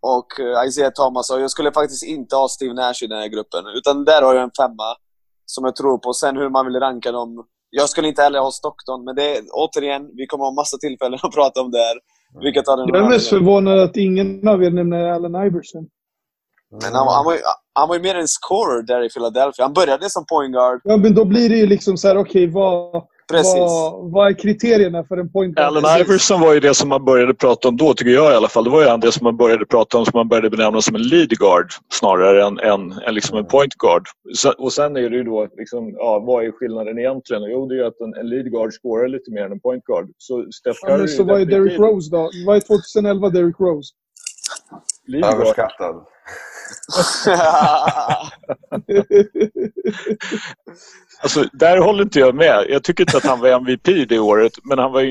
och 0.00 0.40
eh, 0.40 0.68
Isaiah 0.68 0.92
Thomas. 0.92 1.30
Och 1.30 1.40
jag 1.40 1.50
skulle 1.50 1.72
faktiskt 1.72 2.04
inte 2.04 2.36
ha 2.36 2.48
Steve 2.48 2.74
Nash 2.74 3.02
i 3.02 3.06
den 3.06 3.18
här 3.18 3.28
gruppen. 3.28 3.64
Utan 3.76 4.04
där 4.04 4.22
har 4.22 4.34
jag 4.34 4.44
en 4.44 4.56
femma 4.58 4.88
som 5.46 5.64
jag 5.64 5.76
tror 5.76 5.98
på. 5.98 6.12
Sen 6.12 6.36
hur 6.36 6.50
man 6.50 6.66
vill 6.66 6.80
ranka 6.80 7.12
dem. 7.12 7.44
Jag 7.70 7.88
skulle 7.88 8.08
inte 8.08 8.22
heller 8.22 8.38
ha 8.38 8.50
Stockton, 8.50 9.04
men 9.04 9.14
det 9.14 9.40
återigen, 9.52 10.10
vi 10.16 10.26
kommer 10.26 10.44
ha 10.44 10.52
massa 10.52 10.76
tillfällen 10.76 11.18
att 11.22 11.34
prata 11.38 11.60
om 11.60 11.70
det 11.70 11.78
här. 11.78 11.96
Vi 12.42 12.52
kan 12.52 12.64
ta 12.64 12.76
den 12.76 12.88
Jag 12.88 13.04
är 13.04 13.08
mest 13.08 13.28
förvånad 13.28 13.78
att 13.78 13.96
ingen 13.96 14.48
av 14.48 14.64
er 14.64 14.70
nämner 14.70 15.04
Allen 15.04 15.34
Iverson. 15.46 15.86
Men 16.82 16.94
han, 16.94 17.08
han, 17.08 17.24
var 17.24 17.32
ju, 17.32 17.38
han 17.72 17.88
var 17.88 17.96
ju 17.96 18.02
mer 18.02 18.14
en 18.14 18.28
scorer 18.28 18.82
där 18.82 19.02
i 19.02 19.08
Philadelphia. 19.08 19.64
Han 19.64 19.72
började 19.72 20.10
som 20.10 20.26
point 20.26 20.52
guard. 20.54 20.80
Ja, 20.84 20.96
men 20.96 21.14
då 21.14 21.24
blir 21.24 21.48
det 21.48 21.56
ju 21.56 21.66
liksom 21.66 21.96
så 21.96 22.08
här, 22.08 22.16
okej, 22.16 22.50
vad, 22.50 23.02
Precis. 23.30 23.54
vad, 23.54 24.10
vad 24.12 24.28
är 24.28 24.32
kriterierna 24.32 25.04
för 25.04 25.16
en 25.16 25.32
point 25.32 25.54
guard? 25.54 25.66
Allen. 25.66 26.00
Iverson 26.00 26.40
var 26.40 26.54
ju 26.54 26.60
det 26.60 26.74
som 26.74 26.88
man 26.88 27.04
började 27.04 27.34
prata 27.34 27.68
om 27.68 27.76
då, 27.76 27.94
tycker 27.94 28.12
jag 28.12 28.32
i 28.32 28.36
alla 28.36 28.48
fall. 28.48 28.64
Det 28.64 28.70
var 28.70 28.82
ju 28.82 28.88
han 28.88 29.00
det 29.00 29.12
som 29.12 29.24
man 29.24 29.36
började 29.36 29.66
prata 29.66 29.98
om, 29.98 30.04
som 30.04 30.18
man 30.18 30.28
började 30.28 30.50
benämna 30.50 30.80
som 30.80 30.94
en 30.94 31.02
lead 31.02 31.28
guard 31.28 31.66
snarare 31.92 32.46
än, 32.46 32.58
än, 32.58 32.92
än 32.92 33.14
liksom 33.14 33.38
en 33.38 33.46
point 33.46 33.74
guard. 33.74 34.02
Så, 34.34 34.52
och 34.52 34.72
sen 34.72 34.96
är 34.96 35.10
det 35.10 35.16
ju 35.16 35.24
då, 35.24 35.48
liksom, 35.56 35.92
ja, 35.96 36.18
vad 36.26 36.44
är 36.44 36.52
skillnaden 36.52 36.98
egentligen? 36.98 37.42
Jo, 37.42 37.66
det 37.66 37.74
är 37.74 37.78
ju 37.78 37.86
att 37.86 38.00
en, 38.00 38.14
en 38.14 38.28
lead 38.28 38.50
guard 38.50 38.72
scorar 38.72 39.08
lite 39.08 39.30
mer 39.30 39.44
än 39.44 39.52
en 39.52 39.60
point 39.60 39.84
guard. 39.84 40.10
Så 40.18 40.46
Steph 40.52 40.78
Ja, 40.82 40.88
Curry 40.88 40.98
men 40.98 41.08
så 41.08 41.24
vad 41.24 41.40
är 41.40 41.44
Derrick 41.44 41.78
Rose 41.78 42.10
då? 42.10 42.30
Vad 42.46 42.56
är 42.56 42.60
2011 42.60 43.28
Derrick 43.28 43.60
Rose? 43.60 43.94
Lead 45.06 45.34
överskattad. 45.34 46.06
Alltså, 51.22 51.44
där 51.52 51.78
håller 51.78 52.02
inte 52.02 52.18
jag 52.18 52.34
med. 52.34 52.66
Jag 52.68 52.84
tycker 52.84 53.04
inte 53.04 53.16
att 53.16 53.24
han 53.26 53.40
var 53.40 53.48
MVP 53.48 54.08
det 54.08 54.18
året. 54.18 54.52
Men 54.64 54.78
han 54.78 54.92
var, 54.92 55.02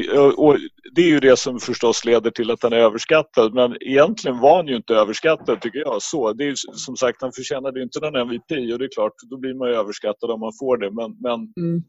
det 0.96 1.02
är 1.02 1.08
ju 1.08 1.20
det 1.20 1.38
som 1.40 1.60
förstås 1.60 2.06
leder 2.06 2.32
till 2.32 2.52
att 2.52 2.64
han 2.64 2.74
är 2.74 2.78
överskattad. 2.78 3.54
Men 3.54 3.76
egentligen 3.82 4.40
var 4.40 4.56
han 4.56 4.68
ju 4.68 4.76
inte 4.76 4.96
överskattad 4.96 5.62
tycker 5.62 5.80
jag. 5.80 6.02
Så, 6.02 6.34
det 6.34 6.44
är 6.44 6.54
som 6.56 6.96
sagt, 6.96 7.22
han 7.22 7.32
förtjänade 7.36 7.80
ju 7.80 7.84
inte 7.84 8.00
någon 8.00 8.16
MVP 8.16 8.52
och 8.74 8.80
det 8.80 8.86
är 8.86 8.94
klart, 8.96 9.14
då 9.30 9.38
blir 9.38 9.54
man 9.54 9.70
ju 9.70 9.76
överskattad 9.76 10.32
om 10.32 10.40
man 10.40 10.52
får 10.60 10.78
det. 10.78 10.92
Men, 10.92 11.12
men 11.22 11.34
Mm. 11.58 11.84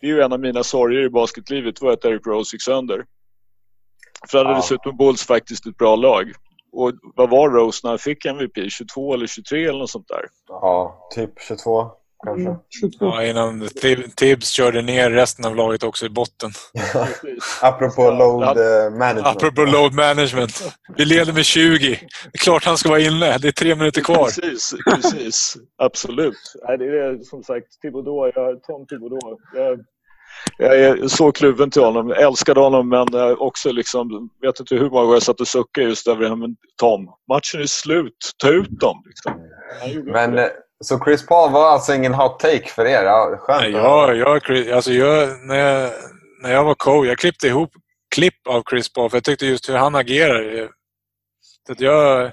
det 0.00 0.06
är 0.06 0.10
ju 0.10 0.20
en 0.20 0.32
av 0.32 0.40
mina 0.40 0.62
sorger 0.62 1.04
i 1.04 1.10
basketlivet 1.10 1.80
var 1.82 1.92
att 1.92 2.02
Derrick 2.02 2.26
Rose 2.26 2.54
gick 2.56 2.62
sönder. 2.62 3.04
För 4.30 4.38
hade 4.38 4.50
Ja. 4.50 4.56
dessutom 4.56 4.96
Bulls 4.96 5.26
faktiskt 5.26 5.66
ett 5.66 5.76
bra 5.76 5.96
lag. 5.96 6.32
Och 6.74 6.92
vad 7.16 7.30
var 7.30 7.50
Rose 7.50 7.80
när 7.82 7.90
han 7.90 7.98
fick 7.98 8.24
MVP? 8.24 8.70
22 8.70 9.14
eller 9.14 9.26
23 9.26 9.64
eller 9.68 9.78
något 9.78 9.90
sånt 9.90 10.08
där? 10.08 10.24
Ja, 10.48 11.08
typ 11.14 11.30
22 11.48 11.86
kanske. 12.24 12.42
Mm, 12.42 12.56
22. 12.80 13.06
Ja, 13.06 13.24
innan 13.24 13.62
Tib- 13.64 14.14
Tibbs 14.16 14.50
körde 14.50 14.82
ner 14.82 15.10
resten 15.10 15.44
av 15.44 15.56
laget 15.56 15.82
också 15.82 16.06
i 16.06 16.08
botten. 16.08 16.50
Apropå 17.62 18.10
load 18.10 18.58
eh, 18.58 18.90
management. 18.98 19.26
Apropå 19.26 19.64
load 19.64 19.94
management. 19.94 20.74
Vi 20.96 21.04
leder 21.04 21.32
med 21.32 21.44
20. 21.44 21.88
Det 21.88 21.98
är 22.32 22.38
klart 22.38 22.64
han 22.64 22.78
ska 22.78 22.88
vara 22.88 23.00
inne. 23.00 23.38
Det 23.38 23.48
är 23.48 23.52
tre 23.52 23.74
minuter 23.74 24.00
kvar. 24.00 24.24
Precis, 24.24 24.74
precis. 24.90 25.56
Absolut. 25.78 26.36
Nej, 26.68 26.78
det 26.78 26.84
är 26.84 27.22
som 27.22 27.42
sagt 27.42 27.80
Thibodeau, 27.82 28.32
jag, 28.34 28.62
Tom 28.62 28.86
Thibodeau. 28.86 29.38
Jag, 29.54 29.84
jag 30.58 30.76
är 30.80 31.08
så 31.08 31.32
kluven 31.32 31.70
till 31.70 31.82
honom. 31.82 32.08
Jag 32.08 32.22
älskade 32.22 32.60
honom 32.60 32.88
men 32.88 33.06
också 33.38 33.72
liksom, 33.72 34.30
vet 34.42 34.60
inte 34.60 34.74
hur 34.74 34.90
många 34.90 35.02
gånger 35.02 35.14
jag 35.14 35.22
satt 35.22 35.40
och 35.40 35.48
suckade 35.48 35.86
just 35.86 36.08
över 36.08 36.22
det 36.22 36.28
här. 36.28 36.36
Men 36.36 36.56
Tom, 36.80 37.08
matchen 37.28 37.60
är 37.60 37.66
slut. 37.66 38.32
Ta 38.38 38.48
ut 38.48 38.80
dem. 38.80 39.02
Liksom. 39.06 39.32
Men 40.04 40.32
det. 40.32 40.44
eh, 40.44 40.50
så 40.84 41.04
Chris 41.04 41.26
Paul 41.26 41.52
var 41.52 41.68
alltså 41.72 41.94
ingen 41.94 42.14
hot 42.14 42.38
take 42.38 42.68
för 42.68 42.84
er? 42.84 43.04
Ja, 43.04 43.36
skönt. 43.40 43.62
Nej, 43.62 43.70
jag, 43.70 44.16
jag, 44.16 44.70
alltså 44.70 44.92
jag, 44.92 45.28
när, 45.48 45.56
jag, 45.56 45.90
när 46.42 46.52
jag 46.52 46.64
var 46.64 46.74
coach, 46.74 47.06
jag 47.06 47.18
klippte 47.18 47.46
ihop 47.46 47.70
klipp 48.14 48.46
av 48.48 48.62
Chris 48.70 48.92
Paul 48.92 49.10
för 49.10 49.16
jag 49.16 49.24
tyckte 49.24 49.46
just 49.46 49.68
hur 49.68 49.74
han 49.74 49.94
agerar. 49.94 50.68
Så 51.66 51.74
jag 51.78 52.32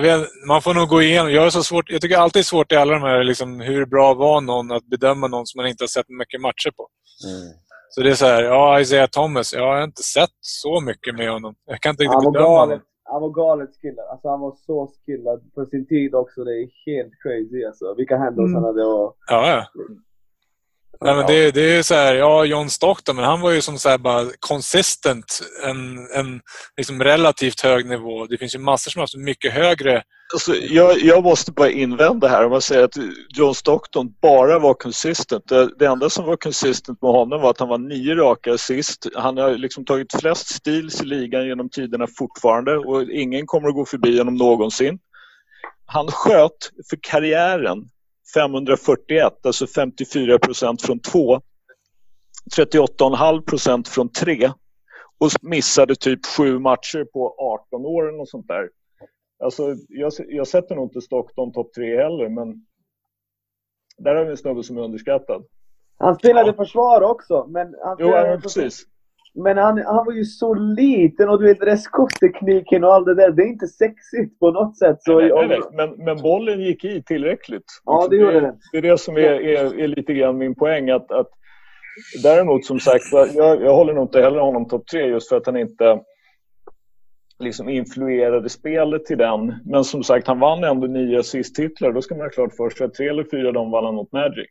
vet, 0.00 0.28
man 0.48 0.62
får 0.62 0.74
nog 0.74 0.88
gå 0.88 1.02
igenom. 1.02 1.32
Jag, 1.32 1.46
är 1.46 1.50
så 1.50 1.62
svårt, 1.62 1.90
jag 1.90 2.00
tycker 2.00 2.16
alltid 2.16 2.40
det 2.40 2.42
är 2.42 2.44
svårt 2.44 2.72
i 2.72 2.76
alla 2.76 2.92
de 2.92 3.02
här, 3.02 3.24
liksom, 3.24 3.60
hur 3.60 3.86
bra 3.86 4.14
var 4.14 4.40
någon 4.40 4.72
att 4.72 4.84
bedöma 4.84 5.28
någon 5.28 5.46
som 5.46 5.58
man 5.58 5.66
inte 5.66 5.82
har 5.84 5.88
sett 5.88 6.08
mycket 6.08 6.40
matcher 6.40 6.70
på. 6.76 6.88
Mm. 7.26 7.52
Så 7.90 8.00
det 8.02 8.10
är 8.10 8.14
så 8.14 8.26
här, 8.26 8.42
ja 8.42 8.80
Isaiah 8.80 9.08
Thomas, 9.08 9.52
jag 9.54 9.66
har 9.66 9.84
inte 9.84 10.02
sett 10.02 10.30
så 10.40 10.80
mycket 10.80 11.14
med 11.14 11.30
honom. 11.30 11.54
Jag 11.66 11.80
kan 11.80 11.90
inte 11.90 12.02
riktigt 12.02 12.18
bedöma 12.32 12.38
galet. 12.38 12.60
honom. 12.70 12.80
Han 13.04 13.22
var 13.22 13.30
galet 13.30 13.70
skillad. 13.82 14.06
Alltså 14.10 14.28
han 14.28 14.40
var 14.40 14.54
så 14.66 14.92
skillad 15.06 15.54
på 15.54 15.66
sin 15.66 15.86
tid 15.86 16.14
också. 16.14 16.44
Det 16.44 16.52
är 16.52 16.68
helt 16.86 17.12
crazy 17.22 17.64
alltså. 17.64 17.94
Vilka 17.94 18.16
handles 18.16 18.44
Mm. 18.48 18.54
han 18.54 18.64
hade 18.64 18.84
och... 18.84 19.16
Ja, 19.28 19.48
ja. 19.50 19.82
Nej, 21.04 21.14
men 21.14 21.26
det, 21.26 21.50
det 21.50 21.76
är 21.76 21.82
så 21.82 21.94
här, 21.94 22.14
ja, 22.14 22.44
John 22.44 22.70
Stockton, 22.70 23.16
men 23.16 23.24
han 23.24 23.40
var 23.40 23.50
ju 23.50 23.60
som 23.60 23.78
så 23.78 23.88
här 23.88 23.98
bara 23.98 24.26
consistent. 24.40 25.40
En, 25.64 25.98
en 26.14 26.40
liksom 26.76 27.02
relativt 27.02 27.60
hög 27.60 27.86
nivå. 27.86 28.26
Det 28.26 28.38
finns 28.38 28.54
ju 28.54 28.58
massor 28.58 28.90
som 28.90 28.98
har 28.98 29.02
haft 29.02 29.16
mycket 29.16 29.52
högre. 29.52 30.02
Alltså, 30.32 30.54
jag, 30.54 30.98
jag 30.98 31.24
måste 31.24 31.52
bara 31.52 31.70
invända 31.70 32.28
här 32.28 32.44
om 32.44 32.50
man 32.50 32.60
säger 32.60 32.84
att 32.84 32.96
John 33.28 33.54
Stockton 33.54 34.14
bara 34.22 34.58
var 34.58 34.74
consistent. 34.74 35.48
Det, 35.48 35.78
det 35.78 35.86
enda 35.86 36.10
som 36.10 36.24
var 36.24 36.36
consistent 36.36 37.02
med 37.02 37.10
honom 37.10 37.40
var 37.40 37.50
att 37.50 37.60
han 37.60 37.68
var 37.68 37.78
nio 37.78 38.14
raka 38.14 38.54
assist. 38.54 39.06
Han 39.14 39.36
har 39.36 39.50
liksom 39.50 39.84
tagit 39.84 40.20
flest 40.20 40.54
steals 40.54 41.02
i 41.02 41.04
ligan 41.04 41.46
genom 41.46 41.70
tiderna 41.70 42.06
fortfarande 42.18 42.76
och 42.76 43.02
ingen 43.02 43.46
kommer 43.46 43.68
att 43.68 43.74
gå 43.74 43.84
förbi 43.86 44.18
honom 44.18 44.34
någonsin. 44.34 44.98
Han 45.86 46.06
sköt 46.06 46.70
för 46.90 46.98
karriären 47.02 47.78
541, 48.34 49.46
alltså 49.46 49.66
54 49.66 50.38
procent 50.38 50.82
från 50.82 51.00
två. 51.00 51.40
38,5 52.56 53.44
procent 53.44 53.88
från 53.88 54.12
tre 54.12 54.50
och 55.18 55.30
missade 55.42 55.96
typ 55.96 56.26
sju 56.26 56.58
matcher 56.58 57.04
på 57.12 57.34
18 57.68 57.86
år 57.86 58.08
eller 58.08 58.18
något 58.18 58.28
sånt 58.28 58.48
där. 58.48 58.70
Alltså, 59.44 59.76
jag, 59.88 60.12
jag 60.28 60.48
sätter 60.48 60.74
nog 60.74 60.84
inte 60.86 61.00
Stockton 61.00 61.52
topp 61.52 61.74
tre 61.74 61.96
heller, 61.96 62.28
men 62.28 62.66
där 63.98 64.14
har 64.14 64.24
vi 64.24 64.30
en 64.30 64.36
snubbe 64.36 64.62
som 64.62 64.78
är 64.78 64.82
underskattad. 64.82 65.44
Han 65.98 66.14
spelade 66.14 66.54
försvar 66.54 67.02
också, 67.02 67.46
men 67.48 67.74
han 67.84 67.96
Jo, 67.98 68.06
spelade 68.06 68.30
ja, 68.30 68.40
precis. 68.40 68.86
Men 69.34 69.58
han, 69.58 69.78
han 69.78 70.06
var 70.06 70.12
ju 70.12 70.24
så 70.24 70.54
liten 70.54 71.28
och 71.28 71.40
du 71.40 71.46
vet, 71.46 71.62
restskotttekniken 71.62 72.84
och 72.84 72.94
allt 72.94 73.06
det 73.06 73.14
där, 73.14 73.30
det 73.30 73.42
är 73.42 73.46
inte 73.46 73.66
sexigt 73.66 74.38
på 74.38 74.50
något 74.50 74.78
sätt. 74.78 74.96
Så, 75.00 75.20
Nej, 75.20 75.30
nej, 75.34 75.48
nej. 75.48 75.60
Men, 75.72 76.04
men 76.04 76.22
bollen 76.22 76.60
gick 76.60 76.84
i 76.84 77.02
tillräckligt. 77.02 77.64
Ja, 77.84 78.06
det 78.10 78.16
gjorde 78.16 78.40
den. 78.40 78.54
Det 78.72 78.78
är 78.78 78.82
det 78.82 78.98
som 78.98 79.16
är, 79.16 79.20
är, 79.20 79.80
är 79.80 79.88
lite 79.88 80.14
grann 80.14 80.38
min 80.38 80.54
poäng. 80.54 80.90
Att, 80.90 81.12
att 81.12 81.28
däremot, 82.22 82.64
som 82.64 82.80
sagt, 82.80 83.04
jag, 83.34 83.62
jag 83.62 83.74
håller 83.74 83.94
nog 83.94 84.04
inte 84.04 84.20
heller 84.20 84.40
honom 84.40 84.68
topp 84.68 84.86
tre 84.86 85.06
just 85.06 85.28
för 85.28 85.36
att 85.36 85.46
han 85.46 85.56
inte 85.56 86.00
liksom 87.38 87.68
influerade 87.68 88.48
spelet 88.48 89.04
till 89.04 89.18
den. 89.18 89.54
Men 89.64 89.84
som 89.84 90.02
sagt, 90.02 90.26
han 90.26 90.40
vann 90.40 90.64
ändå 90.64 90.86
nio 90.86 91.18
assist-titlar. 91.18 91.92
Då 91.92 92.02
ska 92.02 92.14
man 92.14 92.24
ha 92.24 92.30
klart 92.30 92.56
för 92.56 92.70
sig 92.70 92.86
att 92.86 92.94
tre 92.94 93.08
eller 93.08 93.26
fyra 93.30 93.48
av 93.48 93.54
dem 93.54 93.70
vann 93.70 93.84
han 93.84 93.94
mot 93.94 94.12
Magic. 94.12 94.48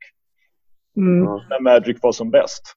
Mm. 0.97 1.23
När 1.23 1.61
Magic 1.61 1.97
var 2.01 2.11
som 2.11 2.31
bäst. 2.31 2.75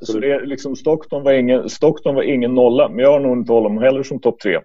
Så 0.00 0.18
det 0.18 0.32
är 0.32 0.46
liksom 0.46 0.76
Stockton, 0.76 1.22
var 1.22 1.32
ingen, 1.32 1.68
Stockton 1.68 2.14
var 2.14 2.22
ingen 2.22 2.54
nolla, 2.54 2.88
men 2.88 2.98
jag 2.98 3.12
har 3.12 3.20
nog 3.20 3.38
inte 3.38 3.52
honom 3.52 3.78
heller 3.78 4.02
som 4.02 4.20
topp 4.20 4.40
tre. 4.40 4.60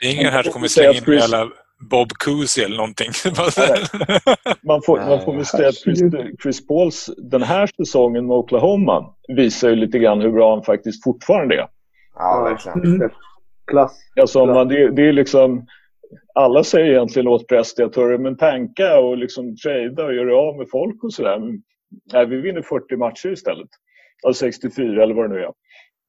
Det 0.00 0.06
är 0.06 0.12
ingen 0.14 0.32
här 0.32 0.42
som 0.42 0.52
kommer 0.52 0.68
slänga 0.68 0.92
in 0.92 1.04
Chris- 1.04 1.20
jävla 1.20 1.48
Bob 1.90 2.08
Cousy 2.12 2.62
eller 2.62 2.76
någonting. 2.76 3.10
Man 4.62 4.82
får, 4.82 4.98
man 4.98 5.20
får 5.24 5.34
väl 5.34 5.44
säga 5.46 5.68
att 5.68 5.74
Chris, 5.74 6.00
Chris 6.42 6.66
Pauls 6.66 7.10
den 7.16 7.42
här 7.42 7.66
säsongen 7.76 8.26
med 8.26 8.36
Oklahoma 8.36 9.14
visar 9.36 9.68
ju 9.68 9.76
lite 9.76 9.98
grann 9.98 10.20
hur 10.20 10.30
bra 10.32 10.54
han 10.54 10.64
faktiskt 10.64 11.04
fortfarande 11.04 11.54
är. 11.54 11.68
Ja, 12.14 12.42
verkligen. 12.42 12.94
Mm. 12.94 13.10
Klass. 13.70 13.98
Alltså, 14.20 14.46
man, 14.46 14.68
det, 14.68 14.90
det 14.90 15.08
är 15.08 15.12
liksom, 15.12 15.66
alla 16.34 16.64
säger 16.64 16.90
egentligen 16.90 17.28
åt 17.28 17.48
pressdirektörer, 17.48 18.18
men 18.18 18.36
tanka 18.36 18.98
och 18.98 19.18
liksom 19.18 19.56
trada 19.56 20.04
och 20.04 20.14
göra 20.14 20.36
av 20.36 20.56
med 20.56 20.66
folk 20.70 21.04
och 21.04 21.12
sådär. 21.12 21.40
Nej, 22.12 22.26
vi 22.26 22.36
vinner 22.36 22.62
40 22.62 22.96
matcher 22.96 23.28
istället. 23.28 23.68
Av 24.26 24.32
64 24.32 25.02
eller 25.02 25.14
vad 25.14 25.30
det 25.30 25.34
nu 25.34 25.40
är. 25.40 25.52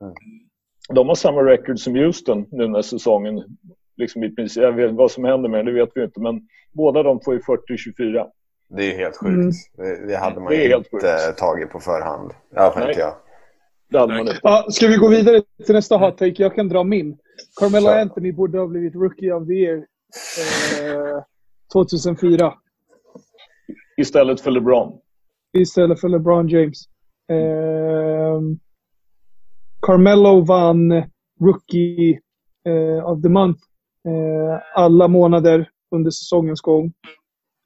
Mm. 0.04 0.14
De 0.94 1.08
har 1.08 1.16
samma 1.16 1.42
record 1.42 1.80
som 1.80 1.96
Houston 1.96 2.46
nu 2.52 2.68
när 2.68 2.82
säsongen 2.82 3.44
liksom 3.98 4.24
i 4.24 4.36
princip, 4.36 4.64
jag 4.64 4.72
vet 4.72 4.92
vad 4.92 5.12
som 5.12 5.24
händer 5.24 5.50
med 5.50 5.66
det, 5.66 5.72
vet 5.72 5.90
vi 5.96 6.04
inte, 6.04 6.20
men 6.20 6.42
båda 6.72 7.04
de 7.04 7.22
får 7.22 7.34
ju 7.34 7.40
40-24. 7.40 8.28
Det 8.70 8.94
är 8.94 8.98
helt 8.98 9.18
sjukt. 9.18 9.34
Mm. 9.34 9.52
Det, 9.78 10.08
det 10.08 10.18
hade 10.18 10.40
man 10.40 10.50
Det 10.50 10.56
ju 10.64 10.70
helt 10.70 10.94
inte 10.94 11.08
sjukt. 11.08 11.38
tagit 11.38 11.70
på 11.70 11.80
förhand. 11.80 12.32
Fall 12.56 12.74
Nej. 12.76 12.88
inte 12.90 13.00
jag. 13.00 13.14
Det 13.90 14.00
hade 14.00 14.14
man 14.14 14.22
inte. 14.22 14.40
Ja, 14.44 14.66
ska 14.70 14.88
vi 14.88 14.98
gå 14.98 15.08
vidare 15.08 15.42
till 15.66 15.76
nästa 15.76 15.98
hot 15.98 16.18
take? 16.18 16.44
Jag 16.44 16.56
kan 16.56 16.68
dra 16.70 16.84
min. 16.84 17.18
Carmelo 17.60 17.86
Kör. 17.88 18.02
Anthony 18.02 18.32
borde 18.32 18.60
ha 18.60 18.68
blivit 18.68 18.96
Rookie 18.96 19.34
of 19.34 19.48
the 19.48 19.54
Year 19.54 19.78
eh, 19.78 21.24
2004 21.74 22.54
Istället 23.98 24.42
för 24.42 24.52
LeBron 24.52 25.00
istället 25.58 26.00
för 26.00 26.10
LeBron 26.10 26.48
James. 26.48 26.86
Eh, 27.32 28.42
Carmelo 29.82 30.42
vann 30.42 31.04
Rookie 31.40 32.20
eh, 32.66 33.10
of 33.10 33.22
the 33.22 33.30
Month 33.30 33.62
eh, 34.06 34.62
alla 34.76 35.08
månader 35.08 35.70
under 35.96 36.12
säsongens 36.12 36.62
gång. 36.62 36.94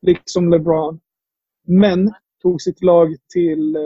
Liksom 0.02 0.50
LeBron. 0.50 1.00
Men 1.68 2.14
tog 2.42 2.62
sitt 2.62 2.84
lag 2.84 3.16
till 3.34 3.76
eh, 3.76 3.82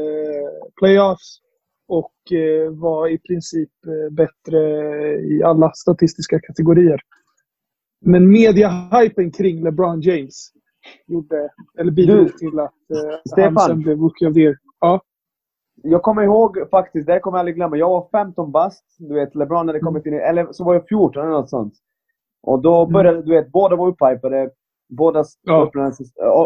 playoffs 0.80 1.42
och 1.88 2.32
eh, 2.32 2.72
var 2.72 3.08
i 3.08 3.18
princip 3.18 3.72
eh, 3.86 4.14
bättre 4.14 4.60
i 5.20 5.44
alla 5.44 5.72
statistiska 5.74 6.40
kategorier. 6.40 7.00
Men 8.02 8.32
mediahypen 8.32 9.32
kring 9.32 9.64
LeBron 9.64 10.02
James 10.02 10.52
gjorde, 11.08 11.50
eller 11.80 11.92
bidrog 11.92 12.38
till 12.38 12.60
att 12.60 12.74
eh, 12.94 13.20
Stefan. 13.32 13.56
han 13.58 13.68
sen 13.68 13.80
blev 13.82 13.98
Rookie 13.98 14.28
of 14.28 14.34
the 14.34 14.40
Year. 14.40 14.56
Ja. 14.80 15.02
Jag 15.84 16.02
kommer 16.02 16.22
ihåg 16.24 16.70
faktiskt, 16.72 17.08
det 17.08 17.20
kommer 17.20 17.38
jag 17.38 17.40
aldrig 17.40 17.56
glömma. 17.56 17.78
Jag 17.78 17.90
var 17.90 18.08
15 18.12 18.52
bast, 18.52 18.84
du 18.98 19.14
vet, 19.16 19.36
LeBron 19.36 19.68
hade 19.68 19.80
kommit 19.80 20.06
in 20.06 20.14
eller 20.14 20.48
så 20.52 20.64
var 20.64 20.74
jag 20.74 20.88
14 20.88 21.22
eller 21.24 21.32
något 21.32 21.50
sånt. 21.50 21.74
Och 22.44 22.62
då 22.62 22.86
började, 22.86 23.22
du 23.22 23.32
vet, 23.32 23.52
båda 23.52 23.76
var 23.76 23.88
upphypade. 23.88 24.50
Båda 24.90 25.24
ja, 25.42 25.66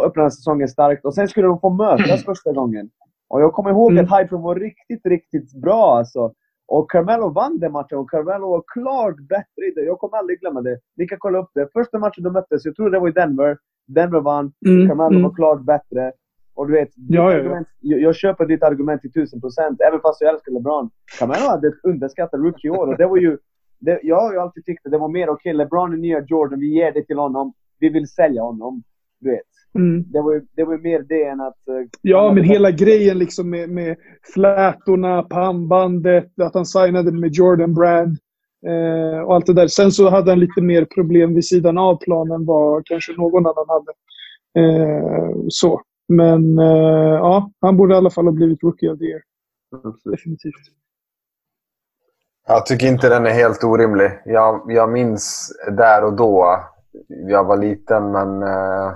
öppnade 0.06 0.32
säsongen 0.32 0.68
starkt. 0.68 1.06
Och 1.06 1.14
sen 1.14 1.28
skulle 1.28 1.48
de 1.48 1.60
få 1.60 1.70
mötas 1.70 2.26
första 2.26 2.52
gången. 2.52 2.90
Och 3.30 3.42
jag 3.42 3.54
kommer 3.54 3.70
ihåg 3.70 3.92
Mm. 3.92 4.06
att 4.06 4.22
hypen 4.22 4.42
var 4.42 4.56
riktigt, 4.56 5.06
riktigt 5.06 5.54
bra 5.62 5.98
alltså. 5.98 6.34
Och 6.76 6.92
Carmelo 6.92 7.30
vann 7.30 7.60
den 7.60 7.72
matchen 7.72 7.98
och 7.98 8.10
Carmelo 8.10 8.50
var 8.50 8.64
klart 8.68 9.20
bättre 9.30 9.66
i 9.68 9.72
det. 9.76 9.82
Jag 9.82 10.00
kommer 10.00 10.18
aldrig 10.18 10.40
glömma 10.40 10.62
det. 10.62 10.80
Ni 10.98 11.08
kan 11.08 11.18
kolla 11.20 11.40
upp 11.40 11.50
det. 11.54 11.68
Första 11.74 12.00
matchen 12.00 12.24
de 12.24 12.34
möttes, 12.34 12.66
jag 12.66 12.76
tror 12.76 12.90
det 12.90 13.00
var 13.00 13.08
i 13.08 13.12
Denver. 13.12 13.58
Denver 13.88 14.20
vann. 14.20 14.54
Mm, 14.66 14.88
Carmelo 14.88 15.10
mm. 15.10 15.24
var 15.24 15.36
klart 15.36 15.62
bättre. 15.62 16.12
Och 16.54 16.68
du 16.68 16.74
vet, 16.74 16.90
Ja, 16.96 17.32
ja, 17.32 17.32
ja. 17.32 17.40
argument, 17.40 17.68
jag, 17.80 18.00
jag 18.02 18.16
köper 18.16 18.46
ditt 18.46 18.64
argument 18.64 19.02
till 19.02 19.12
tusen 19.12 19.42
procent. 19.42 19.82
Även 19.82 20.00
fast 20.02 20.22
jag 20.22 20.34
älskar 20.34 20.52
LeBron. 20.52 20.90
Carmelo 21.20 21.48
hade 21.50 21.68
ett 21.68 21.84
underskattat 21.84 22.40
rookie-år. 22.40 22.88
Och 22.88 22.98
det 22.98 23.08
var 23.08 23.18
ju... 23.18 23.38
Det, 23.80 24.00
jag 24.04 24.22
har 24.22 24.34
ju 24.34 24.40
alltid 24.40 24.66
tyckt 24.66 24.86
att 24.86 24.92
det 24.92 24.98
var 24.98 25.10
mer 25.10 25.30
okej, 25.30 25.54
LeBron 25.54 25.94
är 25.94 25.98
nya 25.98 26.26
Jordan, 26.28 26.60
vi 26.60 26.76
ger 26.76 26.92
det 26.92 27.04
till 27.04 27.18
honom. 27.18 27.54
Vi 27.80 27.90
vill 27.90 28.08
sälja 28.08 28.42
honom. 28.42 28.84
Du 29.20 29.30
vet. 29.32 29.51
Mm. 29.76 30.04
Det 30.12 30.22
var 30.22 30.34
ju, 30.34 30.42
det 30.56 30.64
var 30.64 30.74
ju 30.74 30.82
mer 30.82 31.00
det 31.10 31.24
än 31.24 31.42
att... 31.42 31.68
eh, 31.68 31.88
Ja, 32.02 32.34
men 32.34 32.44
hela 32.44 32.72
grejen 32.72 33.20
liksom 33.20 33.50
med, 33.50 33.70
med 33.70 33.98
flätorna, 34.34 35.24
pannbandet, 35.24 36.40
att 36.42 36.54
han 36.54 36.66
signade 36.66 37.12
med 37.12 37.32
Jordan 37.34 37.74
Brand 37.74 38.18
eh, 38.68 39.20
och 39.22 39.36
allt 39.36 39.46
det 39.46 39.54
där. 39.54 39.68
Sen 39.68 39.92
så 39.92 40.10
hade 40.10 40.32
han 40.32 40.40
lite 40.40 40.62
mer 40.62 40.86
problem 40.86 41.34
vid 41.34 41.46
sidan 41.46 41.78
av 41.78 41.98
planen 41.98 42.46
vad 42.46 42.86
kanske 42.86 43.12
någon 43.14 43.46
annan 43.46 43.66
hade. 43.68 43.92
Eh, 44.60 45.32
så. 45.50 45.82
Men 46.08 46.60
eh, 46.60 47.14
ja, 47.14 47.52
han 47.62 47.78
borde 47.78 47.94
i 47.94 47.98
alla 47.98 48.10
fall 48.10 48.26
ha 48.26 48.32
blivit 48.32 48.64
Rookie 48.64 48.92
of 48.92 49.00
the 49.00 49.06
Year. 49.06 49.22
Definitivt. 50.12 50.54
Jag 52.48 52.66
tycker 52.66 52.88
inte 52.88 53.10
den 53.10 53.26
är 53.26 53.32
helt 53.32 53.64
orimlig. 53.64 54.12
Jag, 54.26 54.66
jag 54.68 54.92
minns 54.92 55.52
där 55.78 56.04
och 56.04 56.14
då. 56.14 56.60
Jag 57.08 57.44
var 57.44 57.58
liten, 57.58 58.12
men... 58.12 58.44
eh, 58.44 58.92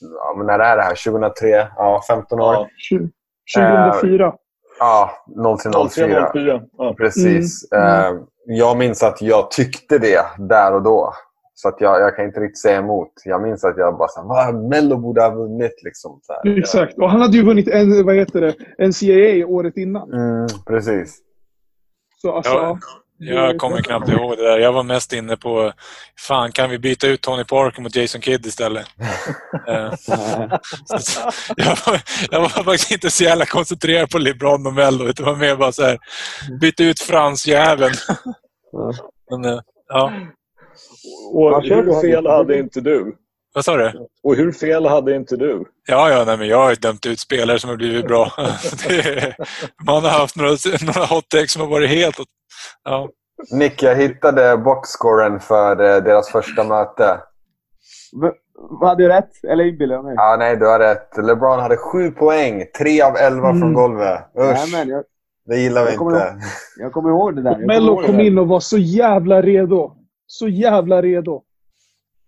Ja, 0.00 0.34
men 0.36 0.46
när 0.46 0.58
är 0.58 0.76
det 0.76 0.82
här? 0.82 0.94
2003? 1.10 1.48
Ja, 1.76 2.02
15 2.08 2.40
år. 2.40 2.52
Ja, 2.54 2.68
Tju- 2.90 3.10
2004. 3.56 4.34
Ja, 4.78 5.10
0304. 5.62 6.30
03-04. 6.34 6.62
Ja. 6.78 6.94
Precis. 6.98 7.72
Mm, 7.72 8.16
Eh, 8.16 8.20
Jag 8.50 8.78
minns 8.78 9.02
att 9.02 9.22
jag 9.22 9.50
tyckte 9.50 9.98
det 9.98 10.20
där 10.38 10.74
och 10.74 10.82
då. 10.82 11.12
Så 11.54 11.68
att 11.68 11.80
jag, 11.80 12.00
jag 12.00 12.16
kan 12.16 12.24
inte 12.24 12.40
riktigt 12.40 12.62
säga 12.62 12.78
emot. 12.78 13.12
Jag 13.24 13.42
minns 13.42 13.64
att 13.64 13.76
jag 13.78 13.98
bara 13.98 14.08
vad 14.24 14.54
Mello 14.68 14.96
borde 14.96 15.22
ha 15.22 15.30
vunnit 15.30 15.82
liksom. 15.84 16.20
Så 16.22 16.32
här. 16.32 16.58
Exakt. 16.58 16.98
Och 16.98 17.10
han 17.10 17.20
hade 17.20 17.36
ju 17.36 17.44
vunnit 17.44 17.68
en, 17.68 18.06
vad 18.06 18.14
heter 18.14 18.40
det, 18.40 18.54
NCAA 18.86 19.46
året 19.46 19.76
innan. 19.76 20.12
Mm, 20.12 20.46
precis. 20.66 21.18
Så 22.22 22.32
alltså, 22.32 22.52
Ja. 22.52 22.78
Jag 23.18 23.58
kommer 23.58 23.82
knappt 23.82 24.08
ihåg 24.08 24.36
det 24.36 24.44
där. 24.44 24.58
Jag 24.58 24.72
var 24.72 24.82
mest 24.82 25.12
inne 25.12 25.36
på, 25.36 25.72
fan 26.18 26.52
kan 26.52 26.70
vi 26.70 26.78
byta 26.78 27.06
ut 27.06 27.20
Tony 27.20 27.44
Parker 27.44 27.82
mot 27.82 27.96
Jason 27.96 28.20
Kidd 28.20 28.46
istället? 28.46 28.86
Eh, 29.68 29.92
jag, 31.56 31.78
var, 31.86 32.00
jag 32.30 32.40
var 32.40 32.48
faktiskt 32.48 32.90
inte 32.90 33.10
så 33.10 33.24
jävla 33.24 33.46
koncentrerad 33.46 34.10
på 34.10 34.18
LeBron 34.18 34.66
och 34.66 34.74
Mello. 34.74 35.12
Det 35.12 35.22
var 35.22 35.36
mer 35.36 35.56
bara 35.56 35.72
så 35.72 35.82
här, 35.82 35.98
byta 36.60 36.84
ut 36.84 37.00
Frans-jäveln. 37.00 37.94
Men, 39.30 39.44
eh, 39.44 39.60
ja. 39.88 40.12
Och 41.32 41.62
hur 41.62 42.00
fel 42.00 42.26
hade 42.26 42.58
inte 42.58 42.80
du? 42.80 43.16
Vad 43.54 43.64
sa 43.64 43.76
du? 43.76 44.06
Och 44.22 44.36
hur 44.36 44.52
fel 44.52 44.86
hade 44.86 45.16
inte 45.16 45.36
du? 45.36 45.64
Ja, 45.86 46.10
ja, 46.10 46.24
nej, 46.24 46.36
men 46.36 46.48
jag 46.48 46.56
har 46.58 46.70
ju 46.70 46.76
dömt 46.76 47.06
ut 47.06 47.20
spelare 47.20 47.58
som 47.58 47.70
har 47.70 47.76
blivit 47.76 48.06
bra. 48.06 48.32
Det, 48.88 49.36
man 49.86 50.04
har 50.04 50.10
haft 50.10 50.36
några, 50.36 50.50
några 50.82 51.04
hot 51.06 51.24
som 51.48 51.62
har 51.62 51.68
varit 51.68 51.90
helt... 51.90 52.20
åt- 52.20 52.28
Ja. 52.84 53.08
Nick, 53.52 53.82
jag 53.82 53.94
hittade 53.96 54.56
boxscoren 54.56 55.40
för 55.40 55.70
eh, 55.96 56.02
deras 56.02 56.28
första 56.28 56.64
möte. 56.64 57.20
V- 58.22 58.30
Vad 58.80 58.88
hade 58.88 59.02
jag 59.02 59.10
rätt? 59.10 59.44
Eller 59.48 59.64
inbillar 59.64 59.94
jag 59.94 60.04
mig? 60.04 60.14
Ja, 60.16 60.36
nej, 60.38 60.56
du 60.56 60.66
har 60.66 60.78
rätt. 60.78 61.08
LeBron 61.26 61.58
hade 61.60 61.76
sju 61.76 62.10
poäng. 62.10 62.64
Tre 62.78 63.02
av 63.02 63.16
elva 63.16 63.48
Mm. 63.48 63.60
från 63.60 63.74
golvet. 63.74 64.20
Usch, 64.38 64.44
Nej, 64.54 64.72
men 64.72 64.88
jag, 64.88 65.04
det 65.46 65.56
gillar 65.56 65.84
vi 65.86 65.92
inte. 65.92 66.36
jag 66.78 66.92
kommer 66.92 67.08
ihåg 67.10 67.36
det 67.36 67.42
där. 67.42 67.58
Mello 67.66 67.92
ihåg 67.92 68.06
kom 68.06 68.20
in 68.20 68.38
och 68.38 68.48
var 68.48 68.60
så 68.60 68.78
jävla 68.78 69.42
redo. 69.42 69.92
Så 70.26 70.48
jävla 70.48 71.02
redo. 71.02 71.42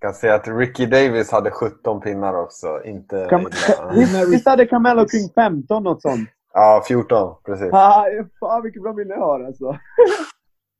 Jag 0.00 0.10
kan 0.10 0.14
säga 0.20 0.34
att 0.34 0.48
Ricky 0.48 0.86
Davis 0.86 1.30
hade 1.32 1.50
17 1.50 2.00
pinnar 2.00 2.34
också. 2.42 2.84
Inte. 2.84 3.26
Ka- 3.26 4.26
visst, 4.30 4.46
hade 4.48 4.66
Carmelo 4.66 5.04
kring 5.06 5.28
15 5.34 5.82
något 5.82 6.02
sånt? 6.02 6.28
Ja, 6.54 6.84
14. 6.88 7.34
Precis. 7.46 7.72
Ah, 7.72 8.04
fan 8.40 8.62
vilket 8.62 8.82
bra 8.82 8.92
minne 8.92 9.14
jag 9.14 9.20
har 9.20 9.44
alltså. 9.44 9.64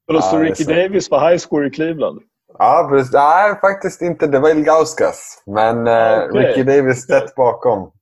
Och 0.09 0.15
det 0.15 0.19
är 0.19 0.41
Ricky. 0.41 0.65
Davis 0.65 1.11
var 1.11 1.31
highscore 1.31 1.67
i 1.67 1.71
Cleveland. 1.71 2.21
Ja, 2.59 2.87
precis. 2.91 3.13
Nej, 3.13 3.61
faktiskt 3.61 4.03
inte. 4.03 4.27
Det 4.27 4.39
var 4.39 4.51
Ilgauskas. 4.51 5.43
Men 5.47 5.87
eh, 5.87 6.25
Okej. 6.29 6.47
Ricky 6.47 6.63
Davis 6.63 7.07
tätt 7.07 7.35
bakom. 7.35 7.93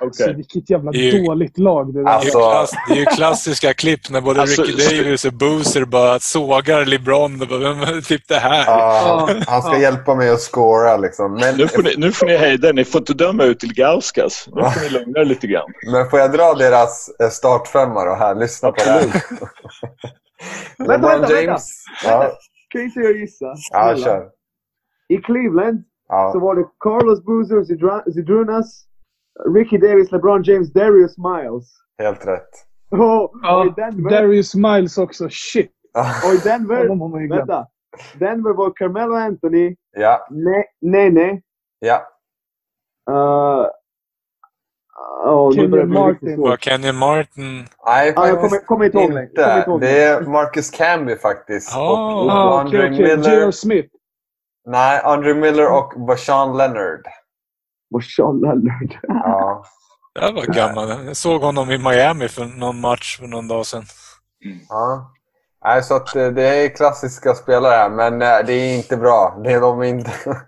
Okej. 0.00 0.26
Så 0.26 0.32
vilket 0.32 0.70
jävla 0.70 0.90
Det 0.92 0.98
är 0.98 1.12
ju- 1.12 1.22
dåligt 1.24 1.58
lag 1.58 1.94
det 1.94 2.02
där. 2.02 2.10
Alltså- 2.10 2.76
det 2.88 2.94
är 2.94 2.98
ju 2.98 3.04
klassiska 3.04 3.74
klipp 3.74 4.10
när 4.10 4.20
både 4.20 4.40
Alltså, 4.40 4.62
Ricky 4.62 4.96
Davis 5.02 5.24
och 5.24 5.32
Boozer 5.32 5.84
bara 5.84 6.18
sågar 6.20 6.84
LeBron. 6.84 7.40
Och 7.42 7.48
bara, 7.48 8.00
typ 8.00 8.28
det 8.28 8.34
här? 8.38 8.64
Ja, 8.66 9.28
han 9.46 9.62
ska 9.62 9.72
Ja. 9.72 9.78
hjälpa 9.78 10.14
mig 10.14 10.30
att 10.30 10.40
scora 10.40 10.96
liksom. 10.96 11.32
Men, 11.34 11.56
Nu 11.56 11.68
får, 11.68 11.82
ni, 11.82 11.94
nu 11.96 12.12
får 12.12 12.26
ni 12.26 12.36
hejda. 12.36 12.72
Ni 12.72 12.84
får 12.84 12.98
inte 12.98 13.14
döma 13.14 13.44
ut 13.44 13.60
till 13.60 13.74
Gauskas. 13.74 14.48
Nu 14.54 14.62
får 14.62 14.80
ni 14.82 14.88
lugna 14.88 15.20
er 15.20 15.24
lite 15.24 15.46
grann. 15.46 15.66
men 15.92 16.10
får 16.10 16.18
jag 16.18 16.32
dra 16.32 16.54
deras 16.54 17.08
eh, 17.22 17.28
startfemma 17.28 18.04
då 18.04 18.14
här? 18.14 18.34
Lyssna 18.34 18.70
på 18.72 18.84
det 18.84 18.90
här. 18.90 19.02
Vänta, 20.78 20.92
LeBron 20.92 21.00
vänta, 21.10 21.18
vänta. 21.34 21.42
James. 21.42 21.70
Ja, 22.04 22.32
Kan 22.68 22.80
inte 22.82 23.00
jag 23.00 23.16
gissa? 23.16 23.54
ja 23.72 23.96
kör. 23.96 24.24
I 25.08 25.16
Cleveland 25.16 25.78
så 25.78 25.84
Ja. 26.08 26.38
var 26.38 26.54
det 26.54 26.64
Carlos 26.80 27.24
Boozer, 27.24 27.64
Zidrunas, 28.12 28.84
Ricky 29.54 29.78
Davis, 29.78 30.12
LeBron 30.12 30.42
James, 30.42 30.72
Darius 30.72 31.14
Miles. 31.18 31.64
Helt 31.98 32.26
rätt. 32.26 32.48
Och, 32.90 33.22
och 33.24 33.30
Ja, 33.42 33.66
i 33.66 33.70
Denver, 33.76 34.10
Darius 34.10 34.54
Miles 34.54 34.98
också. 34.98 35.28
Shit. 35.30 35.72
och 36.26 36.34
i 36.34 36.48
Denver, 36.48 36.84
glömt. 36.86 37.30
vänta. 37.40 37.66
Denver 38.14 38.52
var 38.52 38.72
Carmelo 38.76 39.14
Anthony, 39.14 39.76
Ja, 39.96 40.26
Ne- 40.30 40.64
Nene, 40.90 41.40
ja. 41.78 42.02
uh, 43.10 43.66
oh, 45.26 45.52
Kenyon 45.54 45.88
Martin. 45.92 46.36
svårt. 46.36 46.48
Var 46.48 46.56
Kenyon 46.56 46.96
Martin... 46.96 47.66
Nej, 47.86 48.12
Ja, 48.16 48.28
jag 48.28 48.40
kommer, 48.40 48.66
kommer 48.66 48.84
inte 48.84 48.98
ihåg 48.98 49.12
längre. 49.12 49.78
Det 49.80 50.02
är 50.04 50.20
Marcus 50.20 50.70
Camby 50.70 51.16
faktiskt. 51.16 51.70
Ja. 51.74 52.14
Och 52.22 52.30
Ah, 52.30 52.60
Andre 52.60 52.78
okej, 52.78 52.92
okej. 53.04 53.16
Miller. 53.16 53.50
Smith. 53.50 53.88
Nej, 54.66 55.00
Andre 55.04 55.34
Miller 55.34 55.72
och 55.72 55.92
Bashan 56.06 56.56
Leonard. 56.56 57.06
Och 57.96 58.04
Sean 58.04 58.40
Leonard. 58.40 58.98
Ja. 59.02 59.64
Jag 60.14 60.32
var 60.32 60.42
gammal. 60.46 60.88
Jag 61.06 61.16
såg 61.16 61.40
honom 61.42 61.70
i 61.70 61.78
Miami 61.78 62.28
för 62.28 62.44
någon 62.44 62.80
match 62.80 63.18
för 63.18 63.26
någon 63.26 63.48
dag 63.48 63.66
sedan. 63.66 63.84
ja. 64.68 65.12
Nej, 65.64 65.82
så 65.82 65.96
att 65.96 66.16
eh, 66.16 66.28
det 66.28 66.42
är 66.42 66.76
klassiska 66.76 67.34
spelare 67.34 67.74
här, 67.74 67.90
men 67.90 68.22
eh, 68.22 68.46
det 68.46 68.52
är 68.52 68.76
inte 68.76 68.96
bra. 68.96 69.40
Det 69.44 69.52
är 69.52 69.60
de 69.60 69.82
inte. 69.82 70.10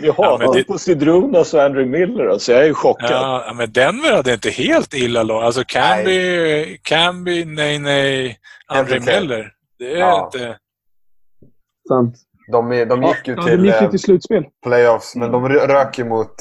Vi 0.00 0.08
hatar 0.10 0.38
men 0.38 0.52
det- 0.52 0.64
på 0.64 0.78
Sidrunas 0.78 1.54
och 1.54 1.62
Andrew 1.62 1.98
Miller. 1.98 2.26
Alltså, 2.26 2.52
jag 2.52 2.66
är 2.66 2.74
chockad. 2.74 3.10
Ja, 3.10 3.44
ja, 3.46 3.52
men 3.52 3.72
Denver 3.72 4.16
hade 4.16 4.32
inte 4.34 4.50
helt 4.50 4.94
illa 4.94 5.22
lag. 5.22 5.42
Alltså 5.44 5.62
Camby, 5.66 6.78
Camby, 6.82 7.44
nej, 7.44 7.78
nej, 7.78 8.38
Andre 8.66 8.98
okej. 9.00 9.20
Miller. 9.20 9.52
Det 9.78 9.92
är 9.92 9.98
Ja. 9.98 10.24
inte... 10.34 10.58
Sant. 11.88 12.14
De, 12.52 12.72
är- 12.72 12.86
de 12.86 13.02
gick 13.02 13.28
ju 13.28 13.34
Ja, 13.34 13.42
till 13.46 13.56
de 13.62 13.66
gick 13.66 13.74
eh, 13.82 13.90
till 13.90 13.98
slutspel. 13.98 14.44
playoffs, 14.62 15.16
men 15.16 15.32
de 15.32 15.48
rö- 15.48 15.66
rök 15.66 15.98
ju 15.98 16.04
mot 16.04 16.34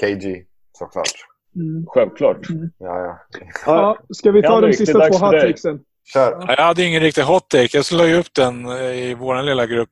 KG 0.00 0.42
såklart. 0.78 1.12
Mm. 1.56 1.86
Självklart. 1.86 2.38
Ja, 2.78 2.98
ja. 2.98 3.18
Ja, 3.66 3.98
ska 4.14 4.30
vi 4.30 4.42
ta 4.42 4.60
de 4.60 4.72
sista 4.72 5.08
två 5.08 5.18
hattricksen? 5.18 5.80
Kör. 6.12 6.32
Ja, 6.32 6.54
Jag 6.58 6.64
hade 6.64 6.82
ingen 6.84 7.02
riktig 7.02 7.22
hot 7.22 7.48
take. 7.50 7.68
Jag 7.76 7.84
slog 7.84 8.06
ju 8.08 8.14
upp 8.16 8.34
den 8.34 8.66
eh, 8.66 8.80
i 8.82 9.14
vår 9.14 9.42
lilla 9.42 9.66
grupp. 9.66 9.88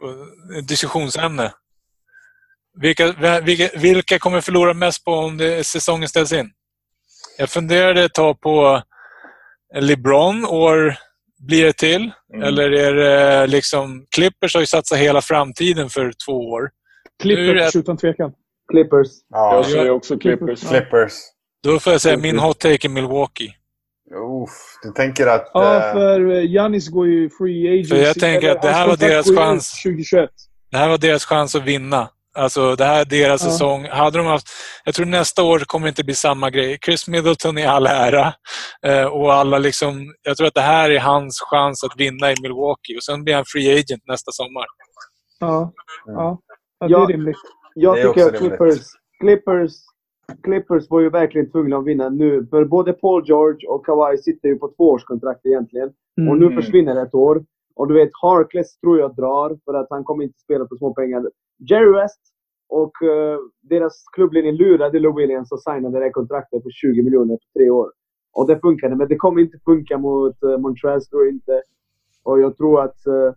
Ett 0.59 0.69
Diskussionsämne. 0.69 1.53
Vilka, 2.81 3.41
vilka, 3.45 3.69
vilka 3.79 4.19
kommer 4.19 4.41
förlora 4.41 4.75
mest 4.75 5.05
på 5.05 5.13
om 5.13 5.37
det, 5.37 5.67
säsongen 5.67 6.09
ställs 6.09 6.33
in? 6.33 6.51
Jag 7.39 7.51
funderade 7.51 8.05
ett 8.05 8.15
tag 8.15 8.41
på 8.41 8.83
LeBron 9.75 10.45
år 10.45 10.95
blir 11.47 11.65
det 11.65 11.73
till. 11.73 12.11
Mm. 12.35 12.43
Eller 12.47 12.71
är 12.73 12.95
det 12.95 13.47
liksom... 13.47 14.07
Clippers 14.15 14.55
har 14.55 14.61
ju 14.61 14.67
satsat 14.67 14.99
hela 14.99 15.21
framtiden 15.21 15.89
för 15.91 16.13
två 16.27 16.33
år. 16.33 16.71
Nu 17.25 17.33
är 17.33 17.37
Clippers 17.53 17.73
det- 17.73 17.79
utan 17.79 17.97
tvekan. 17.97 18.33
Clippers. 18.73 19.09
Ja, 19.31 19.55
Jag 19.55 19.67
säger 19.67 19.91
också 19.91 20.19
Clippers. 20.19 20.61
Clippers. 20.69 21.13
Då 21.63 21.79
får 21.79 21.93
jag 21.93 22.01
säga 22.01 22.17
min 22.17 22.39
hot 22.39 22.59
take 22.59 22.87
är 22.87 22.89
Milwaukee. 22.89 23.55
Uff, 24.43 24.51
du 24.83 24.93
tänker 24.93 25.27
att... 25.27 25.51
Ja, 25.55 25.87
eh, 25.87 25.93
för 25.93 26.31
eh, 26.31 26.43
Giannis 26.51 26.89
går 26.89 27.07
ju 27.07 27.31
free 27.31 27.69
agency. 27.69 27.95
För 27.95 28.03
jag 28.03 28.19
tänker 28.19 28.51
att 28.51 28.63
det 28.63 28.69
här 28.69 28.87
var 28.89 28.97
deras 28.97 29.37
chans. 29.37 29.75
ut 29.87 29.91
2021. 29.93 30.31
Det 30.71 30.77
här 30.77 30.89
var 30.89 30.99
deras 30.99 31.25
chans 31.25 31.55
att 31.55 31.65
vinna. 31.65 32.09
Alltså, 32.39 32.77
det 32.77 32.85
här 32.85 33.01
är 33.01 33.05
deras 33.05 33.45
Ja. 33.45 33.51
säsong. 33.51 33.87
Hade 33.91 34.19
de 34.19 34.27
haft, 34.27 34.47
jag 34.85 34.95
tror 34.95 35.07
nästa 35.07 35.43
år 35.45 35.59
kommer 35.59 35.87
det 35.87 35.89
inte 35.89 36.05
bli 36.05 36.15
samma 36.15 36.51
grej. 36.51 36.79
Chris 36.85 37.09
Middleton 37.09 37.59
i 37.59 37.67
all 37.67 37.87
ära. 37.87 38.33
Eh, 38.87 39.05
och 39.07 39.33
alla 39.35 39.59
liksom, 39.59 40.15
jag 40.23 40.37
tror 40.37 40.47
att 40.47 40.55
det 40.55 40.61
här 40.61 40.91
är 40.91 41.01
hans 41.01 41.41
chans 41.51 41.85
att 41.85 42.01
vinna 42.01 42.33
i 42.33 42.35
Milwaukee. 42.43 42.97
Och 42.97 43.03
Sen 43.03 43.25
blir 43.25 43.35
han 43.35 43.45
free 43.47 43.73
agent 43.79 44.03
nästa 44.07 44.33
sommar. 44.33 44.65
Ja, 45.41 45.73
Mm. 46.07 46.19
ja. 46.21 46.39
ja 46.79 46.87
det 46.99 47.05
är 47.05 47.07
rimligt. 47.07 47.37
Jag 47.75 47.97
Det 47.97 48.03
tycker 48.09 48.27
att. 48.27 48.39
Clippers, 48.39 48.79
Clippers, 49.21 49.73
Clippers 50.43 50.91
var 50.91 51.01
ju 51.01 51.11
verkligen 51.11 51.51
tvungna 51.53 51.77
att 51.77 51.87
vinna 51.87 52.09
nu. 52.09 52.47
För 52.51 52.65
både 52.65 52.93
Paul 52.93 53.25
George 53.27 53.69
och 53.69 53.87
Kawhi 53.87 54.19
sitter 54.19 54.49
ju 54.49 54.57
på 54.59 54.69
tvåårskontrakt 54.77 55.47
egentligen. 55.47 55.89
Och 56.31 56.37
nu 56.39 56.47
Mm. 56.47 56.63
försvinner 56.63 57.03
ett 57.07 57.15
år. 57.15 57.43
Och 57.75 57.89
du 57.89 57.95
vet, 57.95 58.11
Harkless 58.23 58.77
tror 58.77 58.99
jag 58.99 59.15
drar 59.15 59.59
för 59.65 59.75
att 59.75 59.87
han 59.91 60.05
kommer 60.05 60.25
inte 60.25 60.39
spela 60.39 60.69
för 60.69 60.77
små 60.77 60.95
pengar. 60.95 61.31
Jerry 61.59 61.93
West 61.93 62.21
och 62.69 62.93
uh, 63.03 63.39
deras 63.61 64.05
klubbledning 64.13 64.53
lurade 64.53 64.99
Lou 64.99 65.17
Williams 65.17 65.53
och 65.53 65.61
signade 65.61 65.99
det 65.99 66.05
här 66.05 66.13
kontraktet 66.13 66.63
för 66.63 66.71
20 66.71 67.03
miljoner 67.03 67.37
på 67.37 67.59
tre 67.59 67.71
år. 67.71 67.93
Och 68.33 68.47
det 68.47 68.61
funkade, 68.61 68.97
men 68.97 69.09
det 69.09 69.17
kommer 69.17 69.41
inte 69.41 69.59
funka 69.65 69.99
mot 69.99 70.43
eh, 70.43 70.49
uh, 70.49 70.59
Montreal, 70.59 71.05
tror 71.05 71.25
jag 71.25 71.35
inte. 71.35 71.63
Och 72.23 72.41
jag 72.41 72.57
tror 72.57 72.81
att... 72.81 73.07
Uh, 73.07 73.33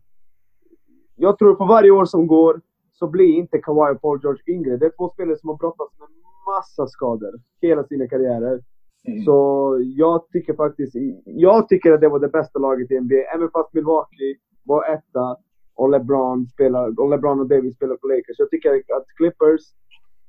jag 1.15 1.38
tror 1.38 1.55
för 1.55 1.65
varje 1.65 1.91
år 1.91 2.05
som 2.05 2.27
går 2.27 2.61
så 2.93 3.07
blir 3.07 3.35
inte 3.35 3.57
Kawhi 3.57 3.95
och 3.95 4.01
Paul 4.01 4.19
George 4.23 4.43
yngre. 4.47 4.77
Det 4.77 4.85
är 4.85 4.91
två 4.97 5.10
spelare 5.10 5.38
som 5.38 5.49
har 5.49 5.57
brottats 5.57 5.99
med 5.99 6.10
massa 6.45 6.88
skador 6.88 7.34
hela 7.61 7.84
sina 7.84 8.07
karriärer. 8.07 8.61
Mm. 9.08 9.24
Så 9.26 9.78
jag 9.98 10.30
tycker 10.32 10.54
faktiskt... 10.54 10.96
Jag 11.26 11.70
tycker 11.70 11.92
att 11.92 12.02
det 12.02 12.10
var 12.10 12.20
det 12.20 12.28
bästa 12.28 12.60
laget 12.60 12.92
i 12.92 13.00
NBA. 13.00 13.16
Även 13.36 13.50
fast 13.52 13.74
Milwaukee 13.74 14.36
var 14.64 14.94
etta 14.94 15.38
och 15.76 15.90
LeBron, 15.90 16.48
spelar, 16.48 17.00
och 17.00 17.10
LeBron 17.10 17.40
och 17.40 17.48
Davis 17.48 17.76
spelar 17.76 17.96
på 17.96 18.08
Lakers. 18.08 18.40
Jag 18.40 18.50
tycker 18.50 18.70
att 18.70 19.06
Clippers, 19.18 19.62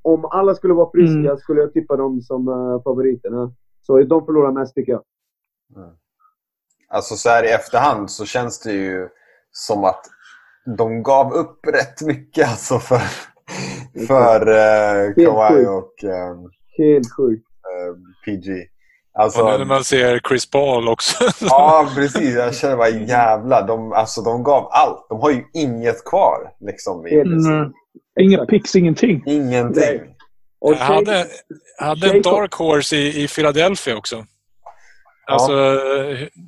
om 0.02 0.24
alla 0.24 0.54
skulle 0.54 0.74
vara 0.74 0.90
friska, 0.90 1.18
Mm. 1.18 1.36
skulle 1.36 1.60
jag 1.60 1.72
tippa 1.72 1.96
dem 1.96 2.20
som 2.20 2.48
uh, 2.48 2.82
favoriterna. 2.82 3.52
Så 3.82 4.02
de 4.02 4.24
förlorar 4.26 4.52
mest 4.52 4.74
tycker 4.74 4.92
jag. 4.92 5.02
Alltså 6.88 7.14
så 7.14 7.28
här 7.28 7.44
i 7.44 7.48
efterhand 7.48 8.10
så 8.10 8.24
känns 8.24 8.60
det 8.60 8.72
ju 8.72 9.08
som 9.50 9.84
att 9.84 10.04
de 10.76 11.02
gav 11.02 11.32
upp 11.32 11.66
rätt 11.66 12.06
mycket 12.06 12.48
alltså 12.48 12.78
för, 12.78 13.00
för 14.06 14.40
eh, 14.48 15.14
Kawhi 15.14 15.66
och 15.66 16.04
eh, 16.04 16.36
Helt 16.76 17.12
sjukt. 17.16 17.48
Eh, 17.74 17.94
PG. 18.24 18.68
Alltså, 19.18 19.42
Och 19.42 19.50
nu 19.50 19.58
när 19.58 19.64
man 19.64 19.84
ser 19.84 20.20
Chris 20.28 20.50
Paul 20.50 20.88
också. 20.88 21.24
ja, 21.40 21.88
precis. 21.94 22.34
Jag 22.34 22.54
känner 22.54 22.76
bara 22.76 22.88
jävlar. 22.88 23.66
De, 23.66 23.92
alltså, 23.92 24.22
de 24.22 24.42
gav 24.42 24.68
allt. 24.70 25.06
De 25.08 25.20
har 25.20 25.30
ju 25.30 25.44
inget 25.54 26.04
kvar. 26.04 26.52
Liksom, 26.60 27.06
i. 27.06 27.14
Mm. 27.14 27.72
Inga 28.20 28.46
pix, 28.46 28.76
ingenting. 28.76 29.22
Ingenting. 29.26 30.00
Och 30.60 30.72
Jag 30.72 30.76
hade, 30.76 31.26
hade 31.80 32.10
en 32.10 32.22
dark 32.22 32.54
horse 32.54 32.96
i, 32.96 33.24
i 33.24 33.28
Philadelphia 33.28 33.96
också. 33.96 34.24
Alltså, 35.26 35.52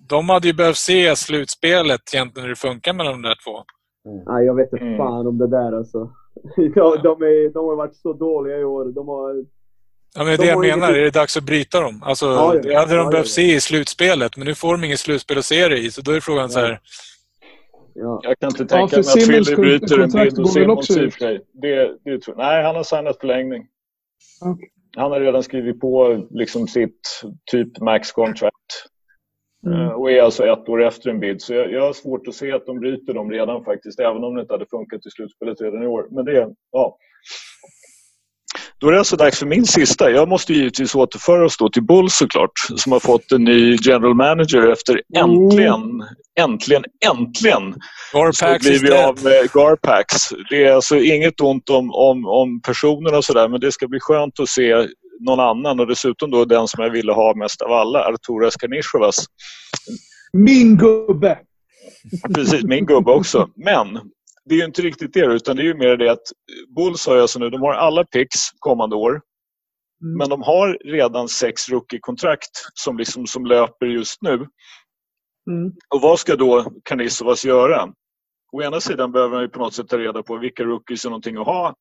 de 0.08 0.28
hade 0.28 0.46
ju 0.48 0.54
behövt 0.54 0.76
se 0.76 1.16
slutspelet 1.16 2.00
egentligen 2.14 2.42
hur 2.42 2.50
det 2.50 2.56
funkar 2.56 2.92
mellan 2.92 3.12
de 3.12 3.22
där 3.22 3.36
två. 3.44 3.64
Nej, 4.32 4.46
jag 4.46 4.54
vet 4.54 4.72
inte 4.72 4.84
Mm. 4.84 4.98
fan 4.98 5.26
om 5.26 5.38
det 5.38 5.46
där 5.48 5.76
alltså. 5.76 5.98
de, 6.56 6.98
de, 7.02 7.22
är, 7.22 7.52
de 7.52 7.64
har 7.64 7.76
varit 7.76 7.96
så 7.96 8.12
dåliga 8.12 8.56
i 8.58 8.64
år. 8.64 8.84
De 8.84 9.08
har... 9.08 9.55
Ja, 10.16 10.24
men 10.24 10.26
det 10.26 10.36
De 10.36 10.46
jag 10.46 10.60
menar. 10.60 10.92
Är 10.92 11.02
det 11.02 11.10
dags 11.10 11.36
att 11.36 11.42
bryta 11.44 11.80
dem? 11.80 12.02
Alltså, 12.02 12.26
Ja, 12.26 12.54
ja. 12.54 12.60
det 12.62 12.74
hade 12.78 12.96
de 12.96 13.04
Ja, 13.04 13.10
behövt 13.10 13.26
ja, 13.26 13.32
se 13.32 13.54
i 13.54 13.60
slutspelet, 13.60 14.36
men 14.36 14.46
nu 14.46 14.54
får 14.54 14.72
de 14.72 14.84
inget 14.84 15.00
slutspel 15.00 15.38
att 15.38 15.44
se 15.44 15.68
det 15.68 15.78
i. 15.78 15.90
Så 15.90 16.00
då 16.00 16.12
är 16.12 16.20
frågan 16.20 16.50
så 16.50 16.58
här... 16.60 16.80
Ja. 17.94 18.20
Jag 18.22 18.38
kan 18.38 18.48
inte 18.50 18.62
Ja, 18.62 18.88
tänka 18.88 18.96
mig 18.96 19.00
att 19.22 19.28
Philly 19.28 19.56
bryter 19.56 19.98
en 19.98 20.10
bild 20.10 20.38
och 20.38 20.50
Simmons 20.50 20.78
också 20.78 20.92
i 20.92 20.96
och 20.96 21.02
ut? 21.06 21.12
för 21.14 21.18
sig. 21.20 21.40
Det, 21.52 21.92
det 22.04 22.20
tror 22.22 22.36
jag. 22.36 22.44
Nej, 22.46 22.62
han 22.64 22.76
har 22.76 22.82
signat 22.82 23.20
förlängning. 23.20 23.66
Okej. 24.44 24.68
Han 24.96 25.10
har 25.12 25.20
redan 25.20 25.42
skrivit 25.42 25.80
på 25.80 26.26
liksom 26.30 26.68
sitt 26.68 27.00
typ 27.50 27.80
max 27.80 28.12
contract. 28.12 28.54
Mm. 29.66 29.80
Eh, 29.80 29.88
Och 29.92 30.10
är 30.10 30.22
alltså 30.22 30.46
ett 30.46 30.68
år 30.68 30.82
efter 30.84 31.10
en 31.10 31.20
bid. 31.20 31.42
Så 31.42 31.54
jag, 31.54 31.72
jag 31.72 31.80
har 31.80 31.92
svårt 31.92 32.28
att 32.28 32.34
se 32.34 32.52
att 32.52 32.66
de 32.66 32.80
bryter 32.80 33.14
dem 33.14 33.30
redan 33.30 33.64
faktiskt. 33.64 34.00
Även 34.00 34.24
om 34.24 34.34
det 34.34 34.40
inte 34.40 34.54
hade 34.54 34.66
funkat 34.70 35.06
i 35.06 35.10
slutspelet 35.10 35.60
redan 35.60 35.82
i 35.82 35.86
år. 35.86 36.06
Men 36.10 36.24
det, 36.24 36.48
ja. 36.72 36.98
Då 38.80 38.88
är 38.88 38.92
det 38.92 38.98
alltså 38.98 39.16
dags 39.16 39.38
för 39.38 39.46
min 39.46 39.64
sista. 39.64 40.10
Jag 40.10 40.28
måste 40.28 40.52
givetvis 40.52 40.94
återföra 40.94 41.44
oss 41.44 41.56
då 41.56 41.68
till 41.68 41.82
Bulls 41.82 42.16
såklart. 42.16 42.50
Som 42.76 42.92
har 42.92 43.00
fått 43.00 43.32
en 43.32 43.44
ny 43.44 43.76
general 43.80 44.14
manager 44.14 44.72
efter 44.72 45.02
äntligen, 45.16 46.02
äntligen, 46.40 46.84
äntligen 47.06 47.74
så 48.12 48.18
Garpax 48.18 48.64
blir 48.64 48.74
is 48.74 48.82
vi 48.82 48.92
av 48.92 49.24
med 49.24 49.52
Garpax. 49.52 50.16
Det 50.50 50.64
är 50.64 50.72
alltså 50.72 50.96
inget 50.96 51.40
ont 51.40 51.70
om, 51.70 51.90
om, 51.90 52.26
om 52.26 52.60
personerna 52.60 53.16
och 53.16 53.24
sådär 53.24 53.48
men 53.48 53.60
det 53.60 53.72
ska 53.72 53.88
bli 53.88 54.00
skönt 54.00 54.40
att 54.40 54.48
se 54.48 54.86
någon 55.20 55.40
annan 55.40 55.80
och 55.80 55.86
dessutom 55.86 56.30
då 56.30 56.44
den 56.44 56.68
som 56.68 56.84
jag 56.84 56.90
ville 56.90 57.12
ha 57.12 57.34
mest 57.34 57.62
av 57.62 57.72
alla, 57.72 57.98
Arturas 58.04 58.56
Kanishovas. 58.56 59.24
Min 60.32 60.76
gubbe! 60.76 61.38
Precis, 62.34 62.62
min 62.64 62.86
gubbe 62.86 63.10
också. 63.10 63.48
Men 63.56 63.86
det 64.48 64.54
är 64.54 64.58
ju 64.58 64.64
inte 64.64 64.82
riktigt 64.82 65.12
det 65.12 65.26
utan 65.26 65.56
det 65.56 65.62
är 65.62 65.64
ju 65.64 65.74
mer 65.74 65.96
det 65.96 66.12
att 66.12 66.32
Bulls 66.76 67.06
har 67.06 67.14
ju 67.14 67.20
alltså 67.20 67.38
nu, 67.38 67.50
de 67.50 67.60
har 67.60 67.74
alla 67.74 68.04
picks 68.04 68.38
kommande 68.58 68.96
år 68.96 69.20
Mm. 70.02 70.18
men 70.18 70.28
de 70.28 70.42
har 70.42 70.78
redan 70.84 71.28
sex 71.28 71.68
rookie-kontrakt 71.68 72.50
som, 72.74 72.98
liksom, 72.98 73.26
som 73.26 73.46
löper 73.46 73.86
just 73.86 74.22
nu. 74.22 74.34
Mm. 75.50 75.72
Och 75.94 76.00
vad 76.00 76.18
ska 76.18 76.36
då 76.36 76.72
Kanisovas 76.84 77.44
göra? 77.44 77.92
Å 78.52 78.62
ena 78.62 78.80
sidan 78.80 79.12
behöver 79.12 79.34
man 79.34 79.42
ju 79.42 79.48
på 79.48 79.58
något 79.58 79.74
sätt 79.74 79.88
ta 79.88 79.98
reda 79.98 80.22
på 80.22 80.36
vilka 80.36 80.64
rookies 80.64 81.04
är 81.04 81.08
någonting 81.10 81.36
att 81.36 81.46
ha 81.46 81.74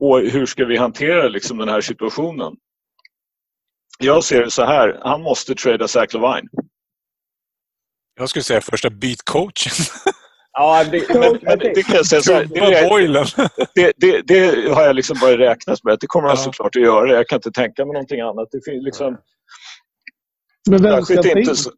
och 0.00 0.20
hur 0.20 0.46
ska 0.46 0.64
vi 0.64 0.76
hantera 0.76 1.28
liksom 1.28 1.58
den 1.58 1.68
här 1.68 1.80
situationen? 1.80 2.56
Jag 3.98 4.24
ser 4.24 4.44
det 4.44 4.50
så 4.50 4.64
här, 4.64 5.00
han 5.02 5.22
måste 5.22 5.54
trada 5.54 5.88
Zach 5.88 6.14
Levine. 6.14 6.48
Jag 8.14 8.28
skulle 8.28 8.42
säga 8.42 8.60
första 8.60 8.90
byt 8.90 9.22
coachen. 9.24 9.72
Ja, 10.56 10.84
det, 10.84 11.08
men, 11.08 11.38
men 11.42 11.58
det 11.58 11.82
kan 11.82 11.96
jag 11.96 12.06
säga 12.06 12.22
så 12.22 12.32
här, 12.32 12.44
Dumpa 12.44 12.70
det, 14.26 14.74
har 14.74 14.82
jag 14.82 14.96
liksom 14.96 15.16
börjat 15.20 15.38
räkna 15.40 15.76
med. 15.84 15.98
Det 16.00 16.06
kommer 16.06 16.28
han 16.28 16.36
Ja. 16.36 16.42
såklart 16.42 16.76
att 16.76 16.82
göra. 16.82 17.12
Jag 17.12 17.28
kan 17.28 17.36
inte 17.36 17.50
tänka 17.52 17.84
mig 17.84 17.92
någonting 17.92 18.20
annat. 18.20 18.48
Det 18.50 18.60
finns 18.64 18.84
liksom... 18.84 19.18
Men 20.70 20.82
vem 20.82 21.02
ska 21.02 21.22
ta 21.22 21.28
in? 21.28 21.38
inte 21.38 21.56
så... 21.56 21.70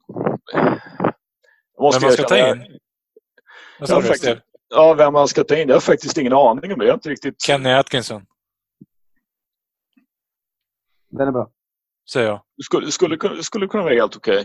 Jag 1.76 1.82
måste 1.82 2.00
Vem 2.00 2.06
man 2.08 2.12
ska 2.12 2.22
ta 2.22 2.50
in? 2.50 2.78
Vad 3.80 3.88
sa 3.88 3.94
Ja, 3.94 4.00
du, 4.00 4.06
faktiskt. 4.06 4.36
Ja, 4.68 4.94
vem 4.94 5.12
man 5.12 5.28
ska 5.28 5.44
ta 5.44 5.56
in. 5.56 5.68
Jag 5.68 5.76
har 5.76 5.80
faktiskt 5.80 6.18
ingen 6.18 6.32
aning 6.32 6.72
om 6.72 6.78
det. 6.78 6.84
Jag 6.84 6.92
har 6.92 6.96
inte 6.98 7.08
riktigt... 7.10 7.42
Kenny 7.42 7.70
Atkinson, 7.72 8.22
Den 11.10 11.28
är 11.28 11.32
bra. 11.32 11.50
säger 12.12 12.26
jag. 12.28 12.40
Skulle, 12.64 12.90
skulle, 12.92 13.42
skulle 13.42 13.66
kunna 13.66 13.82
vara 13.82 13.94
helt 13.94 14.16
okej. 14.16 14.44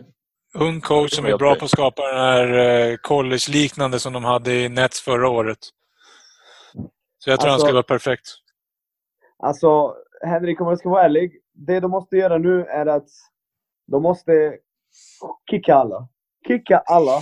Ung 0.53 0.81
coach 0.81 1.15
som 1.15 1.25
är 1.25 1.37
bra 1.37 1.55
på 1.55 1.65
att 1.65 1.71
skapa 1.71 2.01
den 2.07 2.17
här 2.19 2.47
eh, 2.91 2.95
college-liknande 2.97 3.99
som 3.99 4.13
de 4.13 4.23
hade 4.23 4.53
i 4.53 4.69
Nets 4.69 5.01
förra 5.01 5.29
året. 5.29 5.57
Så 7.17 7.29
jag 7.29 7.39
tror 7.39 7.47
han 7.47 7.53
Alltså- 7.53 7.65
skulle 7.65 7.75
vara 7.75 7.83
perfekt. 7.83 8.27
Alltså, 9.39 9.95
Henrik, 10.21 10.61
om 10.61 10.67
jag 10.67 10.79
ska 10.79 10.89
vara 10.89 11.03
ärlig. 11.03 11.37
Det 11.53 11.79
de 11.79 11.91
måste 11.91 12.17
göra 12.17 12.37
nu 12.37 12.65
är 12.65 12.85
att 12.85 13.07
de 13.87 14.03
måste 14.03 14.57
kicka 15.49 15.75
alla. 15.75 16.07
Kicka 16.47 16.77
alla. 16.85 17.19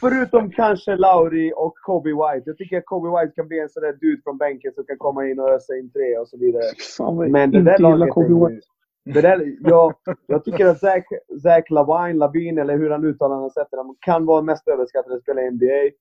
Förutom 0.00 0.50
kanske 0.50 0.96
Lauri 0.96 1.52
och 1.56 1.74
Kobe 1.74 2.10
White. 2.10 2.42
Jag 2.46 2.56
tycker 2.58 2.78
att 2.78 2.86
Kobe 2.86 3.20
White 3.20 3.32
kan 3.36 3.48
bli 3.48 3.60
en 3.60 3.68
sån 3.68 3.82
där 3.82 3.92
dude 3.92 4.22
från 4.24 4.38
bänken 4.38 4.72
som 4.74 4.84
kan 4.84 4.98
komma 4.98 5.26
in 5.26 5.40
och 5.40 5.48
ösa 5.48 5.76
in 5.76 5.92
tre 5.92 6.18
och 6.18 6.28
så 6.28 6.38
vidare. 6.38 6.62
Fan 6.96 7.30
Men 7.30 7.50
det 7.50 7.58
inte 7.58 7.70
där 7.70 7.78
laget 7.78 8.10
Kobe 8.14 8.48
White. 8.48 8.66
Det 9.14 9.20
där, 9.20 9.56
jag, 9.60 9.94
jag 10.26 10.44
tycker 10.44 10.66
att 10.66 10.80
Zach, 10.80 11.04
Zach 11.42 11.70
Lavine, 11.70 12.18
Lavin, 12.18 12.58
eller 12.58 12.78
hur 12.78 12.90
han 12.90 13.04
uttalar 13.04 13.36
hans 13.36 13.56
efternamn, 13.56 13.94
kan 14.00 14.26
vara 14.26 14.42
mest 14.42 14.68
överskattade 14.68 15.20
spelare 15.20 15.44
i 15.44 15.50
NBA. 15.50 15.96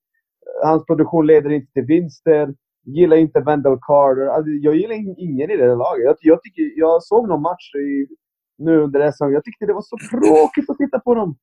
Hans 0.64 0.86
produktion 0.86 1.28
leder 1.28 1.50
inte 1.50 1.72
till 1.74 1.84
vinster. 1.84 2.54
Gillar 2.86 3.18
inte 3.18 3.40
Wendell 3.40 3.78
Carter. 3.82 4.28
Alltså, 4.28 4.50
jag 4.50 4.76
gillar 4.76 4.96
ingen 4.96 5.52
i 5.52 5.58
det 5.58 5.68
där 5.68 5.76
laget. 5.76 6.04
Jag, 6.06 6.16
jag, 6.22 6.44
tycker, 6.44 6.80
jag 6.80 7.04
såg 7.04 7.28
någon 7.28 7.42
match 7.42 7.76
i, 7.76 8.08
nu 8.58 8.82
under 8.82 9.12
SM. 9.12 9.32
Jag 9.32 9.44
tyckte 9.44 9.66
det 9.66 9.74
var 9.74 9.82
så 9.82 9.98
tråkigt 10.12 10.70
att 10.70 10.78
titta 10.78 11.00
på 11.00 11.16
dem. 11.16 11.36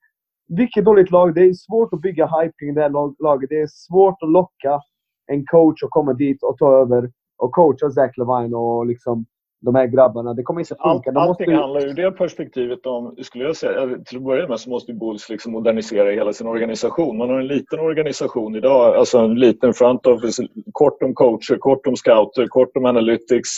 Vilket 0.48 0.84
dåligt 0.84 1.10
lag. 1.10 1.34
Det 1.34 1.40
är 1.40 1.52
svårt 1.52 1.92
att 1.92 2.00
bygga 2.00 2.26
hype 2.26 2.54
kring 2.58 2.74
det 2.74 2.82
här 2.82 3.22
laget. 3.22 3.50
Det 3.50 3.60
är 3.60 3.68
svårt 3.70 4.22
att 4.22 4.30
locka 4.30 4.80
en 5.26 5.46
coach 5.46 5.82
att 5.82 5.90
komma 5.90 6.12
dit 6.12 6.42
och 6.42 6.58
ta 6.58 6.76
över 6.82 7.10
och 7.36 7.52
coacha 7.52 7.90
Zach 7.90 8.16
Lavine 8.16 8.56
och 8.56 8.86
liksom 8.86 9.26
de 9.64 9.74
här 9.74 9.86
grabbarna. 9.86 10.34
Det 10.34 10.42
kommer 10.42 10.60
inte 10.60 10.68
funka. 10.68 10.82
Allt, 10.88 11.04
De 11.04 11.12
måste 11.14 11.20
allting 11.30 11.50
ju- 11.50 11.56
handlar 11.56 11.86
ur 11.86 11.94
det 11.94 12.10
perspektivet 12.12 12.86
om, 12.86 13.16
skulle 13.22 13.44
jag 13.44 13.56
säga, 13.56 13.80
eller 13.80 13.98
till 13.98 14.16
att 14.16 14.24
börja 14.24 14.48
med 14.48 14.60
så 14.60 14.70
måste 14.70 14.92
Bulls 14.92 15.28
liksom 15.28 15.52
modernisera 15.52 16.10
hela 16.10 16.32
sin 16.32 16.46
organisation. 16.46 17.16
Man 17.18 17.28
har 17.30 17.40
en 17.40 17.46
liten 17.46 17.78
organisation 17.80 18.56
idag, 18.56 18.96
alltså 18.96 19.18
en 19.18 19.34
liten 19.34 19.74
front 19.74 20.06
office, 20.06 20.42
kort 20.72 21.02
om 21.02 21.14
coacher, 21.14 21.56
kort 21.58 21.86
om 21.86 21.96
scouter, 21.96 22.46
kort 22.46 22.76
om 22.76 22.84
analytics. 22.84 23.50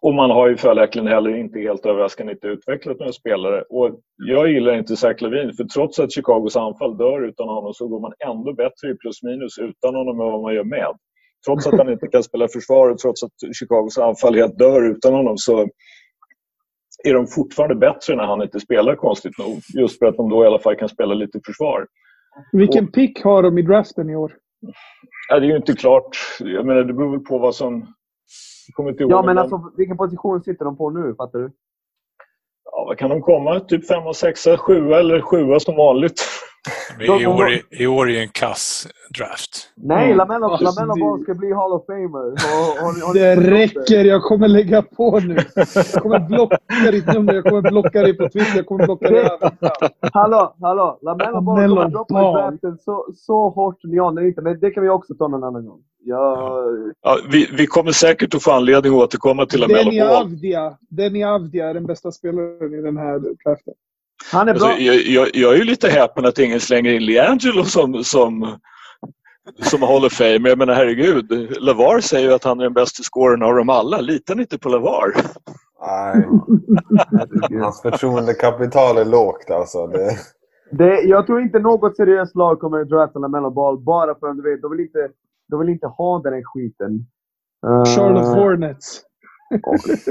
Och 0.00 0.14
man 0.14 0.30
har 0.30 0.48
ju 0.48 0.56
följaktligen 0.56 1.08
heller 1.08 1.36
inte 1.36 1.58
helt 1.58 1.86
överraskande 1.86 2.32
inte 2.32 2.46
utvecklat 2.46 2.98
några 2.98 3.12
spelare. 3.12 3.62
Och 3.70 3.90
jag 4.28 4.50
gillar 4.50 4.74
inte 4.74 4.96
Zach 4.96 5.20
Levine, 5.20 5.52
för 5.52 5.64
trots 5.64 5.98
att 5.98 6.12
Chicagos 6.12 6.56
anfall 6.56 6.96
dör 6.96 7.22
utan 7.22 7.48
honom 7.48 7.74
så 7.74 7.88
går 7.88 8.00
man 8.00 8.12
ändå 8.26 8.52
bättre 8.52 8.90
i 8.90 8.94
plus 8.94 9.22
minus 9.22 9.58
utan 9.58 9.94
honom 9.94 10.20
än 10.20 10.26
vad 10.32 10.42
man 10.42 10.54
gör 10.54 10.64
med. 10.64 10.86
Trots 11.46 11.66
att 11.66 11.78
han 11.78 11.92
inte 11.92 12.06
kan 12.06 12.22
spela 12.22 12.48
försvar 12.48 12.90
och 12.90 12.98
trots 12.98 13.22
att 13.22 13.32
Chicagos 13.58 13.98
anfall 13.98 14.34
helt 14.34 14.58
dör 14.58 14.90
utan 14.90 15.14
honom 15.14 15.38
så 15.38 15.68
är 17.04 17.14
de 17.14 17.26
fortfarande 17.26 17.74
bättre 17.74 18.16
när 18.16 18.24
han 18.24 18.42
inte 18.42 18.60
spelar 18.60 18.96
konstigt 18.96 19.38
nog. 19.38 19.60
Just 19.74 19.98
för 19.98 20.06
att 20.06 20.16
de 20.16 20.30
då 20.30 20.44
i 20.44 20.46
alla 20.46 20.58
fall 20.58 20.76
kan 20.76 20.88
spela 20.88 21.14
lite 21.14 21.40
försvar. 21.46 21.86
Vilken 22.52 22.92
pick 22.92 23.24
har 23.24 23.42
de 23.42 23.58
i 23.58 23.62
draften 23.62 24.10
i 24.10 24.16
år? 24.16 24.32
Ja, 25.28 25.40
det 25.40 25.46
är 25.46 25.50
ju 25.50 25.56
inte 25.56 25.72
klart. 25.72 26.16
Jag 26.40 26.66
menar, 26.66 26.84
det 26.84 26.92
beror 26.92 27.10
väl 27.10 27.20
på 27.20 27.38
vad 27.38 27.54
som... 27.54 27.86
Jag 28.66 28.74
kommer 28.74 28.90
inte 28.90 29.02
ihåg. 29.02 29.12
Ja, 29.12 29.22
men 29.22 29.38
alltså 29.38 29.72
vilken 29.76 29.96
position 29.96 30.42
sitter 30.42 30.64
de 30.64 30.76
på 30.76 30.90
nu? 30.90 31.14
Fattar 31.14 31.38
du? 31.38 31.52
Ja, 32.64 32.84
vad 32.88 32.98
kan 32.98 33.10
de 33.10 33.20
komma? 33.20 33.60
Typ 33.60 33.86
femma, 33.86 34.14
sexa, 34.14 34.56
sjua 34.56 34.98
eller 34.98 35.20
sjua 35.20 35.60
som 35.60 35.76
vanligt. 35.76 36.22
I 37.00 37.26
år, 37.26 37.50
är- 37.50 37.62
I 37.82 37.86
år 37.86 38.08
är 38.08 38.12
ju 38.12 38.18
en 38.18 38.28
kass 38.28 38.88
draft. 39.18 39.70
Nej, 39.76 40.04
Mm. 40.04 40.16
Lamella, 40.16 40.46
Alltså, 40.46 40.64
Lamella 40.64 40.94
det- 40.94 41.00
Ball 41.00 41.22
ska 41.22 41.34
bli 41.34 41.52
Hall 41.52 41.72
of 41.72 41.86
Famer. 41.86 42.24
Har, 42.44 42.82
har, 42.82 43.06
har, 43.06 43.14
Det 43.14 43.36
räcker, 43.36 44.04
jag 44.04 44.22
kommer 44.22 44.48
lägga 44.48 44.82
på 44.82 45.20
nu. 45.20 45.36
Jag 45.74 46.02
kommer 46.02 46.18
blocka 46.20 46.58
ditt 46.92 47.06
nummer, 47.06 47.34
jag 47.34 47.44
kommer 47.44 47.70
blocka 47.70 48.02
dig 48.02 48.16
på 48.16 48.28
Twitter, 48.28 48.56
jag 48.56 48.66
kommer 48.66 48.84
blocka 48.86 49.10
dig 49.10 49.18
överallt. 49.18 49.54
Hallå, 50.12 50.54
hallå! 50.60 50.98
Lamella 51.02 51.40
Ball 51.40 51.56
Lamella 51.60 51.74
kommer 51.82 51.90
droppa 51.90 52.20
i 52.20 52.32
draften 52.32 52.78
så, 52.78 53.06
så 53.16 53.48
hårt 53.48 53.78
ni 53.84 53.98
anar 53.98 54.22
inte. 54.26 54.42
Men 54.42 54.60
det 54.60 54.70
kan 54.70 54.82
vi 54.82 54.88
också 54.88 55.14
ta 55.14 55.28
någon 55.28 55.44
annan 55.44 55.66
gång. 55.66 55.80
Jag, 56.06 56.38
Ja, 57.02 57.18
vi, 57.32 57.48
vi 57.58 57.66
kommer 57.66 57.92
säkert 57.92 58.34
att 58.34 58.42
få 58.42 58.50
anledning 58.52 58.92
att 58.92 58.98
återkomma 58.98 59.46
till 59.46 59.60
Denny 59.60 59.74
Lamelo 59.74 60.06
Ball. 60.06 60.16
Avdia. 60.22 60.76
Denny 60.90 61.24
Avdia 61.24 61.68
är 61.70 61.74
den 61.74 61.86
bästa 61.86 62.12
spelaren 62.12 62.74
i 62.74 62.82
den 62.82 62.96
här 62.96 63.18
draften. 63.18 63.74
Han 64.32 64.48
är 64.48 64.54
bra. 64.54 64.66
Alltså, 64.66 64.82
jag, 64.82 64.96
jag, 64.96 65.30
jag 65.34 65.52
är 65.52 65.56
ju 65.56 65.64
lite 65.64 65.88
häpen 65.88 66.26
att 66.26 66.38
ingen 66.38 66.60
slänger 66.60 66.92
in 66.92 67.04
LiAngelo 67.04 67.64
som, 67.64 68.04
som, 68.04 68.58
som 69.62 69.82
Hall 69.82 70.04
of 70.04 70.12
Fame. 70.12 70.48
Jag 70.48 70.58
menar 70.58 70.74
herregud, 70.74 71.56
Lavar 71.60 72.00
säger 72.00 72.28
ju 72.28 72.34
att 72.34 72.44
han 72.44 72.60
är 72.60 72.64
den 72.64 72.72
bästa 72.74 73.02
scoren 73.02 73.42
av 73.42 73.54
dem 73.54 73.68
alla. 73.68 74.00
Litar 74.00 74.34
ni 74.34 74.42
inte 74.42 74.58
på 74.58 74.68
Lavar? 74.68 75.12
Nej. 75.86 76.26
Hans 77.62 77.82
förtroendekapital 77.82 78.96
är 78.96 79.04
lågt 79.04 79.50
alltså. 79.50 79.86
Det... 79.86 80.18
Det, 80.70 81.00
jag 81.00 81.26
tror 81.26 81.40
inte 81.40 81.58
något 81.58 81.96
seriöst 81.96 82.36
lag 82.36 82.60
kommer 82.60 82.80
att 82.80 82.88
drafta 82.88 83.18
Lamella 83.18 83.50
Ball 83.50 83.78
bara 83.78 84.14
för 84.14 84.28
att 84.28 84.36
du 84.36 84.42
vet, 84.42 84.62
de 84.62 84.70
vill 84.70 84.80
inte, 84.80 85.08
de 85.48 85.60
vill 85.60 85.68
inte 85.68 85.86
ha 85.86 86.18
den 86.18 86.32
här 86.32 86.42
skiten. 86.44 87.06
Charlotte 87.96 88.36
Hornets. 88.36 89.02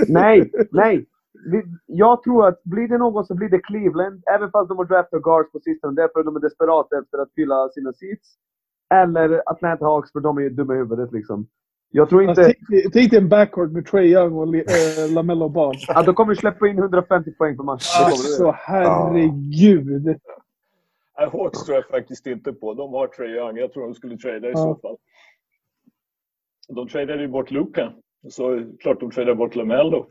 nej, 0.08 0.52
nej. 0.72 1.06
Vi, 1.52 1.64
jag 1.86 2.24
tror 2.24 2.48
att 2.48 2.64
blir 2.64 2.88
det 2.88 2.98
någon 2.98 3.26
så 3.26 3.36
blir 3.36 3.50
det 3.50 3.60
Cleveland. 3.60 4.24
Även 4.36 4.52
fast 4.52 4.70
de 4.70 4.78
har 4.78 4.86
draftat 4.86 5.22
guards 5.22 5.52
på 5.52 5.60
sistone. 5.60 5.94
Därför 6.02 6.24
de 6.24 6.36
är 6.36 6.40
desperata 6.40 7.00
efter 7.00 7.18
att 7.18 7.34
fylla 7.36 7.70
sina 7.70 7.94
seats. 7.94 8.36
Eller 8.94 9.42
Atlanta 9.46 9.86
Hawks 9.86 10.12
för 10.12 10.20
de 10.20 10.38
är 10.38 10.42
ju 10.42 10.50
dumma 10.50 10.74
i 10.74 10.78
huvudet 10.78 11.12
liksom. 11.12 11.48
Jag 11.92 12.10
tror 12.10 12.24
inte... 12.24 12.44
tänk 12.44 12.70
dig- 12.70 12.90
Tänk 12.94 13.12
dig 13.12 13.20
en 13.20 13.30
backcourt 13.30 13.72
med 13.72 13.86
Trae 13.86 14.04
Young 14.06 14.34
och 14.34 14.56
äh, 14.56 15.14
Lamello 15.14 15.50
Ball. 15.50 15.76
Att 15.90 16.06
de 16.06 16.16
kommer 16.16 16.36
släppa 16.36 16.68
in 16.68 16.78
150 16.78 17.32
poäng 17.32 17.58
per 17.58 17.64
match. 17.64 17.84
Alltså 18.06 18.52
herregud. 18.58 20.04
Nej, 20.06 21.30
Hawks 21.32 21.64
tror 21.64 21.76
jag 21.76 21.88
faktiskt 21.88 22.28
inte 22.28 22.54
på. 22.54 22.74
De 22.74 22.94
har 22.94 23.08
Trae 23.08 23.28
Young. 23.30 23.58
Jag 23.58 23.74
tror 23.74 23.84
de 23.84 23.94
skulle 23.96 24.18
trada 24.18 24.48
i 24.48 24.52
Ja. 24.52 24.58
så 24.58 24.76
fall. 24.76 24.98
De 26.68 26.88
tradade 26.88 27.22
ju 27.22 27.28
bort 27.28 27.52
Luka. 27.52 27.94
Så 28.30 28.64
klart 28.80 29.00
de 29.00 29.12
tradade 29.12 29.36
bort 29.36 29.56
Lamello. 29.56 30.06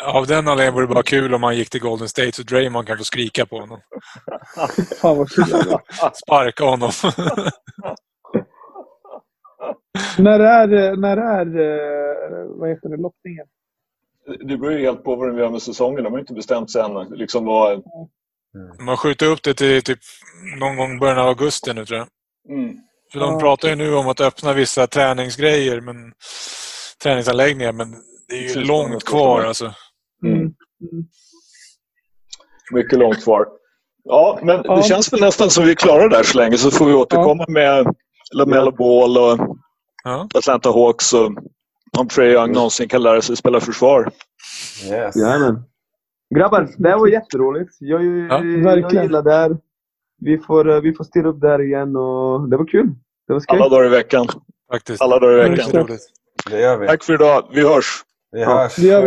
Av 0.00 0.26
den 0.26 0.48
anledningen 0.48 0.74
vore 0.74 0.86
det 0.86 0.94
bara 0.94 1.02
kul 1.02 1.34
om 1.34 1.42
han 1.42 1.56
gick 1.56 1.70
till 1.70 1.80
Golden 1.80 2.08
State 2.08 2.32
så 2.32 2.42
Draymond 2.42 2.86
kan 2.86 2.98
få 2.98 3.04
skrika 3.04 3.46
på 3.46 3.60
honom. 3.60 3.80
Fan 5.00 5.16
vad 5.18 5.30
kul. 5.30 5.44
Sparka 6.14 6.64
honom. 6.64 6.90
när 10.18 10.40
är, 10.40 10.96
när 10.96 11.16
är 11.16 11.46
eh, 11.46 12.46
vad 12.46 12.68
heter 12.68 12.88
det, 12.88 12.96
lottningen? 12.96 13.46
Det 14.40 14.56
beror 14.56 14.72
ju 14.72 14.80
helt 14.80 15.04
på 15.04 15.16
vad 15.16 15.28
de 15.28 15.38
gör 15.38 15.50
med 15.50 15.62
säsongen. 15.62 16.04
De 16.04 16.12
har 16.12 16.20
inte 16.20 16.34
bestämt 16.34 16.70
sig 16.70 16.82
än 16.82 17.08
liksom 17.10 17.44
vad, 17.44 17.82
De 18.78 18.88
har 18.88 18.96
skjutit 18.96 19.28
upp 19.28 19.42
det 19.42 19.54
till 19.54 19.82
typ 19.82 19.98
någon 20.60 20.76
gång 20.76 20.98
början 20.98 21.18
av 21.18 21.28
augusti 21.28 21.74
nu 21.74 21.86
tror 21.86 21.98
jag. 21.98 22.08
Mm. 22.58 22.76
För 23.12 23.20
de 23.20 23.38
pratar 23.38 23.68
ju 23.68 23.74
nu 23.74 23.94
om 23.94 24.08
att 24.08 24.20
öppna 24.20 24.52
vissa 24.52 24.86
träningsgrejer, 24.86 25.80
men, 25.80 26.12
träningsanläggningar, 27.02 27.72
men 27.72 27.94
det 28.30 28.36
är 28.36 28.40
ju 28.40 28.46
Precis, 28.46 28.68
långt 28.68 29.04
kvar 29.04 29.42
alltså. 29.42 29.74
Mm. 30.24 30.38
Mm. 30.38 30.54
Mycket 32.72 32.98
långt 32.98 33.24
kvar. 33.24 33.46
Ja, 34.04 34.38
men 34.42 34.60
Ja. 34.64 34.76
det 34.76 34.82
känns 34.82 35.12
väl 35.12 35.20
nästan 35.20 35.50
som 35.50 35.64
vi 35.64 35.70
är 35.70 35.74
klara 35.74 36.08
där 36.08 36.22
så 36.22 36.38
länge 36.38 36.58
så 36.58 36.70
får 36.70 36.86
vi 36.86 36.94
återkomma 36.94 37.44
med 37.48 37.86
LaMelo 38.34 38.70
Ball 38.70 39.18
och 39.18 39.56
Ja. 40.04 40.28
Atlanta 40.34 40.70
Hawks 40.70 41.12
och 41.12 41.30
om 41.98 42.08
Trae 42.08 42.32
Young 42.32 42.52
någonsin 42.52 42.88
kan 42.88 43.02
lära 43.02 43.22
sig 43.22 43.36
spela 43.36 43.60
försvar. 43.60 44.10
Yes. 44.90 45.16
Jajamän. 45.16 45.62
Grabbar, 46.34 46.68
det 46.78 46.88
här 46.88 46.98
var 46.98 47.06
jätteroligt. 47.08 47.70
Jag, 47.80 48.04
Ja, 48.04 48.44
jag 48.44 48.92
gillar 49.02 49.22
det 49.22 49.32
här. 49.32 49.56
Vi 50.20 50.38
får, 50.38 50.70
eh, 50.70 50.80
vi 50.80 50.94
får 50.94 51.04
styra 51.04 51.28
upp 51.28 51.40
där 51.40 51.62
igen 51.62 51.96
och 51.96 52.48
det 52.50 52.56
var 52.56 52.66
kul. 52.66 52.86
Det 53.26 53.32
var 53.32 53.40
skoj. 53.40 53.58
Alla 53.58 53.68
dagar 53.68 53.86
i 53.86 53.88
veckan. 53.88 54.26
Faktiskt. 54.72 55.02
Alla 55.02 55.18
dagar 55.18 55.46
i 55.46 55.50
veckan. 55.50 55.86
Det 56.50 56.60
gör 56.60 56.76
vi. 56.78 56.86
Tack 56.86 57.04
för 57.04 57.14
idag. 57.14 57.48
Vi 57.52 57.62
hörs. 57.68 58.04
Vi 58.32 58.44
hörs. 58.44 58.76
Det 58.76 58.86
gör 58.86 59.02